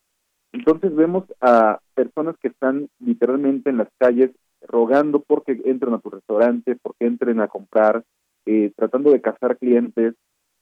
Entonces 0.51 0.93
vemos 0.93 1.23
a 1.41 1.79
personas 1.95 2.35
que 2.41 2.49
están 2.49 2.89
literalmente 2.99 3.69
en 3.69 3.77
las 3.77 3.87
calles 3.97 4.31
rogando 4.61 5.21
porque 5.21 5.59
entren 5.65 5.93
a 5.93 5.99
tu 5.99 6.09
restaurante, 6.09 6.77
porque 6.81 7.05
entren 7.05 7.39
a 7.39 7.47
comprar, 7.47 8.03
eh, 8.45 8.71
tratando 8.75 9.11
de 9.11 9.21
cazar 9.21 9.57
clientes, 9.57 10.15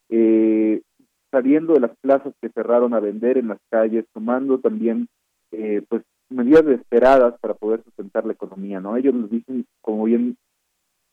eh, 0.10 0.82
saliendo 1.34 1.74
de 1.74 1.80
las 1.80 1.98
plazas 1.98 2.32
que 2.40 2.50
cerraron 2.50 2.94
a 2.94 3.00
vender 3.00 3.40
en 3.40 3.48
las 3.48 3.58
calles, 3.72 4.06
tomando 4.14 4.60
también 4.60 5.08
eh, 5.52 5.82
pues 5.90 6.04
medidas 6.30 6.64
desesperadas 6.64 7.34
para 7.40 7.56
poder 7.56 7.84
sustentar 7.84 8.24
la 8.24 8.34
economía, 8.34 8.80
¿no? 8.80 8.96
Ellos 8.96 9.16
nos 9.16 9.32
dicen, 9.32 9.66
como 9.82 10.04
bien 10.04 10.38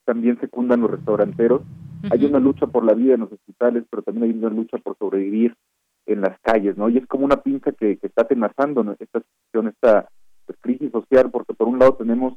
también 0.05 0.39
secundan 0.39 0.83
los 0.83 0.91
restauranteros, 0.91 1.63
hay 2.11 2.27
una 2.27 2.39
lucha 2.39 2.67
por 2.67 2.85
la 2.85 2.93
vida 2.93 3.15
en 3.15 3.21
los 3.21 3.33
hospitales, 3.33 3.85
pero 3.89 4.03
también 4.03 4.25
hay 4.25 4.39
una 4.39 4.51
lucha 4.51 4.77
por 4.77 4.97
sobrevivir 4.99 5.57
en 6.05 6.21
las 6.21 6.39
calles, 6.41 6.77
¿no? 6.77 6.91
Y 6.91 6.99
es 6.99 7.07
como 7.07 7.25
una 7.25 7.43
pinza 7.43 7.73
que, 7.73 7.99
está 8.03 8.23
atenazando 8.23 8.83
esta 8.99 9.21
situación, 9.21 9.69
esta 9.69 10.09
pues, 10.45 10.59
crisis 10.61 10.93
social, 10.93 11.31
porque 11.31 11.55
por 11.55 11.67
un 11.69 11.79
lado 11.79 11.95
tenemos 11.95 12.35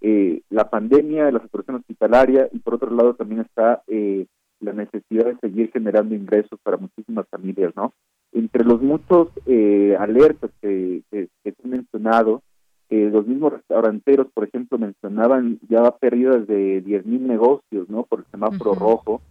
eh, 0.00 0.42
la 0.50 0.70
pandemia, 0.70 1.32
la 1.32 1.42
situación 1.42 1.76
hospitalaria, 1.76 2.48
y 2.52 2.60
por 2.60 2.74
otro 2.74 2.90
lado 2.90 3.14
también 3.14 3.40
está 3.40 3.82
eh, 3.88 4.26
la 4.60 4.72
necesidad 4.72 5.26
de 5.26 5.36
seguir 5.36 5.70
generando 5.72 6.14
ingresos 6.14 6.58
para 6.62 6.76
muchísimas 6.76 7.26
familias, 7.28 7.72
¿no? 7.76 7.92
Entre 8.32 8.64
los 8.64 8.82
muchos 8.82 9.28
eh, 9.46 9.96
alertas 9.98 10.50
que, 10.60 11.02
que, 11.10 11.28
he 11.44 11.68
mencionado, 11.68 12.42
eh, 12.88 13.08
los 13.10 13.26
mismos 13.26 13.52
restauranteros, 13.52 14.28
por 14.32 14.44
ejemplo, 14.44 14.78
mencionaban 14.78 15.58
ya 15.68 15.90
pérdidas 15.92 16.46
de 16.46 16.84
10.000 16.84 17.20
negocios, 17.20 17.88
¿no? 17.88 18.04
Por 18.04 18.20
el 18.20 18.26
semáforo 18.26 18.74
rojo, 18.74 19.22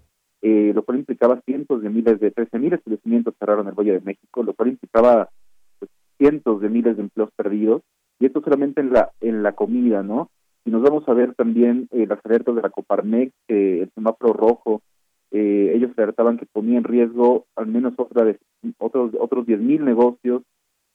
eh, 0.41 0.71
lo 0.75 0.83
cual 0.83 0.99
implicaba 0.99 1.41
cientos 1.45 1.81
de 1.81 1.89
miles 1.89 2.19
de 2.19 2.33
13.000 2.33 2.75
establecimientos 2.75 3.33
cerraron 3.39 3.67
el 3.67 3.73
Valle 3.73 3.93
de 3.93 4.01
México, 4.01 4.43
lo 4.43 4.53
cual 4.53 4.69
implicaba 4.69 5.29
pues, 5.79 5.89
cientos 6.17 6.61
de 6.61 6.69
miles 6.69 6.97
de 6.97 7.03
empleos 7.03 7.29
perdidos, 7.35 7.81
y 8.19 8.25
esto 8.25 8.41
solamente 8.41 8.81
en 8.81 8.93
la 8.93 9.11
en 9.21 9.43
la 9.43 9.53
comida, 9.53 10.03
¿no? 10.03 10.29
Y 10.65 10.71
nos 10.71 10.81
vamos 10.81 11.07
a 11.07 11.13
ver 11.13 11.35
también 11.35 11.87
eh, 11.91 12.07
las 12.07 12.19
alertas 12.25 12.55
de 12.55 12.61
la 12.61 12.69
Coparmex, 12.69 13.31
el 13.47 13.89
semáforo 13.93 14.33
rojo, 14.33 14.81
eh, 15.37 15.73
ellos 15.75 15.91
alertaban 15.97 16.37
que 16.37 16.45
ponía 16.45 16.77
en 16.77 16.85
riesgo 16.85 17.45
al 17.57 17.67
menos 17.67 17.93
otra 17.97 18.23
de, 18.23 18.39
otros 18.77 19.11
otros 19.19 19.45
10.000 19.45 19.81
negocios, 19.81 20.43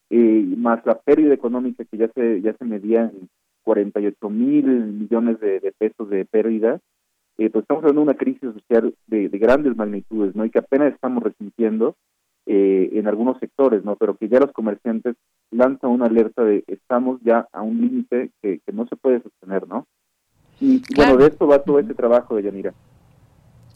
eh, 0.09 0.45
más 0.57 0.85
la 0.87 0.99
pérdida 0.99 1.35
económica 1.35 1.85
que 1.85 1.99
ya 1.99 2.09
se 2.15 2.41
ya 2.41 2.55
se 2.55 2.65
medía 2.65 3.03
en 3.03 3.29
48 3.65 4.31
mil 4.31 4.65
millones 4.65 5.41
de, 5.41 5.75
pesos 5.77 6.09
de 6.09 6.25
pérdida, 6.25 6.81
eh, 7.37 7.51
pues 7.51 7.65
estamos 7.65 7.83
hablando 7.83 8.01
de 8.01 8.05
una 8.05 8.17
crisis 8.17 8.51
social 8.55 8.95
de, 9.07 9.29
grandes 9.29 9.77
magnitudes, 9.77 10.35
¿no? 10.35 10.47
Y 10.47 10.51
que 10.51 10.61
apenas 10.61 10.95
estamos 10.95 11.23
resintiendo 11.23 11.97
eh, 12.47 12.91
en 12.95 13.09
algunos 13.09 13.39
sectores, 13.41 13.85
¿no? 13.85 13.97
Pero 13.97 14.17
que 14.17 14.29
ya 14.29 14.41
los 14.41 14.53
comerciantes 14.53 15.17
lanzan 15.51 15.91
una 15.91 16.07
alerta 16.07 16.45
de 16.45 16.65
estamos 16.67 17.21
ya 17.23 17.47
a 17.53 17.61
un 17.61 17.79
límite 17.81 18.31
que, 18.41 18.61
no 18.73 18.87
se 18.87 18.97
puede 18.97 19.21
sostener, 19.21 19.69
¿no? 19.69 19.87
Y 20.61 20.83
bueno, 20.97 21.19
de 21.19 21.27
esto 21.27 21.47
va 21.47 21.63
todo 21.63 21.79
este 21.79 21.95
trabajo 21.95 22.37
de 22.37 22.45
Yanira. 22.45 22.73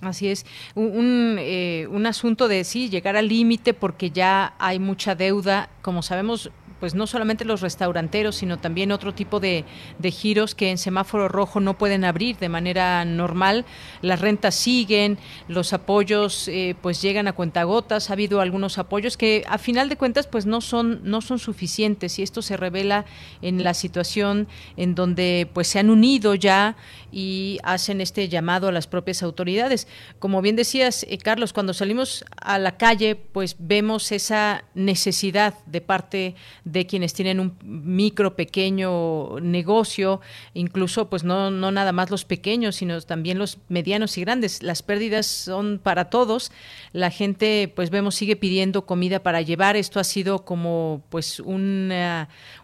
Así 0.05 0.29
es, 0.29 0.45
un, 0.75 1.37
eh, 1.39 1.87
un, 1.91 2.07
asunto 2.07 2.49
de 2.49 2.65
sí, 2.65 2.91
llegar 2.91 3.17
al 3.17 3.29
límite 3.29 3.75
porque 3.75 4.11
ya 4.11 4.55
hay 4.59 4.79
mucha 4.79 5.15
deuda, 5.15 5.71
como 5.83 6.03
sabemos, 6.03 6.51
pues 6.85 6.95
no 6.95 7.07
solamente 7.07 7.47
los 7.47 7.63
restauranteros, 7.63 8.37
sino 8.37 8.59
también 8.59 8.93
otro 8.93 9.15
tipo 9.15 9.41
de, 9.41 9.65
de 9.99 10.11
giros 10.11 10.55
que 10.55 10.71
en 10.71 10.77
semáforo 10.77 11.29
rojo 11.29 11.59
no 11.59 11.79
pueden 11.79 12.05
abrir 12.05 12.37
de 12.37 12.51
manera 12.51 13.05
normal. 13.07 13.65
Las 14.03 14.21
rentas 14.21 14.55
siguen, 14.55 15.17
los 15.49 15.73
apoyos 15.73 16.47
eh, 16.49 16.77
pues 16.83 17.01
llegan 17.01 17.27
a 17.27 17.33
cuentagotas. 17.33 18.11
Ha 18.11 18.13
habido 18.13 18.43
algunos 18.43 18.77
apoyos 18.77 19.17
que 19.17 19.45
a 19.49 19.57
final 19.57 19.89
de 19.89 19.97
cuentas 19.97 20.27
pues 20.27 20.45
no 20.45 20.61
son 20.61 21.01
no 21.05 21.23
son 21.23 21.39
suficientes 21.39 22.19
y 22.19 22.23
esto 22.23 22.43
se 22.43 22.57
revela 22.59 23.07
en 23.41 23.65
la 23.65 23.73
situación 23.73 24.47
en 24.77 24.95
donde 24.95 25.49
pues 25.55 25.69
se 25.69 25.79
han 25.79 25.89
unido 25.89 26.35
ya 26.35 26.77
y 27.11 27.61
hacen 27.63 28.01
este 28.01 28.29
llamado 28.29 28.69
a 28.69 28.73
las 28.73 28.89
propias 28.89 29.23
autoridades. 29.23 29.89
Como 30.19 30.43
bien 30.43 30.57
decías, 30.57 31.05
eh, 31.09 31.19
Carlos, 31.19 31.53
cuando 31.53 31.75
salimos 31.75 32.25
a 32.41 32.59
la 32.59 32.77
calle, 32.77 33.17
pues 33.17 33.57
vemos 33.59 34.13
esa 34.13 34.65
necesidad 34.75 35.55
de 35.67 35.81
parte 35.81 36.35
de 36.65 36.87
quienes 36.87 37.15
tienen 37.15 37.41
un 37.41 37.57
micro, 37.63 38.37
pequeño 38.37 39.41
negocio, 39.41 40.21
incluso 40.55 41.11
pues 41.11 41.25
no, 41.25 41.51
no 41.51 41.71
nada 41.71 41.93
más 41.93 42.11
los 42.11 42.25
pequeños, 42.25 42.77
sino 42.77 43.01
también 43.03 43.39
los 43.39 43.59
medianos 43.69 44.17
y 44.19 44.23
grandes. 44.23 44.63
Las 44.63 44.83
pérdidas 44.83 45.27
son 45.27 45.81
para 45.83 46.11
todos. 46.11 46.53
La 46.93 47.11
gente, 47.11 47.73
pues 47.75 47.91
vemos, 47.91 48.15
sigue 48.15 48.37
pidiendo 48.37 48.87
comida 48.87 49.23
para 49.23 49.43
llevar. 49.43 49.77
Esto 49.77 50.01
ha 50.01 50.05
sido 50.05 50.45
como 50.45 51.03
pues 51.11 51.41
un 51.41 51.93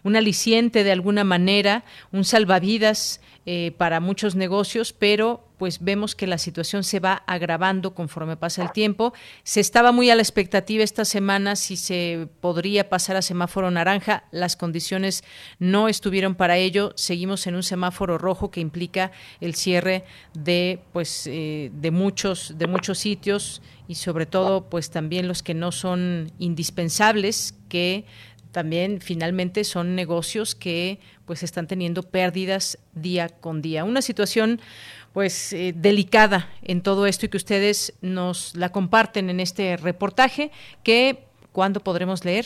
aliciente 0.03 0.83
de 0.83 0.91
alguna 0.91 1.23
manera, 1.23 1.83
un 2.11 2.23
salvavidas 2.23 3.21
eh, 3.45 3.73
para 3.77 3.99
muchos 3.99 4.35
negocios, 4.35 4.93
pero 4.93 5.47
pues 5.61 5.77
vemos 5.79 6.15
que 6.15 6.25
la 6.25 6.39
situación 6.39 6.83
se 6.83 6.99
va 6.99 7.21
agravando 7.27 7.93
conforme 7.93 8.35
pasa 8.35 8.63
el 8.63 8.71
tiempo. 8.71 9.13
Se 9.43 9.59
estaba 9.59 9.91
muy 9.91 10.09
a 10.09 10.15
la 10.15 10.23
expectativa 10.23 10.83
esta 10.83 11.05
semana 11.05 11.55
si 11.55 11.77
se 11.77 12.27
podría 12.39 12.89
pasar 12.89 13.15
a 13.15 13.21
semáforo 13.21 13.69
naranja. 13.69 14.23
Las 14.31 14.55
condiciones 14.55 15.23
no 15.59 15.87
estuvieron 15.87 16.33
para 16.33 16.57
ello. 16.57 16.93
Seguimos 16.95 17.45
en 17.45 17.53
un 17.53 17.61
semáforo 17.61 18.17
rojo 18.17 18.49
que 18.49 18.59
implica 18.59 19.11
el 19.39 19.53
cierre 19.53 20.03
de 20.33 20.79
pues 20.93 21.27
eh, 21.27 21.69
de 21.71 21.91
muchos 21.91 22.57
de 22.57 22.65
muchos 22.65 22.97
sitios 22.97 23.61
y 23.87 23.93
sobre 23.93 24.25
todo 24.25 24.67
pues 24.67 24.89
también 24.89 25.27
los 25.27 25.43
que 25.43 25.53
no 25.53 25.71
son 25.71 26.31
indispensables 26.39 27.53
que 27.69 28.05
también 28.51 28.99
finalmente 28.99 29.63
son 29.63 29.95
negocios 29.95 30.55
que 30.55 30.99
pues 31.25 31.43
están 31.43 31.67
teniendo 31.67 32.03
pérdidas 32.03 32.77
día 32.93 33.29
con 33.29 33.61
día. 33.61 33.85
Una 33.85 34.01
situación 34.01 34.59
pues 35.13 35.53
eh, 35.53 35.73
delicada 35.75 36.47
en 36.61 36.81
todo 36.81 37.05
esto 37.05 37.25
y 37.25 37.29
que 37.29 37.37
ustedes 37.37 37.93
nos 38.01 38.55
la 38.55 38.69
comparten 38.69 39.29
en 39.29 39.39
este 39.39 39.77
reportaje 39.77 40.51
que 40.83 41.25
¿cuándo 41.51 41.79
podremos 41.79 42.23
leer? 42.25 42.45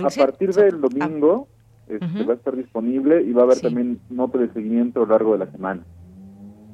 A 0.00 0.08
partir 0.08 0.54
del 0.54 0.80
domingo 0.80 1.48
este, 1.88 2.24
va 2.24 2.32
a 2.32 2.36
estar 2.36 2.56
disponible 2.56 3.22
y 3.22 3.32
va 3.32 3.42
a 3.42 3.44
haber 3.44 3.60
también 3.60 4.00
nota 4.08 4.38
de 4.38 4.52
seguimiento 4.52 5.00
a 5.00 5.06
lo 5.06 5.10
largo 5.10 5.32
de 5.32 5.38
la 5.38 5.50
semana. 5.50 5.82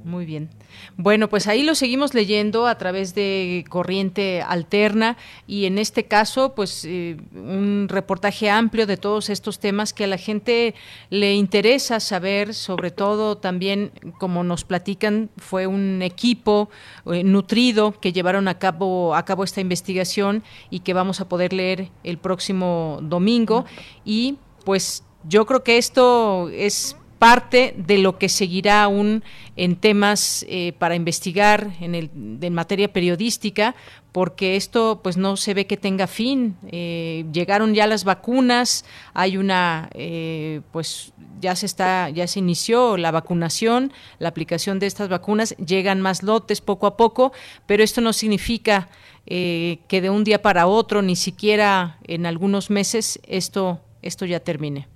Muy 0.05 0.25
bien. 0.25 0.49
Bueno, 0.97 1.29
pues 1.29 1.47
ahí 1.49 1.63
lo 1.63 1.75
seguimos 1.75 2.15
leyendo 2.15 2.67
a 2.67 2.79
través 2.79 3.15
de 3.15 3.65
Corriente 3.69 4.43
Alterna 4.43 5.17
y 5.47 5.67
en 5.67 5.79
este 5.79 6.05
caso, 6.05 6.55
pues 6.55 6.85
eh, 6.85 7.17
un 7.35 7.89
reportaje 7.89 8.49
amplio 8.49 8.87
de 8.87 8.97
todos 8.97 9.29
estos 9.29 9.59
temas 9.59 9.93
que 9.93 10.05
a 10.05 10.07
la 10.07 10.17
gente 10.17 10.75
le 11.11 11.35
interesa 11.35 12.01
saber, 12.01 12.55
sobre 12.55 12.91
todo 12.91 13.39
también, 13.39 13.93
como 14.19 14.45
nos 14.45 14.65
platican, 14.65 15.31
fue 15.37 15.67
un 15.67 16.01
equipo 16.03 16.71
eh, 17.07 17.25
nutrido 17.25 17.93
que 18.01 18.13
llevaron 18.13 18.49
a 18.49 18.59
cabo, 18.59 19.15
a 19.15 19.25
cabo 19.25 19.45
esta 19.45 19.61
investigación 19.61 20.43
y 20.71 20.81
que 20.81 20.95
vamos 20.95 21.21
a 21.21 21.29
poder 21.29 21.53
leer 21.53 21.91
el 22.05 22.19
próximo 22.19 23.01
domingo. 23.03 23.65
Y 24.05 24.37
pues 24.65 25.05
yo 25.25 25.45
creo 25.47 25.65
que 25.65 25.79
esto 25.79 26.49
es 26.51 26.97
parte 27.19 27.75
de 27.77 27.99
lo 27.99 28.19
que 28.19 28.29
seguirá 28.29 28.83
aún 28.83 29.25
en 29.57 29.77
temas 29.77 30.45
eh, 30.49 30.73
para 30.79 30.95
investigar 30.95 31.73
en, 31.81 31.95
el, 31.95 32.11
en 32.41 32.55
materia 32.55 32.93
periodística, 32.93 33.75
porque 34.13 34.57
esto 34.57 35.01
pues 35.03 35.17
no 35.17 35.37
se 35.37 35.55
ve 35.55 35.67
que 35.67 35.77
tenga 35.77 36.07
fin. 36.07 36.57
Eh, 36.71 37.25
llegaron 37.33 37.75
ya 37.75 37.87
las 37.87 38.05
vacunas, 38.05 38.85
hay 39.15 39.37
una 39.37 39.91
eh, 39.95 40.61
pues 40.71 41.13
ya 41.41 41.57
se 41.57 41.67
está 41.67 42.09
ya 42.11 42.27
se 42.27 42.39
inició 42.39 42.97
la 42.97 43.11
vacunación, 43.11 43.93
la 44.19 44.29
aplicación 44.29 44.79
de 44.79 44.87
estas 44.87 45.09
vacunas, 45.09 45.57
llegan 45.57 46.01
más 46.01 46.23
lotes 46.23 46.61
poco 46.61 46.87
a 46.87 46.97
poco, 46.97 47.33
pero 47.67 47.83
esto 47.83 48.01
no 48.01 48.13
significa 48.13 48.89
que 49.27 50.01
de 50.01 50.09
un 50.09 50.25
día 50.25 50.41
para 50.41 50.67
otro, 50.67 51.03
ni 51.03 51.15
siquiera 51.15 51.99
en 52.05 52.25
algunos 52.25 52.71
meses 52.71 53.21
esto 53.27 53.79
esto 54.01 54.25
ya 54.25 54.41
termine. 54.41 54.89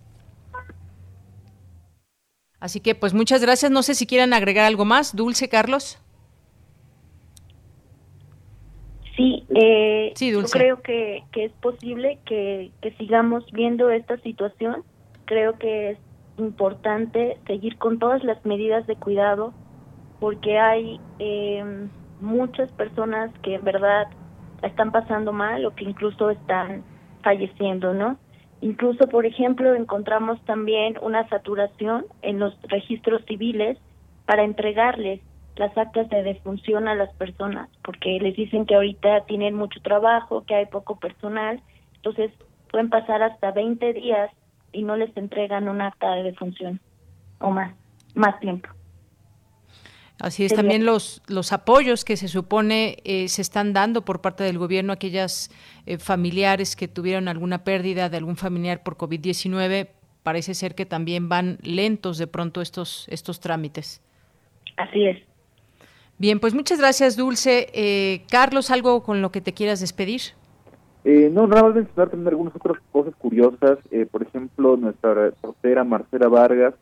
Así 2.63 2.79
que 2.79 2.95
pues 2.95 3.13
muchas 3.13 3.43
gracias. 3.43 3.73
No 3.73 3.83
sé 3.83 3.97
si 3.97 4.07
quieran 4.07 4.33
agregar 4.33 4.67
algo 4.67 4.85
más. 4.85 5.17
Dulce, 5.17 5.49
Carlos. 5.49 5.99
Sí, 9.17 9.45
eh, 9.53 10.15
yo 10.17 10.45
creo 10.45 10.81
que, 10.81 11.25
que 11.33 11.47
es 11.47 11.53
posible 11.61 12.21
que, 12.25 12.71
que 12.81 12.93
sigamos 12.99 13.45
viendo 13.51 13.91
esta 13.91 14.17
situación. 14.19 14.85
Creo 15.25 15.59
que 15.59 15.91
es 15.91 15.99
importante 16.39 17.37
seguir 17.49 17.79
con 17.79 17.99
todas 17.99 18.23
las 18.23 18.47
medidas 18.47 18.87
de 18.87 18.95
cuidado 18.95 19.53
porque 20.21 20.61
hay 20.61 21.01
eh, 21.19 21.65
muchas 22.21 22.71
personas 22.71 23.33
que 23.43 23.57
en 23.57 23.65
verdad 23.65 24.07
están 24.63 24.93
pasando 24.93 25.33
mal 25.33 25.67
o 25.67 25.75
que 25.75 25.83
incluso 25.83 26.31
están 26.31 26.85
falleciendo, 27.25 27.93
¿no? 27.93 28.19
Incluso, 28.63 29.09
por 29.09 29.27
ejemplo, 29.27 29.75
encontramos 29.75 30.41
también 30.45 30.95
una 31.03 31.29
saturación 31.29 32.07
en 32.23 32.39
los 32.39 32.55
registros 32.63 33.21
civiles 33.27 33.77
para 34.25 34.45
entregarles 34.45 35.21
las 35.57 35.77
actas 35.77 36.09
de 36.09 36.23
defunción 36.23 36.87
a 36.87 36.95
las 36.95 37.13
personas, 37.15 37.69
porque 37.83 38.21
les 38.21 38.37
dicen 38.37 38.65
que 38.65 38.77
ahorita 38.77 39.25
tienen 39.27 39.57
mucho 39.57 39.81
trabajo, 39.83 40.45
que 40.45 40.55
hay 40.55 40.67
poco 40.67 40.95
personal, 40.95 41.61
entonces 41.97 42.31
pueden 42.71 42.89
pasar 42.89 43.25
hasta 43.25 43.51
20 43.51 43.95
días 43.95 44.31
y 44.71 44.85
no 44.85 44.95
les 44.95 45.15
entregan 45.17 45.69
un 45.69 45.81
acta 45.81 46.15
de 46.15 46.23
defunción 46.23 46.81
o 47.41 47.51
más, 47.51 47.75
más 48.15 48.39
tiempo. 48.39 48.69
Así 50.23 50.45
es, 50.45 50.55
también 50.55 50.87
los, 50.87 51.21
los 51.27 51.53
apoyos 51.53 52.05
que 52.05 52.17
se 52.17 52.29
supone 52.29 52.99
eh, 53.03 53.27
se 53.27 53.43
están 53.43 53.73
dando 53.73 54.03
por 54.03 54.21
parte 54.21 54.45
del 54.45 54.57
gobierno 54.57 54.93
a 54.93 54.95
aquellas 54.95 55.51
eh, 55.85 55.99
familiares 55.99 56.77
que 56.77 56.87
tuvieron 56.87 57.27
alguna 57.27 57.65
pérdida 57.65 58.09
de 58.09 58.19
algún 58.19 58.37
familiar 58.37 58.85
por 58.85 58.97
COVID-19, 58.97 59.89
parece 60.23 60.55
ser 60.55 60.77
que 60.77 60.87
también 60.87 61.29
van 61.29 61.59
lentos 61.63 62.19
de 62.19 62.29
pronto 62.29 62.61
estos, 62.61 63.09
estos 63.11 63.41
trámites. 63.41 64.01
Así 64.77 65.07
es. 65.07 65.19
Bien, 66.19 66.39
pues 66.39 66.55
muchas 66.55 66.79
gracias, 66.79 67.17
Dulce. 67.17 67.67
Eh, 67.75 68.23
Carlos, 68.31 68.71
¿algo 68.71 69.03
con 69.03 69.23
lo 69.23 69.33
que 69.33 69.41
te 69.41 69.53
quieras 69.53 69.81
despedir? 69.81 70.21
no, 71.05 71.49
nada 71.49 71.65
más 71.65 71.75
mencionar 71.75 72.11
también 72.11 72.29
algunas 72.29 72.55
otras 72.55 72.77
cosas 72.93 73.13
curiosas. 73.19 73.79
por 74.13 74.23
ejemplo, 74.23 74.77
nuestra 74.77 75.15
reportera 75.15 75.83
Marcela 75.83 76.29
Vargas 76.29 76.75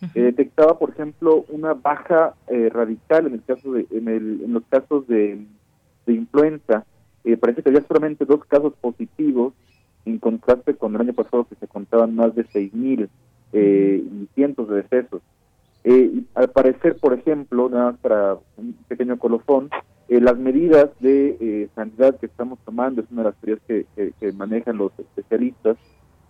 eh, 0.00 0.20
detectaba, 0.20 0.78
por 0.78 0.90
ejemplo, 0.90 1.44
una 1.48 1.74
baja 1.74 2.34
eh, 2.46 2.70
radical 2.72 3.26
en 3.26 3.34
el 3.34 3.42
caso 3.44 3.72
de, 3.72 3.86
en, 3.90 4.08
el, 4.08 4.42
en 4.44 4.52
los 4.52 4.62
casos 4.68 5.06
de, 5.08 5.44
de 6.06 6.12
influenza. 6.12 6.84
Eh, 7.24 7.36
parece 7.36 7.62
que 7.62 7.70
había 7.70 7.84
solamente 7.86 8.24
dos 8.24 8.44
casos 8.44 8.74
positivos, 8.80 9.54
en 10.04 10.18
contraste 10.18 10.74
con 10.74 10.94
el 10.94 11.00
año 11.00 11.12
pasado 11.12 11.44
que 11.44 11.56
se 11.56 11.66
contaban 11.66 12.14
más 12.14 12.34
de 12.34 12.46
seis 12.52 12.72
mil 12.72 13.10
y 13.52 14.28
cientos 14.34 14.68
de 14.68 14.76
decesos. 14.82 15.22
al 16.34 16.50
parecer, 16.50 16.96
por 16.98 17.14
ejemplo, 17.14 17.68
nada 17.68 17.92
más 17.92 18.00
para 18.00 18.36
un 18.56 18.74
pequeño 18.88 19.18
colofón, 19.18 19.68
las 20.08 20.38
medidas 20.38 20.90
de 21.00 21.68
sanidad 21.74 22.16
que 22.18 22.26
estamos 22.26 22.58
tomando, 22.64 23.02
es 23.02 23.10
una 23.10 23.22
de 23.22 23.30
las 23.30 23.40
teorías 23.40 23.60
que, 23.66 24.12
que, 24.18 24.32
manejan 24.32 24.78
los 24.78 24.92
especialistas, 24.98 25.76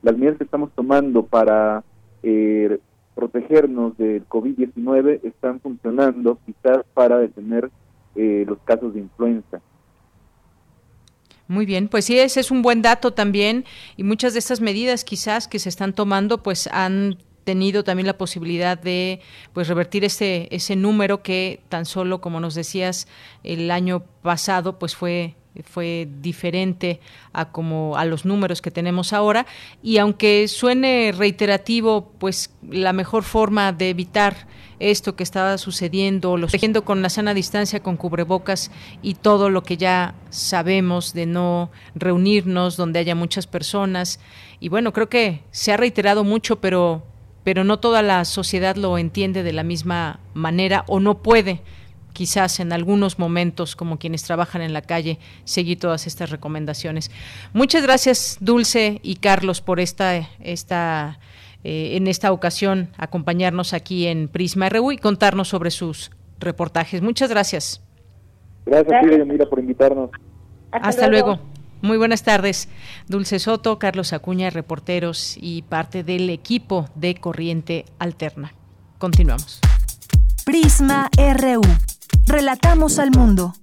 las 0.03 0.17
medidas 0.17 0.39
que 0.39 0.45
estamos 0.45 0.71
tomando 0.75 1.25
para 1.25 1.85
eh, 2.23 2.79
protegernos 3.19 3.99
del 3.99 4.29
COVID-19 4.29 5.25
están 5.25 5.59
funcionando 5.59 6.39
quizás 6.47 6.85
para 6.95 7.19
detener 7.19 7.69
eh, 8.15 8.45
los 8.47 8.59
casos 8.61 8.95
de 8.95 9.01
influenza. 9.01 9.61
Muy 11.49 11.67
bien, 11.67 11.89
pues 11.89 12.05
sí, 12.05 12.17
ese 12.17 12.39
es 12.39 12.53
un 12.53 12.63
buen 12.63 12.81
dato 12.81 13.13
también 13.15 13.65
y 13.97 14.05
muchas 14.05 14.35
de 14.35 14.39
estas 14.39 14.61
medidas 14.61 15.03
quizás 15.03 15.49
que 15.49 15.59
se 15.59 15.69
están 15.69 15.95
tomando 15.95 16.45
pues 16.45 16.69
han 16.71 17.19
tenido 17.43 17.83
también 17.83 18.07
la 18.07 18.17
posibilidad 18.17 18.79
de 18.79 19.21
pues 19.53 19.67
revertir 19.67 20.05
ese 20.05 20.47
ese 20.53 20.77
número 20.77 21.21
que 21.25 21.61
tan 21.69 21.87
solo 21.87 22.21
como 22.21 22.39
nos 22.39 22.55
decías 22.55 23.09
el 23.43 23.73
año 23.73 24.05
pasado 24.23 24.79
pues 24.79 24.95
fue 24.95 25.35
fue 25.63 26.09
diferente 26.21 27.01
a 27.33 27.51
como 27.51 27.97
a 27.97 28.05
los 28.05 28.25
números 28.25 28.63
que 28.63 28.71
tenemos 28.71 29.13
ahora 29.13 29.47
y 29.83 29.99
aunque 29.99 30.49
suene 30.49 31.13
reiterativo, 31.17 32.13
pues 32.19 32.55
la 32.69 32.93
mejor 32.93 33.23
forma 33.23 33.73
de 33.73 33.91
evitar 33.91 34.47
esto 34.81 35.17
que 35.17 35.23
estaba 35.23 35.59
sucediendo, 35.59 36.37
lo 36.37 36.49
siguiendo 36.49 36.85
con 36.85 37.03
la 37.03 37.11
sana 37.11 37.35
distancia, 37.35 37.83
con 37.83 37.97
cubrebocas 37.97 38.71
y 39.03 39.15
todo 39.15 39.51
lo 39.51 39.63
que 39.63 39.77
ya 39.77 40.15
sabemos 40.31 41.13
de 41.13 41.27
no 41.27 41.71
reunirnos 41.95 42.77
donde 42.77 43.01
haya 43.01 43.15
muchas 43.15 43.47
personas. 43.47 44.21
Y 44.61 44.69
bueno, 44.69 44.93
creo 44.93 45.09
que 45.09 45.43
se 45.51 45.73
ha 45.73 45.77
reiterado 45.77 46.25
mucho, 46.25 46.61
pero, 46.61 47.03
pero 47.45 47.65
no 47.65 47.81
toda 47.81 48.03
la 48.03 48.25
sociedad 48.25 48.77
lo 48.77 48.99
entiende 48.99 49.43
de 49.43 49.53
la 49.53 49.65
misma 49.65 50.21
manera 50.35 50.85
o 50.87 51.01
no 51.01 51.23
puede 51.23 51.63
quizás 52.19 52.59
en 52.59 52.73
algunos 52.73 53.21
momentos, 53.21 53.77
como 53.77 54.01
quienes 54.01 54.25
trabajan 54.25 54.61
en 54.61 54.73
la 54.73 54.83
calle, 54.83 55.21
seguir 55.45 55.79
todas 55.79 56.09
estas 56.09 56.31
recomendaciones. 56.31 57.13
Muchas 57.53 57.85
gracias, 57.85 58.39
Dulce 58.41 58.99
y 59.05 59.17
Carlos, 59.17 59.61
por 59.61 59.79
esta, 59.79 60.17
esta 60.41 61.21
eh, 61.63 61.97
en 61.97 62.09
esta 62.09 62.33
ocasión 62.33 62.89
acompañarnos 62.97 63.73
aquí 63.73 64.09
en 64.09 64.27
Prisma 64.27 64.69
RU 64.69 64.91
y 64.91 64.99
contarnos 64.99 65.47
sobre 65.47 65.71
sus 65.71 66.11
reportajes. 66.41 67.03
Muchas 67.03 67.31
gracias. 67.31 67.81
Gracias, 68.67 69.01
gracias. 69.01 69.49
por 69.49 69.61
invitarnos. 69.61 70.11
Hasta, 70.73 71.07
luego. 71.07 71.39
Muy 71.83 71.99
buenas 71.99 72.25
tardes. 72.25 72.69
Dulce 73.07 73.39
Soto, 73.39 73.79
Carlos 73.79 74.13
Acuña, 74.13 74.51
reporteros 74.51 75.37
y 75.41 75.63
parte 75.63 76.03
del 76.03 76.29
equipo 76.31 76.89
de 76.97 77.15
Corriente 77.15 77.85
Alterna. 78.01 78.55
Continuamos. 78.99 79.61
Prisma 80.45 81.09
RU. 81.17 81.63
Relatamos 82.29 82.99
al 82.99 83.11
mundo. 83.11 83.55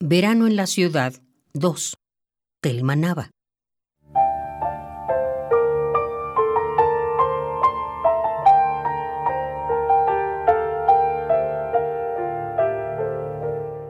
Verano 0.00 0.46
en 0.46 0.56
la 0.56 0.66
ciudad 0.66 1.12
2. 1.52 1.98
Telmanaba. 2.62 3.30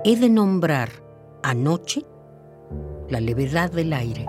he 0.04 0.16
de 0.16 0.28
nombrar 0.28 0.90
anoche 1.44 2.04
la 3.08 3.20
levedad 3.20 3.70
del 3.70 3.92
aire. 3.92 4.26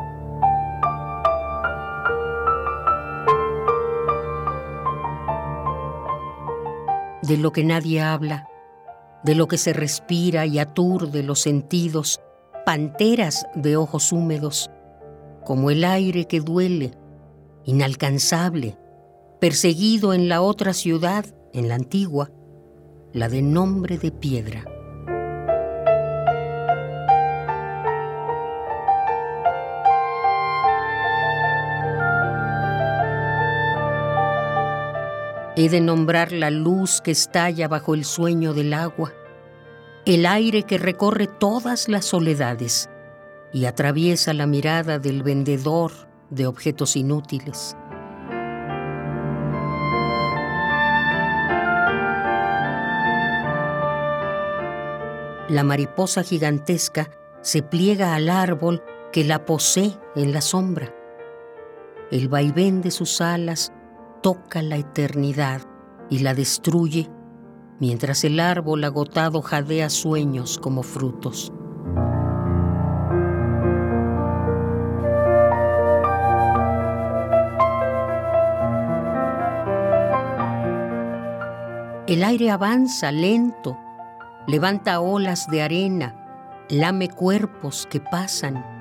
De 7.23 7.37
lo 7.37 7.51
que 7.51 7.63
nadie 7.63 8.01
habla, 8.01 8.47
de 9.23 9.33
lo 9.33 9.47
que 9.47 9.57
se 9.57 9.73
respira 9.73 10.45
y 10.45 10.59
aturde 10.59 11.23
los 11.23 11.39
sentidos, 11.39 12.21
panteras 12.65 13.47
de 13.55 13.77
ojos 13.77 14.11
húmedos, 14.11 14.69
como 15.43 15.71
el 15.71 15.83
aire 15.83 16.25
que 16.25 16.39
duele, 16.39 16.91
inalcanzable, 17.65 18.77
perseguido 19.39 20.13
en 20.13 20.29
la 20.29 20.41
otra 20.41 20.73
ciudad, 20.73 21.25
en 21.53 21.69
la 21.69 21.75
antigua, 21.75 22.31
la 23.13 23.29
de 23.29 23.41
nombre 23.41 23.97
de 23.97 24.11
piedra. 24.11 24.65
He 35.55 35.69
de 35.69 35.81
nombrar 35.81 36.31
la 36.31 36.49
luz 36.49 36.99
que 36.99 37.11
estalla 37.11 37.67
bajo 37.67 37.93
el 37.93 38.05
sueño 38.05 38.55
del 38.55 38.73
agua, 38.73 39.13
el 40.03 40.25
aire 40.25 40.63
que 40.63 40.79
recorre 40.79 41.27
todas 41.27 41.87
las 41.89 42.05
soledades 42.05 42.89
y 43.53 43.65
atraviesa 43.65 44.33
la 44.33 44.47
mirada 44.47 44.97
del 44.97 45.21
vendedor 45.21 45.91
de 46.31 46.47
objetos 46.47 46.95
inútiles. 46.95 47.77
La 55.49 55.63
mariposa 55.63 56.23
gigantesca 56.23 57.11
se 57.41 57.61
pliega 57.61 58.15
al 58.15 58.29
árbol 58.29 58.83
que 59.11 59.23
la 59.23 59.45
posee 59.45 59.93
en 60.15 60.33
la 60.33 60.41
sombra. 60.41 60.91
El 62.09 62.27
vaivén 62.27 62.81
de 62.81 62.89
sus 62.89 63.21
alas 63.21 63.71
toca 64.23 64.61
la 64.61 64.77
eternidad 64.77 65.61
y 66.09 66.19
la 66.19 66.33
destruye, 66.33 67.09
mientras 67.79 68.23
el 68.23 68.39
árbol 68.39 68.81
agotado 68.85 69.41
jadea 69.41 69.89
sueños 69.89 70.57
como 70.57 70.81
frutos. 70.81 71.51
El 82.07 82.23
aire 82.23 82.49
avanza 82.49 83.11
lento, 83.11 83.77
levanta 84.47 85.01
olas 85.01 85.49
de 85.49 85.63
arena, 85.63 86.63
lame 86.69 87.09
cuerpos 87.09 87.87
que 87.91 87.99
pasan 87.99 88.72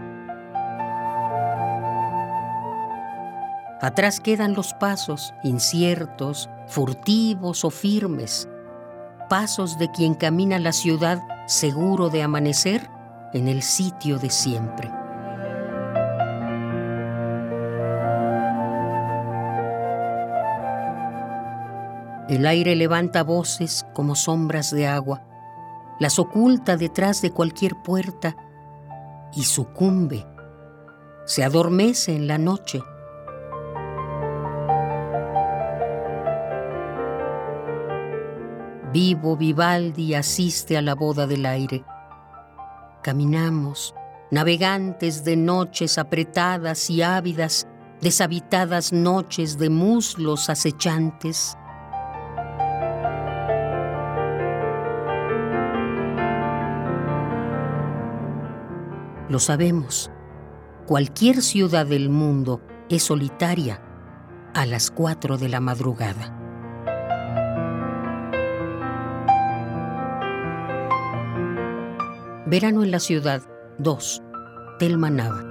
Atrás 3.82 4.20
quedan 4.20 4.54
los 4.54 4.74
pasos, 4.74 5.34
inciertos, 5.42 6.48
furtivos 6.68 7.64
o 7.64 7.70
firmes, 7.70 8.48
pasos 9.28 9.76
de 9.76 9.90
quien 9.90 10.14
camina 10.14 10.60
la 10.60 10.70
ciudad 10.70 11.20
seguro 11.48 12.08
de 12.08 12.22
amanecer 12.22 12.88
en 13.32 13.48
el 13.48 13.60
sitio 13.60 14.20
de 14.20 14.30
siempre. 14.30 14.88
El 22.28 22.46
aire 22.46 22.76
levanta 22.76 23.24
voces 23.24 23.84
como 23.94 24.14
sombras 24.14 24.70
de 24.70 24.86
agua, 24.86 25.24
las 25.98 26.20
oculta 26.20 26.76
detrás 26.76 27.20
de 27.20 27.32
cualquier 27.32 27.74
puerta 27.82 28.36
y 29.34 29.42
sucumbe, 29.42 30.24
se 31.26 31.42
adormece 31.42 32.14
en 32.14 32.28
la 32.28 32.38
noche 32.38 32.80
Vivo 38.92 39.38
Vivaldi 39.38 40.14
asiste 40.14 40.76
a 40.76 40.82
la 40.82 40.94
boda 40.94 41.26
del 41.26 41.46
aire. 41.46 41.82
Caminamos, 43.02 43.94
navegantes 44.30 45.24
de 45.24 45.34
noches 45.34 45.96
apretadas 45.96 46.90
y 46.90 47.00
ávidas, 47.00 47.66
deshabitadas 48.02 48.92
noches 48.92 49.56
de 49.56 49.70
muslos 49.70 50.50
acechantes. 50.50 51.56
Lo 59.30 59.38
sabemos, 59.38 60.10
cualquier 60.86 61.40
ciudad 61.40 61.86
del 61.86 62.10
mundo 62.10 62.60
es 62.90 63.04
solitaria 63.04 63.80
a 64.52 64.66
las 64.66 64.90
cuatro 64.90 65.38
de 65.38 65.48
la 65.48 65.60
madrugada. 65.60 66.41
Verano 72.52 72.84
en 72.84 72.90
la 72.90 73.00
ciudad 73.00 73.40
2. 73.78 74.22
Telma 74.78 75.08
Nava. 75.08 75.42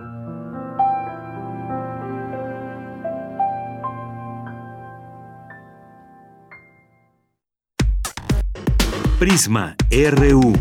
Prisma 9.17 9.75
RU. 9.89 10.53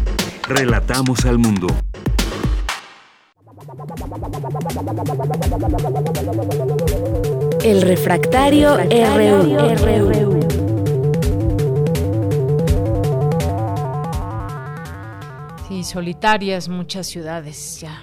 Relatamos 0.49 1.27
al 1.27 1.37
mundo. 1.37 1.67
El 7.63 7.83
refractario, 7.83 8.79
RU. 8.79 10.60
Solitarias 15.85 16.69
muchas 16.69 17.07
ciudades 17.07 17.81
ya. 17.81 18.03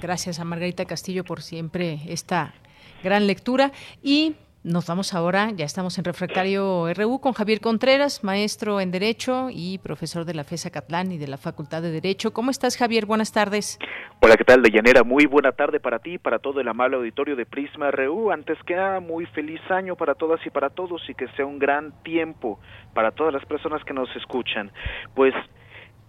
Gracias 0.00 0.40
a 0.40 0.44
Margarita 0.44 0.84
Castillo 0.84 1.24
por 1.24 1.42
siempre 1.42 2.00
esta 2.06 2.54
gran 3.02 3.26
lectura 3.26 3.72
y 4.02 4.36
nos 4.64 4.86
vamos 4.86 5.12
ahora, 5.12 5.50
ya 5.50 5.66
estamos 5.66 5.98
en 5.98 6.04
Refractario 6.04 6.90
RU 6.94 7.20
con 7.20 7.34
Javier 7.34 7.60
Contreras, 7.60 8.24
maestro 8.24 8.80
en 8.80 8.90
Derecho 8.90 9.48
y 9.50 9.76
profesor 9.76 10.24
de 10.24 10.32
la 10.32 10.42
FESA 10.42 10.70
Catlán 10.70 11.12
y 11.12 11.18
de 11.18 11.26
la 11.26 11.36
Facultad 11.36 11.82
de 11.82 11.90
Derecho. 11.90 12.32
¿Cómo 12.32 12.50
estás, 12.50 12.78
Javier? 12.78 13.04
Buenas 13.04 13.30
tardes. 13.30 13.78
Hola, 14.20 14.36
¿qué 14.38 14.44
tal, 14.44 14.62
Deyanera? 14.62 15.04
Muy 15.04 15.26
buena 15.26 15.52
tarde 15.52 15.80
para 15.80 15.98
ti, 15.98 16.16
para 16.16 16.38
todo 16.38 16.62
el 16.62 16.68
amable 16.68 16.96
auditorio 16.96 17.36
de 17.36 17.44
Prisma 17.44 17.90
RU. 17.90 18.30
Antes 18.30 18.56
que 18.64 18.74
nada, 18.74 19.00
muy 19.00 19.26
feliz 19.26 19.60
año 19.68 19.96
para 19.96 20.14
todas 20.14 20.40
y 20.46 20.50
para 20.50 20.70
todos 20.70 21.02
y 21.10 21.14
que 21.14 21.28
sea 21.36 21.44
un 21.44 21.58
gran 21.58 21.92
tiempo 22.02 22.58
para 22.94 23.10
todas 23.10 23.34
las 23.34 23.44
personas 23.44 23.84
que 23.84 23.92
nos 23.92 24.08
escuchan. 24.16 24.70
Pues 25.14 25.34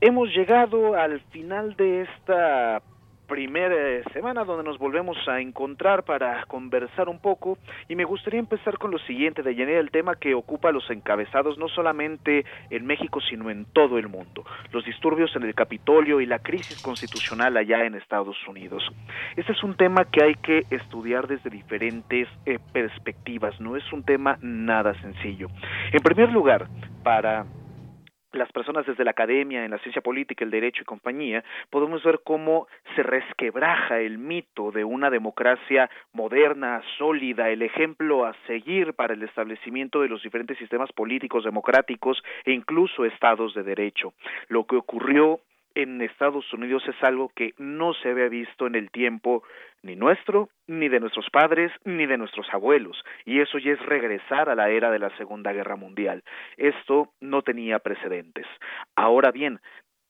hemos 0.01 0.30
llegado 0.30 0.95
al 0.95 1.19
final 1.31 1.76
de 1.76 2.01
esta 2.01 2.81
primera 3.26 4.03
semana 4.13 4.43
donde 4.43 4.63
nos 4.63 4.77
volvemos 4.77 5.17
a 5.27 5.39
encontrar 5.39 6.03
para 6.03 6.45
conversar 6.45 7.09
un 7.09 7.19
poco 7.19 7.57
y 7.89 7.95
me 7.95 8.03
gustaría 8.05 8.39
empezar 8.39 8.77
con 8.77 8.91
lo 8.91 8.99
siguiente 8.99 9.41
de 9.41 9.55
llenar 9.55 9.76
el 9.76 9.91
tema 9.91 10.15
que 10.15 10.35
ocupa 10.35 10.72
los 10.72 10.89
encabezados 10.91 11.57
no 11.57 11.67
solamente 11.67 12.45
en 12.69 12.85
México 12.85 13.19
sino 13.22 13.49
en 13.49 13.65
todo 13.65 13.97
el 13.97 14.07
mundo, 14.07 14.45
los 14.72 14.85
disturbios 14.85 15.35
en 15.35 15.43
el 15.43 15.55
Capitolio 15.55 16.22
y 16.22 16.26
la 16.26 16.39
crisis 16.39 16.81
constitucional 16.81 17.57
allá 17.57 17.85
en 17.85 17.95
Estados 17.95 18.38
Unidos. 18.47 18.84
Este 19.35 19.51
es 19.51 19.63
un 19.63 19.76
tema 19.76 20.05
que 20.05 20.23
hay 20.23 20.35
que 20.35 20.65
estudiar 20.69 21.27
desde 21.27 21.49
diferentes 21.49 22.27
eh, 22.45 22.59
perspectivas, 22.73 23.59
no 23.59 23.76
es 23.76 23.91
un 23.91 24.03
tema 24.03 24.38
nada 24.41 24.93
sencillo. 25.01 25.47
En 25.91 26.03
primer 26.03 26.31
lugar, 26.31 26.67
para 27.03 27.45
las 28.38 28.52
personas 28.52 28.86
desde 28.86 29.03
la 29.03 29.12
academia, 29.12 29.66
en 29.66 29.72
la 29.72 29.80
ciencia 29.80 30.02
política, 30.02 30.44
el 30.44 30.52
derecho 30.52 30.82
y 30.82 30.86
compañía, 30.86 31.44
podemos 31.70 32.03
ver 32.03 32.22
cómo 32.24 32.68
se 32.95 33.03
resquebraja 33.03 33.99
el 33.99 34.18
mito 34.18 34.72
de 34.72 34.84
una 34.84 35.10
democracia 35.10 35.90
moderna, 36.14 36.82
sólida, 36.98 37.49
el 37.49 37.62
ejemplo 37.62 38.26
a 38.26 38.36
seguir 38.48 38.94
para 38.94 39.14
el 39.14 39.24
establecimiento 39.24 40.02
de 40.02 40.10
los 40.10 40.22
diferentes 40.24 40.57
sistemas 40.57 40.91
políticos 40.91 41.44
democráticos 41.44 42.22
e 42.44 42.52
incluso 42.52 43.06
estados 43.06 43.53
de 43.53 43.64
derecho. 43.64 44.14
Lo 44.48 44.66
que 44.66 44.76
ocurrió 44.76 45.40
en 45.76 46.02
Estados 46.02 46.52
Unidos 46.53 46.84
es 46.88 47.03
algo 47.03 47.30
que 47.35 47.53
no 47.57 47.93
se 47.93 48.10
había 48.10 48.30
visto 48.30 48.65
en 48.65 48.76
el 48.76 48.89
tiempo 48.89 49.43
ni 49.84 49.95
nuestro, 49.95 50.49
ni 50.68 50.89
de 50.89 50.99
nuestros 50.99 51.30
padres, 51.30 51.72
ni 51.84 52.06
de 52.07 52.18
nuestros 52.18 52.47
abuelos, 52.52 53.03
y 53.23 53.39
eso 53.39 53.60
ya 53.60 53.73
es 53.73 53.85
regresar 53.85 54.49
a 54.49 54.56
la 54.56 54.69
era 54.69 54.89
de 54.89 54.99
la 54.99 55.15
Segunda 55.18 55.53
Guerra 55.53 55.76
Mundial. 55.76 56.23
Esto 56.57 57.14
no 57.19 57.43
tenía 57.43 57.80
precedentes. 57.80 58.47
Ahora 58.95 59.31
bien, 59.31 59.60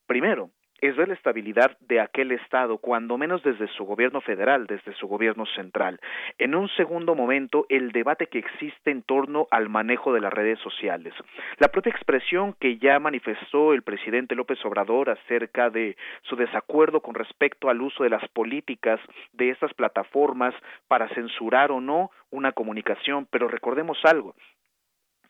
primero, 0.07 0.51
es 0.87 0.95
ver 0.95 1.07
la 1.07 1.13
estabilidad 1.13 1.77
de 1.79 1.99
aquel 1.99 2.31
Estado, 2.31 2.77
cuando 2.77 3.17
menos 3.17 3.43
desde 3.43 3.67
su 3.69 3.85
gobierno 3.85 4.21
federal, 4.21 4.67
desde 4.67 4.93
su 4.95 5.07
gobierno 5.07 5.45
central. 5.45 5.99
En 6.37 6.55
un 6.55 6.69
segundo 6.69 7.15
momento, 7.15 7.65
el 7.69 7.91
debate 7.91 8.27
que 8.27 8.39
existe 8.39 8.91
en 8.91 9.01
torno 9.03 9.47
al 9.51 9.69
manejo 9.69 10.13
de 10.13 10.21
las 10.21 10.33
redes 10.33 10.59
sociales. 10.59 11.13
La 11.57 11.69
propia 11.69 11.91
expresión 11.91 12.53
que 12.59 12.77
ya 12.77 12.99
manifestó 12.99 13.73
el 13.73 13.83
presidente 13.83 14.35
López 14.35 14.63
Obrador 14.65 15.09
acerca 15.09 15.69
de 15.69 15.95
su 16.23 16.35
desacuerdo 16.35 17.01
con 17.01 17.15
respecto 17.15 17.69
al 17.69 17.81
uso 17.81 18.03
de 18.03 18.09
las 18.09 18.27
políticas 18.29 18.99
de 19.33 19.49
estas 19.49 19.73
plataformas 19.73 20.53
para 20.87 21.09
censurar 21.09 21.71
o 21.71 21.81
no 21.81 22.11
una 22.31 22.51
comunicación, 22.51 23.27
pero 23.29 23.47
recordemos 23.47 23.97
algo, 24.03 24.35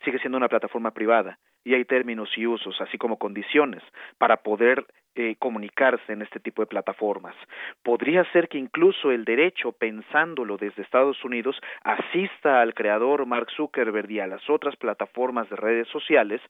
sigue 0.04 0.18
siendo 0.18 0.38
una 0.38 0.48
plataforma 0.48 0.90
privada 0.90 1.38
y 1.66 1.74
hay 1.74 1.84
términos 1.84 2.30
y 2.36 2.46
usos, 2.46 2.80
así 2.80 2.96
como 2.96 3.18
condiciones, 3.18 3.82
para 4.18 4.36
poder 4.36 4.86
eh, 5.16 5.34
comunicarse 5.40 6.12
en 6.12 6.22
este 6.22 6.38
tipo 6.38 6.62
de 6.62 6.66
plataformas. 6.66 7.34
Podría 7.82 8.22
ser 8.30 8.48
que 8.48 8.56
incluso 8.56 9.10
el 9.10 9.24
derecho, 9.24 9.72
pensándolo 9.72 10.58
desde 10.58 10.82
Estados 10.82 11.24
Unidos, 11.24 11.56
asista 11.82 12.60
al 12.60 12.72
creador 12.72 13.26
Mark 13.26 13.48
Zuckerberg 13.56 14.08
y 14.12 14.20
a 14.20 14.28
las 14.28 14.48
otras 14.48 14.76
plataformas 14.76 15.50
de 15.50 15.56
redes 15.56 15.88
sociales 15.88 16.40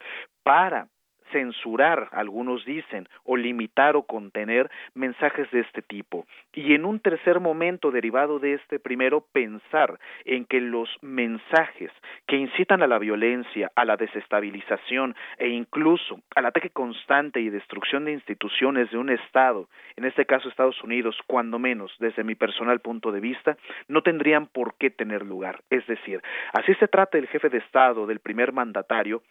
para 0.43 0.89
censurar, 1.33 2.09
algunos 2.13 2.65
dicen, 2.65 3.09
o 3.25 3.37
limitar 3.37 3.97
o 3.97 4.03
contener 4.03 4.71
mensajes 4.95 5.51
de 5.51 5.61
este 5.61 5.83
tipo. 5.83 6.27
Y 6.53 6.75
en 6.75 6.85
un 6.85 7.01
tercer 7.01 7.41
momento 7.41 7.91
derivado 7.91 8.39
de 8.39 8.55
este 8.55 8.79
primero, 8.79 9.27
pensar 9.33 9.99
en 10.25 10.45
que 10.45 10.61
los 10.61 10.89
mensajes 11.03 11.91
que 12.27 12.37
incitan 12.37 12.83
a 12.83 12.87
la 12.87 12.99
violencia, 12.99 13.71
a 13.75 13.85
la 13.85 13.97
desestabilización 13.97 15.15
e 15.39 15.49
incluso 15.49 16.21
al 16.35 16.47
ataque 16.47 16.71
constante 16.71 17.41
y 17.41 17.51
destrucción 17.51 18.05
de 18.05 18.13
instituciones 18.13 18.91
de 18.91 18.99
un 18.99 19.11
Estado, 19.11 19.69
en 19.97 20.05
este 20.05 20.27
caso 20.27 20.49
Estados 20.49 20.83
Unidos, 20.83 21.17
cuando 21.27 21.59
menos 21.59 21.95
desde 21.99 22.25
mi 22.25 22.35
personal 22.35 22.81
punto 22.81 23.13
de 23.13 23.21
vista, 23.21 23.57
no 23.89 24.03
tendrían 24.03 24.47
por 24.47 24.77
qué 24.77 24.91
tener 24.91 25.25
lugar. 25.25 25.63
Es 25.71 25.87
decir, 25.87 26.21
así 26.53 26.75
se 26.75 26.89
trata 26.89 27.19
el 27.19 27.29
jefe 27.29 27.49
de 27.49 27.59
Estado, 27.59 28.07
del 28.07 28.21
primer 28.21 28.53
mandatario, 28.53 29.23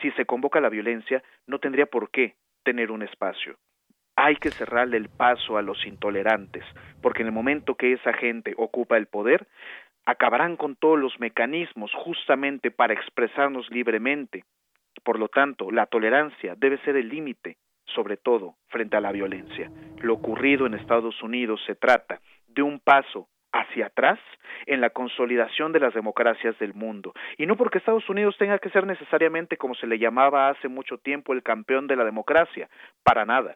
si 0.00 0.10
se 0.12 0.24
convoca 0.24 0.60
la 0.60 0.68
violencia, 0.68 1.22
no 1.46 1.58
tendría 1.58 1.86
por 1.86 2.10
qué 2.10 2.34
tener 2.62 2.90
un 2.90 3.02
espacio. 3.02 3.56
Hay 4.16 4.36
que 4.36 4.50
cerrarle 4.50 4.96
el 4.96 5.08
paso 5.08 5.56
a 5.58 5.62
los 5.62 5.84
intolerantes, 5.86 6.64
porque 7.02 7.22
en 7.22 7.28
el 7.28 7.34
momento 7.34 7.74
que 7.74 7.92
esa 7.92 8.12
gente 8.12 8.54
ocupa 8.56 8.96
el 8.96 9.06
poder, 9.06 9.46
acabarán 10.06 10.56
con 10.56 10.76
todos 10.76 10.98
los 10.98 11.18
mecanismos 11.18 11.92
justamente 11.94 12.70
para 12.70 12.94
expresarnos 12.94 13.68
libremente. 13.70 14.44
Por 15.02 15.18
lo 15.18 15.28
tanto, 15.28 15.70
la 15.70 15.86
tolerancia 15.86 16.54
debe 16.56 16.78
ser 16.78 16.96
el 16.96 17.08
límite, 17.08 17.56
sobre 17.86 18.16
todo 18.16 18.56
frente 18.68 18.96
a 18.96 19.00
la 19.00 19.12
violencia. 19.12 19.70
Lo 20.00 20.14
ocurrido 20.14 20.66
en 20.66 20.74
Estados 20.74 21.22
Unidos 21.22 21.60
se 21.66 21.74
trata 21.74 22.20
de 22.46 22.62
un 22.62 22.78
paso 22.80 23.28
hacia 23.54 23.86
atrás 23.86 24.18
en 24.66 24.80
la 24.80 24.90
consolidación 24.90 25.72
de 25.72 25.80
las 25.80 25.94
democracias 25.94 26.58
del 26.58 26.74
mundo. 26.74 27.14
Y 27.38 27.46
no 27.46 27.56
porque 27.56 27.78
Estados 27.78 28.08
Unidos 28.10 28.36
tenga 28.36 28.58
que 28.58 28.70
ser 28.70 28.86
necesariamente, 28.86 29.56
como 29.56 29.74
se 29.74 29.86
le 29.86 29.98
llamaba 29.98 30.48
hace 30.48 30.68
mucho 30.68 30.98
tiempo, 30.98 31.32
el 31.32 31.42
campeón 31.42 31.86
de 31.86 31.96
la 31.96 32.04
democracia, 32.04 32.68
para 33.04 33.24
nada, 33.24 33.54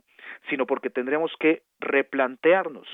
sino 0.48 0.66
porque 0.66 0.88
tendremos 0.88 1.32
que 1.40 1.62
replantearnos 1.80 2.86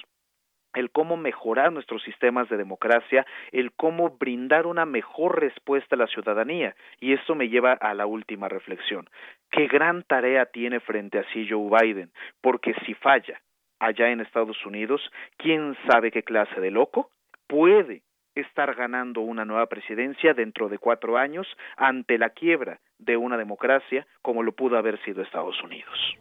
el 0.74 0.90
cómo 0.90 1.16
mejorar 1.16 1.72
nuestros 1.72 2.02
sistemas 2.02 2.48
de 2.48 2.56
democracia, 2.56 3.24
el 3.52 3.70
cómo 3.72 4.16
brindar 4.18 4.66
una 4.66 4.86
mejor 4.86 5.40
respuesta 5.40 5.94
a 5.94 5.98
la 5.98 6.08
ciudadanía. 6.08 6.74
Y 6.98 7.12
esto 7.12 7.36
me 7.36 7.48
lleva 7.48 7.74
a 7.74 7.94
la 7.94 8.06
última 8.06 8.48
reflexión. 8.48 9.08
¿Qué 9.52 9.68
gran 9.68 10.02
tarea 10.02 10.46
tiene 10.46 10.80
frente 10.80 11.20
a 11.20 11.24
sí 11.32 11.46
Joe 11.48 11.70
Biden? 11.80 12.10
Porque 12.40 12.74
si 12.84 12.94
falla, 12.94 13.40
allá 13.78 14.10
en 14.10 14.20
Estados 14.20 14.64
Unidos, 14.64 15.00
quién 15.36 15.76
sabe 15.88 16.10
qué 16.10 16.22
clase 16.22 16.60
de 16.60 16.70
loco 16.70 17.10
puede 17.46 18.02
estar 18.34 18.74
ganando 18.74 19.20
una 19.20 19.44
nueva 19.44 19.66
presidencia 19.66 20.34
dentro 20.34 20.68
de 20.68 20.78
cuatro 20.78 21.16
años 21.16 21.46
ante 21.76 22.18
la 22.18 22.30
quiebra 22.30 22.80
de 22.98 23.16
una 23.16 23.36
democracia 23.36 24.06
como 24.22 24.42
lo 24.42 24.52
pudo 24.52 24.76
haber 24.76 25.02
sido 25.04 25.22
Estados 25.22 25.62
Unidos. 25.62 26.16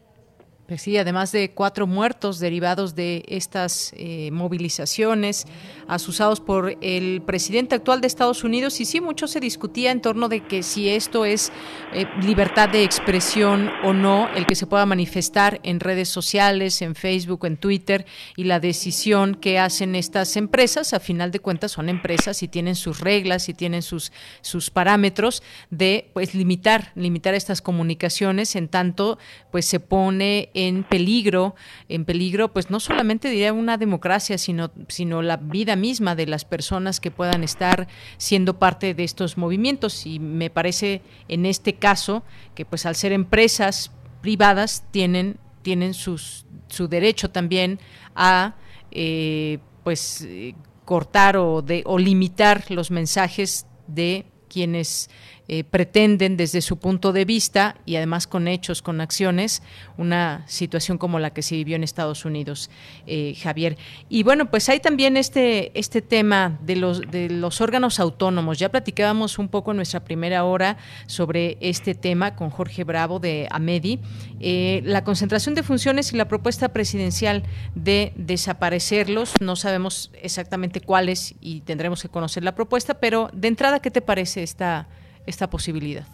Pues 0.67 0.81
sí, 0.81 0.97
además 0.97 1.33
de 1.33 1.51
cuatro 1.51 1.87
muertos 1.87 2.39
derivados 2.39 2.95
de 2.95 3.25
estas 3.27 3.91
eh, 3.97 4.31
movilizaciones 4.31 5.45
asusados 5.89 6.39
por 6.39 6.77
el 6.79 7.21
presidente 7.21 7.75
actual 7.75 7.99
de 7.99 8.07
Estados 8.07 8.45
Unidos, 8.45 8.79
y 8.79 8.85
sí, 8.85 9.01
mucho 9.01 9.27
se 9.27 9.41
discutía 9.41 9.91
en 9.91 10.01
torno 10.01 10.29
de 10.29 10.39
que 10.39 10.63
si 10.63 10.87
esto 10.87 11.25
es 11.25 11.51
eh, 11.91 12.05
libertad 12.21 12.69
de 12.69 12.83
expresión 12.85 13.69
o 13.83 13.91
no, 13.91 14.29
el 14.35 14.45
que 14.45 14.55
se 14.55 14.65
pueda 14.65 14.85
manifestar 14.85 15.59
en 15.63 15.81
redes 15.81 16.07
sociales, 16.07 16.81
en 16.81 16.95
Facebook, 16.95 17.45
en 17.45 17.57
Twitter, 17.57 18.05
y 18.37 18.45
la 18.45 18.61
decisión 18.61 19.35
que 19.35 19.59
hacen 19.59 19.95
estas 19.95 20.37
empresas, 20.37 20.93
a 20.93 21.01
final 21.01 21.31
de 21.31 21.39
cuentas 21.39 21.73
son 21.73 21.89
empresas 21.89 22.41
y 22.41 22.47
tienen 22.47 22.75
sus 22.75 23.01
reglas 23.01 23.49
y 23.49 23.53
tienen 23.53 23.81
sus, 23.81 24.13
sus 24.39 24.69
parámetros 24.69 25.43
de 25.71 26.09
pues 26.13 26.33
limitar, 26.33 26.93
limitar 26.95 27.33
estas 27.33 27.61
comunicaciones 27.61 28.55
en 28.55 28.69
tanto 28.69 29.17
pues 29.51 29.65
se 29.65 29.81
pone 29.81 30.49
en 30.53 30.83
peligro, 30.83 31.55
en 31.89 32.05
peligro, 32.05 32.53
pues 32.53 32.69
no 32.69 32.79
solamente 32.79 33.29
diría 33.29 33.53
una 33.53 33.77
democracia, 33.77 34.37
sino, 34.37 34.71
sino 34.87 35.21
la 35.21 35.37
vida 35.37 35.75
misma 35.75 36.15
de 36.15 36.27
las 36.27 36.45
personas 36.45 36.99
que 36.99 37.11
puedan 37.11 37.43
estar 37.43 37.87
siendo 38.17 38.59
parte 38.59 38.93
de 38.93 39.03
estos 39.03 39.37
movimientos. 39.37 40.05
Y 40.05 40.19
me 40.19 40.49
parece 40.49 41.01
en 41.27 41.45
este 41.45 41.75
caso 41.75 42.23
que 42.55 42.65
pues 42.65 42.85
al 42.85 42.95
ser 42.95 43.11
empresas 43.11 43.91
privadas 44.21 44.85
tienen, 44.91 45.37
tienen 45.61 45.93
sus, 45.93 46.45
su 46.67 46.87
derecho 46.87 47.29
también 47.29 47.79
a 48.15 48.55
eh, 48.91 49.59
pues 49.83 50.21
eh, 50.21 50.55
cortar 50.85 51.37
o, 51.37 51.61
de, 51.61 51.83
o 51.85 51.97
limitar 51.97 52.69
los 52.69 52.91
mensajes 52.91 53.65
de 53.87 54.25
quienes 54.47 55.09
eh, 55.49 55.65
pretenden 55.65 56.37
desde 56.37 56.61
su 56.61 56.77
punto 56.77 57.11
de 57.11 57.25
vista 57.25 57.75
y 57.85 57.97
además 57.97 58.27
con 58.27 58.47
hechos, 58.47 58.81
con 58.81 59.01
acciones, 59.01 59.61
una 59.97 60.45
situación 60.47 60.97
como 60.97 61.19
la 61.19 61.33
que 61.33 61.41
se 61.41 61.55
vivió 61.55 61.75
en 61.75 61.83
Estados 61.83 62.23
Unidos, 62.23 62.69
eh, 63.07 63.35
Javier. 63.41 63.77
Y 64.07 64.23
bueno, 64.23 64.49
pues 64.49 64.69
hay 64.69 64.79
también 64.79 65.17
este, 65.17 65.77
este 65.77 66.01
tema 66.01 66.57
de 66.61 66.77
los, 66.77 67.01
de 67.11 67.29
los 67.29 67.59
órganos 67.59 67.99
autónomos. 67.99 68.57
Ya 68.57 68.69
platicábamos 68.69 69.37
un 69.37 69.49
poco 69.49 69.71
en 69.71 69.77
nuestra 69.77 70.05
primera 70.05 70.45
hora 70.45 70.77
sobre 71.07 71.57
este 71.59 71.93
tema 71.93 72.37
con 72.37 72.49
Jorge 72.49 72.85
Bravo 72.85 73.19
de 73.19 73.49
Amedi, 73.51 73.99
eh, 74.39 74.81
la 74.85 75.03
concentración 75.03 75.55
de 75.55 75.63
funciones 75.63 76.13
y 76.13 76.15
la 76.15 76.29
propuesta 76.29 76.69
presidencial 76.69 77.43
de 77.75 78.13
desaparecerlos. 78.15 79.33
No 79.41 79.57
sabemos 79.57 80.09
exactamente 80.21 80.79
cuáles 80.79 81.35
y 81.41 81.61
tendremos 81.61 82.01
que 82.01 82.07
conocer 82.07 82.45
la 82.45 82.55
propuesta, 82.55 82.93
pero 82.93 83.29
de 83.33 83.49
entrada, 83.49 83.81
¿qué 83.81 83.91
te 83.91 83.99
parece 84.01 84.41
esta? 84.41 84.87
Esta 85.25 85.49
posibilidad? 85.49 86.05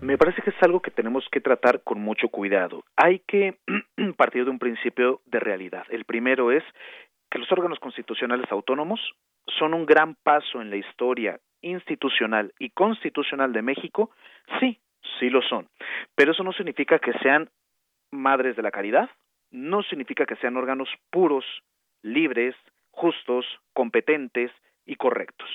Me 0.00 0.16
parece 0.16 0.42
que 0.42 0.50
es 0.50 0.62
algo 0.62 0.80
que 0.80 0.90
tenemos 0.90 1.26
que 1.30 1.40
tratar 1.40 1.82
con 1.82 2.00
mucho 2.00 2.28
cuidado. 2.28 2.84
Hay 2.96 3.20
que 3.20 3.58
partir 4.16 4.44
de 4.44 4.50
un 4.50 4.58
principio 4.58 5.20
de 5.26 5.40
realidad. 5.40 5.84
El 5.90 6.04
primero 6.04 6.52
es 6.52 6.62
que 7.30 7.38
los 7.38 7.50
órganos 7.50 7.78
constitucionales 7.80 8.50
autónomos 8.50 9.00
son 9.58 9.74
un 9.74 9.86
gran 9.86 10.14
paso 10.14 10.60
en 10.60 10.70
la 10.70 10.76
historia 10.76 11.40
institucional 11.62 12.52
y 12.58 12.70
constitucional 12.70 13.52
de 13.52 13.62
México. 13.62 14.10
Sí, 14.60 14.78
sí 15.18 15.30
lo 15.30 15.42
son. 15.42 15.68
Pero 16.14 16.32
eso 16.32 16.44
no 16.44 16.52
significa 16.52 16.98
que 16.98 17.12
sean 17.18 17.50
madres 18.10 18.56
de 18.56 18.62
la 18.62 18.70
caridad, 18.70 19.10
no 19.50 19.82
significa 19.82 20.26
que 20.26 20.36
sean 20.36 20.56
órganos 20.56 20.88
puros, 21.10 21.44
libres, 22.02 22.54
justos, 22.90 23.46
competentes 23.72 24.50
y 24.86 24.96
correctos. 24.96 25.48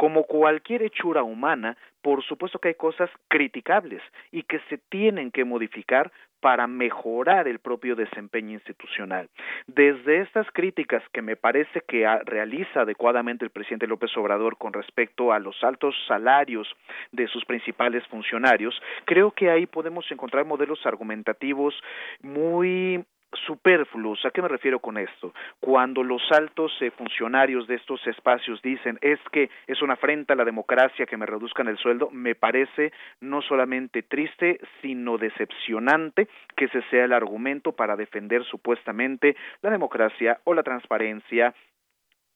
Como 0.00 0.24
cualquier 0.24 0.80
hechura 0.80 1.22
humana, 1.22 1.76
por 2.00 2.24
supuesto 2.24 2.58
que 2.58 2.68
hay 2.68 2.74
cosas 2.74 3.10
criticables 3.28 4.00
y 4.32 4.44
que 4.44 4.58
se 4.70 4.78
tienen 4.78 5.30
que 5.30 5.44
modificar 5.44 6.10
para 6.40 6.66
mejorar 6.66 7.46
el 7.46 7.58
propio 7.58 7.94
desempeño 7.94 8.52
institucional. 8.52 9.28
Desde 9.66 10.22
estas 10.22 10.50
críticas 10.52 11.02
que 11.12 11.20
me 11.20 11.36
parece 11.36 11.82
que 11.86 12.06
realiza 12.24 12.80
adecuadamente 12.80 13.44
el 13.44 13.50
presidente 13.50 13.86
López 13.86 14.16
Obrador 14.16 14.56
con 14.56 14.72
respecto 14.72 15.34
a 15.34 15.38
los 15.38 15.62
altos 15.62 15.94
salarios 16.08 16.66
de 17.12 17.28
sus 17.28 17.44
principales 17.44 18.02
funcionarios, 18.06 18.80
creo 19.04 19.32
que 19.32 19.50
ahí 19.50 19.66
podemos 19.66 20.10
encontrar 20.10 20.46
modelos 20.46 20.80
argumentativos 20.86 21.74
muy 22.22 23.04
superfluos. 23.46 24.24
¿A 24.24 24.30
qué 24.30 24.42
me 24.42 24.48
refiero 24.48 24.80
con 24.80 24.98
esto? 24.98 25.32
Cuando 25.60 26.02
los 26.02 26.22
altos 26.32 26.72
eh, 26.80 26.90
funcionarios 26.90 27.66
de 27.66 27.76
estos 27.76 28.04
espacios 28.06 28.60
dicen 28.62 28.98
es 29.00 29.18
que 29.32 29.50
es 29.66 29.82
una 29.82 29.94
afrenta 29.94 30.34
a 30.34 30.36
la 30.36 30.44
democracia 30.44 31.06
que 31.06 31.16
me 31.16 31.26
reduzcan 31.26 31.68
el 31.68 31.78
sueldo, 31.78 32.10
me 32.10 32.34
parece 32.34 32.92
no 33.20 33.42
solamente 33.42 34.02
triste, 34.02 34.60
sino 34.82 35.18
decepcionante 35.18 36.28
que 36.56 36.66
ese 36.66 36.82
sea 36.90 37.04
el 37.04 37.12
argumento 37.12 37.72
para 37.72 37.96
defender 37.96 38.44
supuestamente 38.44 39.36
la 39.62 39.70
democracia 39.70 40.40
o 40.44 40.54
la 40.54 40.62
transparencia 40.62 41.54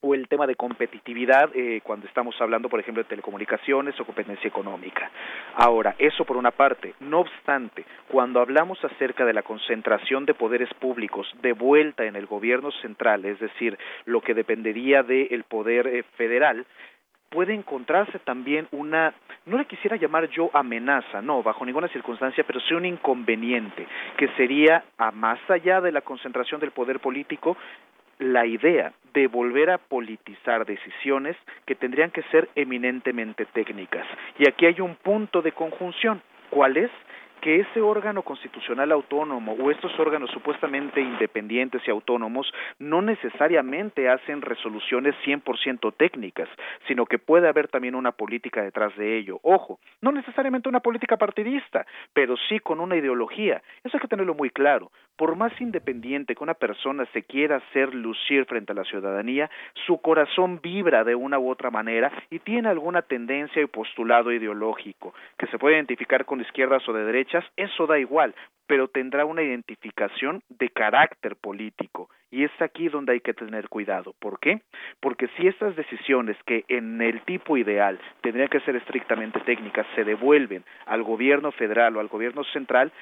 o 0.05 0.15
el 0.15 0.29
tema 0.29 0.47
de 0.47 0.55
competitividad 0.55 1.51
eh, 1.55 1.81
cuando 1.83 2.07
estamos 2.07 2.39
hablando, 2.39 2.69
por 2.69 2.79
ejemplo, 2.79 3.03
de 3.03 3.09
telecomunicaciones 3.09 3.99
o 3.99 4.05
competencia 4.05 4.47
económica. 4.47 5.11
Ahora, 5.55 5.95
eso 5.99 6.27
por 6.27 6.37
una 6.37 6.51
parte. 6.51 6.95
No 7.01 7.21
obstante, 7.21 7.87
cuando 8.09 8.41
hablamos 8.41 8.79
acerca 8.85 9.25
de 9.25 9.33
la 9.33 9.43
concentración 9.43 10.27
de 10.27 10.35
poderes 10.35 10.69
públicos 10.75 11.27
de 11.41 11.55
vuelta 11.55 12.05
en 12.05 12.17
el 12.17 12.27
gobierno 12.27 12.71
central, 12.83 13.25
es 13.25 13.41
decir, 13.41 13.79
lo 14.05 14.21
que 14.21 14.35
dependería 14.35 15.03
del 15.03 15.45
poder 15.45 15.87
eh, 15.87 16.03
federal, 16.17 16.67
puede 17.31 17.55
encontrarse 17.55 18.19
también 18.21 18.69
una, 18.71 19.15
no 19.47 19.57
le 19.57 19.65
quisiera 19.65 19.97
llamar 19.97 20.29
yo 20.29 20.51
amenaza, 20.53 21.23
no, 21.23 21.43
bajo 21.43 21.65
ninguna 21.65 21.89
circunstancia, 21.89 22.45
pero 22.47 22.61
sí 22.61 22.75
un 22.75 22.85
inconveniente, 22.85 23.89
que 24.19 24.29
sería, 24.37 24.85
a 24.99 25.11
más 25.11 25.41
allá 25.49 25.81
de 25.81 25.91
la 25.91 26.03
concentración 26.03 26.61
del 26.61 26.71
poder 26.71 27.01
político, 27.01 27.57
la 28.25 28.47
idea 28.47 28.93
de 29.13 29.29
volver 29.29 29.71
a 29.71 29.79
politizar 29.79 30.67
decisiones 30.67 31.37
que 31.67 31.75
tendrían 31.75 32.11
que 32.11 32.23
ser 32.25 32.49
eminentemente 32.57 33.45
técnicas. 33.47 34.07
Y 34.39 34.49
aquí 34.49 34.67
hay 34.67 34.81
un 34.81 34.97
punto 34.97 35.43
de 35.43 35.53
conjunción. 35.53 36.21
¿Cuál 36.51 36.77
es? 36.77 36.91
Que 37.45 37.61
ese 37.61 37.83
órgano 37.83 38.23
constitucional 38.23 38.91
autónomo 38.91 39.53
o 39.53 39.71
estos 39.71 39.93
órganos 40.01 40.31
supuestamente 40.31 41.03
independientes 41.03 41.83
y 41.87 41.91
autónomos 41.91 42.51
no 42.79 43.03
necesariamente 43.03 44.09
hacen 44.09 44.41
resoluciones 44.41 45.15
100% 45.27 45.93
técnicas, 45.95 46.49
sino 46.89 47.05
que 47.05 47.19
puede 47.19 47.47
haber 47.47 47.69
también 47.69 47.97
una 47.97 48.13
política 48.13 48.63
detrás 48.63 48.97
de 48.97 49.19
ello. 49.19 49.41
Ojo, 49.43 49.79
no 50.01 50.11
necesariamente 50.11 50.71
una 50.71 50.81
política 50.81 51.19
partidista, 51.19 51.85
pero 52.15 52.35
sí 52.49 52.61
con 52.61 52.81
una 52.81 52.97
ideología. 52.97 53.63
Eso 53.85 53.99
hay 53.99 54.01
que 54.01 54.09
tenerlo 54.09 54.33
muy 54.33 54.49
claro. 54.49 54.91
Por 55.17 55.37
más 55.37 55.53
independiente 55.61 56.35
que 56.35 56.43
una 56.43 56.55
persona 56.55 57.05
se 57.13 57.25
quiera 57.25 57.57
hacer 57.57 57.95
lucir 57.95 58.47
frente 58.47 58.73
a 58.73 58.75
la 58.75 58.85
ciudadanía, 58.85 59.51
su 59.87 59.99
corazón 59.99 60.61
vibra 60.63 61.05
de 61.05 61.15
una 61.15 61.39
u 61.39 61.51
otra 61.51 61.71
manera 61.71 62.11
y 62.31 62.39
tiene 62.39 62.71
alguna 62.71 63.03
tendencia 63.03 63.63
y 63.63 63.67
postulado 63.67 64.33
ideológico, 64.33 65.15
que 65.39 65.47
se 65.49 65.59
puede 65.59 65.77
identificar 65.77 66.25
con 66.25 66.41
izquierdas 66.41 66.89
o 66.89 66.93
de 66.95 67.05
derechas 67.05 67.34
eso 67.57 67.87
da 67.87 67.99
igual, 67.99 68.35
pero 68.67 68.89
tendrá 68.89 69.25
una 69.25 69.43
identificación 69.43 70.43
de 70.49 70.69
carácter 70.71 71.37
político. 71.37 72.09
Y 72.31 72.45
es 72.45 72.51
aquí 72.61 72.89
donde 72.89 73.13
hay 73.13 73.21
que 73.21 73.35
tener 73.35 73.69
cuidado. 73.69 74.15
¿Por 74.19 74.41
qué? 74.41 74.63
Porque 75.01 75.29
si 75.37 75.47
estas 75.47 75.77
decisiones 75.77 76.37
que 76.47 76.65
en 76.69 77.01
el 77.01 77.21
tipo 77.23 77.57
ideal 77.57 78.01
tendrían 78.23 78.49
que 78.49 78.61
ser 78.61 78.77
estrictamente 78.77 79.41
técnicas 79.41 79.87
se 79.95 80.05
devuelven 80.05 80.65
al 80.87 81.03
gobierno 81.03 81.53
federal 81.53 81.97
o 81.97 82.01
al 82.01 82.09
gobierno 82.09 82.43
central, 82.45 82.93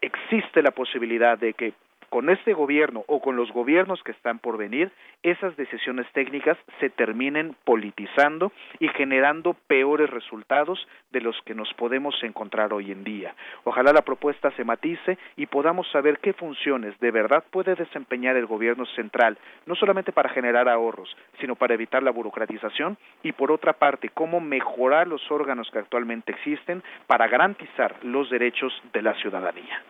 existe 0.00 0.62
la 0.62 0.70
posibilidad 0.70 1.38
de 1.38 1.52
que 1.54 1.74
con 2.10 2.28
este 2.28 2.52
gobierno 2.52 3.04
o 3.06 3.20
con 3.20 3.36
los 3.36 3.50
gobiernos 3.52 4.02
que 4.02 4.10
están 4.10 4.40
por 4.40 4.58
venir, 4.58 4.92
esas 5.22 5.56
decisiones 5.56 6.06
técnicas 6.12 6.58
se 6.80 6.90
terminen 6.90 7.54
politizando 7.64 8.52
y 8.80 8.88
generando 8.88 9.54
peores 9.68 10.10
resultados 10.10 10.86
de 11.12 11.20
los 11.20 11.40
que 11.46 11.54
nos 11.54 11.72
podemos 11.74 12.14
encontrar 12.22 12.72
hoy 12.72 12.90
en 12.90 13.04
día. 13.04 13.34
Ojalá 13.64 13.92
la 13.92 14.02
propuesta 14.02 14.50
se 14.52 14.64
matice 14.64 15.18
y 15.36 15.46
podamos 15.46 15.88
saber 15.90 16.18
qué 16.18 16.32
funciones 16.32 16.98
de 16.98 17.12
verdad 17.12 17.44
puede 17.50 17.76
desempeñar 17.76 18.36
el 18.36 18.46
gobierno 18.46 18.86
central, 18.86 19.38
no 19.66 19.76
solamente 19.76 20.12
para 20.12 20.30
generar 20.30 20.68
ahorros, 20.68 21.16
sino 21.40 21.54
para 21.54 21.74
evitar 21.74 22.02
la 22.02 22.10
burocratización 22.10 22.98
y 23.22 23.32
por 23.32 23.52
otra 23.52 23.74
parte, 23.74 24.08
cómo 24.08 24.40
mejorar 24.40 25.06
los 25.06 25.30
órganos 25.30 25.70
que 25.70 25.78
actualmente 25.78 26.32
existen 26.32 26.82
para 27.06 27.28
garantizar 27.28 27.96
los 28.02 28.28
derechos 28.30 28.72
de 28.92 29.02
la 29.02 29.14
ciudadanía. 29.14 29.80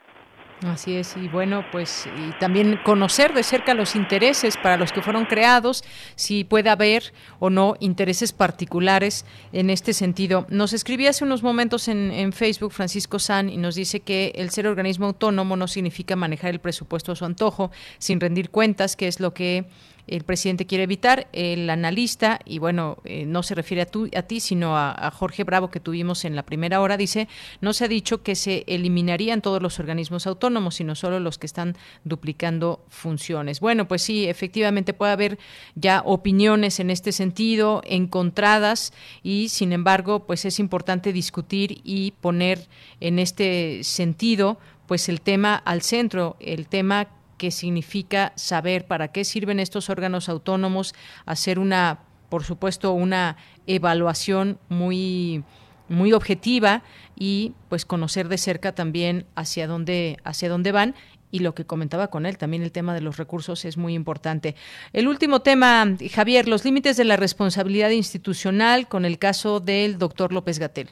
Así 0.63 0.95
es, 0.95 1.17
y 1.17 1.27
bueno, 1.27 1.65
pues 1.73 2.07
y 2.07 2.39
también 2.39 2.79
conocer 2.85 3.33
de 3.33 3.43
cerca 3.43 3.73
los 3.73 3.97
intereses 3.97 4.59
para 4.59 4.77
los 4.77 4.93
que 4.93 5.01
fueron 5.01 5.25
creados, 5.25 5.83
si 6.17 6.45
puede 6.45 6.69
haber 6.69 7.15
o 7.39 7.49
no 7.49 7.77
intereses 7.81 8.33
particulares 8.33 9.25
en 9.53 9.71
este 9.71 9.95
sentido. 9.95 10.47
Nos 10.51 10.75
escribía 10.75 11.11
hace 11.11 11.25
unos 11.25 11.43
momentos 11.43 11.89
en, 11.89 12.11
en 12.11 12.35
Facebook 12.35 12.73
Francisco 12.73 13.19
San 13.19 13.49
y 13.49 13.57
nos 13.57 13.75
dice 13.75 14.01
que 14.01 14.33
el 14.35 14.51
ser 14.51 14.67
organismo 14.67 15.07
autónomo 15.07 15.57
no 15.57 15.67
significa 15.67 16.15
manejar 16.15 16.51
el 16.51 16.61
presupuesto 16.61 17.13
a 17.13 17.17
su 17.17 17.25
antojo, 17.25 17.71
sin 17.99 18.21
rendir 18.21 18.51
cuentas, 18.51 18.97
que 18.97 19.09
es 19.09 19.19
lo 19.19 19.33
que 19.33 19.65
el 20.11 20.25
presidente 20.25 20.67
quiere 20.67 20.85
evitar. 20.85 21.29
El 21.33 21.71
analista, 21.71 22.41
y 22.45 22.59
bueno, 22.59 22.99
eh, 23.05 23.25
no 23.25 23.43
se 23.43 23.55
refiere 23.55 23.83
a, 23.83 24.19
a 24.19 24.23
ti, 24.23 24.41
sino 24.41 24.77
a, 24.77 25.11
Jorge 25.13 25.45
Bravo 25.45 25.71
que 25.71 25.81
tuvimos 25.81 26.25
en 26.25 26.37
la 26.37 26.45
primera 26.45 26.81
hora, 26.81 26.97
dice, 26.97 27.29
no 27.61 27.73
se 27.73 27.85
ha 27.85 27.89
dicho 27.89 28.23
que 28.23 28.35
se 28.35 28.65
eliminarían 28.67 29.41
todos 29.41 29.63
los 29.63 29.79
organismos 29.79 30.27
autónomos, 30.27 30.75
sino 30.75 30.95
solo 30.95 31.21
los 31.21 31.39
que 31.39 31.47
están 31.47 31.77
duplicando 32.05 32.85
funciones. 32.89 33.61
Bueno, 33.61 33.87
pues 33.89 34.03
sí, 34.03 34.27
efectivamente 34.27 34.93
puede 34.93 35.13
haber 35.13 35.39
ya 35.75 36.03
opiniones 36.05 36.81
en 36.81 36.91
este 36.91 37.13
sentido, 37.13 37.83
encontradas, 37.85 38.93
y 39.23 39.49
sin 39.49 39.73
embargo, 39.73 40.27
pues 40.27 40.45
es 40.45 40.59
importante 40.59 41.13
discutir 41.13 41.81
y 41.85 42.13
poner 42.21 42.69
en 43.01 43.19
este 43.19 43.85
sentido 43.85 44.59
pues 44.91 45.09
el 45.09 45.21
tema 45.21 45.55
al 45.55 45.83
centro, 45.83 46.37
el 46.41 46.67
tema 46.67 47.07
qué 47.41 47.51
significa 47.51 48.35
saber 48.37 48.87
para 48.87 49.13
qué 49.13 49.25
sirven 49.25 49.61
estos 49.61 49.89
órganos 49.89 50.29
autónomos, 50.29 50.95
hacer 51.25 51.59
una, 51.59 52.01
por 52.29 52.45
supuesto, 52.45 52.93
una 52.93 53.39
evaluación 53.67 54.59
muy 54.69 55.43
muy 55.89 56.13
objetiva 56.13 56.83
y 57.17 57.55
pues 57.71 57.87
conocer 57.87 58.29
de 58.29 58.37
cerca 58.37 58.75
también 58.75 59.25
hacia 59.37 59.67
dónde 59.67 60.19
hacia 60.23 60.51
dónde 60.51 60.71
van 60.71 60.95
y 61.31 61.39
lo 61.39 61.55
que 61.55 61.65
comentaba 61.65 62.09
con 62.09 62.27
él, 62.27 62.37
también 62.37 62.63
el 62.63 62.73
tema 62.73 62.93
de 62.93 63.01
los 63.01 63.17
recursos 63.17 63.65
es 63.65 63.79
muy 63.79 63.95
importante. 63.95 64.55
El 64.93 65.09
último 65.09 65.41
tema, 65.41 65.97
Javier, 66.13 66.47
los 66.47 66.67
límites 66.67 66.99
de 66.99 67.05
la 67.05 67.17
responsabilidad 67.17 67.89
institucional 67.89 68.87
con 68.87 69.07
el 69.07 69.19
caso 69.19 69.61
del 69.61 69.97
doctor 69.97 70.35
López 70.35 70.59
Gatel. 70.59 70.91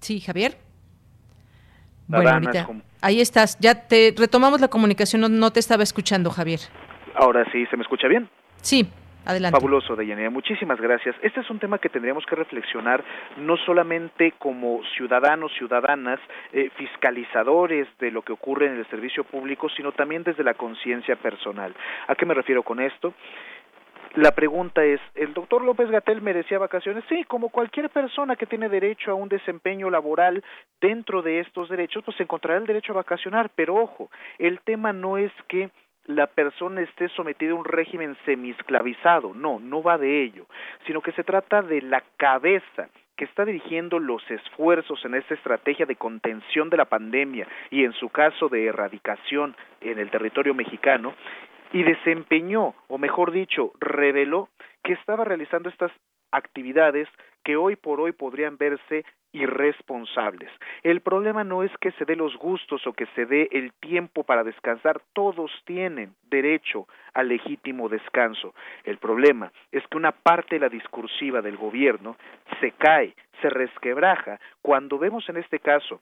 Sí, 0.00 0.20
Javier. 0.20 0.71
Bueno, 2.06 2.30
ahorita. 2.30 2.68
Ahí 3.00 3.20
estás. 3.20 3.58
Ya 3.58 3.86
te 3.86 4.14
retomamos 4.16 4.60
la 4.60 4.68
comunicación. 4.68 5.38
No, 5.38 5.50
te 5.50 5.60
estaba 5.60 5.82
escuchando, 5.82 6.30
Javier. 6.30 6.60
Ahora 7.14 7.44
sí, 7.52 7.66
¿se 7.66 7.76
me 7.76 7.82
escucha 7.82 8.08
bien? 8.08 8.28
Sí. 8.60 8.88
Adelante. 9.24 9.56
Fabuloso, 9.56 9.94
Deyanira. 9.94 10.30
Muchísimas 10.30 10.80
gracias. 10.80 11.14
Este 11.22 11.40
es 11.40 11.50
un 11.50 11.60
tema 11.60 11.78
que 11.78 11.88
tendríamos 11.88 12.26
que 12.26 12.34
reflexionar 12.34 13.04
no 13.36 13.56
solamente 13.56 14.34
como 14.38 14.80
ciudadanos, 14.96 15.52
ciudadanas, 15.56 16.18
eh, 16.52 16.70
fiscalizadores 16.76 17.86
de 18.00 18.10
lo 18.10 18.22
que 18.22 18.32
ocurre 18.32 18.66
en 18.66 18.78
el 18.78 18.86
servicio 18.88 19.22
público, 19.22 19.68
sino 19.76 19.92
también 19.92 20.24
desde 20.24 20.42
la 20.42 20.54
conciencia 20.54 21.14
personal. 21.14 21.72
¿A 22.08 22.16
qué 22.16 22.26
me 22.26 22.34
refiero 22.34 22.64
con 22.64 22.80
esto? 22.80 23.14
La 24.14 24.32
pregunta 24.32 24.84
es, 24.84 25.00
¿el 25.14 25.32
doctor 25.32 25.64
López 25.64 25.90
Gatel 25.90 26.20
merecía 26.20 26.58
vacaciones? 26.58 27.02
Sí, 27.08 27.24
como 27.24 27.48
cualquier 27.48 27.88
persona 27.88 28.36
que 28.36 28.44
tiene 28.44 28.68
derecho 28.68 29.10
a 29.10 29.14
un 29.14 29.30
desempeño 29.30 29.88
laboral 29.88 30.44
dentro 30.82 31.22
de 31.22 31.40
estos 31.40 31.70
derechos, 31.70 32.04
pues 32.04 32.20
encontrará 32.20 32.58
el 32.58 32.66
derecho 32.66 32.92
a 32.92 32.96
vacacionar, 32.96 33.50
pero 33.54 33.74
ojo, 33.74 34.10
el 34.38 34.60
tema 34.60 34.92
no 34.92 35.16
es 35.16 35.32
que 35.48 35.70
la 36.04 36.26
persona 36.26 36.82
esté 36.82 37.08
sometida 37.10 37.52
a 37.52 37.54
un 37.54 37.64
régimen 37.64 38.14
semisclavizado, 38.26 39.32
no, 39.32 39.58
no 39.60 39.82
va 39.82 39.96
de 39.96 40.22
ello, 40.22 40.44
sino 40.86 41.00
que 41.00 41.12
se 41.12 41.24
trata 41.24 41.62
de 41.62 41.80
la 41.80 42.02
cabeza 42.18 42.90
que 43.16 43.24
está 43.24 43.46
dirigiendo 43.46 43.98
los 43.98 44.22
esfuerzos 44.30 45.02
en 45.06 45.14
esta 45.14 45.32
estrategia 45.34 45.86
de 45.86 45.96
contención 45.96 46.68
de 46.68 46.76
la 46.76 46.84
pandemia 46.84 47.46
y 47.70 47.84
en 47.84 47.92
su 47.94 48.10
caso 48.10 48.48
de 48.48 48.66
erradicación 48.66 49.56
en 49.80 49.98
el 49.98 50.10
territorio 50.10 50.54
mexicano 50.54 51.14
y 51.72 51.82
desempeñó, 51.82 52.74
o 52.88 52.98
mejor 52.98 53.32
dicho, 53.32 53.72
reveló 53.80 54.48
que 54.82 54.92
estaba 54.92 55.24
realizando 55.24 55.68
estas 55.68 55.92
actividades 56.30 57.08
que 57.44 57.56
hoy 57.56 57.76
por 57.76 58.00
hoy 58.00 58.12
podrían 58.12 58.56
verse 58.56 59.04
irresponsables. 59.32 60.50
El 60.82 61.00
problema 61.00 61.42
no 61.42 61.62
es 61.62 61.70
que 61.80 61.92
se 61.92 62.04
dé 62.04 62.16
los 62.16 62.36
gustos 62.36 62.86
o 62.86 62.92
que 62.92 63.06
se 63.14 63.24
dé 63.24 63.48
el 63.52 63.72
tiempo 63.72 64.24
para 64.24 64.44
descansar, 64.44 65.00
todos 65.14 65.50
tienen 65.64 66.14
derecho 66.24 66.86
al 67.14 67.28
legítimo 67.28 67.88
descanso. 67.88 68.54
El 68.84 68.98
problema 68.98 69.50
es 69.70 69.86
que 69.88 69.96
una 69.96 70.12
parte 70.12 70.56
de 70.56 70.60
la 70.60 70.68
discursiva 70.68 71.40
del 71.40 71.56
gobierno 71.56 72.16
se 72.60 72.72
cae, 72.72 73.14
se 73.40 73.48
resquebraja, 73.48 74.38
cuando 74.60 74.98
vemos 74.98 75.26
en 75.28 75.38
este 75.38 75.58
caso 75.58 76.00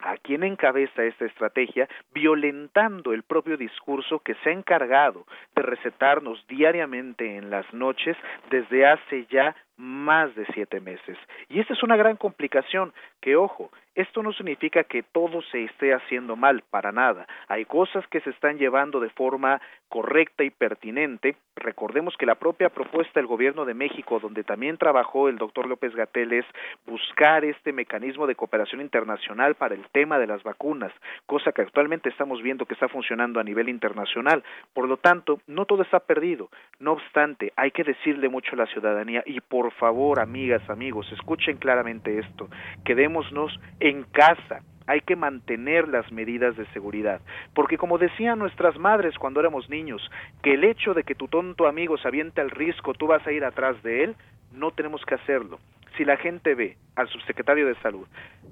a 0.00 0.16
quien 0.18 0.44
encabeza 0.44 1.04
esta 1.04 1.24
estrategia, 1.24 1.88
violentando 2.12 3.12
el 3.12 3.22
propio 3.22 3.56
discurso 3.56 4.18
que 4.20 4.34
se 4.36 4.50
ha 4.50 4.52
encargado 4.52 5.26
de 5.54 5.62
recetarnos 5.62 6.44
diariamente 6.46 7.36
en 7.36 7.50
las 7.50 7.72
noches 7.72 8.16
desde 8.50 8.86
hace 8.86 9.26
ya 9.30 9.54
más 9.76 10.34
de 10.34 10.46
siete 10.54 10.80
meses. 10.80 11.18
Y 11.48 11.60
esta 11.60 11.74
es 11.74 11.82
una 11.82 11.96
gran 11.96 12.16
complicación, 12.16 12.92
que 13.20 13.36
ojo, 13.36 13.70
esto 13.94 14.24
no 14.24 14.32
significa 14.32 14.82
que 14.82 15.04
todo 15.04 15.40
se 15.42 15.64
esté 15.64 15.94
haciendo 15.94 16.34
mal, 16.34 16.64
para 16.68 16.90
nada. 16.90 17.28
Hay 17.46 17.64
cosas 17.64 18.04
que 18.08 18.20
se 18.20 18.30
están 18.30 18.58
llevando 18.58 18.98
de 18.98 19.10
forma 19.10 19.60
correcta 19.88 20.42
y 20.42 20.50
pertinente. 20.50 21.36
Recordemos 21.54 22.16
que 22.16 22.26
la 22.26 22.34
propia 22.34 22.70
propuesta 22.70 23.20
del 23.20 23.28
Gobierno 23.28 23.64
de 23.64 23.74
México, 23.74 24.18
donde 24.18 24.42
también 24.42 24.78
trabajó 24.78 25.28
el 25.28 25.38
doctor 25.38 25.68
López 25.68 25.94
Gatel, 25.94 26.32
es 26.32 26.44
buscar 26.86 27.44
este 27.44 27.72
mecanismo 27.72 28.26
de 28.26 28.34
cooperación 28.34 28.80
internacional 28.80 29.54
para 29.54 29.76
el 29.76 29.86
tema 29.92 30.18
de 30.18 30.26
las 30.26 30.42
vacunas, 30.42 30.92
cosa 31.26 31.52
que 31.52 31.62
actualmente 31.62 32.08
estamos 32.08 32.42
viendo 32.42 32.66
que 32.66 32.74
está 32.74 32.88
funcionando 32.88 33.38
a 33.38 33.44
nivel 33.44 33.68
internacional. 33.68 34.42
Por 34.72 34.88
lo 34.88 34.96
tanto, 34.96 35.40
no 35.46 35.66
todo 35.66 35.82
está 35.82 36.00
perdido. 36.00 36.50
No 36.80 36.92
obstante, 36.92 37.52
hay 37.54 37.70
que 37.70 37.84
decirle 37.84 38.28
mucho 38.28 38.54
a 38.54 38.58
la 38.58 38.66
ciudadanía 38.66 39.22
y 39.24 39.40
por 39.40 39.63
favor, 39.72 40.20
amigas, 40.20 40.68
amigos, 40.68 41.10
escuchen 41.12 41.56
claramente 41.56 42.18
esto. 42.18 42.48
Quedémonos 42.84 43.58
en 43.80 44.04
casa 44.04 44.62
hay 44.86 45.00
que 45.00 45.16
mantener 45.16 45.88
las 45.88 46.10
medidas 46.12 46.56
de 46.56 46.66
seguridad, 46.66 47.20
porque 47.54 47.78
como 47.78 47.98
decían 47.98 48.38
nuestras 48.38 48.78
madres 48.78 49.16
cuando 49.16 49.40
éramos 49.40 49.70
niños, 49.70 50.02
que 50.42 50.54
el 50.54 50.64
hecho 50.64 50.94
de 50.94 51.04
que 51.04 51.14
tu 51.14 51.28
tonto 51.28 51.66
amigo 51.66 51.96
se 51.96 52.08
aviente 52.08 52.40
al 52.40 52.50
risco, 52.50 52.92
tú 52.92 53.06
vas 53.06 53.26
a 53.26 53.32
ir 53.32 53.44
atrás 53.44 53.82
de 53.82 54.04
él, 54.04 54.16
no 54.52 54.72
tenemos 54.72 55.04
que 55.06 55.14
hacerlo. 55.14 55.58
Si 55.96 56.04
la 56.04 56.16
gente 56.16 56.54
ve 56.54 56.76
al 56.96 57.08
subsecretario 57.08 57.66
de 57.66 57.76
Salud 57.76 58.06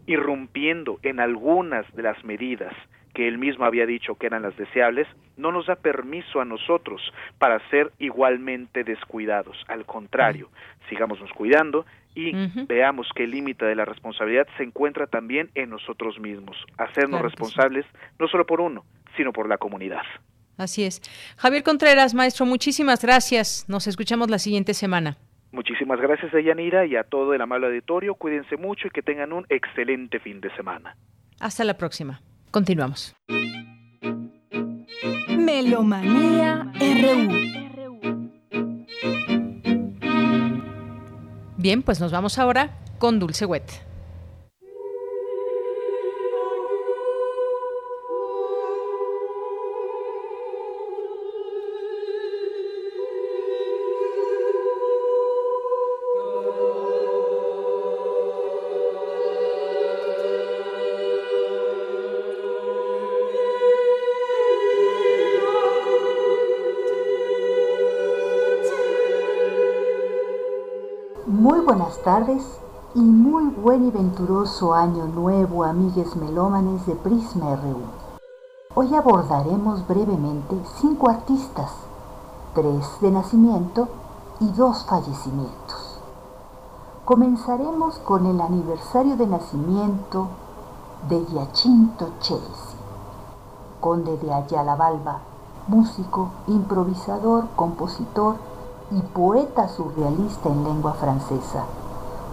irrumpiendo 0.07 0.99
en 1.03 1.21
algunas 1.21 1.91
de 1.95 2.03
las 2.03 2.25
medidas 2.25 2.73
que 3.15 3.29
él 3.29 3.39
mismo 3.39 3.65
había 3.65 3.87
dicho 3.87 4.15
que 4.15 4.27
eran 4.27 4.43
las 4.43 4.57
deseables, 4.57 5.07
no 5.37 5.53
nos 5.53 5.67
da 5.67 5.77
permiso 5.77 6.41
a 6.41 6.45
nosotros 6.45 7.01
para 7.39 7.59
ser 7.69 7.93
igualmente 7.99 8.85
descuidados. 8.85 9.57
Al 9.69 9.85
contrario, 9.85 10.49
sigámonos 10.89 11.31
cuidando 11.33 11.85
y 12.15 12.33
veamos 12.67 13.09
que 13.15 13.25
el 13.25 13.31
límite 13.31 13.65
de 13.65 13.75
la 13.75 13.85
responsabilidad 13.85 14.47
se 14.57 14.65
encuentra 14.65 15.07
también 15.07 15.51
en 15.55 15.71
nosotros 15.71 16.19
mismos, 16.21 16.57
hacernos 16.77 17.23
responsables 17.23 17.87
no 18.19 18.29
solo 18.29 18.47
por 18.47 18.61
uno, 18.61 18.85
sino 19.17 19.33
por 19.33 19.49
la 19.49 19.59
comunidad. 19.59 20.03
Así 20.59 20.85
es. 20.85 21.01
Javier 21.39 21.63
Contreras, 21.63 22.15
maestro, 22.15 22.45
muchísimas 22.45 23.03
gracias. 23.03 23.65
Nos 23.69 23.87
escuchamos 23.87 24.31
la 24.31 24.39
siguiente 24.39 24.75
semana. 24.75 25.17
Muchísimas 25.51 26.01
gracias 26.01 26.33
a 26.35 26.41
Yanira 26.41 26.87
y 26.87 26.97
a 26.97 27.05
todo 27.05 27.35
el 27.35 27.41
amable 27.41 27.67
auditorio. 27.67 28.15
Cuídense 28.15 28.57
mucho 28.57 28.89
y 28.89 28.91
que 28.91 29.03
tengan 29.03 29.33
un 29.33 29.47
excelente 29.49 30.19
fin 30.19 30.41
de 30.41 30.55
semana. 30.57 30.97
Hasta 31.41 31.65
la 31.65 31.77
próxima. 31.77 32.21
Continuamos. 32.53 33.17
Melomanía 35.29 36.71
RU. 36.79 38.31
Bien, 41.57 41.83
pues 41.83 41.99
nos 41.99 42.13
vamos 42.13 42.39
ahora 42.39 42.79
con 42.99 43.19
Dulce 43.19 43.47
Wet. 43.47 43.92
Tardes 72.03 72.43
y 72.97 73.01
muy 73.01 73.45
buen 73.45 73.87
y 73.87 73.91
venturoso 73.93 74.75
año 74.75 75.07
nuevo, 75.07 75.63
amigues 75.63 76.17
melómanes 76.17 76.85
de 76.85 76.97
Prisma 76.97 77.55
RU. 77.55 77.79
Hoy 78.75 78.93
abordaremos 78.95 79.87
brevemente 79.87 80.57
cinco 80.81 81.09
artistas, 81.09 81.71
tres 82.55 82.85
de 83.01 83.11
nacimiento 83.13 83.89
y 84.41 84.49
dos 84.51 84.85
fallecimientos. 84.85 86.01
Comenzaremos 87.05 87.99
con 88.01 88.27
el 88.27 88.41
aniversario 88.41 89.17
de 89.17 89.27
nacimiento 89.29 90.27
de 91.09 91.25
Giacinto 91.27 92.09
Chelsea, 92.21 92.79
conde 93.81 94.17
de 94.17 94.33
Ayala 94.35 94.75
Balba, 94.75 95.21
músico, 95.69 96.31
improvisador, 96.49 97.45
compositor 97.55 98.35
y 98.91 99.01
poeta 99.01 99.69
surrealista 99.69 100.49
en 100.49 100.65
lengua 100.65 100.95
francesa, 100.95 101.65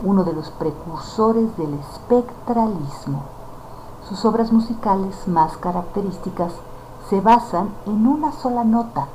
uno 0.03 0.23
de 0.23 0.33
los 0.33 0.49
precursores 0.51 1.55
del 1.57 1.73
espectralismo. 1.75 3.23
Sus 4.07 4.25
obras 4.25 4.51
musicales 4.51 5.27
más 5.27 5.57
características 5.57 6.53
se 7.09 7.21
basan 7.21 7.69
en 7.85 8.07
una 8.07 8.31
sola 8.31 8.63
nota, 8.63 9.07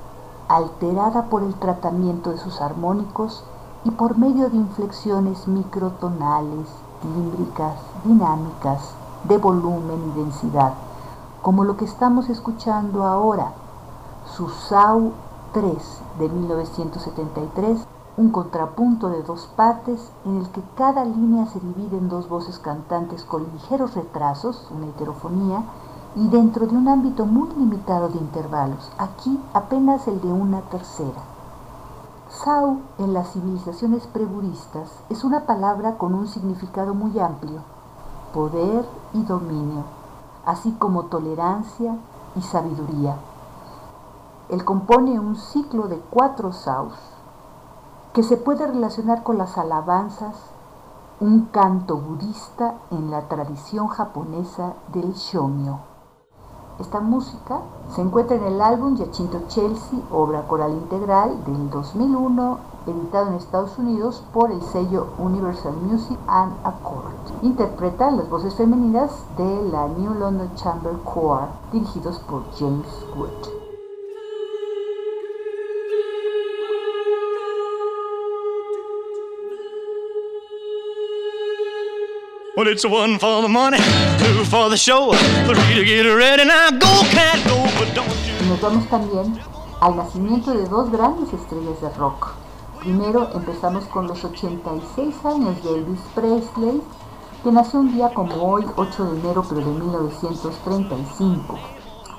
alterada 0.48 1.24
por 1.24 1.42
el 1.42 1.54
tratamiento 1.54 2.30
de 2.30 2.38
sus 2.38 2.60
armónicos 2.60 3.44
y 3.84 3.90
por 3.90 4.18
medio 4.18 4.50
de 4.50 4.56
inflexiones 4.56 5.48
microtonales, 5.48 6.68
límbricas, 7.02 7.74
dinámicas, 8.04 8.80
de 9.24 9.38
volumen 9.38 10.12
y 10.12 10.18
densidad, 10.20 10.74
como 11.42 11.64
lo 11.64 11.76
que 11.76 11.84
estamos 11.84 12.28
escuchando 12.28 13.04
ahora, 13.04 13.52
su 14.36 14.48
Sau 14.48 15.12
3 15.52 16.00
de 16.18 16.28
1973, 16.28 17.86
un 18.16 18.30
contrapunto 18.30 19.08
de 19.08 19.24
dos 19.24 19.48
partes 19.56 20.12
en 20.24 20.36
el 20.36 20.48
que 20.50 20.62
cada 20.76 21.04
línea 21.04 21.46
se 21.46 21.58
divide 21.58 21.98
en 21.98 22.08
dos 22.08 22.28
voces 22.28 22.60
cantantes 22.60 23.24
con 23.24 23.44
ligeros 23.52 23.94
retrasos, 23.94 24.68
una 24.70 24.86
heterofonía, 24.86 25.64
y 26.14 26.28
dentro 26.28 26.68
de 26.68 26.76
un 26.76 26.86
ámbito 26.86 27.26
muy 27.26 27.48
limitado 27.54 28.08
de 28.08 28.18
intervalos, 28.18 28.92
aquí 28.98 29.40
apenas 29.52 30.06
el 30.06 30.20
de 30.20 30.32
una 30.32 30.60
tercera. 30.60 31.22
Sau 32.28 32.82
en 32.98 33.12
las 33.12 33.32
civilizaciones 33.32 34.06
preburistas 34.06 34.90
es 35.10 35.24
una 35.24 35.40
palabra 35.40 35.98
con 35.98 36.14
un 36.14 36.28
significado 36.28 36.94
muy 36.94 37.18
amplio, 37.18 37.62
poder 38.32 38.84
y 39.12 39.22
dominio, 39.24 39.82
así 40.46 40.70
como 40.78 41.06
tolerancia 41.06 41.96
y 42.36 42.42
sabiduría. 42.42 43.16
Él 44.50 44.64
compone 44.64 45.18
un 45.18 45.34
ciclo 45.34 45.88
de 45.88 45.98
cuatro 46.10 46.52
saus 46.52 46.94
que 48.14 48.22
se 48.22 48.36
puede 48.36 48.64
relacionar 48.64 49.24
con 49.24 49.38
las 49.38 49.58
alabanzas, 49.58 50.36
un 51.18 51.46
canto 51.46 51.96
budista 51.96 52.74
en 52.92 53.10
la 53.10 53.22
tradición 53.28 53.88
japonesa 53.88 54.74
del 54.92 55.14
shomyo. 55.14 55.78
Esta 56.78 57.00
música 57.00 57.58
se 57.92 58.02
encuentra 58.02 58.36
en 58.36 58.44
el 58.44 58.60
álbum 58.60 58.96
Yachinto 58.96 59.42
Chelsea, 59.48 59.98
obra 60.12 60.46
coral 60.46 60.72
integral 60.72 61.44
del 61.44 61.68
2001, 61.70 62.58
editado 62.86 63.30
en 63.30 63.34
Estados 63.34 63.76
Unidos 63.78 64.22
por 64.32 64.52
el 64.52 64.62
sello 64.62 65.08
Universal 65.18 65.74
Music 65.74 66.18
and 66.28 66.52
Accord. 66.62 67.14
Interpreta 67.42 68.12
las 68.12 68.30
voces 68.30 68.54
femeninas 68.54 69.10
de 69.36 69.62
la 69.72 69.88
New 69.88 70.14
London 70.14 70.54
Chamber 70.54 70.94
Choir, 71.04 71.48
dirigidos 71.72 72.20
por 72.20 72.44
James 72.56 72.86
Wood. 73.16 73.63
Well, 82.56 82.68
it's 82.68 82.86
one 82.86 83.18
for 83.18 83.42
the 83.42 83.48
money, 83.48 83.78
two 84.18 84.44
for 84.44 84.70
the 84.70 84.76
show, 84.76 85.12
three 85.12 85.74
to 85.74 85.84
get 85.84 86.06
ready. 86.06 86.44
Now 86.44 86.70
go, 86.70 87.02
cat, 87.10 87.44
go, 87.48 87.66
but 87.80 87.92
don't 87.96 88.06
you... 88.24 88.48
Nos 88.48 88.60
vamos 88.60 88.86
también 88.88 89.40
al 89.80 89.96
nacimiento 89.96 90.54
de 90.54 90.64
dos 90.68 90.88
grandes 90.88 91.32
estrellas 91.32 91.80
de 91.80 91.88
rock. 91.98 92.28
Primero 92.78 93.28
empezamos 93.34 93.86
con 93.86 94.06
los 94.06 94.24
86 94.24 95.14
años 95.24 95.64
de 95.64 95.70
Elvis 95.74 95.98
Presley, 96.14 96.80
que 97.42 97.50
nació 97.50 97.80
un 97.80 97.92
día 97.92 98.14
como 98.14 98.36
hoy, 98.36 98.64
8 98.76 99.04
de 99.04 99.18
enero 99.18 99.44
pero 99.48 99.60
de 99.60 99.72
1935, 99.72 101.58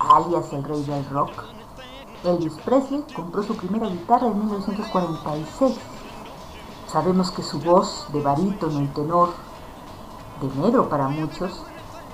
alias 0.01 0.51
el 0.51 0.63
rey 0.65 0.83
del 0.83 1.05
rock. 1.11 1.45
Elvis 2.25 2.55
Presley 2.65 3.05
compró 3.15 3.41
su 3.41 3.55
primera 3.55 3.87
guitarra 3.87 4.27
en 4.27 4.37
1946. 4.39 5.75
Sabemos 6.87 7.31
que 7.31 7.41
su 7.41 7.61
voz 7.61 8.07
de 8.11 8.21
barítono 8.21 8.81
y 8.81 8.87
tenor 8.87 9.44
de 10.41 10.61
negro 10.61 10.89
para 10.89 11.07
muchos, 11.07 11.63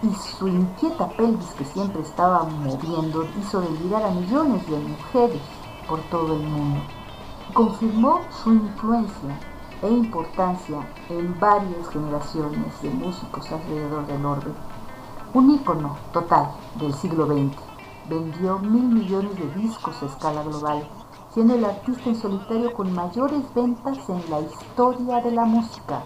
y 0.04 0.14
su 0.16 0.48
inquieta 0.48 1.08
pelvis 1.10 1.54
que 1.58 1.66
siempre 1.66 2.02
estaba 2.02 2.44
moviendo 2.44 3.28
hizo 3.40 3.62
delirar 3.62 4.04
a 4.04 4.12
millones 4.12 4.68
de 4.68 4.78
mujeres 4.78 5.42
por 5.88 6.00
todo 6.10 6.36
el 6.36 6.44
mundo. 6.44 6.82
Confirmó 7.54 8.22
su 8.44 8.54
influencia 8.54 9.40
e 9.84 9.90
importancia 9.90 10.80
en 11.10 11.40
varias 11.40 11.88
generaciones 11.90 12.82
de 12.82 12.90
músicos 12.90 13.52
alrededor 13.52 14.08
del 14.08 14.26
orbe. 14.26 14.52
Un 15.34 15.52
ícono 15.52 15.98
total 16.14 16.52
del 16.76 16.94
siglo 16.94 17.26
XX. 17.26 17.58
Vendió 18.10 18.60
mil 18.60 18.84
millones 18.84 19.36
de 19.38 19.62
discos 19.62 20.02
a 20.02 20.06
escala 20.06 20.44
global, 20.44 20.88
siendo 21.34 21.56
el 21.56 21.66
artista 21.66 22.10
en 22.10 22.16
solitario 22.16 22.74
con 22.74 22.94
mayores 22.94 23.42
ventas 23.54 23.98
en 24.10 24.24
la 24.30 24.42
historia 24.42 25.22
de 25.22 25.32
la 25.32 25.46
música. 25.46 26.04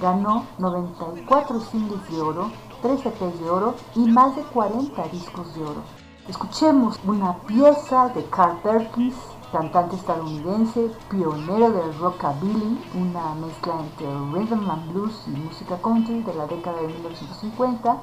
Ganó 0.00 0.44
94 0.58 1.60
singles 1.60 2.10
de 2.10 2.20
oro 2.20 2.50
3 2.82 3.06
EPs 3.06 3.40
de 3.40 3.50
oro 3.50 3.74
y 3.94 4.00
más 4.00 4.36
de 4.36 4.42
40 4.42 5.08
discos 5.08 5.54
de 5.54 5.62
oro. 5.62 5.82
Escuchemos 6.28 6.98
una 7.06 7.36
pieza 7.38 8.08
de 8.10 8.24
Carl 8.26 8.58
Perkins, 8.62 9.14
cantante 9.52 9.96
estadounidense, 9.96 10.90
pionero 11.08 11.70
del 11.70 11.98
rockabilly, 11.98 12.80
una 12.94 13.34
mezcla 13.34 13.74
entre 13.80 14.06
rhythm 14.06 14.70
and 14.70 14.92
blues 14.92 15.24
y 15.26 15.30
música 15.30 15.76
country 15.82 16.22
de 16.22 16.34
la 16.34 16.46
década 16.46 16.80
de 16.80 16.88
1950. 16.88 18.02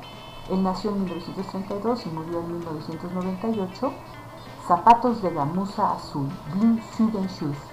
Él 0.50 0.64
nació 0.64 0.92
en 0.92 1.04
1932 1.04 2.06
y 2.06 2.10
murió 2.10 2.40
en 2.40 2.58
1998. 2.60 3.94
Zapatos 4.68 5.22
de 5.22 5.30
gamuza 5.32 5.94
azul, 5.94 6.30
Blue 6.54 6.80
Sugar 6.98 7.28
Shoes. 7.28 7.73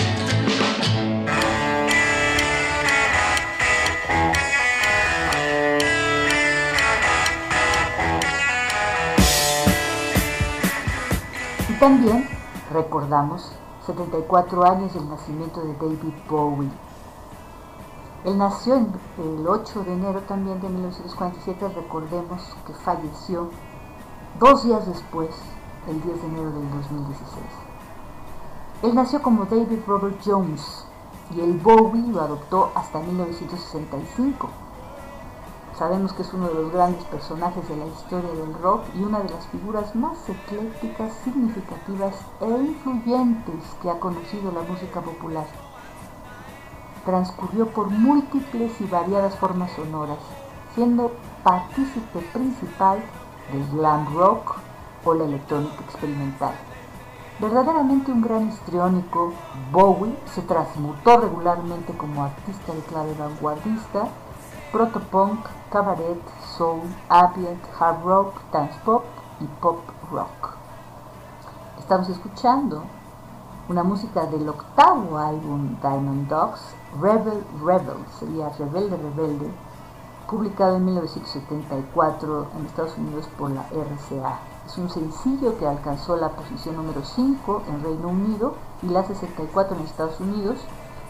También 11.81 12.29
recordamos 12.71 13.51
74 13.87 14.63
años 14.69 14.93
del 14.93 15.09
nacimiento 15.09 15.61
de 15.61 15.73
David 15.73 16.13
Bowie. 16.29 16.69
Él 18.23 18.37
nació 18.37 18.75
el 18.75 19.47
8 19.47 19.83
de 19.85 19.93
enero 19.93 20.21
también 20.27 20.61
de 20.61 20.69
1947, 20.69 21.69
recordemos 21.69 22.39
que 22.67 22.73
falleció 22.73 23.49
dos 24.39 24.63
días 24.63 24.85
después, 24.85 25.29
el 25.89 25.99
10 26.03 26.21
de 26.21 26.27
enero 26.27 26.51
del 26.51 26.69
2016. 26.69 27.45
Él 28.83 28.93
nació 28.93 29.23
como 29.23 29.45
David 29.45 29.79
Robert 29.87 30.21
Jones 30.23 30.85
y 31.35 31.39
el 31.39 31.57
Bowie 31.57 32.11
lo 32.11 32.21
adoptó 32.21 32.71
hasta 32.75 32.99
1965. 32.99 34.49
Sabemos 35.81 36.13
que 36.13 36.21
es 36.21 36.31
uno 36.31 36.47
de 36.47 36.53
los 36.53 36.71
grandes 36.71 37.03
personajes 37.05 37.67
de 37.67 37.75
la 37.75 37.87
historia 37.87 38.29
del 38.29 38.53
rock 38.61 38.83
y 38.93 39.01
una 39.01 39.17
de 39.21 39.29
las 39.31 39.47
figuras 39.47 39.95
más 39.95 40.15
eclécticas, 40.29 41.11
significativas 41.23 42.13
e 42.39 42.45
influyentes 42.45 43.63
que 43.81 43.89
ha 43.89 43.99
conocido 43.99 44.51
la 44.51 44.61
música 44.61 45.01
popular. 45.01 45.47
Transcurrió 47.03 47.65
por 47.65 47.89
múltiples 47.89 48.79
y 48.79 48.83
variadas 48.83 49.35
formas 49.37 49.71
sonoras, 49.71 50.19
siendo 50.75 51.13
partícipe 51.43 52.19
principal 52.31 52.99
del 53.51 53.67
glam 53.71 54.05
rock 54.13 54.57
o 55.03 55.15
la 55.15 55.23
electrónica 55.23 55.81
experimental. 55.83 56.53
Verdaderamente 57.39 58.11
un 58.11 58.21
gran 58.21 58.49
histriónico, 58.49 59.33
Bowie 59.71 60.15
se 60.27 60.43
transmutó 60.43 61.17
regularmente 61.17 61.97
como 61.97 62.23
artista 62.23 62.71
de 62.71 62.81
clave 62.81 63.15
vanguardista 63.17 64.09
protopunk, 64.71 65.39
cabaret, 65.71 66.21
soul, 66.57 66.81
ambient, 67.09 67.63
hard 67.79 68.03
rock, 68.03 68.41
dance 68.51 68.77
pop 68.83 69.05
y 69.39 69.45
pop 69.61 69.79
rock. 70.11 70.57
Estamos 71.79 72.09
escuchando 72.09 72.83
una 73.69 73.83
música 73.83 74.25
del 74.25 74.49
octavo 74.49 75.17
álbum 75.17 75.77
Diamond 75.81 76.27
Dogs, 76.27 76.59
Rebel 77.01 77.41
Rebel, 77.63 78.05
sería 78.19 78.49
Rebelde 78.49 78.97
Rebelde, 78.97 79.49
publicado 80.29 80.75
en 80.75 80.85
1974 80.85 82.47
en 82.57 82.65
Estados 82.65 82.97
Unidos 82.97 83.29
por 83.37 83.51
la 83.51 83.61
RCA. 83.61 84.39
Es 84.65 84.77
un 84.77 84.89
sencillo 84.89 85.57
que 85.57 85.67
alcanzó 85.67 86.17
la 86.17 86.29
posición 86.29 86.75
número 86.75 87.03
5 87.03 87.63
en 87.69 87.83
Reino 87.83 88.09
Unido 88.09 88.55
y 88.83 88.87
la 88.87 89.05
64 89.05 89.77
en 89.77 89.83
Estados 89.83 90.19
Unidos 90.19 90.57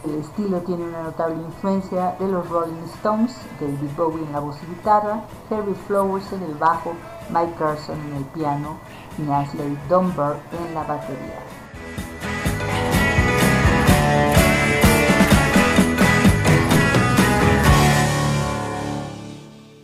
el 0.03 0.15
estilo 0.15 0.59
tiene 0.61 0.83
una 0.83 1.03
notable 1.03 1.35
influencia 1.35 2.15
de 2.19 2.27
los 2.27 2.47
Rolling 2.49 2.83
Stones, 2.95 3.35
David 3.59 3.89
Bowie 3.95 4.23
en 4.23 4.31
la 4.31 4.39
voz 4.39 4.57
y 4.63 4.65
guitarra, 4.67 5.23
Harry 5.49 5.75
Flowers 5.87 6.31
en 6.33 6.43
el 6.43 6.55
bajo, 6.55 6.93
Mike 7.29 7.53
Carson 7.57 7.99
en 8.09 8.15
el 8.17 8.25
piano 8.25 8.77
y 9.17 9.21
Nancy 9.21 9.57
Dunbar 9.89 10.37
en 10.51 10.73
la 10.73 10.83
batería. 10.83 11.39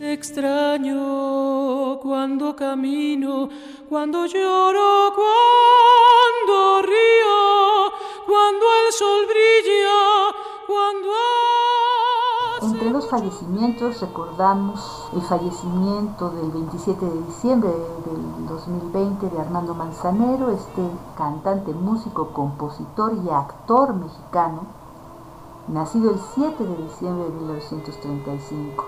Extraño 0.00 1.98
cuando 2.00 2.56
camino, 2.56 3.48
cuando 3.88 4.26
lloro, 4.26 5.12
cuando 5.14 6.82
río, 6.82 7.92
cuando 8.28 8.66
el 8.86 8.92
sol 8.92 9.24
brilla, 9.24 10.36
cuando... 10.66 11.08
Entre 12.60 12.90
los 12.90 13.08
fallecimientos 13.08 14.02
recordamos 14.02 15.08
el 15.14 15.22
fallecimiento 15.22 16.28
del 16.28 16.50
27 16.50 17.06
de 17.06 17.22
diciembre 17.22 17.70
del 17.70 18.46
2020 18.46 19.30
de 19.30 19.40
Armando 19.40 19.74
Manzanero, 19.74 20.50
este 20.50 20.82
cantante, 21.16 21.72
músico, 21.72 22.28
compositor 22.34 23.14
y 23.24 23.30
actor 23.30 23.94
mexicano, 23.94 24.66
nacido 25.68 26.10
el 26.10 26.20
7 26.34 26.64
de 26.64 26.76
diciembre 26.82 27.24
de 27.24 27.30
1935. 27.30 28.84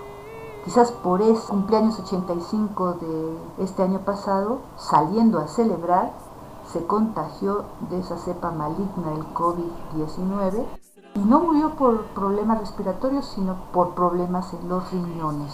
Quizás 0.65 0.91
por 0.91 1.19
ese 1.23 1.47
cumpleaños 1.47 1.99
85 1.99 2.93
de 2.93 3.37
este 3.63 3.81
año 3.81 4.01
pasado, 4.01 4.59
saliendo 4.77 5.39
a 5.39 5.47
celebrar, 5.47 6.13
se 6.71 6.85
contagió 6.85 7.65
de 7.89 7.99
esa 7.99 8.17
cepa 8.17 8.51
maligna, 8.51 9.13
el 9.13 9.33
COVID-19, 9.33 10.65
y 11.15 11.19
no 11.19 11.41
murió 11.41 11.75
por 11.75 12.05
problemas 12.07 12.59
respiratorios, 12.59 13.25
sino 13.25 13.55
por 13.73 13.93
problemas 13.93 14.53
en 14.53 14.69
los 14.69 14.89
riñones. 14.91 15.53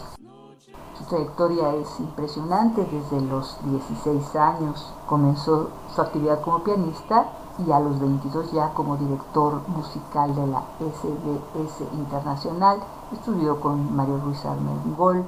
Su 0.98 1.04
trayectoria 1.06 1.74
es 1.76 2.00
impresionante, 2.00 2.88
desde 2.92 3.22
los 3.22 3.58
16 3.64 4.36
años 4.36 4.94
comenzó 5.08 5.70
su 5.94 6.02
actividad 6.02 6.42
como 6.42 6.64
pianista 6.64 7.26
y 7.66 7.72
a 7.72 7.80
los 7.80 8.00
22 8.00 8.52
ya 8.52 8.74
como 8.74 8.98
director 8.98 9.62
musical 9.70 10.36
de 10.36 10.48
la 10.48 10.62
SBS 10.80 11.82
Internacional. 11.94 12.80
Estudió 13.12 13.60
con 13.60 13.96
Mario 13.96 14.20
Ruiz 14.24 14.46
Armengol, 14.46 15.24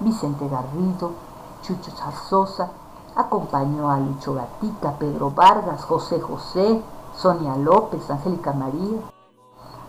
Vicente 0.00 0.48
Garrido, 0.48 1.12
Chucho 1.62 1.90
Zarzosa, 1.90 2.72
acompañó 3.20 3.90
a 3.90 3.98
Lucho 3.98 4.34
Gatica, 4.34 4.92
Pedro 4.98 5.30
Vargas, 5.30 5.84
José 5.84 6.20
José, 6.20 6.82
Sonia 7.14 7.56
López, 7.56 8.10
Angélica 8.10 8.52
María. 8.52 9.00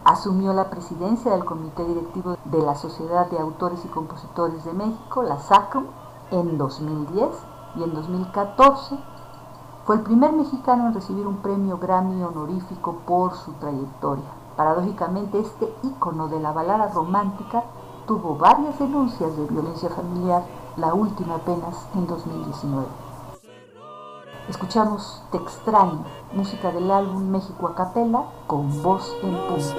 Asumió 0.04 0.54
la 0.54 0.70
presidencia 0.70 1.32
del 1.32 1.46
Comité 1.46 1.84
Directivo 1.86 2.38
de 2.46 2.60
la 2.60 2.76
Sociedad 2.76 3.30
de 3.30 3.40
Autores 3.40 3.84
y 3.86 3.88
Compositores 3.90 4.66
de 4.66 4.74
México, 4.74 5.24
la 5.24 5.40
SACOM, 5.40 5.86
en 6.32 6.58
2010 6.58 7.30
y 7.76 7.84
en 7.84 7.94
2014 7.94 8.98
fue 9.86 9.96
el 9.96 10.02
primer 10.02 10.32
mexicano 10.32 10.88
en 10.88 10.94
recibir 10.94 11.26
un 11.26 11.38
premio 11.38 11.78
Grammy 11.78 12.22
honorífico 12.24 12.98
por 13.06 13.34
su 13.34 13.52
trayectoria. 13.54 14.26
Paradójicamente, 14.56 15.40
este 15.40 15.74
ícono 15.84 16.28
de 16.28 16.40
la 16.40 16.52
balada 16.52 16.88
romántica 16.90 17.64
tuvo 18.06 18.36
varias 18.36 18.78
denuncias 18.78 19.36
de 19.36 19.46
violencia 19.48 19.90
familiar, 19.90 20.44
la 20.78 20.94
última 20.94 21.36
apenas 21.36 21.88
en 21.96 22.06
2019. 22.08 23.11
Escuchamos 24.52 25.24
Te 25.32 25.38
extraño, 25.38 26.04
música 26.34 26.74
del 26.74 26.92
álbum 26.92 27.30
México 27.30 27.68
a 27.70 27.74
capela 27.74 28.26
con 28.48 28.84
voz 28.84 29.16
en 29.24 29.32
punto. 29.48 29.78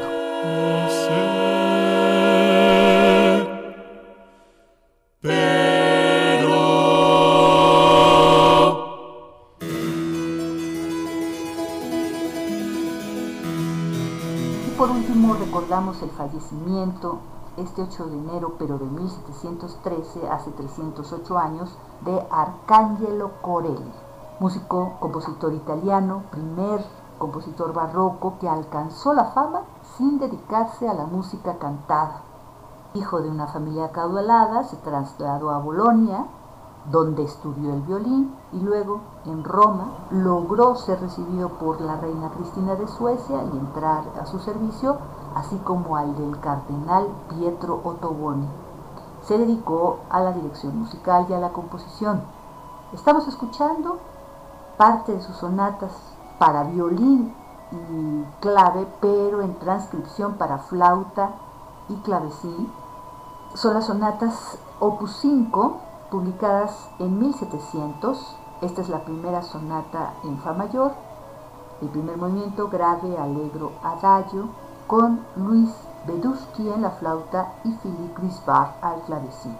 por 14.78 14.90
último 14.90 15.34
recordamos 15.34 16.00
el 16.02 16.08
fallecimiento 16.12 17.18
este 17.58 17.82
8 17.82 18.06
de 18.06 18.16
enero, 18.16 18.54
pero 18.58 18.78
de 18.78 18.86
1713, 18.86 20.30
hace 20.30 20.50
308 20.52 21.38
años, 21.38 21.76
de 22.06 22.26
Arcángelo 22.30 23.32
Corelli 23.42 24.11
músico, 24.42 24.94
compositor 24.98 25.54
italiano, 25.54 26.24
primer 26.32 26.84
compositor 27.16 27.72
barroco 27.72 28.34
que 28.40 28.48
alcanzó 28.48 29.14
la 29.14 29.26
fama 29.26 29.60
sin 29.96 30.18
dedicarse 30.18 30.88
a 30.88 30.94
la 30.94 31.06
música 31.06 31.58
cantada. 31.58 32.22
Hijo 32.94 33.20
de 33.20 33.30
una 33.30 33.46
familia 33.46 33.92
caudalada, 33.92 34.64
se 34.64 34.76
trasladó 34.78 35.50
a 35.50 35.58
Bolonia, 35.58 36.26
donde 36.90 37.22
estudió 37.22 37.72
el 37.72 37.82
violín 37.82 38.34
y 38.52 38.58
luego 38.58 39.00
en 39.26 39.44
Roma 39.44 39.92
logró 40.10 40.74
ser 40.74 41.00
recibido 41.00 41.50
por 41.50 41.80
la 41.80 41.98
reina 41.98 42.30
Cristina 42.30 42.74
de 42.74 42.88
Suecia 42.88 43.44
y 43.44 43.56
entrar 43.56 44.02
a 44.20 44.26
su 44.26 44.40
servicio, 44.40 44.98
así 45.36 45.56
como 45.58 45.96
al 45.96 46.16
del 46.16 46.40
cardenal 46.40 47.06
Pietro 47.28 47.80
Ottoboni. 47.84 48.48
Se 49.22 49.38
dedicó 49.38 50.00
a 50.10 50.18
la 50.18 50.32
dirección 50.32 50.80
musical 50.80 51.26
y 51.28 51.32
a 51.32 51.38
la 51.38 51.52
composición. 51.52 52.22
Estamos 52.92 53.28
escuchando 53.28 54.00
parte 54.82 55.12
de 55.12 55.22
sus 55.22 55.36
sonatas 55.36 55.92
para 56.40 56.64
violín 56.64 57.32
y 57.70 58.24
clave, 58.40 58.84
pero 59.00 59.40
en 59.40 59.56
transcripción 59.60 60.34
para 60.34 60.58
flauta 60.58 61.30
y 61.88 61.94
clavecín. 61.98 62.68
Son 63.54 63.74
las 63.74 63.86
sonatas 63.86 64.58
Opus 64.80 65.18
5, 65.20 65.76
publicadas 66.10 66.88
en 66.98 67.16
1700. 67.16 68.36
Esta 68.60 68.80
es 68.80 68.88
la 68.88 69.04
primera 69.04 69.42
sonata 69.42 70.14
en 70.24 70.36
Fa 70.38 70.52
mayor, 70.52 70.90
el 71.80 71.88
primer 71.88 72.16
movimiento 72.16 72.68
grave, 72.68 73.16
alegro, 73.16 73.70
adagio, 73.84 74.48
con 74.88 75.20
Luis 75.36 75.70
Bedusky 76.08 76.68
en 76.68 76.82
la 76.82 76.90
flauta 76.90 77.52
y 77.62 77.70
Philippe 77.70 78.20
Grisbach 78.20 78.72
al 78.82 79.00
clavecín. 79.02 79.56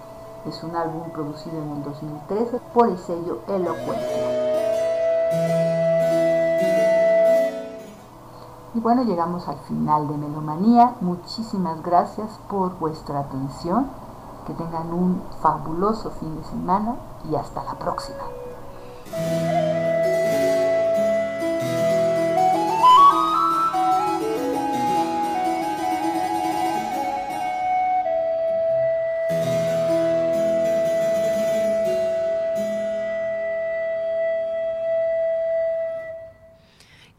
Es 0.46 0.64
un 0.64 0.74
álbum 0.74 1.10
producido 1.10 1.62
en 1.62 1.76
el 1.76 1.84
2013 1.84 2.60
por 2.74 2.88
el 2.88 2.98
sello 2.98 3.38
Elocuente. 3.46 4.42
Y 8.74 8.80
bueno, 8.80 9.02
llegamos 9.02 9.48
al 9.48 9.58
final 9.68 10.08
de 10.08 10.16
Melomanía. 10.16 10.94
Muchísimas 11.00 11.82
gracias 11.82 12.30
por 12.48 12.78
vuestra 12.78 13.20
atención. 13.20 13.86
Que 14.46 14.54
tengan 14.54 14.92
un 14.92 15.22
fabuloso 15.40 16.10
fin 16.10 16.36
de 16.36 16.44
semana 16.44 16.96
y 17.30 17.36
hasta 17.36 17.62
la 17.62 17.74
próxima. 17.74 18.22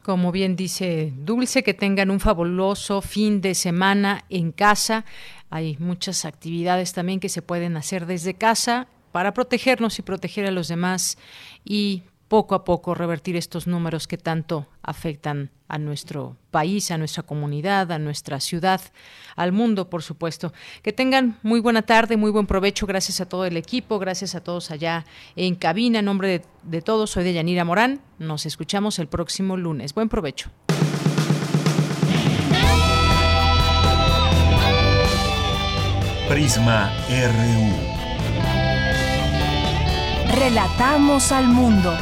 Como 0.04 0.34
bien 0.34 0.58
dice 0.58 1.14
Dulce, 1.16 1.64
que 1.64 1.74
tengan 1.74 2.12
un 2.12 2.20
fabuloso 2.20 3.02
fin 3.02 3.40
de 3.40 3.56
semana 3.56 4.26
en 4.30 4.52
casa. 4.52 5.06
Hay 5.50 5.78
muchas 5.80 6.26
actividades 6.26 6.92
también 6.92 7.22
que 7.22 7.30
se 7.30 7.42
pueden 7.42 7.78
hacer 7.78 8.06
desde 8.06 8.34
casa 8.34 8.88
para 9.14 9.34
protegernos 9.34 9.98
y 10.00 10.02
proteger 10.02 10.46
a 10.46 10.52
los 10.52 10.68
demás 10.68 11.18
y 11.64 12.04
poco 12.34 12.56
a 12.56 12.64
poco 12.64 12.96
revertir 12.96 13.36
estos 13.36 13.68
números 13.68 14.08
que 14.08 14.18
tanto 14.18 14.66
afectan 14.82 15.52
a 15.68 15.78
nuestro 15.78 16.36
país, 16.50 16.90
a 16.90 16.98
nuestra 16.98 17.22
comunidad, 17.22 17.92
a 17.92 18.00
nuestra 18.00 18.40
ciudad, 18.40 18.82
al 19.36 19.52
mundo, 19.52 19.88
por 19.88 20.02
supuesto. 20.02 20.52
Que 20.82 20.92
tengan 20.92 21.38
muy 21.44 21.60
buena 21.60 21.84
tarde, 21.84 22.18
muy 22.18 22.32
buen 22.32 22.48
provecho. 22.48 22.88
Gracias 22.88 23.22
a 23.22 23.30
todo 23.30 23.46
el 23.46 23.56
equipo, 23.56 24.00
gracias 24.00 24.34
a 24.34 24.42
todos 24.42 24.72
allá 24.72 25.06
en 25.36 25.54
cabina. 25.54 26.00
En 26.00 26.06
nombre 26.06 26.28
de, 26.28 26.46
de 26.64 26.82
todos, 26.82 27.12
soy 27.12 27.24
de 27.24 27.34
Yanira 27.34 27.66
Morán. 27.66 28.02
Nos 28.18 28.48
escuchamos 28.48 28.98
el 28.98 29.06
próximo 29.06 29.56
lunes. 29.56 29.94
Buen 29.94 30.10
provecho. 30.10 30.50
Prisma 36.28 36.92
RU. 37.08 37.94
Relatamos 40.36 41.32
al 41.32 41.48
mundo. 41.48 41.96